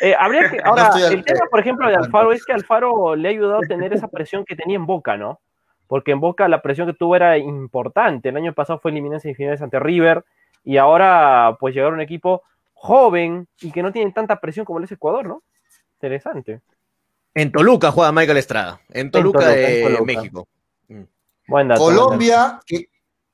Eh, 0.00 0.14
habría 0.18 0.50
que, 0.50 0.60
ahora, 0.64 0.90
el 1.10 1.24
tema, 1.24 1.46
por 1.50 1.60
ejemplo, 1.60 1.88
de 1.88 1.94
Alfaro 1.94 2.32
es 2.32 2.44
que 2.44 2.52
Alfaro 2.52 3.14
le 3.14 3.28
ha 3.28 3.30
ayudado 3.30 3.58
a 3.58 3.68
tener 3.68 3.92
esa 3.92 4.08
presión 4.08 4.44
que 4.44 4.56
tenía 4.56 4.76
en 4.76 4.86
Boca, 4.86 5.16
¿no? 5.16 5.40
Porque 5.86 6.12
en 6.12 6.20
Boca 6.20 6.48
la 6.48 6.62
presión 6.62 6.86
que 6.86 6.94
tuvo 6.94 7.16
era 7.16 7.36
importante. 7.36 8.30
El 8.30 8.36
año 8.36 8.54
pasado 8.54 8.78
fue 8.78 8.90
eliminado 8.90 9.16
en 9.16 9.20
semifinales 9.20 9.60
ante 9.60 9.78
River 9.78 10.24
y 10.64 10.76
ahora 10.76 11.56
pues 11.60 11.74
llegar 11.74 11.90
a 11.90 11.94
un 11.94 12.00
equipo 12.00 12.42
joven 12.72 13.46
y 13.60 13.72
que 13.72 13.82
no 13.82 13.92
tiene 13.92 14.10
tanta 14.12 14.40
presión 14.40 14.64
como 14.64 14.78
el 14.78 14.84
es 14.84 14.92
Ecuador, 14.92 15.26
¿no? 15.26 15.42
Interesante. 15.94 16.60
En 17.34 17.52
Toluca 17.52 17.90
juega 17.90 18.12
Michael 18.12 18.38
Estrada, 18.38 18.80
en 18.88 19.10
Toluca, 19.10 19.48
de 19.48 19.98
México. 20.04 20.48
Mm. 20.88 21.02
Colombia, 21.76 22.60
que, 22.64 22.88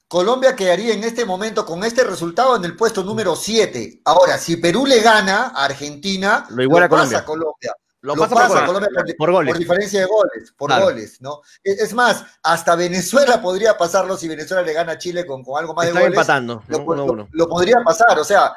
Colombia 0.09 0.55
quedaría 0.55 0.95
en 0.95 1.03
este 1.03 1.25
momento 1.25 1.67
con 1.67 1.83
este 1.83 2.05
resultado 2.05 2.57
en 2.57 2.65
el 2.65 2.77
puesto 2.77 3.03
número 3.03 3.35
7. 3.35 4.03
Ahora, 4.05 4.39
si 4.39 4.57
Perú 4.57 4.87
le 4.87 5.01
gana 5.01 5.53
a 5.55 5.65
Argentina, 5.65 6.47
lo 6.51 6.63
iguala 6.63 6.89
pasa 6.89 7.19
a 7.19 7.25
Colombia. 7.25 7.75
Lo, 8.03 8.15
pasa, 8.15 8.63
a 8.63 8.67
Colombia 8.67 8.89
por, 9.19 9.33
goles. 9.33 9.53
por, 9.53 9.59
diferencia 9.59 9.99
de 10.01 10.07
goles, 10.07 10.55
por 10.57 10.81
goles, 10.81 11.21
¿no? 11.21 11.41
Es 11.65 11.93
más, 11.93 12.25
hasta 12.45 12.77
Venezuela 12.77 13.43
podría 13.43 13.77
pasarlo 13.77 14.17
si 14.17 14.29
Venezuela 14.29 14.63
le 14.63 14.73
gana 14.73 14.93
a 14.93 14.99
Chile 14.99 15.27
con, 15.27 15.43
con 15.43 15.59
algo 15.59 15.75
más 15.75 15.87
de 15.87 15.93
goles. 15.93 16.09
empatando, 16.09 16.63
lo, 16.69 17.29
lo, 17.33 17.49
podría 17.49 17.79
pasar, 17.85 18.17
o 18.21 18.25
sea, 18.25 18.53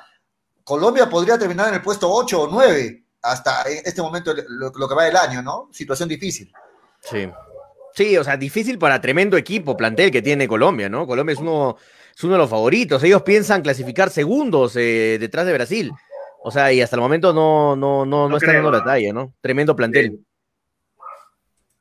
Colombia 0.64 1.10
podría 1.10 1.40
terminar 1.40 1.70
en 1.70 1.76
el 1.76 1.82
puesto 1.82 2.12
8 2.12 2.42
o 2.42 2.48
9 2.48 3.06
hasta 3.24 3.64
este 3.64 4.04
momento 4.04 4.36
lo, 4.36 4.72
lo 4.72 4.88
que 4.88 4.94
va 4.94 5.06
del 5.06 5.18
año, 5.18 5.42
¿no? 5.42 5.70
Situación 5.72 6.08
difícil. 6.08 6.54
Sí. 7.02 7.28
Sí, 8.00 8.16
o 8.16 8.24
sea, 8.24 8.38
difícil 8.38 8.80
para 8.80 9.02
tremendo 9.02 9.36
equipo, 9.36 9.76
plantel 9.76 10.10
que 10.10 10.22
tiene 10.22 10.48
Colombia, 10.48 10.88
¿no? 10.88 11.06
Colombia 11.06 11.34
es 11.34 11.40
uno, 11.40 11.76
es 12.16 12.24
uno 12.24 12.32
de 12.36 12.40
los 12.40 12.50
favoritos. 12.50 13.04
Ellos 13.04 13.24
piensan 13.24 13.62
clasificar 13.62 14.10
segundos 14.10 14.74
eh, 14.78 15.18
detrás 15.20 15.46
de 15.46 15.52
Brasil. 15.52 15.92
O 16.42 16.50
sea, 16.50 16.72
y 16.72 16.82
hasta 16.82 16.96
el 16.96 17.02
momento 17.02 17.34
no, 17.34 17.76
no, 17.76 18.06
no, 18.06 18.30
no, 18.30 18.38
están 18.38 18.54
dando 18.54 18.72
la 18.72 18.86
talla, 18.86 19.12
¿no? 19.12 19.34
Tremendo 19.42 19.76
plantel. 19.76 20.18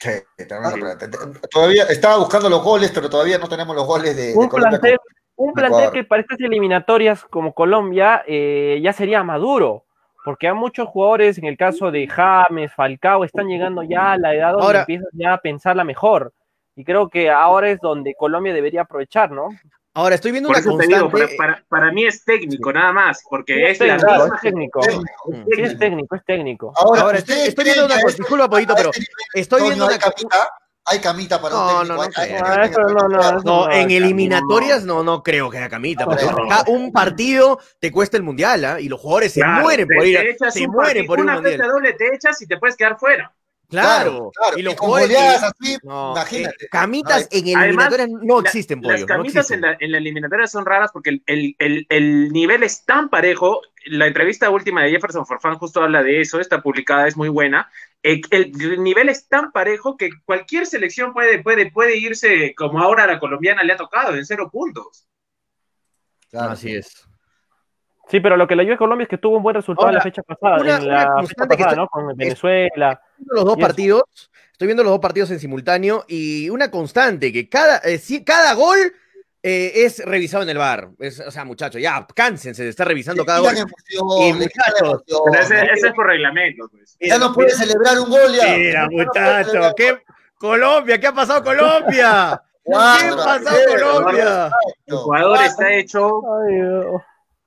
Sí, 0.00 0.10
tremendo 0.48 0.76
plantel. 0.76 1.10
Todavía 1.52 1.84
estaba 1.84 2.16
buscando 2.16 2.50
los 2.50 2.64
goles, 2.64 2.90
pero 2.92 3.08
todavía 3.08 3.38
no 3.38 3.48
tenemos 3.48 3.76
los 3.76 3.86
goles 3.86 4.16
de, 4.16 4.34
un 4.34 4.48
Plantel, 4.48 4.98
un 5.36 5.52
plantel 5.52 5.92
que 5.92 6.02
para 6.02 6.22
estas 6.22 6.40
eliminatorias 6.40 7.22
como 7.30 7.54
Colombia 7.54 8.24
eh, 8.26 8.80
ya 8.82 8.92
sería 8.92 9.22
maduro 9.22 9.84
porque 10.24 10.48
hay 10.48 10.54
muchos 10.54 10.88
jugadores, 10.88 11.38
en 11.38 11.46
el 11.46 11.56
caso 11.56 11.90
de 11.90 12.06
James, 12.06 12.72
Falcao, 12.74 13.24
están 13.24 13.48
llegando 13.48 13.82
ya 13.82 14.12
a 14.12 14.18
la 14.18 14.34
edad 14.34 14.52
donde 14.52 14.80
empiezan 14.80 15.08
ya 15.12 15.34
a 15.34 15.38
pensarla 15.38 15.84
mejor. 15.84 16.32
Y 16.76 16.84
creo 16.84 17.08
que 17.08 17.30
ahora 17.30 17.70
es 17.70 17.80
donde 17.80 18.14
Colombia 18.14 18.52
debería 18.52 18.82
aprovechar, 18.82 19.30
¿no? 19.30 19.48
Ahora 19.94 20.14
estoy 20.14 20.30
viendo 20.30 20.48
una 20.48 20.62
constante... 20.62 21.36
para, 21.68 21.90
mí 21.90 22.04
es 22.04 22.24
técnico, 22.24 22.72
nada 22.72 22.92
más, 22.92 23.24
porque 23.28 23.70
es, 23.70 23.78
técnico, 23.78 24.06
la 24.06 24.26
es 24.26 24.40
técnico. 24.40 24.82
Sí, 24.82 25.60
es 25.60 25.78
técnico, 25.78 26.14
es 26.14 26.24
técnico. 26.24 26.72
Ahora, 26.76 27.18
estoy, 27.18 27.64
viendo 27.64 27.86
una 27.86 27.96
disculpa, 27.96 28.48
Poquito, 28.48 28.74
pero 28.76 28.90
estoy 29.34 29.62
viendo 29.62 29.86
una 29.86 29.98
capita, 29.98 30.36
hay 30.90 30.98
camita 31.00 31.40
para 31.40 31.54
un 31.54 31.60
No, 31.60 31.68
técnico. 31.80 31.94
no, 31.94 31.96
no 31.96 32.02
hay- 32.02 32.30
hay- 32.30 32.70
no, 32.70 33.08
no, 33.08 33.20
eso 33.20 33.32
No, 33.44 33.66
no, 33.66 33.72
en 33.72 33.90
eliminatorias 33.90 34.84
no, 34.84 35.02
no 35.02 35.22
creo 35.22 35.50
que 35.50 35.58
haya 35.58 35.68
camita, 35.68 36.04
porque 36.04 36.24
No, 36.24 36.32
no. 36.32 36.44
acá 36.44 36.64
un 36.70 36.92
partido 36.92 37.58
te 37.78 37.90
cuesta 37.92 38.16
el 38.16 38.22
mundial, 38.22 38.64
¿ah? 38.64 38.80
Y 38.80 38.88
los 38.88 39.00
jugadores 39.00 39.32
se 39.32 39.44
mueren 39.44 39.86
te- 39.88 39.94
por 39.94 40.06
ir, 40.06 40.18
te 40.18 40.30
echas 40.30 40.54
se 40.54 40.64
un 40.66 40.72
mueren 40.72 41.06
por 41.06 41.18
ir 41.18 41.24
un 41.24 41.30
Una 41.30 41.34
mundial. 41.40 41.56
fecha 41.58 41.66
doble 41.68 41.92
te 41.94 42.14
echas 42.14 42.42
y 42.42 42.46
te 42.46 42.56
puedes 42.58 42.76
quedar 42.76 42.98
fuera. 42.98 43.32
Claro, 43.70 44.30
claro. 44.34 44.58
y 44.58 44.62
los 44.62 44.74
jugadores. 44.76 45.08
goleadas 45.14 45.42
así, 45.42 45.76
no, 45.82 46.12
imagínate. 46.12 46.64
eh, 46.64 46.68
camitas 46.70 47.28
en 47.30 47.44
Además, 47.44 47.64
eliminatorias 47.66 48.08
no 48.22 48.40
La- 48.40 48.48
existen, 48.48 48.80
pollo. 48.80 48.92
Las 48.92 49.00
no 49.02 49.06
camitas 49.06 49.36
existen. 49.50 49.56
en 49.56 49.70
la, 49.70 49.76
en 49.78 49.92
la 49.92 49.98
eliminatoria 49.98 50.46
son 50.46 50.64
raras 50.64 50.90
porque 50.90 51.10
el, 51.10 51.22
el- 51.26 51.54
el- 51.58 51.86
el 51.90 52.32
nivel 52.32 52.62
es 52.62 52.86
tan 52.86 53.10
parejo. 53.10 53.60
La 53.84 54.06
entrevista 54.06 54.48
última 54.48 54.82
de 54.82 54.90
Jefferson 54.90 55.26
Forfán 55.26 55.58
justo 55.58 55.82
habla 55.82 56.02
de 56.02 56.22
eso, 56.22 56.40
está 56.40 56.62
publicada, 56.62 57.08
es 57.08 57.16
muy 57.18 57.28
buena. 57.28 57.70
Eh, 58.02 58.20
El, 58.30 58.52
nivel 58.82 59.08
es 59.08 59.28
tan 59.28 59.50
parejo 59.52 59.96
que 59.96 60.10
cualquier 60.24 60.66
selección 60.66 61.12
puede, 61.12 61.42
puede, 61.42 61.70
puede 61.70 61.96
irse, 61.96 62.54
como 62.56 62.80
ahora 62.80 63.04
a 63.04 63.06
la 63.08 63.18
colombiana 63.18 63.62
le 63.62 63.72
ha 63.72 63.76
tocado, 63.76 64.14
en 64.14 64.24
cero 64.24 64.48
puntos. 64.50 65.06
Claro. 66.30 66.52
Así 66.52 66.74
es. 66.74 67.04
Sí, 68.08 68.20
pero 68.20 68.36
lo 68.36 68.46
que 68.46 68.56
le 68.56 68.62
ayuda 68.62 68.76
a 68.76 68.78
Colombia 68.78 69.02
es 69.02 69.08
que 69.08 69.18
tuvo 69.18 69.36
un 69.36 69.42
buen 69.42 69.54
resultado 69.54 69.88
en 69.88 69.94
la 69.96 70.00
fecha 70.00 70.22
pasada, 70.22 70.56
una- 70.62 70.76
en 70.76 70.88
la 70.88 71.22
fecha 71.26 71.44
pasada, 71.46 71.70
está- 71.70 71.76
¿no? 71.76 71.88
Con 71.88 72.16
Venezuela. 72.16 73.02
viendo 73.18 73.34
los 73.34 73.44
dos 73.44 73.56
partidos, 73.58 74.02
estoy 74.52 74.66
viendo 74.66 74.82
los 74.82 74.92
dos 74.92 75.00
partidos 75.00 75.30
en 75.30 75.40
simultáneo 75.40 76.04
y 76.08 76.48
una 76.48 76.70
constante 76.70 77.32
que 77.32 77.48
cada, 77.50 77.78
eh, 77.78 77.98
sí, 77.98 78.24
cada 78.24 78.54
gol 78.54 78.78
eh, 79.42 79.72
es 79.84 80.04
revisado 80.04 80.42
en 80.42 80.48
el 80.50 80.58
bar. 80.58 80.88
o 81.26 81.30
sea, 81.30 81.44
muchachos, 81.44 81.80
ya 81.80 82.06
cánsense 82.14 82.64
de 82.64 82.70
estar 82.70 82.86
revisando 82.86 83.24
cada 83.24 83.40
gol. 83.40 83.54
Y 84.20 84.32
muchachos, 84.32 85.02
ese, 85.40 85.86
es 85.86 85.92
por 85.94 86.06
reglamento. 86.06 86.68
Pues. 86.70 86.96
Ya 87.00 87.18
no 87.18 87.32
puede 87.32 87.50
celebrar 87.50 87.98
un 88.00 88.10
gol 88.10 88.32
ya. 88.34 88.56
Mira, 88.56 88.84
no 88.86 88.90
muchachos, 88.90 89.72
¿qué? 89.76 89.98
Colombia, 90.36 90.98
¿qué 91.00 91.06
ha 91.06 91.12
pasado 91.14 91.42
Colombia? 91.42 92.42
¿Qué 92.64 92.74
ha 92.74 93.16
pasado 93.16 93.58
Colombia? 93.68 94.50
El 94.86 94.96
jugador 94.96 95.42
está 95.42 95.72
hecho. 95.74 96.20
Ay. 96.46 96.60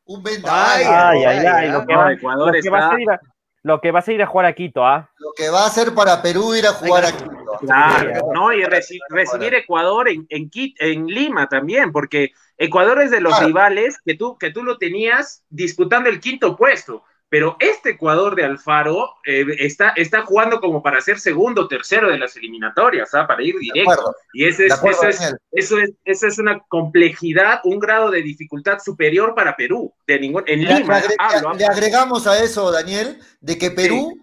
Un 0.06 0.24
vendaval. 0.24 0.82
Ay, 0.84 0.86
ay, 0.86 1.24
ay, 1.24 1.46
ay, 1.46 1.72
lo 1.72 1.86
que 1.86 1.96
va- 1.96 2.12
Ecuador 2.12 2.54
lo 2.56 2.62
que 2.62 2.70
va 2.70 2.78
a 2.78 2.82
está- 2.82 2.92
ser 2.92 3.00
ir 3.02 3.10
a- 3.12 3.22
lo 3.64 3.80
que 3.80 3.91
va 3.91 3.99
a 3.99 4.01
ser 4.01 4.16
ir 4.16 4.24
a 4.24 4.28
jugar 4.28 4.45
a 4.47 4.53
Quito, 4.53 4.86
¿ah? 4.86 5.09
Lo 5.20 5.32
que 5.36 5.49
va 5.49 5.64
a 5.64 5.68
hacer 5.68 5.93
para 5.93 6.22
Perú 6.22 6.55
ir 6.55 6.66
a 6.66 6.74
jugar 6.74 7.05
aquí. 7.05 7.24
Claro, 7.62 8.32
no, 8.34 8.51
y 8.53 8.64
reci- 8.64 8.99
recibir 9.09 9.53
Ecuador 9.53 10.09
en, 10.09 10.26
en, 10.30 10.49
en 10.80 11.05
Lima 11.07 11.47
también, 11.47 11.91
porque 11.91 12.32
Ecuador 12.57 13.01
es 13.01 13.12
de 13.12 13.22
los 13.22 13.34
Claro. 13.34 13.47
rivales 13.47 13.99
que 14.03 14.16
tú, 14.16 14.38
que 14.38 14.51
tú 14.51 14.64
lo 14.64 14.78
tenías 14.78 15.43
disputando 15.49 16.09
el 16.09 16.20
quinto 16.20 16.55
puesto, 16.55 17.03
pero 17.32 17.56
este 17.62 17.92
Ecuador 17.92 18.36
de 18.36 18.44
Alfaro 18.44 19.10
eh, 19.26 19.46
está, 19.60 19.94
está 19.96 20.24
jugando 20.24 20.60
como 20.60 20.84
para 20.84 21.00
ser 21.00 21.18
segundo 21.18 21.62
o 21.62 21.68
tercero 21.70 22.10
de 22.10 22.20
las 22.20 22.36
eliminatorias, 22.36 23.14
¿ah? 23.14 23.26
para 23.26 23.42
ir 23.42 23.58
directo. 23.58 24.14
Y 24.34 24.44
ese 24.44 24.64
De 24.64 24.68
es, 24.68 24.74
acuerdo, 24.74 25.04
eso, 25.04 25.24
es, 25.24 25.36
eso, 25.54 25.80
es, 25.80 25.92
eso 26.04 26.28
es 26.28 26.40
una 26.40 26.60
complejidad, 26.68 27.62
un 27.64 27.80
grado 27.80 28.12
de 28.12 28.22
dificultad 28.22 28.80
superior 28.80 29.34
para 29.34 29.56
Perú. 29.56 29.94
De 30.06 30.20
ningún, 30.20 30.44
en 30.46 30.66
Le, 30.66 30.80
Lima, 30.80 31.00
le 31.00 31.16
hablo, 31.18 31.54
le 31.54 31.66
agregamos 31.66 32.28
a 32.28 32.44
eso, 32.44 32.70
Daniel, 32.70 33.18
de 33.40 33.58
que 33.58 33.72
Perú 33.72 34.21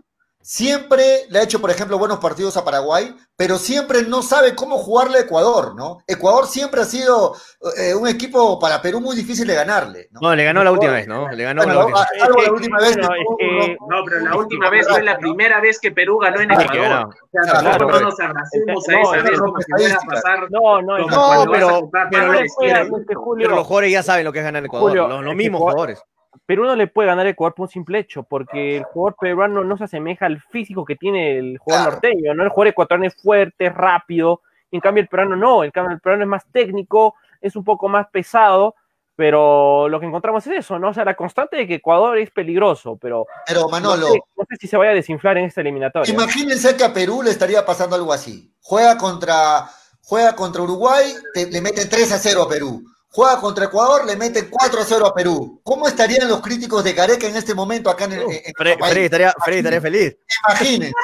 siempre 0.48 1.26
le 1.28 1.40
ha 1.40 1.42
hecho, 1.42 1.60
por 1.60 1.70
ejemplo, 1.70 1.98
buenos 1.98 2.20
partidos 2.20 2.56
a 2.56 2.64
Paraguay, 2.64 3.14
pero 3.36 3.58
siempre 3.58 4.02
no 4.04 4.22
sabe 4.22 4.54
cómo 4.54 4.78
jugarle 4.78 5.18
a 5.18 5.20
Ecuador, 5.20 5.74
¿no? 5.76 5.98
Ecuador 6.06 6.46
siempre 6.46 6.80
ha 6.80 6.86
sido 6.86 7.34
eh, 7.76 7.94
un 7.94 8.08
equipo 8.08 8.58
para 8.58 8.80
Perú 8.80 8.98
muy 9.02 9.14
difícil 9.14 9.46
de 9.46 9.54
ganarle, 9.54 10.08
¿no? 10.10 10.20
No, 10.22 10.34
le 10.34 10.44
ganó 10.44 10.64
la 10.64 10.72
última 10.72 10.92
vez, 10.92 11.06
¿no? 11.06 11.28
Le 11.30 11.44
ganó 11.44 11.64
la 11.64 11.74
Bueno, 11.74 11.80
última 11.88 12.00
a- 12.00 12.08
vez. 12.10 12.20
salvo 12.22 12.38
Es 12.38 12.42
la 12.42 12.48
que- 12.48 12.54
última 12.54 12.78
vez 12.78 12.88
es 12.88 12.96
que- 12.96 13.76
No, 13.90 14.04
pero 14.06 14.20
la 14.20 14.36
última 14.36 14.70
vez 14.70 14.88
fue 14.88 15.02
la 15.02 15.18
primera 15.18 15.60
vez 15.60 15.78
que 15.78 15.92
Perú 15.92 16.18
ganó 16.18 16.40
en 16.40 16.50
Ah, 16.50 16.54
Ecuador. 16.62 16.74
O 16.80 17.12
sea, 17.30 17.42
Claro, 17.42 17.62
nosotros 17.62 17.90
claro. 17.90 18.00
no 18.00 18.00
nos 18.08 18.20
abracemos 18.20 18.88
a 18.88 18.92
No, 18.92 18.98
esa 19.02 19.16
es 19.18 19.24
vez 19.24 19.38
como 19.40 19.58
si 19.58 19.64
fuera 19.70 19.84
a 19.84 19.88
estadística. 19.88 20.14
pasar. 20.14 20.50
No, 20.50 20.80
no, 20.80 20.98
No, 20.98 21.52
pero- 21.52 21.90
pero 22.10 22.32
la 22.32 22.40
es 22.40 22.56
que 22.58 23.14
Pero 23.36 23.54
los 23.54 23.66
jugadores 23.66 23.92
ya 23.92 24.02
saben 24.02 24.24
lo 24.24 24.32
que 24.32 24.38
es 24.38 24.44
ganar 24.46 24.64
Ecuador. 24.64 24.88
Julio, 24.88 25.08
los, 25.08 25.24
los 25.24 25.34
mismos 25.34 25.60
jugadores. 25.60 26.02
Perú 26.46 26.64
no 26.64 26.76
le 26.76 26.86
puede 26.86 27.08
ganar 27.08 27.26
a 27.26 27.30
Ecuador 27.30 27.54
por 27.54 27.64
un 27.64 27.70
simple 27.70 27.98
hecho, 27.98 28.22
porque 28.22 28.76
el 28.78 28.84
jugador 28.84 29.16
peruano 29.20 29.64
no 29.64 29.76
se 29.76 29.84
asemeja 29.84 30.26
al 30.26 30.40
físico 30.40 30.84
que 30.84 30.96
tiene 30.96 31.38
el 31.38 31.58
jugador 31.58 31.84
Claro. 31.84 31.92
norteño, 31.92 32.34
¿no? 32.34 32.42
El 32.42 32.48
jugador 32.50 32.68
ecuatoriano 32.68 33.06
es 33.08 33.16
fuerte, 33.22 33.68
rápido, 33.70 34.42
y 34.70 34.76
en 34.76 34.80
cambio 34.80 35.02
el 35.02 35.08
peruano 35.08 35.36
no, 35.36 35.64
el 35.64 35.72
cambio 35.72 35.94
el 35.94 36.00
peruano 36.00 36.24
es 36.24 36.28
más 36.28 36.44
técnico, 36.52 37.14
es 37.40 37.56
un 37.56 37.64
poco 37.64 37.88
más 37.88 38.06
pesado, 38.10 38.74
pero 39.16 39.88
lo 39.88 39.98
que 39.98 40.06
encontramos 40.06 40.46
es 40.46 40.58
eso, 40.58 40.78
¿no? 40.78 40.90
O 40.90 40.94
sea, 40.94 41.04
la 41.04 41.14
constante 41.14 41.56
de 41.56 41.66
que 41.66 41.74
Ecuador 41.76 42.16
es 42.18 42.30
peligroso, 42.30 42.96
pero 43.00 43.26
Pero 43.46 43.62
no 43.62 43.68
Manolo, 43.68 44.06
sé, 44.06 44.20
no 44.36 44.44
sé 44.48 44.56
si 44.60 44.66
se 44.68 44.76
vaya 44.76 44.92
a 44.92 44.94
desinflar 44.94 45.38
en 45.38 45.46
esta 45.46 45.60
eliminatoria. 45.60 46.12
imagínense 46.14 46.76
que 46.76 46.84
a 46.84 46.92
Perú 46.92 47.22
le 47.22 47.30
estaría 47.30 47.64
pasando 47.66 47.96
algo 47.96 48.12
así. 48.12 48.52
Juega 48.62 48.96
contra, 48.96 49.66
juega 50.02 50.36
contra 50.36 50.62
Uruguay, 50.62 51.12
te- 51.34 51.50
le 51.50 51.60
meten 51.60 51.88
3 51.88 52.12
a 52.12 52.18
0 52.18 52.42
a 52.44 52.48
Perú. 52.48 52.80
Juega 53.10 53.40
contra 53.40 53.64
Ecuador, 53.64 54.04
le 54.06 54.16
meten 54.16 54.48
4 54.50 54.80
a 54.80 54.84
0 54.84 55.06
a 55.06 55.14
Perú. 55.14 55.60
¿Cómo 55.64 55.88
estarían 55.88 56.28
los 56.28 56.40
críticos 56.42 56.84
de 56.84 56.92
Gareca 56.92 57.26
en 57.26 57.36
este 57.36 57.54
momento 57.54 57.88
acá 57.90 58.04
en, 58.04 58.12
el, 58.12 58.20
en 58.20 58.26
Freddy, 58.28 58.42
nuestro 58.44 58.78
país? 58.78 58.92
Freddy 58.92 59.04
estaría, 59.06 59.34
Freddy 59.44 59.58
estaría 59.58 59.80
feliz. 59.80 60.16
Imagínense. 60.48 60.94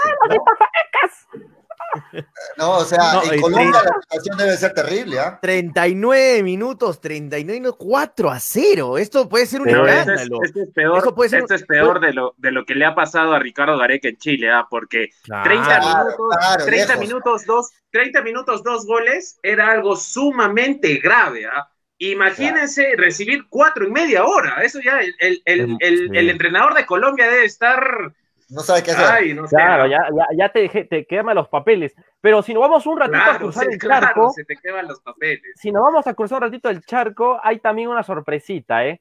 No, 2.57 2.79
o 2.79 2.85
sea, 2.85 3.13
No, 3.13 3.23
en 3.33 3.41
Colombia 3.41 3.71
la 3.71 4.01
situación 4.03 4.37
debe 4.37 4.57
ser 4.57 4.75
terrible, 4.75 5.21
¿ah? 5.21 5.39
39 5.41 6.43
minutos, 6.43 7.01
39 7.01 7.61
minutos, 7.61 7.77
4 7.79 8.31
a 8.31 8.41
0. 8.41 8.99
Esto 8.99 9.29
puede 9.29 9.47
ser 9.47 9.61
un 9.61 9.67
Pero 9.67 9.87
esto 9.87 10.01
es, 10.13 10.21
escándalo. 10.23 10.39
esto 10.43 10.61
es 10.61 10.69
peor, 10.75 11.15
puede 11.15 11.31
ser- 11.31 11.41
esto 11.43 11.55
es 11.55 11.63
peor 11.65 12.01
de, 12.01 12.13
lo, 12.13 12.35
de 12.37 12.51
lo 12.51 12.65
que 12.65 12.75
le 12.75 12.85
ha 12.85 12.97
pasado 12.97 13.33
a 13.33 13.39
Ricardo 13.39 13.79
Gareca 13.79 14.09
en 14.09 14.17
Chile, 14.17 14.51
¿ah? 14.51 14.67
porque 14.69 15.11
30 15.45 15.65
Claro, 15.65 15.87
minutos, 15.87 16.17
claro, 16.37 16.65
30 16.65 16.87
lejos. 16.95 17.01
minutos, 17.09 17.47
dos, 17.47 17.71
30 17.91 18.23
minutos, 18.23 18.63
dos 18.65 18.87
goles, 18.87 19.39
era 19.45 19.71
algo 19.71 19.95
sumamente 19.95 20.97
grave, 20.97 21.47
¿ah? 21.47 21.69
Imagínense 22.13 22.95
recibir 22.97 23.47
cuatro 23.49 23.87
en 23.87 23.93
media 23.93 24.25
hora. 24.25 24.63
Eso 24.63 24.81
ya 24.81 25.01
el, 25.01 25.15
el, 25.19 25.43
el, 25.45 25.77
el- 25.81 25.99
Sí. 26.11 26.17
el 26.19 26.31
entrenador 26.31 26.75
de 26.75 26.87
Colombia 26.87 27.29
debe 27.29 27.45
estar. 27.45 28.13
No 28.51 28.61
sabe 28.61 28.83
qué 28.83 28.91
hacer. 28.91 29.07
Ay, 29.07 29.35
no 29.35 29.47
sé. 29.47 29.57
Claro, 29.57 29.87
ya, 29.87 29.99
ya, 30.15 30.27
ya 30.37 30.49
te, 30.51 30.61
dejé- 30.69 30.85
te 30.89 31.07
queman 31.07 31.35
los 31.35 31.49
papeles. 31.49 31.95
Pero 32.21 32.43
si 32.43 32.53
nos 32.53 32.61
vamos 32.63 32.87
un 32.87 32.99
ratito 33.01 33.19
a 33.31 33.39
cruzar 33.39 33.65
sí, 33.65 33.71
el 33.73 33.79
claro, 33.79 34.07
charco, 34.07 34.31
se 34.33 34.45
te 34.45 34.57
queman 34.57 34.87
los 34.87 35.01
papeles. 35.01 35.41
si 35.57 35.73
nos 35.73 35.83
vamos 35.83 36.07
a 36.07 36.15
cruzar 36.15 36.37
un 36.39 36.43
ratito 36.51 36.69
el 36.69 36.83
charco, 36.85 37.41
hay 37.43 37.59
también 37.61 37.89
una 37.89 38.03
sorpresita, 38.03 38.85
¿eh? 38.87 39.01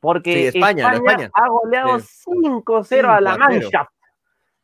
Porque 0.00 0.32
Sí, 0.50 0.58
España, 0.58 0.92
España, 0.92 1.10
España. 1.12 1.30
ha 1.34 1.48
goleado 1.48 2.00
Sí. 2.00 2.06
5-0 2.24 3.08
a 3.10 3.20
la 3.20 3.32
5 3.34 3.44
a 3.44 3.48
0. 3.50 3.60
mancha. 3.70 3.90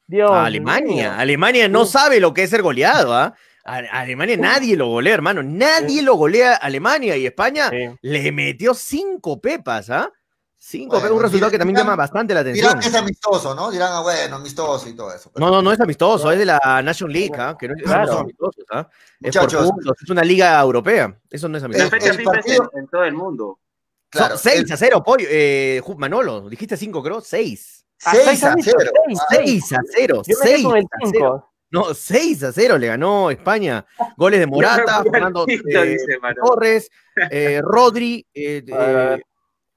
Dios 0.09 0.31
A 0.31 0.45
Alemania. 0.47 1.19
Alemania 1.19 1.69
no 1.69 1.85
Sí. 1.85 1.93
sabe 1.93 2.21
lo 2.21 2.33
que 2.35 2.45
es 2.45 2.51
ser 2.51 2.63
goleado, 2.63 3.15
¿ah? 3.15 3.35
A- 3.67 3.79
a 3.79 4.01
Alemania 4.01 4.37
nadie 4.37 4.77
lo 4.77 4.87
golea, 4.89 5.15
hermano. 5.15 5.43
Nadie 5.43 6.03
lo 6.03 6.15
golea 6.15 6.53
a 6.55 6.57
Alemania 6.57 7.17
y 7.17 7.27
España 7.27 7.69
Sí. 7.71 7.89
le 8.03 8.33
metió 8.33 8.75
cinco 8.75 9.41
pepas, 9.41 9.91
¿ah? 9.91 10.11
Cinco 10.59 10.93
Bueno, 10.97 11.03
pepas, 11.03 11.17
un 11.17 11.23
resultado 11.23 11.51
que 11.53 11.59
también 11.59 11.77
llama 11.79 11.95
bastante 11.97 12.33
la 12.35 12.41
atención. 12.41 12.67
Dirán 12.69 12.81
que 12.81 12.89
es 12.89 12.95
amistoso, 12.95 13.55
¿no? 13.55 13.71
Dirán, 13.71 13.91
ah, 13.93 14.01
bueno, 14.03 14.37
amistoso 14.37 14.89
y 14.89 14.95
todo 14.95 15.13
eso. 15.15 15.31
pero- 15.33 15.47
No, 15.47 15.53
no, 15.53 15.63
no 15.63 15.71
es 15.73 15.81
amistoso, 15.81 16.31
es 16.33 16.39
de 16.39 16.45
la 16.47 16.81
Nation 16.83 17.13
League, 17.13 17.33
¿ah? 17.39 17.57
Que 17.59 17.69
no, 17.69 17.75
Claro. 17.75 18.19
amistosos, 18.21 18.65
¿ah? 18.73 18.89
Es 19.21 19.37
por 19.37 19.43
Muchachos. 19.45 19.71
puntos, 19.71 19.97
es 20.03 20.11
una 20.11 20.23
liga 20.25 20.61
europea. 20.61 21.17
Eso 21.31 21.49
no 21.49 21.59
es 21.59 21.63
amistoso. 21.65 21.95
El- 21.97 22.03
es 22.03 22.25
partido- 22.25 22.71
en, 22.75 22.87
todo 22.89 23.05
el 23.05 23.15
mundo. 23.15 23.59
Claro, 24.09 24.37
Son 24.39 24.51
6 24.53 24.65
el- 24.67 24.73
a 24.73 24.77
0, 24.77 25.03
pollo. 25.05 25.27
Eh, 25.29 25.83
Manolo, 25.99 26.49
dijiste 26.49 26.77
5, 26.77 27.03
creo. 27.03 27.21
6. 27.21 27.85
Ah, 28.05 28.11
6 28.13 28.25
seis 28.25 28.45
a 28.45 28.49
han 28.53 28.57
dicho, 28.57 28.71
0. 28.79 28.91
seis, 29.07 29.19
Ah, 29.21 29.27
seis. 29.31 29.65
6 29.69 29.73
a 29.73 29.83
0. 29.95 30.23
Yo 30.27 30.37
me 30.39 30.45
quedé 30.45 30.55
6 30.55 30.65
con 30.67 30.77
el 30.77 30.85
a 30.85 31.11
0. 31.11 31.53
5. 31.71 31.89
No, 31.89 31.95
6 31.95 32.43
a 32.45 32.53
0 32.53 32.79
le 32.79 32.87
ganó 32.89 33.31
España. 33.31 33.85
Goles 34.17 34.41
de 34.41 34.47
Morata, 34.87 35.03
Fernando 35.03 35.45
eh. 35.49 35.97
Torres, 36.43 36.91
eh, 37.31 37.61
Rodri 37.65 38.27
eh, 38.35 38.63
eh, 38.67 39.21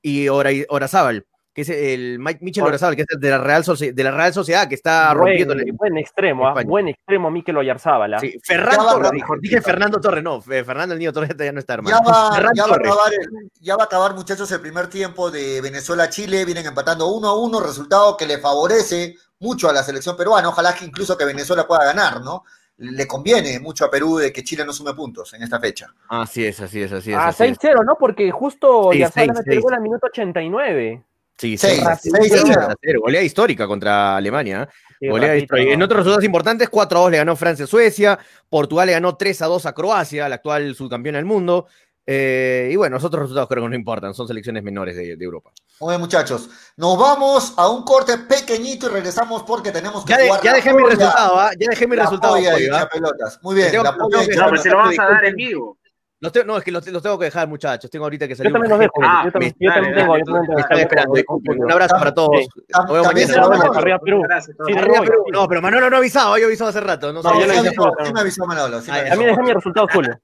y 0.02 0.30
Ora- 0.30 0.52
Orazábal, 0.70 1.26
que 1.54 1.62
es 1.64 1.70
el 1.70 2.20
Mike 2.20 2.40
Michel 2.42 2.64
Or- 2.64 2.70
Orazábal, 2.70 2.96
que 2.96 3.02
es 3.02 3.20
de 3.20 3.30
la 3.30 3.40
Real, 3.40 3.64
Soci- 3.64 3.94
de 3.94 4.04
la 4.04 4.12
Real 4.12 4.34
Sociedad, 4.34 4.68
que 4.70 4.76
está 4.76 5.14
rompiendo. 5.14 5.54
Buen, 5.56 5.68
el- 5.68 5.74
buen 5.74 5.98
extremo, 5.98 6.48
¿ah? 6.48 6.54
Buen 6.64 6.88
extremo, 6.90 7.30
Mikel 7.32 7.58
Oyarzábal. 7.58 8.16
Sí, 8.22 8.40
Ferran 8.44 8.78
Ya 8.78 8.84
va, 8.84 8.92
Torres, 8.94 9.22
va. 9.24 9.36
Dije 9.42 9.62
Fernando 9.62 10.00
Torres, 10.00 10.24
no, 10.24 10.40
Fe- 10.42 10.64
Fernando 10.64 10.94
el 10.94 11.00
niño 11.00 11.12
Torres 11.12 11.32
ya 11.38 11.52
no 11.52 11.60
está, 11.60 11.74
hermano. 11.74 11.98
Ya 11.98 12.10
va, 12.12 12.32
Ferran 12.36 12.54
ya, 12.56 12.64
va 12.64 12.70
a 12.70 12.74
Torres. 12.74 12.92
acabar 12.92 13.14
el- 13.14 13.50
ya 13.60 13.76
va 13.76 13.84
a 13.84 13.86
acabar, 13.88 14.14
muchachos, 14.16 14.50
el 14.52 14.62
primer 14.62 14.88
tiempo 14.88 15.32
de 15.32 15.60
Venezuela-Chile. 15.60 16.46
Vienen 16.46 16.66
empatando 16.68 17.08
1 17.08 17.28
a 17.28 17.38
1, 17.38 17.60
resultado 17.60 18.16
que 18.16 18.26
le 18.28 18.38
favorece 18.38 19.16
mucho 19.40 19.70
a 19.70 19.74
la 19.74 19.84
selección 19.84 20.16
peruana. 20.18 20.50
Ojalá 20.50 20.74
que 20.76 20.86
incluso 20.86 21.18
que 21.18 21.26
Venezuela 21.26 21.66
pueda 21.68 21.86
ganar, 21.86 22.22
¿no? 22.22 22.44
Le 22.78 23.06
conviene 23.08 23.60
mucho 23.60 23.84
a 23.86 23.92
Perú 23.92 24.18
de 24.18 24.32
que 24.32 24.44
Chile 24.44 24.64
no 24.66 24.72
sume 24.72 24.94
puntos 24.94 25.34
en 25.34 25.44
esta 25.44 25.60
fecha. 25.60 25.94
Así 26.08 26.46
es, 26.46 26.60
así 26.62 26.82
es, 26.82 26.92
así 26.94 27.12
es. 27.12 27.18
Ah, 27.18 27.28
así 27.28 27.44
es. 27.44 27.58
6-0, 27.60 27.84
¿no? 27.86 27.96
Porque 28.00 28.32
justo 28.32 28.92
Sí, 28.94 29.02
el 29.02 29.12
seis. 29.12 29.62
gol 29.62 29.74
al 29.74 29.82
minuto 29.82 30.08
89. 30.08 31.04
Sí, 31.38 31.58
Seis, 31.58 31.82
6 31.82 32.00
seis 32.22 32.34
a 32.34 32.38
cero. 32.46 32.68
a 32.70 32.76
0. 32.82 33.00
Goleada 33.02 33.26
histórica 33.26 33.66
contra 33.68 34.18
Alemania. 34.18 34.64
¿eh? 34.64 34.68
Sí, 35.00 35.08
Goleada 35.08 35.34
ratito, 35.34 35.44
histórica. 35.56 35.68
¿no? 35.70 35.74
En 35.74 35.82
otros 35.84 35.98
resultados 36.00 36.24
importantes, 36.26 36.70
4 36.70 36.98
a 36.98 37.02
2 37.04 37.12
le 37.12 37.18
ganó 37.18 37.36
Francia 37.38 37.66
a 37.66 37.68
Suecia. 37.68 38.20
Portugal 38.50 38.88
le 38.88 38.94
ganó 38.94 39.16
3 39.16 39.42
a 39.42 39.46
2 39.48 39.66
a 39.66 39.74
Croacia, 39.74 40.28
la 40.30 40.36
actual 40.36 40.76
subcampeona 40.76 41.18
del 41.18 41.26
mundo. 41.26 41.68
Eh, 42.12 42.70
y 42.72 42.76
bueno, 42.76 42.96
los 42.96 43.04
otros 43.04 43.22
resultados 43.22 43.48
creo 43.48 43.62
que 43.64 43.70
no 43.70 43.76
importan, 43.76 44.16
son 44.16 44.28
selecciones 44.28 44.64
menores 44.64 44.96
de, 44.96 45.16
de 45.16 45.24
Europa. 45.26 45.52
Muy 45.80 45.90
bien, 45.92 46.02
muchachos. 46.02 46.50
Nos 46.76 46.98
vamos 46.98 47.54
a 47.56 47.70
un 47.70 47.84
corte 47.84 48.18
pequeñito 48.18 48.88
y 48.88 48.90
regresamos 48.90 49.44
porque 49.44 49.72
tenemos 49.72 50.04
que 50.06 50.14
Ya, 50.14 50.18
de- 50.18 50.26
jugar 50.28 50.42
ya 50.42 50.50
la 50.52 50.56
dejé 50.58 50.74
mi 50.74 50.82
polla. 50.82 50.96
resultado, 50.96 51.40
¿ah? 51.40 51.52
Ya 51.60 51.68
dejé 51.70 51.88
mi 51.88 51.96
La 51.96 52.04
resultado. 52.04 52.34
polla 52.34 52.52
pollo, 52.54 52.66
¿ah? 52.74 52.78
hinchapelotas. 52.80 53.40
Muy 53.44 53.56
bien, 53.56 53.70
Tengo- 53.72 53.84
la 53.84 53.96
polla 53.96 54.18
No, 54.18 54.46
pero 54.50 54.58
si 54.58 54.70
lo 54.70 54.78
vas 54.78 54.98
a 55.00 55.06
dar 55.06 55.26
en 55.26 55.36
vivo. 55.36 55.78
Los 56.22 56.32
tengo- 56.34 56.48
no, 56.48 56.58
es 56.58 56.64
que 56.64 56.72
los, 56.72 56.86
los 56.88 57.04
tengo 57.04 57.20
que 57.20 57.26
dejar, 57.26 57.48
muchachos. 57.48 57.92
Tengo 57.92 58.06
ahorita 58.06 58.28
que 58.28 58.36
salir. 58.36 58.50
Yo 58.50 58.54
también 58.54 58.72
los 58.72 58.80
dejo. 58.80 58.94
Ah, 59.04 59.22
yo 59.26 59.32
también, 59.32 59.54
me- 59.60 59.66
yo 59.68 59.72
también 59.72 59.94
dale, 59.96 60.02
tengo. 60.02 60.14
dale, 60.14 60.24
yo 60.26 60.26
también 60.26 60.42
Me 60.42 60.48
tengo. 60.48 60.60
están 60.60 60.80
esperando. 60.80 61.64
Un 61.64 61.72
abrazo 61.72 61.96
para 62.00 62.14
todos. 62.16 62.32
Nos 62.32 62.92
vemos 62.92 63.14
mañana. 63.14 63.78
arriba 63.78 64.00
Perú. 64.00 64.22
Sí, 64.68 64.74
Arriba. 64.76 65.00
Perú. 65.02 65.24
No, 65.32 65.48
pero 65.48 65.62
Manolo 65.62 65.90
no 65.92 65.96
ha 65.96 66.00
avisado, 66.00 66.36
yo 66.40 66.44
he 66.44 66.48
avisado 66.48 66.72
hace 66.72 66.82
rato. 66.82 67.14
No, 67.14 67.22
No, 67.22 67.30
sé. 67.30 67.40
yo 67.40 67.46
lo 67.46 67.54
sí, 67.54 68.14
me 68.14 68.20
avisó 68.20 68.46
Manolo. 68.48 68.82
sí 68.82 68.92
me 68.92 69.12
A 69.12 69.16
mí 69.16 69.26
déjame 69.26 69.48
mi 69.48 69.54
resultado, 69.54 69.88
Julio. 69.94 70.20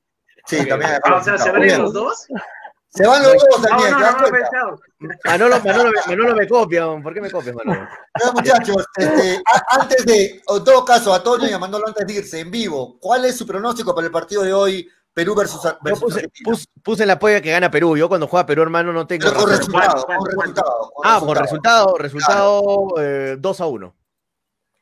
Sí, 0.48 0.66
también. 0.68 0.92
Ah, 1.04 1.16
o 1.16 1.24
sea, 1.24 1.38
¿se 1.38 1.52
bien. 1.52 1.82
los 1.82 1.94
dos? 1.94 2.28
Se 2.90 3.06
van 3.06 3.24
los 3.24 3.34
dos, 3.34 3.44
No, 3.60 3.68
Daniel. 3.68 3.92
no, 3.92 3.98
¿te 4.24 4.32
no, 4.32 4.72
no. 5.00 5.16
Manolo, 5.26 5.60
Manolo, 5.66 5.92
me- 5.92 6.16
Manolo 6.16 6.36
me 6.36 6.48
copia. 6.48 6.86
¿Por 7.04 7.14
qué 7.14 7.20
me 7.22 7.30
copias, 7.30 7.54
Manolo? 7.56 7.88
Ya, 8.24 8.32
muchachos, 8.32 8.86
este, 8.96 9.44
antes 9.70 10.06
de, 10.06 10.42
en 10.48 10.64
todo 10.64 10.86
caso, 10.86 11.14
a 11.14 11.22
Toño 11.22 11.48
y 11.50 11.52
a 11.54 11.60
Manolo 11.60 11.88
antes 11.88 12.08
de 12.08 12.14
irse 12.14 12.40
en 12.40 12.50
vivo, 12.52 12.98
¿cuál 13.02 13.26
es 13.26 13.38
su 13.38 13.46
pronóstico 13.46 13.94
para 13.94 14.08
el 14.08 14.12
partido 14.14 14.44
de 14.44 14.54
hoy, 14.54 14.90
Perú 15.14 15.36
versus, 15.36 15.62
Yo 15.64 15.78
versus 15.82 16.02
puse, 16.44 16.68
puse 16.84 17.04
en 17.04 17.08
la 17.08 17.18
polla 17.20 17.42
que 17.42 17.52
gana 17.52 17.70
Perú. 17.72 17.96
Yo 17.98 18.08
cuando 18.10 18.28
juega 18.28 18.46
Perú, 18.46 18.62
hermano, 18.62 18.92
no 18.94 19.08
tengo. 19.08 19.28
Pero 19.28 19.40
con 19.42 19.50
resultado, 19.50 20.06
¿Cuánto, 20.06 20.24
con 20.26 20.40
resultado. 20.40 20.92
con 20.94 21.08
Ah, 21.08 21.20
con 21.20 21.36
resultado, 21.36 21.98
resultado 21.98 22.94
eh, 23.00 23.36
2 23.40 23.62
a 23.62 23.66
1. 23.66 23.96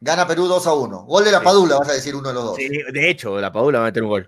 Gana 0.01 0.27
Perú 0.27 0.47
2 0.47 0.67
a 0.67 0.73
1. 0.73 1.03
Gol 1.05 1.23
de 1.23 1.31
la 1.31 1.39
Sí. 1.39 1.45
Padula, 1.45 1.77
vas 1.79 1.89
a 1.89 1.93
decir 1.93 2.15
uno 2.15 2.27
de 2.29 2.33
los 2.35 2.43
dos. 2.45 2.55
Sí, 2.57 2.67
de 2.69 3.09
hecho, 3.09 3.39
la 3.39 3.51
Padula 3.51 3.79
va 3.79 3.85
a 3.85 3.87
meter 3.89 4.03
un 4.03 4.09
gol. 4.09 4.25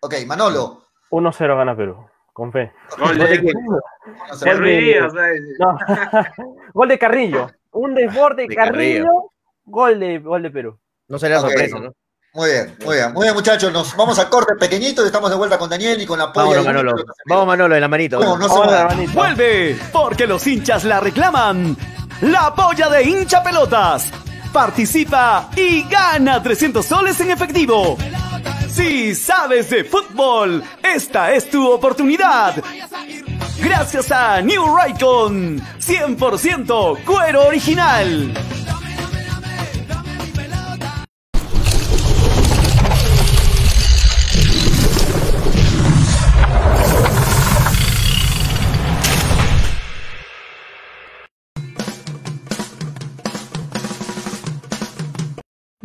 Ok, 0.00 0.14
Manolo. 0.26 0.82
1-0 1.10 1.56
gana 1.56 1.76
Perú. 1.76 1.96
Con 2.32 2.52
fe. 2.52 2.72
Gol 2.98 3.18
¿Gol 3.18 3.18
de 3.18 3.38
Gol 3.38 4.64
de- 4.64 4.76
Díaz, 4.78 5.12
¿sabes? 5.12 5.40
No. 5.58 5.78
gol 6.74 6.88
de 6.88 6.98
Carrillo. 6.98 7.50
Un 7.72 7.94
desborde 7.94 8.46
De 8.48 8.54
Carrillo. 8.54 9.04
Carrillo. 9.04 9.30
Gol 9.64 10.00
de, 10.00 10.18
gol 10.18 10.42
de 10.42 10.50
Perú. 10.50 10.78
No 11.08 11.18
sería 11.18 11.40
sorpresa, 11.40 11.78
¿no? 11.78 11.92
Muy 12.32 12.48
bien, 12.50 12.76
muy 12.84 12.94
bien. 12.96 13.12
Muy 13.12 13.22
bien, 13.24 13.34
muchachos. 13.34 13.72
Nos 13.72 13.96
vamos 13.96 14.18
a 14.20 14.30
corte 14.30 14.54
pequeñito 14.54 15.02
y 15.02 15.06
estamos 15.06 15.30
de 15.30 15.36
vuelta 15.36 15.58
con 15.58 15.68
Daniel 15.68 16.00
y 16.00 16.06
con 16.06 16.18
la 16.18 16.32
polla. 16.32 16.46
Vámonos, 16.62 16.64
y- 16.64 16.66
Manolo. 16.68 17.04
Vamos, 17.26 17.46
Manolo, 17.48 17.74
de 17.74 17.80
la 17.80 17.88
manito. 17.88 18.20
No, 18.20 18.38
no 18.38 18.48
se 18.48 18.58
Vamos. 18.58 19.12
Vuelve, 19.14 19.76
porque 19.92 20.26
los 20.28 20.46
hinchas 20.46 20.84
la 20.84 21.00
reclaman. 21.00 21.76
La 22.22 22.54
polla 22.54 22.88
de 22.88 23.02
hincha 23.02 23.42
pelotas. 23.42 24.12
Participa 24.52 25.50
y 25.56 25.82
gana 25.88 26.40
300 26.42 26.86
soles 26.86 27.20
en 27.20 27.32
efectivo. 27.32 27.96
Si 28.72 29.14
sabes 29.14 29.68
de 29.70 29.84
fútbol, 29.84 30.62
esta 30.82 31.32
es 31.32 31.50
tu 31.50 31.68
oportunidad. 31.68 32.62
Gracias 33.60 34.12
a 34.12 34.40
New 34.40 34.76
Raycon, 34.76 35.60
100% 35.80 37.04
cuero 37.04 37.46
original. 37.48 38.32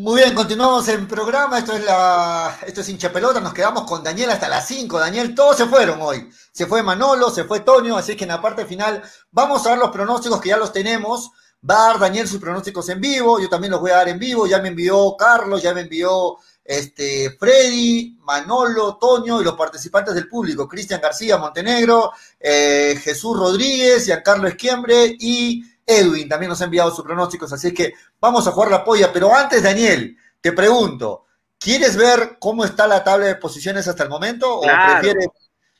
Muy 0.05 0.21
bien, 0.21 0.35
continuamos 0.35 0.87
en 0.89 1.07
programa. 1.07 1.57
Esto 1.57 1.73
es 1.73 1.83
la, 1.83 2.59
esto 2.67 2.81
es 2.81 2.89
hincha 2.89 3.11
pelota. 3.11 3.39
Nos 3.39 3.55
quedamos 3.55 3.85
con 3.85 4.03
Daniel 4.03 4.29
hasta 4.29 4.47
las 4.47 4.67
5. 4.67 4.99
Daniel, 4.99 5.33
todos 5.33 5.57
se 5.57 5.65
fueron 5.65 5.99
hoy. 5.99 6.29
Se 6.51 6.67
fue 6.67 6.83
Manolo, 6.83 7.31
se 7.31 7.45
fue 7.45 7.61
Tonio, 7.61 7.97
así 7.97 8.15
que 8.15 8.25
en 8.25 8.29
la 8.29 8.39
parte 8.39 8.67
final 8.67 9.01
vamos 9.31 9.65
a 9.65 9.69
dar 9.69 9.79
los 9.79 9.89
pronósticos 9.89 10.39
que 10.39 10.49
ya 10.49 10.57
los 10.57 10.71
tenemos. 10.71 11.31
Va 11.67 11.85
a 11.85 11.87
dar 11.87 11.99
Daniel 11.99 12.27
sus 12.27 12.39
pronósticos 12.39 12.87
en 12.89 13.01
vivo. 13.01 13.39
Yo 13.39 13.49
también 13.49 13.71
los 13.71 13.81
voy 13.81 13.89
a 13.89 13.95
dar 13.95 14.09
en 14.09 14.19
vivo. 14.19 14.45
Ya 14.45 14.59
me 14.59 14.67
envió 14.67 15.17
Carlos, 15.17 15.63
ya 15.63 15.73
me 15.73 15.81
envió 15.81 16.37
este 16.63 17.35
Freddy, 17.39 18.15
Manolo, 18.19 18.99
Toño 19.01 19.41
y 19.41 19.43
los 19.43 19.55
participantes 19.55 20.13
del 20.13 20.27
público. 20.27 20.67
Cristian 20.67 21.01
García 21.01 21.39
Montenegro, 21.39 22.11
eh, 22.39 22.95
Jesús 23.01 23.35
Rodríguez, 23.35 24.05
Giancarlo 24.05 24.47
Esquiembre 24.47 25.15
y 25.19 25.63
Edwin 25.85 26.27
también 26.27 26.49
nos 26.49 26.61
ha 26.61 26.65
enviado 26.65 26.91
sus 26.91 27.05
pronósticos, 27.05 27.51
así 27.53 27.73
que 27.73 27.93
vamos 28.19 28.47
a 28.47 28.51
jugar 28.51 28.71
la 28.71 28.83
polla. 28.83 29.11
Pero 29.13 29.33
antes, 29.35 29.61
Daniel, 29.63 30.17
te 30.41 30.51
pregunto, 30.51 31.25
¿quieres 31.59 31.95
ver 31.95 32.37
cómo 32.39 32.65
está 32.65 32.87
la 32.87 33.03
tabla 33.03 33.27
de 33.27 33.35
posiciones 33.35 33.87
hasta 33.87 34.03
el 34.03 34.09
momento? 34.09 34.59
¿O 34.59 34.61
prefieres? 34.61 35.27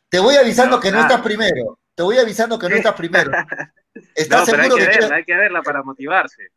Te 0.10 0.20
voy 0.20 0.36
avisando 0.36 0.78
No, 0.78 0.82
que 0.82 0.92
no 0.92 0.98
claro. 1.00 1.10
estás 1.10 1.26
primero. 1.26 1.80
Te 1.96 2.04
voy 2.04 2.18
avisando 2.18 2.60
que 2.60 2.70
no 2.70 2.76
estás 2.76 2.94
primero. 2.94 3.32
¿Estás 4.16 4.42
No, 4.42 4.46
pero 4.46 4.64
hay 4.64 4.70
seguro 4.70 4.86
que 4.86 4.92
que, 4.92 5.00
verla, 5.00 5.16
hay 5.16 5.24
que 5.24 5.36
verla 5.36 5.62
para 5.62 5.84
motivarse. 5.84 6.50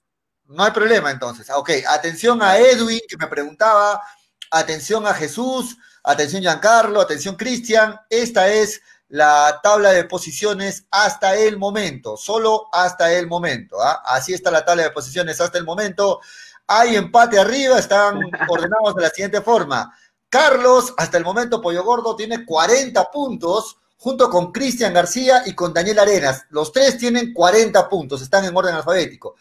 No 0.46 0.64
hay 0.64 0.72
problema 0.72 1.10
entonces. 1.10 1.48
Ok, 1.54 1.70
atención 1.88 2.42
a 2.42 2.56
Edwin 2.58 3.00
que 3.08 3.16
me 3.16 3.26
preguntaba, 3.26 4.02
atención 4.50 5.06
a 5.06 5.14
Jesús, 5.14 5.76
atención 6.02 6.42
Giancarlo, 6.42 7.00
atención 7.00 7.36
Cristian. 7.36 7.98
Esta 8.10 8.48
es 8.48 8.82
la 9.08 9.60
tabla 9.62 9.92
de 9.92 10.04
posiciones 10.04 10.86
hasta 10.90 11.34
el 11.36 11.58
momento, 11.58 12.16
solo 12.16 12.68
hasta 12.72 13.12
el 13.12 13.26
momento. 13.26 13.80
¿ah? 13.82 14.02
Así 14.04 14.34
está 14.34 14.50
la 14.50 14.64
tabla 14.64 14.84
de 14.84 14.90
posiciones 14.90 15.40
hasta 15.40 15.58
el 15.58 15.64
momento. 15.64 16.20
Hay 16.66 16.96
empate 16.96 17.38
arriba, 17.38 17.78
están 17.78 18.18
ordenados 18.48 18.94
de 18.94 19.02
la 19.02 19.10
siguiente 19.10 19.40
forma. 19.40 19.94
Carlos, 20.28 20.92
hasta 20.98 21.16
el 21.16 21.24
momento 21.24 21.62
Pollo 21.62 21.82
Gordo 21.82 22.14
tiene 22.14 22.44
40 22.44 23.10
puntos, 23.10 23.78
junto 23.96 24.28
con 24.28 24.52
Cristian 24.52 24.92
García 24.92 25.42
y 25.46 25.54
con 25.54 25.72
Daniel 25.72 26.00
Arenas. 26.00 26.44
Los 26.50 26.70
tres 26.70 26.98
tienen 26.98 27.32
40 27.32 27.88
puntos, 27.88 28.20
están 28.20 28.44
en 28.44 28.54
orden 28.54 28.74
alfabético. 28.74 29.36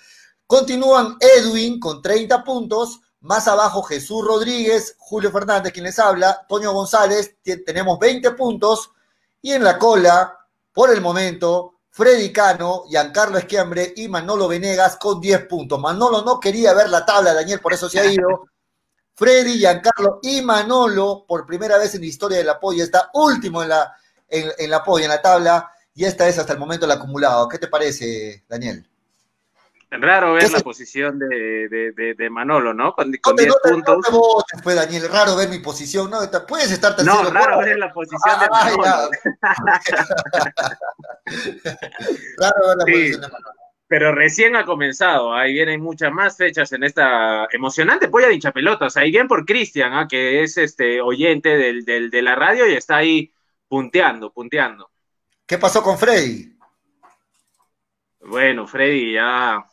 Continúan 0.48 1.18
Edwin 1.20 1.78
con 1.78 2.02
30 2.02 2.42
puntos, 2.42 3.02
más 3.20 3.50
abajo 3.50 3.84
Jesús 3.84 4.26
Rodríguez, 4.26 4.96
Julio 4.98 5.30
Fernández, 5.30 5.74
quien 5.74 5.84
les 5.84 6.00
habla, 6.00 6.46
Toño 6.48 6.72
González, 6.72 7.36
tenemos 7.66 8.00
20 8.00 8.32
puntos, 8.32 8.92
y 9.42 9.54
en 9.54 9.64
la 9.64 9.78
cola, 9.78 10.38
por 10.74 10.90
el 10.92 11.02
momento, 11.02 11.80
Freddy 11.90 12.32
Cano, 12.32 12.84
Giancarlo 12.88 13.38
Esquiambre 13.38 13.94
y 13.96 14.08
Manolo 14.08 14.48
Venegas 14.48 14.98
con 14.98 15.20
10 15.20 15.48
puntos. 15.48 15.80
Manolo 15.80 16.24
no 16.24 16.40
quería 16.40 16.74
ver 16.74 16.90
la 16.90 17.06
tabla, 17.06 17.34
Daniel, 17.34 17.60
por 17.60 17.74
eso 17.74 17.90
se 17.90 18.00
ha 18.00 18.06
ido. 18.12 18.46
Freddy, 19.16 19.58
Giancarlo 19.58 20.20
y 20.22 20.42
Manolo, 20.42 21.26
por 21.28 21.46
primera 21.46 21.78
vez 21.78 21.96
en 21.96 22.02
la 22.02 22.08
historia 22.08 22.38
del 22.38 22.50
apoyo, 22.50 22.84
está 22.84 23.10
último 23.14 23.64
en 23.64 23.70
la, 23.70 23.96
en, 24.28 24.52
en 24.58 24.70
la 24.70 24.78
apoyo, 24.78 25.06
en 25.06 25.10
la 25.10 25.22
tabla, 25.22 25.72
y 25.96 26.06
esta 26.06 26.28
es 26.28 26.38
hasta 26.38 26.54
el 26.54 26.60
momento 26.60 26.86
el 26.86 26.92
acumulado. 26.92 27.48
¿Qué 27.50 27.58
te 27.58 27.68
parece, 27.68 28.46
Daniel? 28.48 28.88
Raro 29.90 30.34
ver 30.34 30.52
la 30.52 30.60
posición 30.60 31.18
de, 31.18 31.70
de, 31.70 31.92
de, 31.94 32.14
de 32.14 32.30
Manolo, 32.30 32.74
¿no? 32.74 32.94
Con, 32.94 33.10
No 33.10 33.18
con 33.22 33.36
te, 33.38 33.44
10 33.44 33.56
no 33.64 33.70
no 33.78 33.84
puntos. 33.84 34.12
votes, 34.12 34.62
pues, 34.62 34.76
Daniel. 34.76 35.08
Raro 35.10 35.36
ver 35.38 35.48
mi 35.48 35.60
posición. 35.60 36.10
No, 36.12 36.20
puedes 36.48 36.72
estar 36.72 36.94
tercero. 36.96 37.24
No, 37.24 37.30
raro 37.30 37.60
ver 37.60 37.80
la 37.80 37.94
posición 37.94 38.40
de 38.40 38.46
Ah, 38.52 38.70
Manolo. 38.76 38.84
ya. 38.84 39.10
raro 42.38 42.68
ver 42.68 42.78
la 42.78 42.86
Sí. 42.86 42.92
posición 42.92 43.22
de 43.22 43.28
Manolo. 43.28 43.52
Pero 43.90 44.14
recién 44.14 44.58
ha 44.58 44.66
comenzado, 44.66 45.34
ahí 45.34 45.54
vienen 45.54 45.82
muchas 45.82 46.12
más 46.12 46.36
fechas 46.36 46.70
en 46.74 46.84
esta 46.84 47.48
emocionante 47.54 48.10
polla 48.10 48.28
de 48.28 48.34
hinchapelotas. 48.34 48.98
Ahí 48.98 49.12
bien 49.12 49.30
por 49.30 49.46
Cristian, 49.46 49.94
¿ah? 49.94 50.08
que 50.10 50.44
es 50.44 50.58
este 50.58 51.00
oyente 51.00 51.56
del, 51.58 51.86
del- 51.86 52.10
de 52.10 52.22
la 52.22 52.36
radio 52.36 52.68
y 52.68 52.74
está 52.74 52.98
ahí 52.98 53.32
punteando, 53.70 54.34
punteando. 54.34 54.92
¿Qué 55.46 55.58
pasó 55.58 55.82
con 55.82 55.98
Freddy? 55.98 56.54
Bueno, 58.20 58.68
Freddy 58.68 59.14
ya 59.14 59.66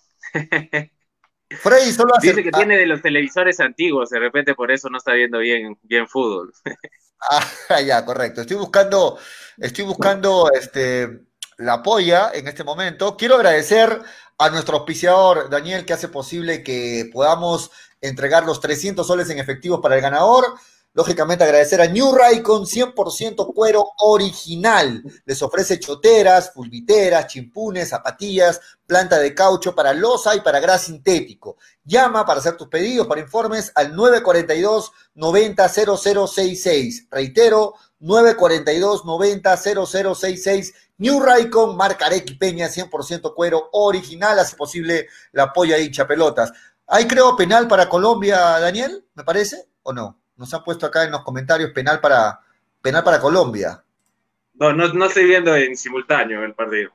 Freddy 1.60 1.92
solo 1.92 2.16
hace. 2.16 2.28
dice 2.28 2.42
que 2.42 2.50
tiene 2.50 2.76
de 2.76 2.86
los 2.86 3.02
televisores 3.02 3.60
antiguos, 3.60 4.10
de 4.10 4.18
repente 4.18 4.54
por 4.54 4.72
eso 4.72 4.88
no 4.90 4.98
está 4.98 5.12
viendo 5.12 5.38
bien, 5.38 5.78
bien 5.82 6.08
fútbol. 6.08 6.52
Ah, 7.20 7.80
ya, 7.86 8.04
correcto. 8.04 8.40
Estoy 8.40 8.56
buscando, 8.56 9.18
estoy 9.58 9.84
buscando 9.84 10.50
este, 10.52 11.22
la 11.58 11.82
polla 11.82 12.30
en 12.34 12.48
este 12.48 12.64
momento. 12.64 13.16
Quiero 13.16 13.36
agradecer 13.36 14.00
a 14.38 14.50
nuestro 14.50 14.78
auspiciador, 14.78 15.48
Daniel, 15.48 15.84
que 15.84 15.92
hace 15.92 16.08
posible 16.08 16.62
que 16.62 17.08
podamos 17.12 17.70
entregar 18.00 18.44
los 18.44 18.60
300 18.60 19.06
soles 19.06 19.30
en 19.30 19.38
efectivo 19.38 19.80
para 19.80 19.96
el 19.96 20.02
ganador. 20.02 20.44
Lógicamente 20.96 21.42
agradecer 21.42 21.80
a 21.80 21.88
New 21.88 22.14
Raycon 22.14 22.66
100% 22.66 23.52
cuero 23.52 23.84
original. 23.98 25.02
Les 25.24 25.42
ofrece 25.42 25.80
choteras, 25.80 26.52
fulbiteras, 26.52 27.26
chimpunes, 27.26 27.88
zapatillas, 27.88 28.60
planta 28.86 29.18
de 29.18 29.34
caucho 29.34 29.74
para 29.74 29.92
losa 29.92 30.36
y 30.36 30.40
para 30.40 30.60
gras 30.60 30.82
sintético. 30.82 31.56
Llama 31.82 32.24
para 32.24 32.38
hacer 32.38 32.56
tus 32.56 32.68
pedidos, 32.68 33.08
para 33.08 33.20
informes 33.20 33.72
al 33.74 33.96
942 33.96 34.92
90 35.14 35.68
0066. 35.68 37.08
Reitero, 37.10 37.74
942 37.98 39.04
90 39.04 39.56
0066. 39.56 40.74
New 40.98 41.18
Raycon, 41.18 41.76
marca 41.76 42.06
Arequi 42.06 42.36
Peña, 42.36 42.68
100% 42.68 43.34
cuero 43.34 43.68
original. 43.72 44.38
Hace 44.38 44.54
posible 44.54 45.08
la 45.32 45.52
polla 45.52 45.76
hincha 45.76 46.06
pelotas. 46.06 46.52
¿Hay, 46.86 47.08
creo, 47.08 47.36
penal 47.36 47.66
para 47.66 47.88
Colombia, 47.88 48.38
Daniel? 48.60 49.04
¿Me 49.14 49.24
parece? 49.24 49.66
¿O 49.82 49.92
no? 49.92 50.20
Nos 50.36 50.52
han 50.52 50.64
puesto 50.64 50.86
acá 50.86 51.04
en 51.04 51.12
los 51.12 51.22
comentarios 51.22 51.70
penal 51.72 52.00
para, 52.00 52.40
penal 52.82 53.04
para 53.04 53.20
Colombia. 53.20 53.82
No, 54.54 54.72
no, 54.72 54.92
no 54.92 55.06
estoy 55.06 55.24
viendo 55.24 55.54
en 55.54 55.76
simultáneo 55.76 56.44
el 56.44 56.54
partido. 56.54 56.92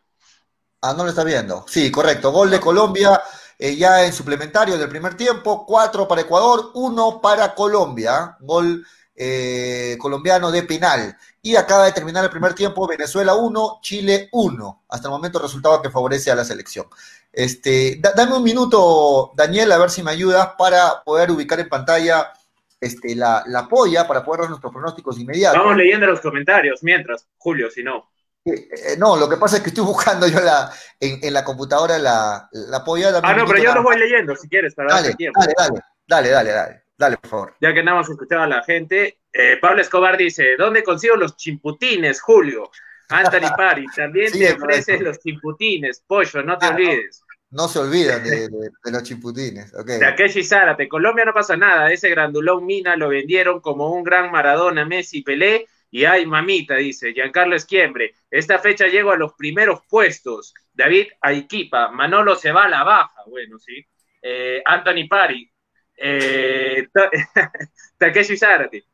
Ah, 0.81 0.93
no 0.95 1.03
lo 1.03 1.09
está 1.09 1.23
viendo. 1.23 1.65
Sí, 1.67 1.91
correcto. 1.91 2.31
Gol 2.31 2.49
de 2.49 2.59
Colombia 2.59 3.21
eh, 3.57 3.75
ya 3.75 4.05
en 4.05 4.13
suplementario 4.13 4.77
del 4.77 4.89
primer 4.89 5.15
tiempo. 5.15 5.65
Cuatro 5.65 6.07
para 6.07 6.21
Ecuador, 6.21 6.71
uno 6.75 7.19
para 7.21 7.53
Colombia. 7.53 8.37
Gol 8.39 8.85
eh, 9.15 9.97
colombiano 9.99 10.49
de 10.51 10.63
penal. 10.63 11.17
Y 11.41 11.57
acaba 11.57 11.85
de 11.85 11.91
terminar 11.91 12.23
el 12.23 12.29
primer 12.29 12.53
tiempo, 12.53 12.87
Venezuela 12.87 13.35
1, 13.35 13.79
Chile 13.81 14.29
1. 14.31 14.83
Hasta 14.87 15.07
el 15.07 15.11
momento 15.11 15.39
resultado 15.39 15.81
que 15.81 15.89
favorece 15.89 16.31
a 16.31 16.35
la 16.35 16.45
selección. 16.45 16.87
Este, 17.31 17.99
dame 18.15 18.35
un 18.35 18.43
minuto, 18.43 19.31
Daniel, 19.35 19.71
a 19.71 19.77
ver 19.77 19.89
si 19.89 20.03
me 20.03 20.11
ayudas 20.11 20.49
para 20.57 21.03
poder 21.03 21.31
ubicar 21.31 21.59
en 21.59 21.69
pantalla 21.69 22.31
este, 22.79 23.15
la, 23.15 23.43
la 23.47 23.67
polla, 23.67 24.07
para 24.07 24.23
poder 24.23 24.41
dar 24.41 24.49
nuestros 24.49 24.71
pronósticos 24.71 25.19
inmediatos. 25.19 25.59
Vamos 25.59 25.77
leyendo 25.77 26.05
los 26.07 26.21
comentarios 26.21 26.83
mientras, 26.83 27.27
Julio, 27.37 27.69
si 27.69 27.83
no. 27.83 28.09
Eh, 28.45 28.95
no, 28.97 29.17
lo 29.17 29.29
que 29.29 29.37
pasa 29.37 29.57
es 29.57 29.63
que 29.63 29.69
estoy 29.69 29.83
buscando 29.83 30.27
yo 30.27 30.39
la, 30.39 30.71
en, 30.99 31.33
la 31.33 31.43
computadora 31.43 31.99
la, 31.99 32.49
la 32.51 32.83
polla. 32.83 33.19
Ah, 33.21 33.33
no, 33.33 33.45
pero 33.45 33.61
yo 33.61 33.73
lo 33.73 33.83
voy 33.83 33.97
leyendo 33.97 34.35
si 34.35 34.47
quieres, 34.47 34.73
para 34.73 34.93
dale, 34.93 35.13
tiempo. 35.15 35.39
Dale, 35.41 35.53
dale, 35.57 35.81
dale, 36.07 36.29
dale, 36.29 36.51
dale, 36.51 36.83
dale, 36.97 37.17
por 37.17 37.29
favor. 37.29 37.55
Ya 37.59 37.73
que 37.73 37.83
nada 37.83 37.97
más 37.97 38.09
escuchado 38.09 38.43
a 38.43 38.47
la 38.47 38.63
gente, 38.63 39.19
eh, 39.33 39.57
Pablo 39.61 39.81
Escobar 39.81 40.17
dice, 40.17 40.55
¿dónde 40.57 40.83
consigo 40.83 41.15
los 41.15 41.35
chimputines, 41.35 42.21
Julio? 42.21 42.71
Anthony 43.09 43.49
Pari, 43.57 43.85
también 43.95 44.31
te 44.31 44.53
ofreces 44.53 45.01
los 45.01 45.19
chimputines, 45.19 46.03
pollo, 46.07 46.43
no 46.43 46.57
te 46.57 46.65
ah, 46.67 46.69
olvides. 46.69 47.23
No, 47.51 47.67
se 47.67 47.79
olvidan 47.79 48.23
de, 48.23 48.49
los 48.91 49.03
chimputines. 49.03 49.73
Okay. 49.73 49.99
Takeshi 49.99 50.43
Zárate, 50.43 50.87
Colombia 50.87 51.25
no 51.25 51.33
pasa 51.33 51.57
nada, 51.57 51.91
ese 51.91 52.09
grandulón 52.09 52.65
Mina 52.65 52.95
lo 52.95 53.09
vendieron 53.09 53.59
como 53.59 53.91
un 53.91 54.03
gran 54.03 54.31
Maradona, 54.31 54.85
Messi, 54.85 55.23
Pelé, 55.23 55.65
y 55.89 56.05
ay, 56.05 56.27
mamita, 56.27 56.75
dice 56.75 57.11
Giancarlo 57.13 57.55
Esquiembre, 57.55 58.13
esta 58.29 58.59
fecha 58.59 58.85
llego 58.85 59.11
a 59.11 59.17
los 59.17 59.33
primeros 59.33 59.81
puestos. 59.89 60.53
David 60.71 61.07
Aikipa, 61.21 61.89
Manolo 61.89 62.35
se 62.35 62.51
va 62.51 62.65
a 62.65 62.69
la 62.69 62.83
baja, 62.83 63.23
bueno, 63.25 63.57
sí. 63.57 63.83
Eh, 64.21 64.61
Anthony 64.63 65.07
Pari, 65.09 65.51
eh, 65.97 66.87
Takeshi 67.97 68.37
Zárate, 68.37 68.85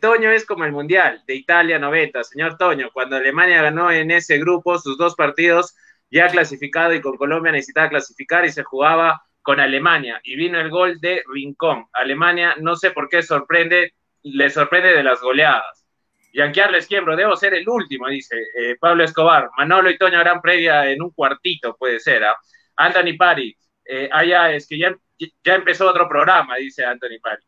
Toño 0.00 0.30
es 0.30 0.46
como 0.46 0.64
el 0.64 0.70
Mundial 0.70 1.24
de 1.26 1.34
Italia 1.34 1.80
90, 1.80 2.22
señor 2.22 2.56
Toño, 2.56 2.90
cuando 2.92 3.16
Alemania 3.16 3.62
ganó 3.62 3.90
en 3.90 4.12
ese 4.12 4.38
grupo 4.38 4.78
sus 4.78 4.96
dos 4.96 5.16
partidos 5.16 5.74
ya 6.10 6.28
clasificado 6.28 6.94
y 6.94 7.00
con 7.00 7.16
Colombia 7.16 7.52
necesitaba 7.52 7.88
clasificar 7.88 8.44
y 8.44 8.50
se 8.50 8.62
jugaba 8.62 9.22
con 9.42 9.60
Alemania 9.60 10.20
y 10.24 10.36
vino 10.36 10.60
el 10.60 10.70
gol 10.70 11.00
de 11.00 11.22
Rincón. 11.32 11.86
Alemania 11.92 12.56
no 12.58 12.76
sé 12.76 12.90
por 12.90 13.08
qué 13.08 13.22
sorprende, 13.22 13.94
le 14.22 14.50
sorprende 14.50 14.92
de 14.92 15.02
las 15.02 15.20
goleadas. 15.20 15.84
Yanquiarles 16.32 16.86
quiebro, 16.86 17.16
debo 17.16 17.34
ser 17.36 17.54
el 17.54 17.68
último, 17.68 18.08
dice 18.08 18.36
eh, 18.58 18.76
Pablo 18.78 19.04
Escobar. 19.04 19.48
Manolo 19.56 19.88
y 19.88 19.96
Toño 19.96 20.18
harán 20.18 20.42
previa 20.42 20.90
en 20.90 21.00
un 21.00 21.10
cuartito, 21.10 21.76
puede 21.76 21.98
ser. 22.00 22.24
¿ah? 22.24 22.36
Anthony 22.76 23.16
Pari, 23.16 23.56
eh, 23.84 24.08
allá 24.12 24.52
es 24.52 24.66
que 24.66 24.78
ya, 24.78 24.94
ya 25.18 25.54
empezó 25.54 25.88
otro 25.88 26.08
programa, 26.08 26.56
dice 26.56 26.84
Anthony 26.84 27.20
Pari. 27.22 27.42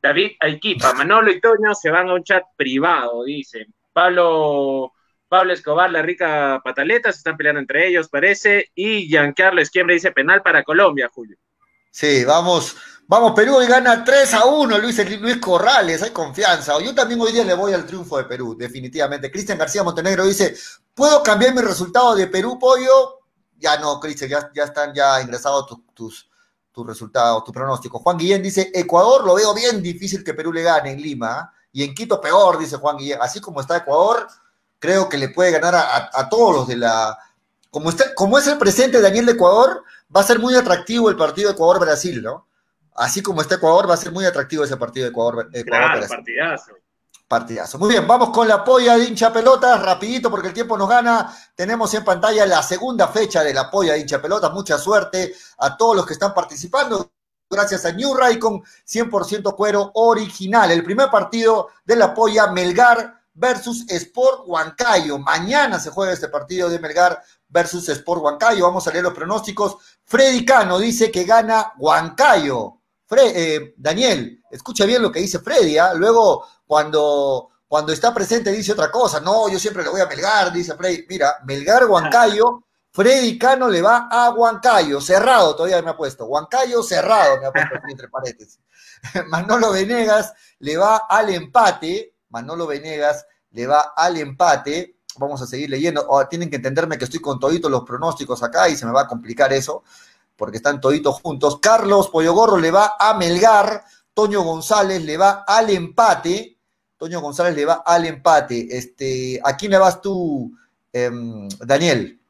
David 0.00 0.32
Aiquipa, 0.40 0.92
Manolo 0.94 1.30
y 1.30 1.40
Toño 1.40 1.74
se 1.74 1.90
van 1.90 2.08
a 2.08 2.14
un 2.14 2.22
chat 2.22 2.44
privado, 2.56 3.24
dice. 3.24 3.66
Pablo, 3.92 4.92
Pablo 5.28 5.52
Escobar, 5.52 5.90
la 5.90 6.02
rica 6.02 6.60
pataleta, 6.64 7.12
se 7.12 7.18
están 7.18 7.36
peleando 7.36 7.60
entre 7.60 7.86
ellos, 7.86 8.08
parece. 8.08 8.70
Y 8.74 9.06
Giancarlo 9.08 9.60
Esquiembre 9.60 9.94
dice 9.94 10.10
penal 10.12 10.42
para 10.42 10.64
Colombia, 10.64 11.10
Julio. 11.12 11.36
Sí, 11.90 12.24
vamos, 12.24 12.76
vamos, 13.06 13.32
Perú 13.32 13.60
y 13.62 13.66
gana 13.66 14.04
3 14.04 14.34
a 14.34 14.44
1, 14.46 14.78
Luis, 14.78 15.20
Luis 15.20 15.36
Corrales, 15.38 16.02
hay 16.02 16.10
confianza. 16.10 16.78
Yo 16.80 16.94
también 16.94 17.20
hoy 17.20 17.32
día 17.32 17.44
le 17.44 17.54
voy 17.54 17.72
al 17.72 17.86
triunfo 17.86 18.16
de 18.18 18.24
Perú, 18.24 18.56
definitivamente. 18.56 19.30
Cristian 19.30 19.58
García 19.58 19.82
Montenegro 19.82 20.24
dice, 20.24 20.54
¿puedo 20.94 21.22
cambiar 21.22 21.54
mi 21.54 21.60
resultado 21.60 22.14
de 22.14 22.26
Perú, 22.26 22.58
Pollo? 22.58 23.20
Ya 23.56 23.76
no, 23.78 23.98
Cristian, 23.98 24.30
ya, 24.54 24.64
están 24.64 24.94
ya 24.94 25.20
ingresados 25.20 25.66
tus, 25.94 26.30
tu 26.70 26.84
resultado, 26.84 27.42
tu 27.42 27.52
pronóstico. 27.52 27.98
Juan 27.98 28.16
Guillén 28.16 28.42
dice, 28.42 28.70
Ecuador 28.72 29.24
lo 29.24 29.34
veo 29.34 29.52
bien 29.54 29.82
difícil 29.82 30.22
que 30.22 30.34
Perú 30.34 30.52
le 30.52 30.62
gane 30.62 30.92
en 30.92 31.02
Lima, 31.02 31.52
y 31.72 31.84
en 31.84 31.94
Quito 31.94 32.20
peor, 32.20 32.58
dice 32.58 32.76
Juan 32.76 32.96
Guillén. 32.96 33.18
Así 33.20 33.40
como 33.40 33.60
está 33.60 33.76
Ecuador, 33.76 34.26
creo 34.78 35.08
que 35.08 35.18
le 35.18 35.28
puede 35.28 35.50
ganar 35.52 35.74
a, 35.76 36.28
todos 36.28 36.54
los 36.54 36.68
de 36.68 36.76
la... 36.76 37.18
Como, 37.70 37.90
está, 37.90 38.14
como 38.14 38.38
es 38.38 38.46
el 38.46 38.58
presente 38.58 39.00
Daniel 39.00 39.26
de 39.26 39.32
Ecuador, 39.32 39.84
va 40.14 40.20
a 40.20 40.24
ser 40.24 40.38
muy 40.38 40.54
atractivo 40.56 41.10
el 41.10 41.16
partido 41.16 41.50
Ecuador-Brasil, 41.50 42.22
¿no? 42.22 42.46
Así 42.94 43.22
como 43.22 43.40
está 43.40 43.56
Ecuador, 43.56 43.88
va 43.88 43.94
a 43.94 43.98
ser 43.98 44.10
muy 44.10 44.24
atractivo 44.24 44.64
ese 44.64 44.76
partido 44.76 45.06
Ecuador-Brasil. 45.08 45.64
Claro, 45.64 46.06
partidazo. 46.08 46.72
Partidazo. 47.28 47.78
Muy 47.78 47.90
bien, 47.90 48.06
vamos 48.06 48.30
con 48.30 48.48
la 48.48 48.64
polla 48.64 48.96
de 48.96 49.04
hincha 49.04 49.30
pelotas, 49.30 49.82
rapidito 49.82 50.30
porque 50.30 50.48
el 50.48 50.54
tiempo 50.54 50.78
nos 50.78 50.88
gana. 50.88 51.30
Tenemos 51.54 51.92
en 51.92 52.02
pantalla 52.02 52.46
la 52.46 52.62
segunda 52.62 53.08
fecha 53.08 53.44
de 53.44 53.52
la 53.52 53.70
polla 53.70 53.92
de 53.92 54.00
hincha 54.00 54.20
pelotas. 54.20 54.50
Mucha 54.52 54.78
suerte 54.78 55.34
a 55.58 55.76
todos 55.76 55.94
los 55.94 56.06
que 56.06 56.14
están 56.14 56.32
participando. 56.32 57.12
Gracias 57.50 57.84
a 57.84 57.92
New 57.92 58.14
con 58.40 58.62
100% 58.62 59.54
cuero 59.54 59.90
original. 59.94 60.70
El 60.70 60.82
primer 60.82 61.10
partido 61.10 61.68
de 61.84 61.96
la 61.96 62.14
polla 62.14 62.46
Melgar 62.48 63.17
versus 63.38 63.84
Sport 63.88 64.42
Huancayo. 64.46 65.18
Mañana 65.18 65.78
se 65.78 65.90
juega 65.90 66.12
este 66.12 66.28
partido 66.28 66.68
de 66.68 66.78
Melgar 66.78 67.22
versus 67.48 67.88
Sport 67.88 68.22
Huancayo. 68.22 68.64
Vamos 68.64 68.86
a 68.86 68.90
leer 68.90 69.04
los 69.04 69.14
pronósticos. 69.14 69.76
Freddy 70.04 70.44
Cano 70.44 70.78
dice 70.78 71.10
que 71.10 71.24
gana 71.24 71.72
Huancayo. 71.78 72.78
Eh, 73.10 73.74
Daniel, 73.76 74.42
escucha 74.50 74.84
bien 74.84 75.00
lo 75.00 75.10
que 75.10 75.20
dice 75.20 75.38
Freddy, 75.38 75.78
¿ah? 75.78 75.94
luego 75.94 76.44
cuando, 76.66 77.48
cuando 77.66 77.92
está 77.92 78.12
presente 78.12 78.52
dice 78.52 78.72
otra 78.72 78.90
cosa, 78.90 79.18
no, 79.20 79.48
yo 79.48 79.58
siempre 79.58 79.82
le 79.82 79.88
voy 79.88 80.02
a 80.02 80.06
Melgar, 80.06 80.52
dice 80.52 80.74
Freddy, 80.74 81.06
mira, 81.08 81.38
Melgar, 81.46 81.86
Huancayo, 81.86 82.64
Freddy 82.90 83.38
Cano 83.38 83.68
le 83.68 83.80
va 83.80 84.08
a 84.10 84.30
Huancayo, 84.30 85.00
cerrado 85.00 85.56
todavía 85.56 85.80
me 85.80 85.90
ha 85.90 85.96
puesto, 85.96 86.26
Huancayo 86.26 86.82
cerrado 86.82 87.40
me 87.40 87.46
ha 87.46 87.52
puesto 87.52 87.76
entre 87.88 88.08
paréntesis. 88.08 88.60
Manolo 89.28 89.72
Venegas 89.72 90.34
le 90.58 90.76
va 90.76 90.98
al 91.08 91.30
empate, 91.30 92.14
Manolo 92.30 92.66
Venegas 92.66 93.26
le 93.50 93.66
va 93.66 93.92
al 93.96 94.16
empate, 94.16 94.96
vamos 95.18 95.40
a 95.42 95.46
seguir 95.46 95.70
leyendo, 95.70 96.04
oh, 96.08 96.26
tienen 96.26 96.50
que 96.50 96.56
entenderme 96.56 96.98
que 96.98 97.04
estoy 97.04 97.20
con 97.20 97.38
toditos 97.40 97.70
los 97.70 97.84
pronósticos 97.84 98.42
acá 98.42 98.68
y 98.68 98.76
se 98.76 98.86
me 98.86 98.92
va 98.92 99.02
a 99.02 99.06
complicar 99.08 99.52
eso 99.52 99.82
porque 100.38 100.58
están 100.58 100.80
toditos 100.80 101.20
juntos. 101.20 101.58
Carlos 101.60 102.08
Pollogorro 102.08 102.58
le 102.58 102.70
va 102.70 102.94
a 102.98 103.14
Melgar, 103.14 103.82
Toño 104.14 104.42
González 104.42 105.04
le 105.04 105.16
va 105.16 105.44
al 105.46 105.68
empate. 105.70 106.56
Toño 106.96 107.20
González 107.20 107.56
le 107.56 107.64
va 107.64 107.82
al 107.84 108.06
empate. 108.06 108.68
Este, 108.70 109.40
¿A 109.44 109.56
quién 109.56 109.72
le 109.72 109.78
vas 109.78 110.00
tú, 110.00 110.52
em, 110.92 111.48
Daniel? 111.58 112.20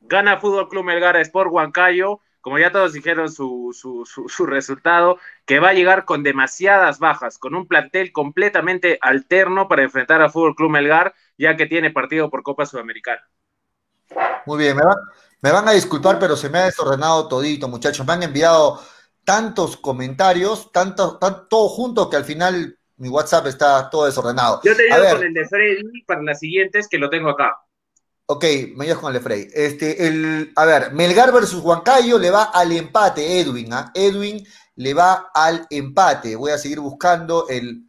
Gana 0.00 0.38
Fútbol 0.38 0.68
Club 0.68 0.84
Melgar 0.84 1.16
Sport 1.16 1.50
Huancayo. 1.52 2.20
Como 2.46 2.60
ya 2.60 2.70
todos 2.70 2.92
dijeron 2.92 3.28
su, 3.28 3.74
su, 3.74 4.46
resultado, 4.46 5.18
que 5.46 5.58
va 5.58 5.70
a 5.70 5.72
llegar 5.72 6.04
con 6.04 6.22
demasiadas 6.22 7.00
bajas, 7.00 7.38
con 7.38 7.56
un 7.56 7.66
plantel 7.66 8.12
completamente 8.12 9.00
alterno 9.00 9.66
para 9.66 9.82
enfrentar 9.82 10.22
a 10.22 10.30
Fútbol 10.30 10.54
Club 10.54 10.70
Melgar, 10.70 11.12
ya 11.36 11.56
que 11.56 11.66
tiene 11.66 11.90
partido 11.90 12.30
por 12.30 12.44
Copa 12.44 12.64
Sudamericana. 12.64 13.28
Muy 14.46 14.58
bien, 14.58 14.76
me 14.76 14.84
va, 14.84 14.94
me 15.42 15.50
van 15.50 15.66
a 15.66 15.72
disculpar, 15.72 16.20
pero 16.20 16.36
se 16.36 16.48
me 16.48 16.58
ha 16.58 16.66
desordenado 16.66 17.26
todito, 17.26 17.66
muchachos. 17.66 18.06
Me 18.06 18.12
han 18.12 18.22
enviado 18.22 18.80
tantos 19.24 19.76
comentarios, 19.76 20.70
tanto, 20.70 21.18
todo 21.50 21.68
junto 21.68 22.08
que 22.08 22.14
al 22.14 22.24
final 22.24 22.78
mi 22.98 23.08
WhatsApp 23.08 23.48
está 23.48 23.90
todo 23.90 24.06
desordenado. 24.06 24.60
Yo 24.62 24.76
te 24.76 24.92
ayudo 24.92 25.16
con 25.16 25.26
el 25.26 25.34
de 25.34 25.48
Freddy 25.48 26.04
para 26.06 26.22
las 26.22 26.38
siguientes 26.38 26.86
que 26.86 26.98
lo 26.98 27.10
tengo 27.10 27.30
acá. 27.30 27.56
Ok, 28.28 28.44
me 28.74 28.84
ayudas 28.84 28.98
con 28.98 29.20
Freddy. 29.20 29.48
Este, 29.54 30.08
el, 30.08 30.52
a 30.56 30.64
ver, 30.64 30.92
Melgar 30.92 31.32
versus 31.32 31.62
Huancayo 31.62 32.18
le 32.18 32.30
va 32.30 32.44
al 32.44 32.72
empate, 32.72 33.40
Edwin. 33.40 33.72
¿ah? 33.72 33.92
Edwin 33.94 34.44
le 34.74 34.94
va 34.94 35.30
al 35.32 35.64
empate. 35.70 36.34
Voy 36.34 36.50
a 36.50 36.58
seguir 36.58 36.80
buscando 36.80 37.46
el. 37.48 37.88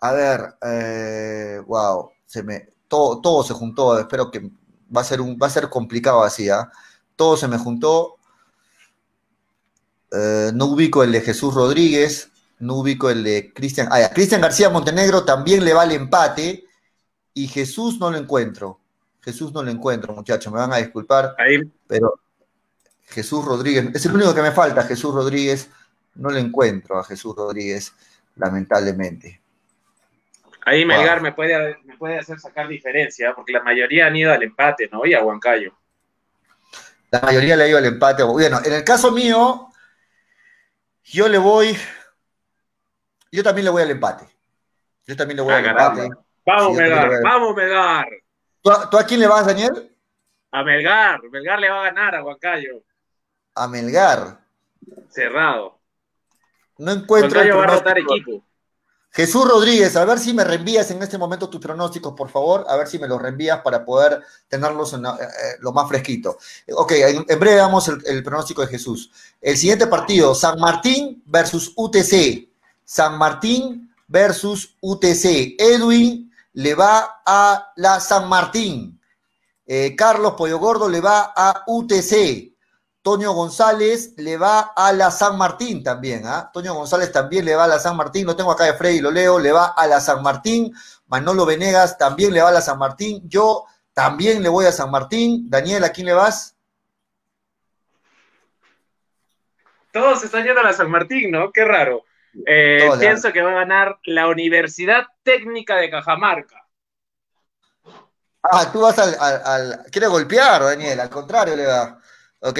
A 0.00 0.12
ver, 0.12 0.56
eh, 0.62 1.62
wow, 1.66 2.10
se 2.26 2.42
me, 2.42 2.68
todo, 2.86 3.42
se 3.42 3.54
juntó. 3.54 3.98
Espero 3.98 4.30
que 4.30 4.50
va 4.94 5.00
a 5.00 5.04
ser, 5.04 5.22
un, 5.22 5.38
va 5.42 5.46
a 5.46 5.50
ser 5.50 5.70
complicado 5.70 6.22
así, 6.22 6.50
¿ah? 6.50 6.70
Todo 7.16 7.38
se 7.38 7.48
me 7.48 7.56
juntó. 7.56 8.18
Eh, 10.12 10.50
no 10.54 10.66
ubico 10.66 11.02
el 11.02 11.12
de 11.12 11.22
Jesús 11.22 11.54
Rodríguez, 11.54 12.30
no 12.58 12.76
ubico 12.76 13.08
el 13.08 13.24
de 13.24 13.54
Cristian. 13.54 13.88
Ah, 13.90 14.10
Cristian 14.12 14.42
García 14.42 14.68
Montenegro 14.68 15.24
también 15.24 15.64
le 15.64 15.72
va 15.72 15.84
el 15.84 15.92
empate 15.92 16.66
y 17.32 17.48
Jesús 17.48 17.98
no 17.98 18.10
lo 18.10 18.18
encuentro. 18.18 18.81
Jesús 19.22 19.52
no 19.52 19.62
lo 19.62 19.70
encuentro, 19.70 20.12
muchachos, 20.14 20.52
me 20.52 20.58
van 20.58 20.72
a 20.72 20.78
disculpar. 20.78 21.36
Pero 21.86 22.20
Jesús 23.06 23.44
Rodríguez, 23.44 23.94
es 23.94 24.06
el 24.06 24.14
único 24.14 24.34
que 24.34 24.42
me 24.42 24.52
falta, 24.52 24.82
Jesús 24.82 25.14
Rodríguez. 25.14 25.70
No 26.14 26.30
lo 26.30 26.38
encuentro 26.38 26.98
a 26.98 27.04
Jesús 27.04 27.34
Rodríguez, 27.34 27.92
lamentablemente. 28.36 29.40
Ahí 30.64 30.84
Melgar 30.84 31.22
me, 31.22 31.32
puede, 31.32 31.78
me 31.84 31.96
puede 31.96 32.18
hacer 32.18 32.38
sacar 32.38 32.68
diferencia, 32.68 33.34
porque 33.34 33.52
la 33.52 33.62
mayoría 33.62 34.06
han 34.06 34.16
ido 34.16 34.32
al 34.32 34.42
empate, 34.42 34.88
¿no? 34.92 35.06
Y 35.06 35.14
a 35.14 35.22
Huancayo. 35.22 35.72
La 37.10 37.20
mayoría 37.20 37.56
le 37.56 37.64
ha 37.64 37.68
ido 37.68 37.78
al 37.78 37.86
empate. 37.86 38.22
Bueno, 38.22 38.60
en 38.64 38.72
el 38.72 38.84
caso 38.84 39.10
mío, 39.10 39.68
yo 41.04 41.28
le 41.28 41.38
voy. 41.38 41.76
Yo 43.30 43.42
también 43.42 43.64
le 43.64 43.70
voy 43.70 43.82
al 43.82 43.90
empate. 43.90 44.26
Yo 45.06 45.16
también 45.16 45.36
le 45.36 45.42
voy 45.42 45.52
ah, 45.52 45.58
al 45.58 45.66
empate. 45.66 46.08
Vamos, 46.46 46.76
Sí, 46.76 46.82
Melgar, 46.82 47.22
vamos, 47.22 47.56
Melgar. 47.56 48.06
¿Tú, 48.62 48.70
a- 48.70 48.88
tú 48.88 48.96
a 48.98 49.04
quién 49.04 49.20
le 49.20 49.26
vas, 49.26 49.46
Daniel? 49.46 49.90
A 50.52 50.62
Melgar, 50.62 51.20
Melgar 51.30 51.58
le 51.58 51.70
va 51.70 51.80
a 51.80 51.84
ganar 51.84 52.14
a 52.14 52.24
Huancayo. 52.24 52.82
A 53.54 53.66
Melgar. 53.68 54.40
Cerrado. 55.10 55.78
No 56.78 56.92
encuentro 56.92 57.40
Huancayo 57.40 57.58
va 57.58 57.64
a 57.64 57.76
rotar 57.78 57.98
equipo. 57.98 58.44
Jesús 59.14 59.46
Rodríguez, 59.46 59.94
a 59.96 60.06
ver 60.06 60.18
si 60.18 60.32
me 60.32 60.42
reenvías 60.42 60.90
en 60.90 61.02
este 61.02 61.18
momento 61.18 61.50
tus 61.50 61.60
pronósticos, 61.60 62.14
por 62.14 62.30
favor, 62.30 62.64
a 62.66 62.76
ver 62.76 62.86
si 62.86 62.98
me 62.98 63.06
los 63.06 63.20
reenvías 63.20 63.60
para 63.60 63.84
poder 63.84 64.22
tenerlos 64.48 64.94
en 64.94 65.02
la- 65.02 65.16
eh, 65.16 65.24
eh, 65.24 65.56
lo 65.60 65.70
más 65.72 65.86
fresquito. 65.86 66.38
Ok, 66.74 66.92
en, 66.92 67.24
en 67.28 67.38
breve 67.38 67.56
damos 67.56 67.86
el, 67.88 67.98
el 68.06 68.22
pronóstico 68.22 68.62
de 68.62 68.68
Jesús. 68.68 69.10
El 69.38 69.58
siguiente 69.58 69.86
partido, 69.86 70.34
San 70.34 70.58
Martín 70.58 71.22
versus 71.26 71.74
UTC. 71.76 72.48
San 72.84 73.18
Martín 73.18 73.94
versus 74.08 74.76
UTC. 74.80 75.56
Edwin 75.58 76.31
le 76.54 76.74
va 76.74 77.22
a 77.24 77.72
la 77.76 78.00
San 78.00 78.28
Martín. 78.28 79.00
Eh, 79.66 79.94
Carlos 79.96 80.34
Pollo 80.36 80.58
Gordo 80.58 80.88
le 80.88 81.00
va 81.00 81.32
a 81.34 81.64
UTC. 81.66 82.52
Toño 83.02 83.32
González 83.32 84.14
le 84.18 84.36
va 84.36 84.72
a 84.76 84.92
la 84.92 85.10
San 85.10 85.36
Martín 85.36 85.82
también, 85.82 86.24
¿ah? 86.24 86.50
Toño 86.52 86.74
González 86.74 87.10
también 87.10 87.44
le 87.44 87.56
va 87.56 87.64
a 87.64 87.68
la 87.68 87.80
San 87.80 87.96
Martín, 87.96 88.26
lo 88.26 88.36
tengo 88.36 88.52
acá 88.52 88.64
de 88.64 88.74
Freddy, 88.74 89.00
lo 89.00 89.10
leo, 89.10 89.40
le 89.40 89.50
va 89.50 89.66
a 89.76 89.88
la 89.88 90.00
San 90.00 90.22
Martín. 90.22 90.72
Manolo 91.06 91.44
Venegas 91.44 91.98
también 91.98 92.32
le 92.32 92.42
va 92.42 92.50
a 92.50 92.52
la 92.52 92.60
San 92.60 92.78
Martín. 92.78 93.28
Yo 93.28 93.64
también 93.92 94.42
le 94.42 94.48
voy 94.48 94.66
a 94.66 94.72
San 94.72 94.90
Martín. 94.90 95.50
Daniel, 95.50 95.82
¿a 95.82 95.90
quién 95.90 96.06
le 96.06 96.12
vas? 96.12 96.56
Todos 99.92 100.22
están 100.24 100.44
yendo 100.44 100.60
a 100.60 100.64
la 100.64 100.72
San 100.72 100.90
Martín, 100.90 101.30
¿no? 101.32 101.50
Qué 101.52 101.64
raro. 101.64 102.04
Eh, 102.46 102.88
pienso 102.98 103.32
que 103.32 103.42
va 103.42 103.50
a 103.50 103.54
ganar 103.54 103.98
la 104.04 104.28
Universidad 104.28 105.04
Técnica 105.22 105.76
de 105.76 105.90
Cajamarca. 105.90 106.66
Ah, 108.42 108.70
tú 108.72 108.80
vas 108.80 108.98
al, 108.98 109.14
al, 109.20 109.42
al- 109.44 109.84
¿Quiere 109.90 110.06
golpear, 110.08 110.62
Daniel? 110.62 110.98
Al 111.00 111.10
contrario 111.10 111.54
le 111.54 111.66
va. 111.66 112.00
Ok. 112.40 112.58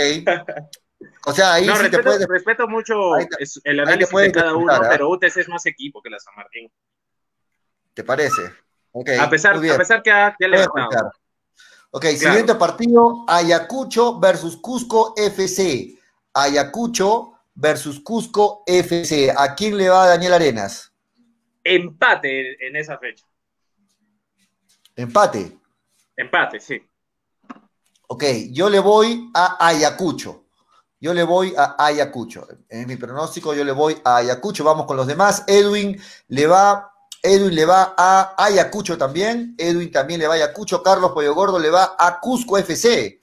O 1.27 1.33
sea, 1.33 1.55
ahí 1.55 1.67
no, 1.67 1.75
sí 1.75 1.83
te 1.83 1.89
respeto, 1.89 2.05
puedes... 2.05 2.29
respeto 2.29 2.69
mucho 2.69 3.15
ahí 3.15 3.27
te- 3.27 3.43
el 3.65 3.77
te 3.77 3.83
análisis 3.83 4.17
de 4.17 4.33
cada 4.33 4.55
uno, 4.55 4.73
¿ah? 4.73 4.87
pero 4.89 5.09
UTC 5.09 5.39
es 5.39 5.49
más 5.49 5.67
equipo 5.67 6.01
que 6.01 6.11
la 6.11 6.21
San 6.21 6.35
Martín. 6.37 6.71
¿Te 7.95 8.05
parece? 8.05 8.43
Ok. 8.93 9.11
a, 9.19 9.29
pesar, 9.29 9.57
a 9.57 9.79
pesar 9.79 10.03
que 10.03 10.13
ha, 10.13 10.35
que 10.39 10.45
ha 10.45 10.49
levantado. 10.49 11.11
Ok, 11.91 12.07
siguiente 12.07 12.55
partido, 12.55 13.25
Ayacucho 13.29 14.19
versus 14.21 14.57
Cusco 14.57 15.15
FC. 15.17 15.99
Ayacucho 16.35 17.32
versus 17.55 18.01
Cusco 18.01 18.63
FC. 18.67 19.33
¿A 19.37 19.55
quién 19.55 19.77
le 19.77 19.89
va 19.89 20.07
Daniel 20.07 20.35
Arenas? 20.35 20.93
Empate 21.65 22.67
en, 22.67 22.77
esa 22.77 22.99
fecha. 22.99 23.25
Empate. 24.97 25.59
Empate, 26.17 26.61
sí. 26.61 26.83
Ok, 28.09 28.25
yo 28.51 28.69
le 28.69 28.79
voy 28.79 29.31
a 29.35 29.67
Ayacucho. 29.67 30.45
Yo 31.01 31.15
le 31.15 31.23
voy 31.23 31.55
a 31.57 31.77
Ayacucho. 31.79 32.47
En 32.69 32.87
mi 32.87 32.97
pronóstico 32.97 33.55
yo 33.55 33.65
le 33.65 33.73
voy 33.73 34.01
a 34.05 34.19
Ayacucho. 34.19 34.65
Vamos 34.65 34.87
con 34.87 34.97
los 34.97 35.07
demás. 35.07 35.45
Edwin 35.47 36.01
le 36.29 36.47
va, 36.47 36.93
Edwin 37.23 37.55
le 37.55 37.65
va 37.65 37.95
a 37.97 38.35
Ayacucho 38.37 38.99
también. 38.99 39.55
Edwin 39.59 39.91
también 39.91 40.21
le 40.21 40.27
va 40.27 40.35
a 40.35 40.37
Ayacucho. 40.37 40.83
Carlos 40.83 41.13
Pollo 41.13 41.35
Gordo 41.35 41.59
le 41.59 41.71
va 41.71 41.97
a 41.99 42.21
Cusco 42.21 42.59
FC. 42.59 43.21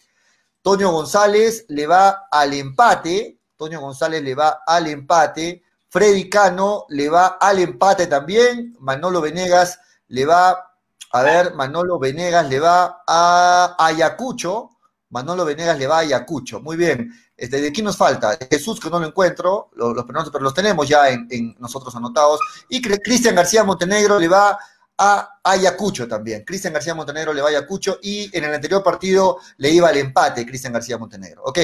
Toño 0.62 0.92
González 0.92 1.66
le 1.70 1.88
va 1.88 2.28
al 2.32 2.54
empate. 2.54 3.39
Toño 3.60 3.82
González 3.82 4.24
le 4.24 4.36
va 4.36 4.62
al 4.66 4.88
empate. 4.88 5.62
Freddy 5.90 6.30
Cano 6.30 6.86
le 6.88 7.10
va 7.10 7.38
al 7.42 7.60
empate 7.60 8.08
también. 8.08 8.78
Manolo 8.80 9.20
Venegas 9.20 9.78
le 10.08 10.26
va, 10.26 10.72
a 11.12 11.24
ver, 11.24 11.54
Manolo 11.56 12.00
Venegas 12.00 12.48
le 12.48 12.58
va 12.62 13.04
a 13.06 13.76
Ayacucho. 13.78 14.70
Manolo 15.10 15.44
Venegas 15.44 15.78
le 15.78 15.88
va 15.88 15.98
a 15.98 16.00
Ayacucho. 16.00 16.62
Muy 16.62 16.78
bien. 16.78 17.12
Este, 17.36 17.60
¿De 17.60 17.70
quién 17.74 17.86
nos 17.86 17.98
falta? 17.98 18.38
Jesús, 18.50 18.80
que 18.80 18.90
no 18.90 18.98
lo 18.98 19.08
encuentro, 19.08 19.72
los, 19.76 19.94
los 19.94 20.06
pero 20.06 20.40
los 20.40 20.54
tenemos 20.54 20.88
ya 20.88 21.10
en, 21.10 21.28
en 21.30 21.56
nosotros 21.60 21.94
anotados. 21.98 22.40
Y 22.70 22.82
Cristian 22.82 23.36
García 23.36 23.66
Montenegro 23.66 24.18
le 24.20 24.30
va 24.30 24.58
a 25.02 25.40
Ayacucho 25.44 26.08
también. 26.10 26.44
Cristian 26.44 26.74
García 26.74 26.94
Montenegro 26.94 27.32
le 27.34 27.42
va 27.42 27.48
a 27.48 27.52
Ayacucho 27.52 28.00
y 28.02 28.30
en 28.38 28.44
el 28.44 28.54
anterior 28.54 28.84
partido 28.84 29.38
le 29.58 29.70
iba 29.70 29.88
al 29.88 29.96
empate 29.98 30.46
Cristian 30.46 30.74
García 30.74 30.98
Montenegro. 30.98 31.42
Ok, 31.46 31.58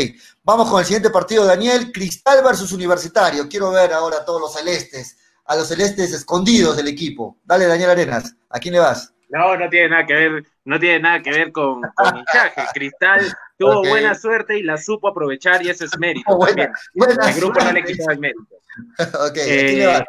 vamos 0.44 0.70
con 0.70 0.80
el 0.80 0.86
siguiente 0.86 1.10
partido, 1.10 1.44
Daniel. 1.46 1.92
Cristal 1.92 2.42
versus 2.44 2.72
Universitario. 2.72 3.50
Quiero 3.50 3.72
ver 3.72 3.92
ahora 3.92 4.18
a 4.20 4.26
todos 4.26 4.40
los 4.40 4.54
celestes, 4.54 5.18
a 5.46 5.56
los 5.58 5.68
celestes 5.68 6.14
escondidos 6.14 6.78
del 6.78 6.88
equipo. 6.88 7.38
Dale, 7.44 7.66
Daniel 7.66 7.90
Arenas, 7.90 8.34
¿a 8.50 8.58
quién 8.60 8.74
le 8.76 8.80
vas? 8.80 9.12
No, 9.28 9.58
no 9.58 9.70
tiene 9.70 9.90
nada 9.90 10.06
que 10.06 10.14
ver, 10.14 10.44
no 10.64 10.80
tiene 10.80 11.00
nada 11.00 11.22
que 11.22 11.32
ver 11.32 11.52
con, 11.52 11.82
con 11.82 12.18
hinchaje. 12.18 12.62
Cristal 12.74 13.36
tuvo 13.58 13.84
buena 13.84 14.16
suerte 14.16 14.58
y 14.58 14.64
la 14.64 14.78
supo 14.78 15.10
aprovechar 15.10 15.62
y 15.66 15.70
ese 15.70 15.86
es 15.86 15.98
mérito 16.00 16.32
Oh, 16.32 16.38
buena- 16.38 16.72
también. 16.72 16.74
buena 16.94 17.30
El 17.32 17.36
grupo 17.36 17.60
no 17.60 17.66
le 17.74 17.80
suerte. 17.82 17.92
quitaba 17.92 18.14
el 18.14 18.20
mérito. 18.20 18.56
ok, 19.00 19.26
¿a 19.28 19.34
quién 19.34 19.80
le 19.80 19.88
vas? 19.88 20.04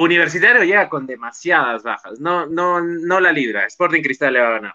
Eh, 0.00 0.04
Universitario 0.04 0.62
llega 0.64 0.88
con 0.88 1.06
demasiadas 1.06 1.82
bajas. 1.82 2.18
No, 2.20 2.46
no, 2.46 2.80
no 2.80 3.20
la 3.20 3.32
libra. 3.32 3.66
Sporting 3.66 4.02
Cristal 4.02 4.32
le 4.32 4.40
va 4.40 4.48
a 4.48 4.52
ganar. 4.52 4.74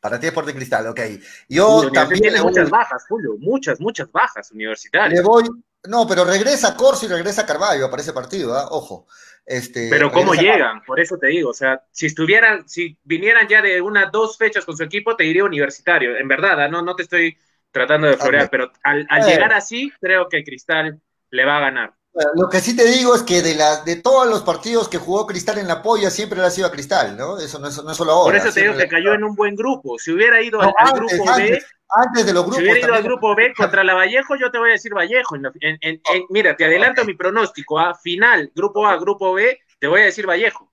Para 0.00 0.20
ti 0.20 0.26
Sporting 0.26 0.54
Cristal, 0.54 0.86
ok. 0.86 1.00
Yo 1.48 1.90
también 1.92 2.20
tiene 2.20 2.36
le 2.36 2.42
voy, 2.42 2.50
muchas 2.52 2.70
bajas, 2.70 3.04
Julio. 3.08 3.34
Muchas, 3.38 3.80
muchas 3.80 4.10
bajas 4.12 4.50
le 4.50 4.56
universitarias. 4.56 5.22
voy- 5.22 5.48
No, 5.88 6.06
pero 6.06 6.24
regresa 6.24 6.76
Corso 6.76 7.06
y 7.06 7.08
regresa 7.08 7.46
Carvalho 7.46 7.88
para 7.90 8.02
ese 8.02 8.12
partido, 8.12 8.54
¿ah? 8.56 8.68
Ojo. 8.70 9.06
Este, 9.44 9.88
Pero 9.88 10.10
cómo 10.10 10.32
regresa- 10.32 10.54
llegan, 10.54 10.82
por 10.84 10.98
eso 10.98 11.16
te 11.18 11.28
digo, 11.28 11.50
o 11.50 11.54
sea, 11.54 11.82
si 11.92 12.06
estuvieran, 12.06 12.68
si 12.68 12.98
vinieran 13.04 13.46
ya 13.46 13.62
de 13.62 13.80
unas 13.80 14.10
dos 14.10 14.36
fechas 14.36 14.64
con 14.64 14.76
su 14.76 14.82
equipo, 14.82 15.14
te 15.14 15.22
diría 15.22 15.44
universitario, 15.44 16.16
en 16.16 16.26
verdad, 16.26 16.60
¿ah? 16.62 16.68
no, 16.68 16.82
no 16.82 16.96
te 16.96 17.04
estoy 17.04 17.38
tratando 17.70 18.08
de 18.08 18.16
florear, 18.16 18.44
Ok. 18.46 18.50
pero 18.50 18.72
al, 18.82 19.06
al 19.08 19.22
Eh. 19.22 19.32
llegar 19.32 19.52
así, 19.52 19.92
creo 20.00 20.28
que 20.28 20.42
Cristal 20.42 21.00
le 21.30 21.44
va 21.44 21.58
a 21.58 21.60
ganar. 21.60 21.94
Lo 22.34 22.48
que 22.48 22.60
sí 22.60 22.74
te 22.74 22.84
digo 22.84 23.14
es 23.14 23.22
que 23.22 23.42
de, 23.42 23.54
la, 23.54 23.82
de 23.82 23.96
todos 23.96 24.26
los 24.26 24.42
partidos 24.42 24.88
que 24.88 24.98
jugó 24.98 25.26
Cristal 25.26 25.58
en 25.58 25.68
la 25.68 25.82
polla, 25.82 26.10
siempre 26.10 26.38
le 26.38 26.46
ha 26.46 26.50
sido 26.50 26.66
a 26.66 26.70
Cristal, 26.70 27.16
¿no? 27.16 27.38
Eso 27.38 27.58
no 27.58 27.68
es, 27.68 27.82
no 27.82 27.90
es 27.90 27.96
solo 27.96 28.12
ahora. 28.12 28.38
Por 28.38 28.46
eso 28.46 28.54
te 28.54 28.62
digo 28.62 28.76
que 28.76 28.88
cayó 28.88 29.12
en 29.12 29.22
un 29.24 29.34
buen 29.34 29.54
grupo. 29.54 29.98
Si 29.98 30.12
hubiera 30.12 30.40
ido 30.40 30.60
No, 30.60 30.68
al, 30.68 30.74
antes, 30.78 31.18
grupo 31.18 31.24
B, 31.36 31.62
antes, 31.88 32.26
de 32.26 32.32
los 32.32 32.42
grupos. 32.44 32.56
si 32.56 32.62
hubiera 32.62 32.86
ido 32.86 32.94
al 32.94 33.02
grupo 33.02 33.34
B 33.34 33.52
contra 33.54 33.84
la 33.84 33.94
Vallejo, 33.94 34.34
yo 34.36 34.50
te 34.50 34.58
voy 34.58 34.70
a 34.70 34.72
decir 34.72 34.94
Vallejo. 34.94 35.36
En 35.36 35.42
la- 35.42 35.52
en- 35.60 35.78
en- 35.82 36.00
en- 36.14 36.24
mira, 36.30 36.56
te 36.56 36.64
adelanto 36.64 37.04
mi 37.04 37.14
pronóstico, 37.14 37.78
a 37.78 37.94
final, 37.94 38.50
grupo 38.54 38.86
A, 38.86 38.96
grupo 38.96 39.34
B, 39.34 39.58
te 39.78 39.86
voy 39.86 40.00
a 40.00 40.04
decir 40.04 40.26
Vallejo. 40.26 40.72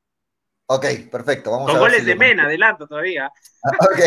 Ok, 0.75 0.85
perfecto. 1.11 1.51
Vamos 1.51 1.67
Con 1.67 1.75
a 1.75 1.79
goles 1.79 1.99
si 1.99 2.05
de 2.05 2.15
Mena, 2.15 2.45
adelanto 2.45 2.87
todavía. 2.87 3.31
Ok, 3.79 3.99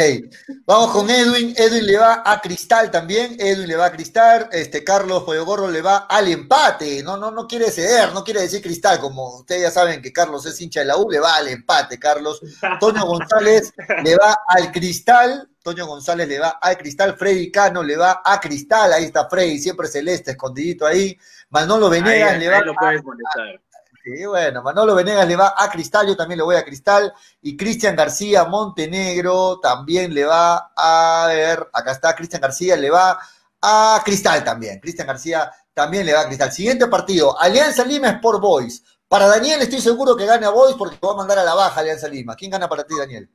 vamos 0.66 0.90
con 0.90 1.09
Edwin. 1.09 1.55
Edwin 1.56 1.86
le 1.86 1.97
va 1.97 2.24
a 2.26 2.40
Cristal 2.40 2.90
también. 2.90 3.36
Edwin 3.38 3.68
le 3.68 3.76
va 3.76 3.86
a 3.86 3.93
Cristal. 3.93 4.48
Este 4.51 4.82
Carlos 4.82 5.22
Pollogorro 5.22 5.70
le 5.70 5.80
va 5.80 6.06
al 6.09 6.26
empate. 6.26 7.05
No, 7.05 7.16
no, 7.16 7.30
no 7.30 7.47
quiere 7.47 7.70
ceder, 7.70 8.12
no 8.12 8.24
quiere 8.24 8.40
decir 8.40 8.60
Cristal. 8.60 8.98
Como 8.98 9.36
ustedes 9.36 9.62
ya 9.62 9.70
saben 9.70 10.02
que 10.02 10.12
Carlos 10.12 10.44
es 10.47 10.60
hincha 10.60 10.80
de 10.80 10.86
la 10.86 10.97
U, 10.97 11.09
le 11.09 11.20
va 11.20 11.36
al 11.36 11.47
empate, 11.47 12.01
Carlos. 12.01 12.40
Toño 12.80 13.05
González 13.06 13.72
le 14.02 14.16
va 14.16 14.40
al 14.48 14.72
Cristal. 14.72 15.48
Toño 15.62 15.86
González 15.86 16.26
le 16.26 16.40
va 16.40 16.59
al 16.60 16.76
Cristal. 16.76 17.16
Freddy 17.16 17.52
Cano 17.52 17.84
le 17.84 17.97
va 17.97 18.22
a 18.24 18.40
Cristal. 18.40 18.93
Ahí 18.93 19.05
está 19.05 19.28
Freddy, 19.28 19.60
siempre 19.60 19.86
celeste, 19.86 20.32
escondidito 20.32 20.84
ahí. 20.84 21.16
Manolo 21.51 21.88
Venegas 21.88 22.32
Ahí, 22.32 22.40
le 22.40 22.48
va 22.48 22.56
ahí 22.56 22.64
lo 22.64 22.74
puedes 22.74 23.05
molestar. 23.05 23.60
Sí, 24.07 24.24
bueno, 24.24 24.62
Manolo 24.62 24.95
Venegas 24.95 25.27
le 25.27 25.35
va 25.35 25.53
a 25.59 25.69
Cristal, 25.69 26.07
yo 26.07 26.16
también 26.16 26.39
le 26.39 26.45
voy 26.45 26.55
a 26.55 26.65
Cristal. 26.65 27.12
Y 27.43 27.57
Cristian 27.57 27.97
García 27.97 28.45
Montenegro 28.45 29.59
también 29.59 30.15
le 30.15 30.24
va 30.24 30.70
a 30.77 31.27
ver, 31.27 31.69
acá 31.73 31.91
está 31.91 32.15
Cristian 32.15 32.41
García, 32.41 32.77
le 32.77 32.89
va 32.89 33.19
a 33.61 34.01
Cristal 34.05 34.45
también. 34.45 34.78
Cristian 34.78 35.09
García 35.09 35.51
también 35.74 36.07
le 36.07 36.12
va 36.12 36.20
a 36.20 36.27
Cristal. 36.27 36.53
Siguiente 36.53 36.87
partido, 36.87 37.37
Alianza 37.41 37.85
Lima 37.85 38.11
Sport 38.11 38.41
Boys. 38.41 38.85
Para 39.09 39.27
Daniel 39.27 39.62
estoy 39.62 39.81
seguro 39.81 40.16
que 40.16 40.24
gana 40.24 40.51
Boys 40.51 40.77
porque 40.77 41.05
va 41.05 41.15
a 41.15 41.16
mandar 41.16 41.41
a 41.41 41.45
la 41.45 41.55
baja 41.55 41.81
Alianza 41.81 42.07
Lima. 42.07 42.37
¿Quién 42.37 42.53
gana 42.53 42.69
para 42.69 42.87
ti, 42.87 42.95
Daniel? 42.97 43.28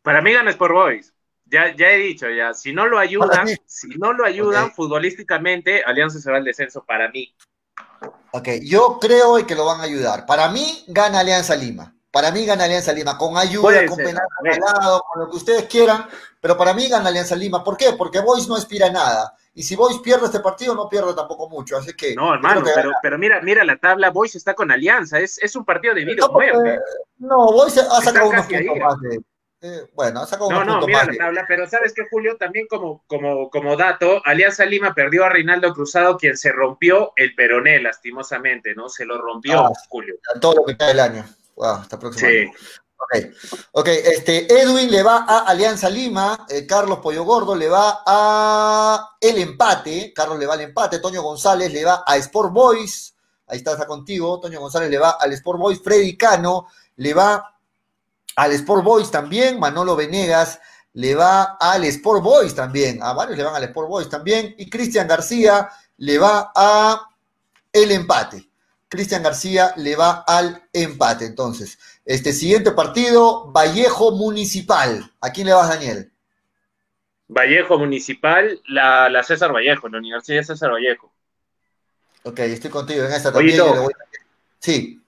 Para 0.00 0.22
mí 0.22 0.32
gana 0.32 0.52
Sport 0.52 0.72
Boys. 0.72 1.12
Ya, 1.44 1.76
ya 1.76 1.90
he 1.90 1.98
dicho, 1.98 2.30
ya. 2.30 2.54
Si 2.54 2.72
no 2.72 2.86
lo 2.86 2.98
ayudan, 2.98 3.46
si 3.66 3.88
no 3.98 4.14
lo 4.14 4.24
ayudan 4.24 4.72
futbolísticamente, 4.72 5.84
Alianza 5.84 6.18
se 6.18 6.30
va 6.30 6.38
al 6.38 6.44
descenso 6.44 6.82
para 6.82 7.10
mí. 7.10 7.36
Ok, 8.32 8.48
yo 8.62 8.98
creo 9.00 9.44
que 9.46 9.54
lo 9.54 9.64
van 9.64 9.80
a 9.80 9.84
ayudar. 9.84 10.26
Para 10.26 10.48
mí 10.50 10.84
gana 10.88 11.20
Alianza 11.20 11.56
Lima. 11.56 11.94
Para 12.10 12.30
mí 12.30 12.46
gana 12.46 12.64
Alianza 12.64 12.92
Lima, 12.92 13.18
con 13.18 13.36
ayuda, 13.36 13.86
con 13.86 13.98
penal 13.98 14.26
regalado, 14.42 15.02
con 15.12 15.22
lo 15.22 15.30
que 15.30 15.36
ustedes 15.36 15.64
quieran, 15.64 16.06
pero 16.40 16.56
para 16.56 16.72
mí 16.72 16.88
gana 16.88 17.08
Alianza 17.08 17.36
Lima. 17.36 17.62
¿Por 17.62 17.76
qué? 17.76 17.92
Porque 17.92 18.20
Boys 18.20 18.48
no 18.48 18.54
aspira 18.56 18.86
a 18.86 18.90
nada. 18.90 19.34
Y 19.54 19.62
si 19.62 19.74
Boys 19.74 19.98
pierde 20.00 20.26
este 20.26 20.40
partido, 20.40 20.74
no 20.74 20.88
pierde 20.88 21.14
tampoco 21.14 21.48
mucho. 21.48 21.76
Así 21.76 21.94
que. 21.94 22.14
No, 22.14 22.34
hermano, 22.34 22.62
que 22.62 22.72
pero, 22.74 22.90
pero 23.02 23.18
mira, 23.18 23.40
mira 23.42 23.64
la 23.64 23.76
tabla, 23.78 24.10
Boys 24.10 24.34
está 24.34 24.54
con 24.54 24.70
Alianza, 24.70 25.18
es, 25.18 25.38
es 25.38 25.56
un 25.56 25.64
partido 25.64 25.94
de 25.94 26.04
vida 26.04 26.16
No, 26.20 26.32
porque- 26.32 26.78
no, 27.18 27.52
Boys 27.52 27.78
ha 27.78 28.00
sacado 28.02 28.28
unos 28.28 28.46
puntos 28.46 28.76
¿eh? 28.76 28.80
más 28.80 29.00
de. 29.00 29.20
Eh, 29.66 29.90
bueno, 29.94 30.20
ha 30.20 30.26
sacado 30.26 30.50
No, 30.50 30.64
no, 30.64 30.86
mira 30.86 30.98
más 31.00 31.08
la 31.08 31.16
tabla, 31.16 31.44
pero 31.48 31.68
sabes 31.68 31.92
que 31.92 32.06
Julio, 32.10 32.36
también 32.36 32.66
como, 32.68 33.02
como, 33.06 33.50
como 33.50 33.76
dato, 33.76 34.22
Alianza 34.24 34.64
Lima 34.64 34.94
perdió 34.94 35.24
a 35.24 35.28
Reinaldo 35.28 35.72
Cruzado, 35.74 36.16
quien 36.16 36.36
se 36.36 36.52
rompió 36.52 37.12
el 37.16 37.34
peroné, 37.34 37.80
lastimosamente, 37.80 38.74
¿no? 38.74 38.88
Se 38.88 39.04
lo 39.04 39.20
rompió, 39.20 39.66
Ah. 39.66 39.72
Julio. 39.88 40.14
todo 40.40 40.54
lo 40.56 40.64
que 40.64 40.76
cae 40.76 40.92
el 40.92 41.00
año. 41.00 41.24
Wow, 41.56 41.76
hasta 41.76 41.98
próximo 41.98 42.28
año. 42.28 42.52
Okay. 42.98 43.30
ok, 43.72 43.88
este, 43.88 44.60
Edwin 44.60 44.90
le 44.90 45.02
va 45.02 45.26
a 45.28 45.40
Alianza 45.40 45.88
Lima, 45.90 46.46
eh, 46.48 46.66
Carlos 46.66 46.98
Pollo 47.00 47.24
Gordo 47.24 47.54
le 47.54 47.68
va 47.68 48.02
a 48.06 49.16
el 49.20 49.36
empate, 49.38 50.12
Carlos 50.14 50.38
le 50.38 50.46
va 50.46 50.54
al 50.54 50.62
empate, 50.62 50.98
Toño 50.98 51.22
González 51.22 51.72
le 51.72 51.84
va 51.84 52.04
a 52.06 52.16
Sport 52.16 52.52
Boys, 52.52 53.14
ahí 53.48 53.58
está, 53.58 53.72
está 53.72 53.86
contigo, 53.86 54.40
Toño 54.40 54.60
González 54.60 54.90
le 54.90 54.98
va 54.98 55.10
al 55.10 55.32
Sport 55.34 55.58
Boys, 55.58 55.80
Freddy 55.82 56.16
Cano 56.16 56.68
le 56.96 57.12
va 57.12 57.55
al 58.36 58.52
Sport 58.52 58.84
Boys 58.84 59.10
también, 59.10 59.58
Manolo 59.58 59.96
Venegas 59.96 60.60
le 60.92 61.14
va 61.14 61.56
al 61.60 61.84
Sport 61.84 62.22
Boys 62.22 62.54
también, 62.54 63.02
a 63.02 63.12
varios 63.12 63.36
le 63.36 63.44
van 63.44 63.54
al 63.54 63.64
Sport 63.64 63.88
Boys 63.88 64.08
también, 64.08 64.54
y 64.56 64.70
Cristian 64.70 65.08
García 65.08 65.68
le 65.98 66.18
va 66.18 66.52
a 66.54 67.08
el 67.72 67.90
empate. 67.90 68.48
Cristian 68.88 69.22
García 69.22 69.72
le 69.76 69.96
va 69.96 70.24
al 70.26 70.68
empate. 70.72 71.26
Entonces, 71.26 71.78
este 72.04 72.32
siguiente 72.32 72.70
partido, 72.70 73.50
Vallejo 73.50 74.12
Municipal. 74.12 75.12
¿A 75.20 75.30
quién 75.30 75.48
le 75.48 75.52
vas, 75.52 75.68
Daniel? 75.68 76.12
Vallejo 77.28 77.78
Municipal, 77.78 78.60
la, 78.68 79.10
la 79.10 79.22
César 79.22 79.52
Vallejo, 79.52 79.88
la 79.88 79.98
Universidad 79.98 80.44
César 80.44 80.70
Vallejo. 80.70 81.12
Ok, 82.22 82.38
estoy 82.40 82.70
contigo 82.70 83.04
en 83.04 83.12
esta 83.12 83.32
también. 83.32 83.62
Sí. 84.60 85.02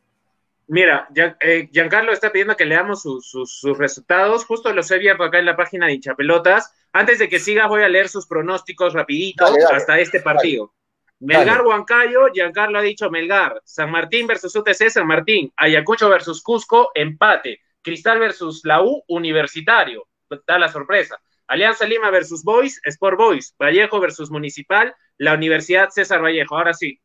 Mira, 0.70 1.08
eh, 1.40 1.70
Giancarlo 1.72 2.12
está 2.12 2.30
pidiendo 2.30 2.54
que 2.54 2.66
leamos 2.66 3.02
sus, 3.02 3.62
resultados. 3.78 4.44
Justo 4.44 4.72
los 4.74 4.90
he 4.90 4.96
abierto 4.96 5.24
acá 5.24 5.38
en 5.38 5.46
la 5.46 5.56
página 5.56 5.86
de 5.86 5.94
Hinchapelotas. 5.94 6.74
Antes 6.92 7.18
de 7.18 7.28
que 7.30 7.38
sigas, 7.38 7.68
voy 7.68 7.82
a 7.82 7.88
leer 7.88 8.10
sus 8.10 8.26
pronósticos 8.26 8.92
rapidito 8.92 9.46
hasta 9.72 9.98
este 9.98 10.20
partido. 10.20 10.74
Melgar 11.20 11.62
Huancayo, 11.62 12.28
Giancarlo 12.32 12.78
ha 12.78 12.82
dicho 12.82 13.10
Melgar. 13.10 13.62
San 13.64 13.90
Martín 13.90 14.26
versus 14.26 14.54
UTC, 14.54 14.90
San 14.90 15.06
Martín. 15.06 15.50
Ayacucho 15.56 16.10
versus 16.10 16.42
Cusco, 16.42 16.90
empate. 16.94 17.60
Cristal 17.82 18.18
versus 18.18 18.60
la 18.64 18.82
U, 18.82 19.02
Universitario. 19.08 20.06
Da 20.46 20.58
la 20.58 20.68
sorpresa. 20.68 21.18
Alianza 21.46 21.86
Lima 21.86 22.10
versus 22.10 22.44
Boys, 22.44 22.78
Sport 22.84 23.16
Boys. 23.16 23.54
Vallejo 23.58 24.00
versus 24.00 24.30
Municipal, 24.30 24.94
la 25.16 25.32
Universidad 25.32 25.88
César 25.88 26.22
Vallejo. 26.22 26.58
Ahora 26.58 26.74
sí. 26.74 27.00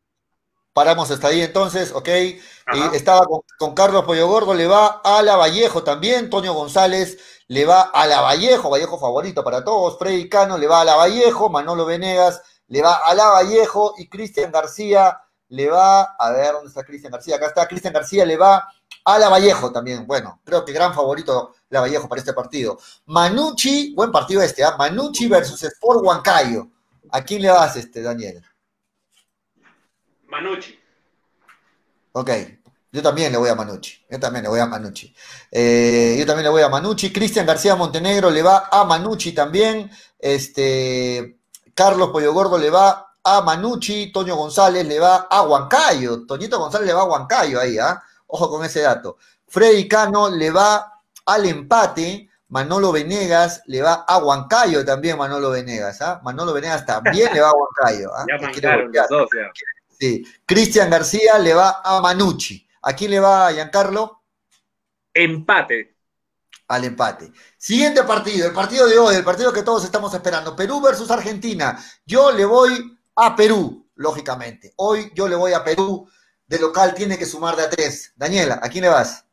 Paramos 0.74 1.08
hasta 1.12 1.28
ahí 1.28 1.40
entonces, 1.40 1.92
ok. 1.92 2.08
Y 2.08 2.96
estaba 2.96 3.24
con, 3.58 3.74
Carlos 3.74 4.04
Pollo 4.04 4.26
Gordo, 4.26 4.54
le 4.54 4.66
va 4.66 5.00
a 5.04 5.22
la 5.22 5.36
Vallejo 5.36 5.84
también. 5.84 6.28
Toño 6.28 6.52
González 6.52 7.16
le 7.46 7.64
va 7.64 7.82
a 7.82 8.08
la 8.08 8.20
Vallejo, 8.20 8.70
Vallejo 8.70 8.98
favorito 8.98 9.44
para 9.44 9.64
todos. 9.64 9.96
Freddy 9.96 10.28
Cano 10.28 10.58
le 10.58 10.66
va 10.66 10.80
a 10.80 10.84
la 10.84 10.96
Vallejo. 10.96 11.48
Manolo 11.48 11.86
Venegas 11.86 12.42
le 12.66 12.82
va 12.82 12.96
a 12.96 13.14
la 13.14 13.28
Vallejo 13.28 13.94
y 13.98 14.08
Cristian 14.08 14.50
García 14.50 15.20
le 15.50 15.70
va, 15.70 16.16
a 16.18 16.30
ver, 16.32 16.54
¿dónde 16.54 16.70
está 16.70 16.82
Cristian 16.82 17.12
García? 17.12 17.36
Acá 17.36 17.46
está, 17.46 17.68
Cristian 17.68 17.94
García 17.94 18.26
le 18.26 18.36
va 18.36 18.68
a 19.04 19.18
la 19.20 19.28
Vallejo 19.28 19.70
también. 19.70 20.08
Bueno, 20.08 20.40
creo 20.42 20.64
que 20.64 20.72
gran 20.72 20.92
favorito 20.92 21.54
la 21.68 21.82
Vallejo 21.82 22.08
para 22.08 22.18
este 22.18 22.32
partido. 22.32 22.78
Manucci, 23.06 23.94
buen 23.94 24.10
partido 24.10 24.42
este, 24.42 24.64
¿ah? 24.64 24.74
Manucci 24.76 25.28
versus 25.28 25.62
Sport 25.62 26.00
Huancayo. 26.02 26.66
¿A 27.12 27.22
quién 27.22 27.42
le 27.42 27.50
vas, 27.50 27.76
este, 27.76 28.02
Daniel? 28.02 28.42
Manucci. 30.34 30.78
Ok, 32.12 32.30
yo 32.92 33.02
también 33.02 33.32
le 33.32 33.38
voy 33.38 33.48
a 33.48 33.54
Manucci. 33.54 34.04
Yo 34.10 34.20
también 34.20 34.44
le 34.44 34.48
voy 34.48 34.60
a 34.60 34.66
Manucci. 34.66 35.14
Eh, 35.50 36.16
yo 36.18 36.26
también 36.26 36.44
le 36.44 36.50
voy 36.50 36.62
a 36.62 36.68
Manucci. 36.68 37.12
Cristian 37.12 37.46
García 37.46 37.76
Montenegro 37.76 38.30
le 38.30 38.42
va 38.42 38.68
a 38.70 38.84
Manucci 38.84 39.32
también. 39.32 39.90
Este, 40.18 41.38
Carlos 41.74 42.10
Pollo 42.10 42.32
Gordo 42.32 42.58
le 42.58 42.70
va 42.70 43.14
a 43.24 43.40
Manucci, 43.40 44.12
Toño 44.12 44.36
González 44.36 44.86
le 44.86 45.00
va 45.00 45.26
a 45.30 45.42
Huancayo, 45.42 46.26
Toñito 46.26 46.58
González 46.58 46.86
le 46.86 46.94
va 46.94 47.02
a 47.02 47.04
Huancayo 47.04 47.58
ahí, 47.58 47.78
¿ah? 47.78 48.02
Ojo 48.26 48.50
con 48.50 48.64
ese 48.64 48.82
dato. 48.82 49.16
Freddy 49.48 49.88
Cano 49.88 50.28
le 50.28 50.50
va 50.50 51.00
al 51.26 51.46
empate, 51.46 52.28
Manolo 52.48 52.92
Venegas 52.92 53.62
le 53.66 53.80
va 53.80 54.04
a 54.06 54.18
Huancayo 54.18 54.84
también, 54.84 55.16
Manolo 55.16 55.50
Venegas, 55.50 56.02
¿ah? 56.02 56.20
Manolo 56.22 56.52
Venegas 56.52 56.84
también 56.84 57.32
le 57.32 57.40
va 57.40 57.48
a 57.48 57.54
Huancayo. 57.54 58.14
¿ah? 58.14 58.26
Ya 58.92 59.06
dos, 59.08 59.28
Sí. 60.04 60.26
Cristian 60.44 60.90
García 60.90 61.38
le 61.38 61.54
va 61.54 61.80
a 61.82 62.00
Manucci. 62.00 62.66
¿A 62.82 62.94
quién 62.94 63.10
le 63.10 63.20
va, 63.20 63.52
Giancarlo? 63.52 64.22
Empate 65.12 65.94
al 66.68 66.84
empate. 66.84 67.30
Siguiente 67.56 68.02
partido, 68.04 68.46
el 68.46 68.54
partido 68.54 68.86
de 68.86 68.98
hoy, 68.98 69.16
el 69.16 69.24
partido 69.24 69.52
que 69.52 69.62
todos 69.62 69.84
estamos 69.84 70.12
esperando, 70.14 70.56
Perú 70.56 70.80
versus 70.80 71.10
Argentina. 71.10 71.78
Yo 72.06 72.32
le 72.32 72.44
voy 72.44 72.98
a 73.16 73.36
Perú, 73.36 73.86
lógicamente. 73.96 74.72
Hoy 74.76 75.10
yo 75.14 75.28
le 75.28 75.36
voy 75.36 75.52
a 75.52 75.62
Perú, 75.62 76.08
de 76.46 76.58
local 76.58 76.94
tiene 76.94 77.18
que 77.18 77.26
sumar 77.26 77.56
de 77.56 77.64
a 77.64 77.70
tres. 77.70 78.12
Daniela, 78.16 78.60
¿a 78.62 78.68
quién 78.68 78.84
le 78.84 78.90
vas? 78.90 79.26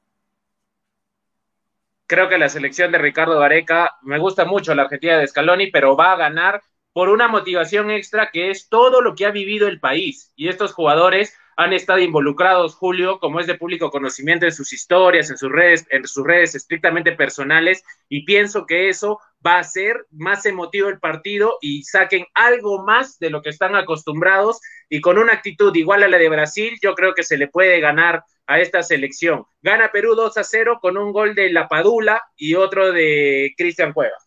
Creo 2.05 2.27
que 2.27 2.37
la 2.37 2.49
selección 2.49 2.91
de 2.91 2.97
Ricardo 2.97 3.39
Gareca, 3.39 3.91
me 4.01 4.19
gusta 4.19 4.43
mucho 4.43 4.75
la 4.75 4.83
Argentina 4.83 5.17
de 5.17 5.27
Scaloni, 5.27 5.71
pero 5.71 5.95
va 5.95 6.11
a 6.11 6.17
ganar 6.17 6.61
por 6.93 7.09
una 7.09 7.27
motivación 7.27 7.91
extra 7.91 8.31
que 8.31 8.51
es 8.51 8.69
todo 8.69 9.01
lo 9.01 9.15
que 9.15 9.25
ha 9.25 9.31
vivido 9.31 9.67
el 9.67 9.79
país. 9.79 10.31
Y 10.35 10.49
estos 10.49 10.73
jugadores 10.73 11.37
han 11.57 11.73
estado 11.73 11.99
involucrados, 11.99 12.75
Julio, 12.75 13.19
como 13.19 13.39
es 13.39 13.47
de 13.47 13.55
público 13.55 13.91
conocimiento 13.91 14.45
en 14.45 14.51
sus 14.51 14.73
historias, 14.73 15.29
en 15.29 15.37
sus 15.37 15.51
redes, 15.51 15.85
en 15.89 16.07
sus 16.07 16.25
redes 16.25 16.55
estrictamente 16.55 17.11
personales, 17.11 17.83
y 18.09 18.25
pienso 18.25 18.65
que 18.65 18.89
eso 18.89 19.19
va 19.45 19.59
a 19.59 19.63
ser 19.63 20.05
más 20.11 20.45
emotivo 20.45 20.89
el 20.89 20.99
partido 20.99 21.57
y 21.61 21.83
saquen 21.83 22.25
algo 22.33 22.83
más 22.83 23.19
de 23.19 23.29
lo 23.29 23.41
que 23.41 23.49
están 23.49 23.75
acostumbrados 23.75 24.59
y 24.89 25.01
con 25.01 25.17
una 25.17 25.33
actitud 25.33 25.75
igual 25.75 26.03
a 26.03 26.07
la 26.07 26.17
de 26.17 26.29
Brasil, 26.29 26.77
yo 26.81 26.95
creo 26.95 27.13
que 27.13 27.23
se 27.23 27.37
le 27.37 27.47
puede 27.47 27.79
ganar 27.79 28.23
a 28.47 28.59
esta 28.59 28.83
selección. 28.83 29.45
Gana 29.61 29.91
Perú 29.91 30.15
2 30.15 30.37
a 30.37 30.43
0 30.43 30.79
con 30.81 30.97
un 30.97 31.11
gol 31.11 31.35
de 31.35 31.51
La 31.51 31.67
Padula 31.67 32.23
y 32.35 32.55
otro 32.55 32.91
de 32.91 33.53
Cristian 33.57 33.93
Cueva. 33.93 34.17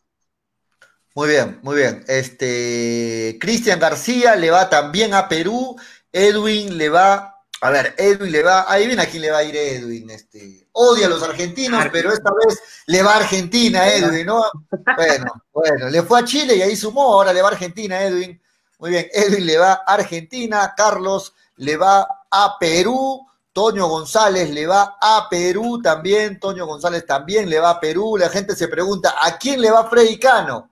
Muy 1.15 1.29
bien, 1.29 1.61
muy 1.63 1.77
bien. 1.77 2.05
Este 2.09 3.39
Cristian 3.41 3.79
García 3.79 4.37
le 4.37 4.51
va 4.51 4.69
también 4.69 5.15
a 5.15 5.29
Perú 5.29 5.77
Edwin 6.15 6.79
le 6.79 6.89
va, 6.89 7.41
a 7.61 7.71
ver, 7.71 7.95
Edwin 7.99 8.31
le 8.31 8.43
va, 8.45 8.71
ahí 8.73 8.87
viene 8.87 9.03
a 9.03 9.11
quién 9.11 9.23
le 9.23 9.33
va 9.33 9.39
a 9.39 9.43
ir 9.43 9.57
Edwin, 9.57 10.09
este, 10.11 10.69
odia 10.71 11.07
a 11.07 11.09
los 11.09 11.25
argentinos, 11.25 11.87
pero 11.91 12.13
esta 12.13 12.31
vez 12.31 12.61
le 12.87 13.03
va 13.03 13.15
a 13.15 13.17
Argentina, 13.17 13.89
Edwin, 13.89 14.25
¿no? 14.25 14.45
Bueno, 14.97 15.33
bueno, 15.53 15.91
le 15.91 16.03
fue 16.05 16.21
a 16.21 16.25
Chile 16.25 16.55
y 16.55 16.63
ahí 16.63 16.77
sumó, 16.77 17.15
ahora 17.15 17.33
le 17.33 17.43
va 17.43 17.49
a 17.49 17.53
Argentina, 17.53 18.01
Edwin. 18.01 18.41
Muy 18.79 18.91
bien, 18.91 19.09
Edwin 19.13 19.45
le 19.45 19.59
va 19.59 19.73
a 19.73 19.95
Argentina, 19.95 20.73
Carlos 20.77 21.35
le 21.57 21.77
va 21.77 22.07
a 22.31 22.57
Perú, 22.61 23.27
Toño 23.53 23.89
González 23.89 24.51
le 24.51 24.69
va 24.69 24.97
a 25.01 25.27
Perú 25.29 25.83
también, 25.83 26.39
Toño 26.39 26.65
González 26.65 27.05
también 27.05 27.51
le 27.51 27.59
va 27.59 27.71
a 27.71 27.81
Perú. 27.81 28.17
La 28.17 28.29
gente 28.29 28.55
se 28.55 28.69
pregunta, 28.69 29.17
¿a 29.21 29.37
quién 29.37 29.61
le 29.61 29.73
va 29.73 29.89
Freddy 29.91 30.19
Cano? 30.19 30.71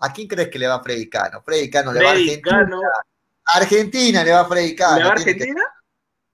¿A 0.00 0.12
quién 0.12 0.26
crees 0.26 0.48
que 0.48 0.58
le 0.58 0.66
va 0.66 0.82
Freddy 0.82 1.08
Cano? 1.08 1.42
Freddy 1.42 1.70
Cano 1.70 1.92
le 1.92 2.02
va 2.02 2.10
a 2.10 2.12
Argentina. 2.12 2.68
Argentina 3.44 4.24
le 4.24 4.32
va 4.32 4.40
a 4.40 4.44
Freddy 4.46 4.74
Cano. 4.74 4.96
¿Le 4.96 5.04
va 5.04 5.10
a 5.10 5.12
Argentina? 5.12 5.62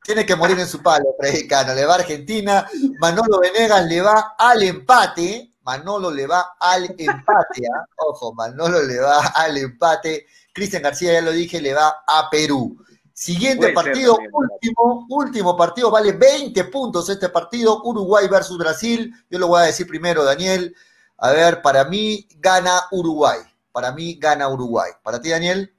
Tiene 0.02 0.24
que, 0.24 0.36
morir 0.36 0.58
en 0.60 0.68
su 0.68 0.80
palo, 0.80 1.16
Freddy 1.18 1.48
Cano. 1.48 1.74
Le 1.74 1.84
va 1.84 1.94
a 1.94 1.98
Argentina. 1.98 2.66
Manolo 3.00 3.40
Venegas 3.40 3.84
le 3.86 4.00
va 4.00 4.34
al 4.38 4.62
empate. 4.62 5.50
Manolo 5.62 6.12
le 6.12 6.28
va 6.28 6.56
al 6.60 6.84
empate. 6.84 7.66
¿ah? 7.74 7.84
Ojo, 7.96 8.32
Manolo 8.34 8.82
le 8.82 9.00
va 9.00 9.26
al 9.34 9.56
empate. 9.56 10.26
Cristian 10.52 10.82
García, 10.82 11.12
ya 11.12 11.22
lo 11.22 11.32
dije, 11.32 11.60
le 11.60 11.74
va 11.74 12.04
a 12.06 12.30
Perú. 12.30 12.78
Siguiente 13.12 13.72
partido, 13.72 14.16
último, 14.32 15.06
último 15.08 15.56
partido, 15.56 15.90
vale 15.90 16.12
20 16.12 16.64
puntos 16.64 17.08
este 17.08 17.30
partido, 17.30 17.82
Uruguay 17.82 18.28
versus 18.28 18.58
Brasil. 18.58 19.10
Yo 19.30 19.38
lo 19.38 19.48
voy 19.48 19.62
a 19.62 19.66
decir 19.66 19.86
primero, 19.86 20.22
Daniel. 20.22 20.76
A 21.16 21.32
ver, 21.32 21.62
para 21.62 21.84
mí 21.84 22.28
gana 22.36 22.82
Uruguay. 22.90 23.38
Para 23.76 23.92
mí 23.92 24.14
gana 24.18 24.48
Uruguay. 24.48 24.90
¿Para 25.02 25.20
ti, 25.20 25.28
Daniel? 25.28 25.70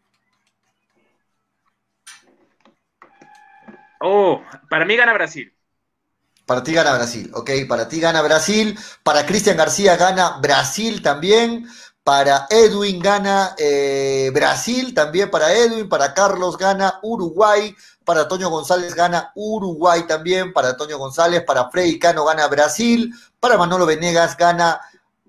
Oh, 3.99 4.39
para 4.69 4.85
mí 4.85 4.95
gana 4.95 5.13
Brasil. 5.13 5.51
Para 6.45 6.61
ti 6.61 6.73
gana 6.73 6.93
Brasil, 6.93 7.31
ok. 7.33 7.49
Para 7.67 7.89
ti 7.89 7.99
gana 7.99 8.21
Brasil. 8.21 8.77
Para 9.01 9.25
Cristian 9.25 9.57
García 9.57 9.95
gana 9.95 10.37
Brasil 10.37 11.01
también. 11.01 11.67
Para 12.03 12.45
Edwin 12.51 12.99
gana 12.99 13.55
eh, 13.57 14.29
Brasil 14.31 14.93
también. 14.93 15.31
Para 15.31 15.51
Edwin. 15.53 15.89
Para 15.89 16.13
Carlos 16.13 16.55
gana 16.55 16.99
Uruguay. 17.01 17.75
Para 18.05 18.27
Toño 18.27 18.51
González 18.51 18.93
gana 18.93 19.31
Uruguay 19.33 20.05
también. 20.05 20.53
Para 20.53 20.77
Toño 20.77 20.99
González. 20.99 21.41
Para 21.47 21.71
Freddy 21.71 21.97
Cano 21.97 22.25
gana 22.25 22.45
Brasil. 22.45 23.11
Para 23.39 23.57
Manolo 23.57 23.87
Venegas 23.87 24.37
gana 24.37 24.79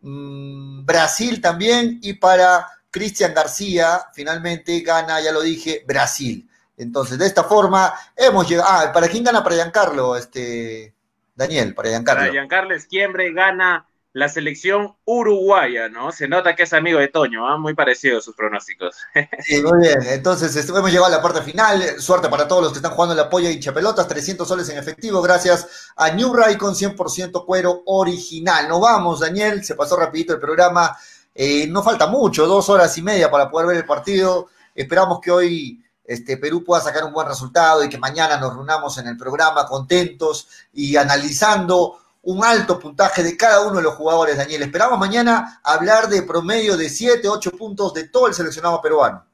mm, 0.02 0.84
Brasil 0.84 1.40
también. 1.40 1.98
Y 2.02 2.14
para 2.14 2.66
Cristian 2.90 3.34
García 3.34 4.06
finalmente 4.14 4.80
gana, 4.80 5.20
ya 5.20 5.32
lo 5.32 5.42
dije, 5.42 5.84
Brasil. 5.86 6.48
Entonces, 6.76 7.18
de 7.18 7.26
esta 7.26 7.44
forma 7.44 7.92
hemos 8.16 8.48
llegado. 8.48 8.68
Ah, 8.70 8.92
¿para 8.92 9.08
quién 9.08 9.24
gana? 9.24 9.42
Para 9.42 9.56
Giancarlo, 9.56 10.16
este, 10.16 10.94
Daniel, 11.34 11.74
para 11.74 11.88
Giancarlo. 11.88 12.22
Para 12.22 12.32
Giancarlo 12.32 12.74
Esquiembre 12.74 13.32
gana 13.32 13.87
la 14.12 14.28
selección 14.28 14.96
uruguaya, 15.04 15.88
¿no? 15.88 16.12
Se 16.12 16.28
nota 16.28 16.56
que 16.56 16.62
es 16.62 16.72
amigo 16.72 16.98
de 16.98 17.08
Toño, 17.08 17.46
¿ah? 17.46 17.58
muy 17.58 17.74
parecido 17.74 18.18
a 18.18 18.20
sus 18.20 18.34
pronósticos. 18.34 18.96
Sí, 19.44 19.62
muy 19.62 19.80
bien. 19.80 19.98
Entonces, 20.02 20.54
este, 20.56 20.72
hemos 20.72 20.90
llegado 20.90 21.06
a 21.06 21.16
la 21.16 21.22
parte 21.22 21.42
final. 21.42 22.00
Suerte 22.00 22.28
para 22.28 22.48
todos 22.48 22.62
los 22.62 22.72
que 22.72 22.78
están 22.78 22.92
jugando 22.92 23.14
la 23.14 23.28
polla 23.28 23.50
y 23.50 23.60
chapelotas. 23.60 24.08
300 24.08 24.46
soles 24.46 24.68
en 24.70 24.78
efectivo, 24.78 25.22
gracias 25.22 25.90
a 25.96 26.10
New 26.10 26.34
Ray 26.34 26.56
con 26.56 26.74
100% 26.74 27.44
cuero 27.44 27.82
original. 27.86 28.68
Nos 28.68 28.80
vamos, 28.80 29.20
Daniel. 29.20 29.64
Se 29.64 29.74
pasó 29.74 29.96
rapidito 29.96 30.34
el 30.34 30.40
programa. 30.40 30.96
Eh, 31.34 31.66
no 31.68 31.82
falta 31.82 32.06
mucho, 32.08 32.46
dos 32.46 32.68
horas 32.68 32.96
y 32.98 33.02
media 33.02 33.30
para 33.30 33.50
poder 33.50 33.68
ver 33.68 33.76
el 33.76 33.84
partido. 33.84 34.48
Esperamos 34.74 35.20
que 35.20 35.30
hoy 35.30 35.84
este, 36.04 36.36
Perú 36.38 36.64
pueda 36.64 36.82
sacar 36.82 37.04
un 37.04 37.12
buen 37.12 37.28
resultado 37.28 37.84
y 37.84 37.88
que 37.88 37.98
mañana 37.98 38.38
nos 38.38 38.54
reunamos 38.54 38.96
en 38.98 39.06
el 39.06 39.16
programa 39.16 39.66
contentos 39.66 40.48
y 40.72 40.96
analizando 40.96 41.98
un 42.28 42.44
alto 42.44 42.78
puntaje 42.78 43.22
de 43.22 43.38
cada 43.38 43.66
uno 43.66 43.76
de 43.76 43.82
los 43.82 43.94
jugadores, 43.94 44.36
Daniel. 44.36 44.62
Esperamos 44.62 44.98
mañana 44.98 45.62
hablar 45.64 46.08
de 46.08 46.22
promedio 46.22 46.76
de 46.76 46.90
7, 46.90 47.26
8 47.26 47.52
puntos 47.52 47.94
de 47.94 48.06
todo 48.06 48.26
el 48.26 48.34
seleccionado 48.34 48.82
peruano. 48.82 49.24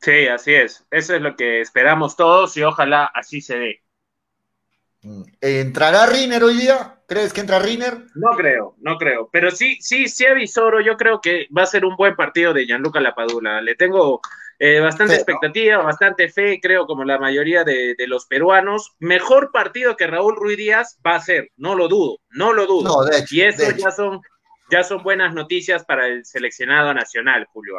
Sí, 0.00 0.26
así 0.26 0.52
es. 0.54 0.84
Eso 0.90 1.14
es 1.14 1.22
lo 1.22 1.36
que 1.36 1.60
esperamos 1.60 2.16
todos 2.16 2.56
y 2.56 2.64
ojalá 2.64 3.04
así 3.14 3.40
se 3.40 3.58
dé. 3.58 3.82
Mm. 5.02 5.22
¿Entrará 5.40 6.06
Riner 6.06 6.42
hoy 6.42 6.56
día? 6.56 6.96
¿Crees 7.06 7.32
que 7.32 7.42
entra 7.42 7.60
Riner? 7.60 8.06
No 8.16 8.30
creo, 8.36 8.74
no 8.80 8.98
creo. 8.98 9.28
Pero 9.30 9.52
sí, 9.52 9.78
sí, 9.80 10.08
sí 10.08 10.26
avisoro. 10.26 10.80
Yo 10.80 10.96
creo 10.96 11.20
que 11.20 11.46
va 11.56 11.62
a 11.62 11.66
ser 11.66 11.84
un 11.84 11.94
buen 11.94 12.16
partido 12.16 12.52
de 12.52 12.66
Gianluca 12.66 13.00
Lapadula. 13.00 13.60
Le 13.62 13.76
tengo 13.76 14.20
eh, 14.64 14.78
bastante 14.78 15.16
expectativa, 15.16 15.78
bastante 15.78 16.28
fe, 16.28 16.60
creo, 16.62 16.86
como 16.86 17.02
la 17.02 17.18
mayoría 17.18 17.64
de, 17.64 17.96
los 18.06 18.26
peruanos. 18.26 18.92
Mejor 19.00 19.50
partido 19.50 19.96
que 19.96 20.06
Raúl 20.06 20.36
Ruiz 20.36 20.56
Díaz 20.56 20.98
va 21.04 21.16
a 21.16 21.20
ser, 21.20 21.50
no 21.56 21.74
lo 21.74 21.88
dudo, 21.88 22.18
no 22.30 22.52
lo 22.52 22.68
dudo. 22.68 23.10
y 23.28 23.40
eso 23.40 23.68
ya 23.72 23.90
son, 23.90 24.20
ya 24.70 24.84
son 24.84 25.02
buenas 25.02 25.34
noticias 25.34 25.84
para 25.84 26.06
el 26.06 26.24
seleccionado 26.24 26.94
nacional, 26.94 27.44
Julio. 27.52 27.74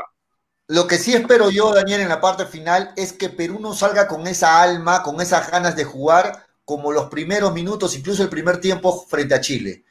Lo 0.68 0.86
que 0.86 0.98
sí 0.98 1.14
espero 1.14 1.50
yo, 1.50 1.74
Daniel, 1.74 2.02
en 2.02 2.10
la 2.10 2.20
parte 2.20 2.46
final 2.46 2.92
es 2.98 3.14
que 3.14 3.30
Perú 3.30 3.60
no 3.62 3.72
salga 3.72 4.06
con 4.06 4.28
esa 4.28 4.62
alma, 4.62 5.04
con 5.04 5.22
esas 5.22 5.50
ganas 5.50 5.78
de 5.78 5.86
jugar 5.86 6.46
como 6.66 6.92
los 6.92 7.06
primeros 7.06 7.54
minutos, 7.54 7.96
incluso 7.96 8.24
el 8.24 8.30
primer 8.30 8.60
tiempo 8.60 9.06
frente 9.08 9.36
a 9.36 9.40
Chile. 9.40 9.86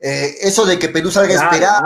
Eh, 0.00 0.34
eso 0.40 0.66
de 0.66 0.80
que 0.80 0.88
Perú 0.88 1.12
salga 1.12 1.40
a 1.40 1.44
esperar, 1.44 1.82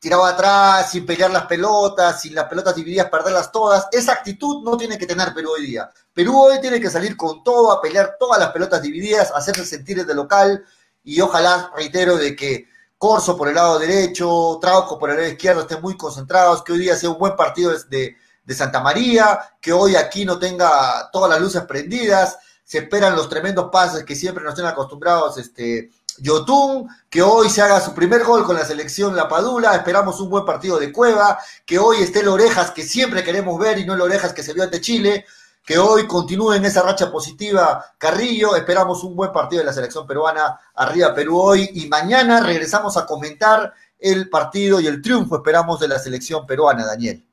tirado 0.00 0.24
atrás, 0.24 0.90
sin 0.90 1.06
pelear 1.06 1.30
las 1.30 1.46
pelotas, 1.46 2.20
sin 2.20 2.34
las 2.34 2.46
pelotas 2.46 2.74
divididas, 2.74 3.10
perderlas 3.10 3.52
todas. 3.52 3.86
Esa 3.92 4.12
actitud 4.12 4.62
no 4.62 4.76
tiene 4.76 4.98
que 4.98 5.06
tener 5.06 5.32
Perú 5.34 5.50
hoy 5.52 5.66
día. 5.66 5.90
Perú 6.12 6.40
hoy 6.40 6.60
tiene 6.60 6.80
que 6.80 6.90
salir 6.90 7.16
con 7.16 7.42
todo, 7.44 7.72
a 7.72 7.80
pelear 7.80 8.16
todas 8.18 8.38
las 8.38 8.50
pelotas 8.50 8.82
divididas, 8.82 9.30
hacerse 9.34 9.64
sentir 9.64 10.04
de 10.04 10.14
local 10.14 10.64
y 11.02 11.20
ojalá, 11.20 11.72
reitero, 11.74 12.16
de 12.16 12.34
que 12.36 12.66
Corso 12.98 13.36
por 13.36 13.46
el 13.48 13.54
lado 13.54 13.78
derecho, 13.78 14.58
Trauco 14.60 14.98
por 14.98 15.10
el 15.10 15.16
lado 15.16 15.28
izquierdo 15.28 15.60
estén 15.60 15.80
muy 15.80 15.96
concentrados, 15.96 16.64
que 16.64 16.72
hoy 16.72 16.80
día 16.80 16.96
sea 16.96 17.10
un 17.10 17.18
buen 17.18 17.36
partido 17.36 17.72
de, 17.88 18.16
Santa 18.48 18.80
María, 18.80 19.38
que 19.60 19.72
hoy 19.72 19.94
aquí 19.94 20.24
no 20.24 20.38
tenga 20.38 21.08
todas 21.12 21.30
las 21.30 21.40
luces 21.40 21.62
prendidas, 21.62 22.38
se 22.64 22.78
esperan 22.78 23.14
los 23.14 23.28
tremendos 23.28 23.68
pases 23.70 24.04
que 24.04 24.16
siempre 24.16 24.42
nos 24.42 24.54
tienen 24.54 24.72
acostumbrados 24.72 25.38
este, 25.38 25.90
Yotun, 26.20 26.88
que 27.08 27.22
hoy 27.22 27.48
se 27.50 27.62
haga 27.62 27.80
su 27.80 27.94
primer 27.94 28.24
gol 28.24 28.44
con 28.44 28.56
la 28.56 28.64
selección 28.64 29.16
La 29.16 29.28
Padula, 29.28 29.74
esperamos 29.74 30.20
un 30.20 30.30
buen 30.30 30.44
partido 30.44 30.78
de 30.78 30.92
Cueva, 30.92 31.38
que 31.64 31.78
hoy 31.78 31.98
esté 31.98 32.20
el 32.20 32.28
Orejas 32.28 32.70
que 32.70 32.82
siempre 32.82 33.22
queremos 33.24 33.58
ver 33.58 33.78
y 33.78 33.84
no 33.84 33.94
el 33.94 34.00
Orejas 34.00 34.32
que 34.32 34.42
se 34.42 34.52
vio 34.52 34.62
ante 34.62 34.80
Chile, 34.80 35.24
que 35.64 35.78
hoy 35.78 36.06
continúe 36.06 36.54
en 36.54 36.64
esa 36.64 36.82
racha 36.82 37.10
positiva 37.10 37.84
Carrillo, 37.98 38.56
esperamos 38.56 39.04
un 39.04 39.14
buen 39.14 39.32
partido 39.32 39.60
de 39.60 39.66
la 39.66 39.72
selección 39.72 40.06
peruana, 40.06 40.58
arriba 40.74 41.14
Perú 41.14 41.38
hoy, 41.38 41.68
y 41.74 41.88
mañana 41.88 42.40
regresamos 42.40 42.96
a 42.96 43.06
comentar 43.06 43.74
el 43.98 44.28
partido 44.28 44.80
y 44.80 44.86
el 44.86 45.02
triunfo, 45.02 45.36
esperamos, 45.36 45.80
de 45.80 45.88
la 45.88 45.98
selección 45.98 46.46
peruana, 46.46 46.86
Daniel. 46.86 47.24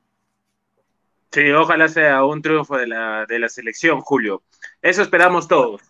Sí, 1.31 1.51
ojalá 1.51 1.87
sea 1.87 2.23
un 2.23 2.41
triunfo 2.41 2.77
de 2.77 2.87
la, 2.87 3.25
de 3.25 3.39
la 3.39 3.49
selección, 3.49 4.01
Julio. 4.01 4.41
Eso 4.81 5.01
esperamos 5.01 5.47
todos. 5.47 5.81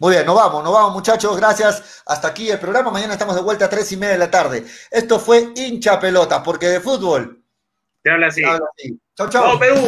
Muy 0.00 0.14
bien, 0.14 0.24
nos 0.24 0.34
vamos, 0.34 0.64
nos 0.64 0.72
vamos 0.72 0.94
muchachos, 0.94 1.36
gracias. 1.36 2.02
Hasta 2.06 2.28
aquí 2.28 2.50
el 2.50 2.58
programa. 2.58 2.90
Mañana 2.90 3.12
estamos 3.12 3.36
de 3.36 3.42
vuelta 3.42 3.66
a 3.66 3.68
tres 3.68 3.92
y 3.92 3.98
media 3.98 4.14
de 4.14 4.18
la 4.18 4.30
tarde. 4.30 4.64
Esto 4.90 5.20
fue 5.20 5.52
hincha 5.54 6.00
pelota, 6.00 6.42
porque 6.42 6.68
de 6.68 6.80
fútbol. 6.80 7.44
Te 8.02 8.10
habla 8.10 8.28
así. 8.28 8.42
Chau, 9.14 9.28
chau. 9.28 9.58
Perú, 9.58 9.86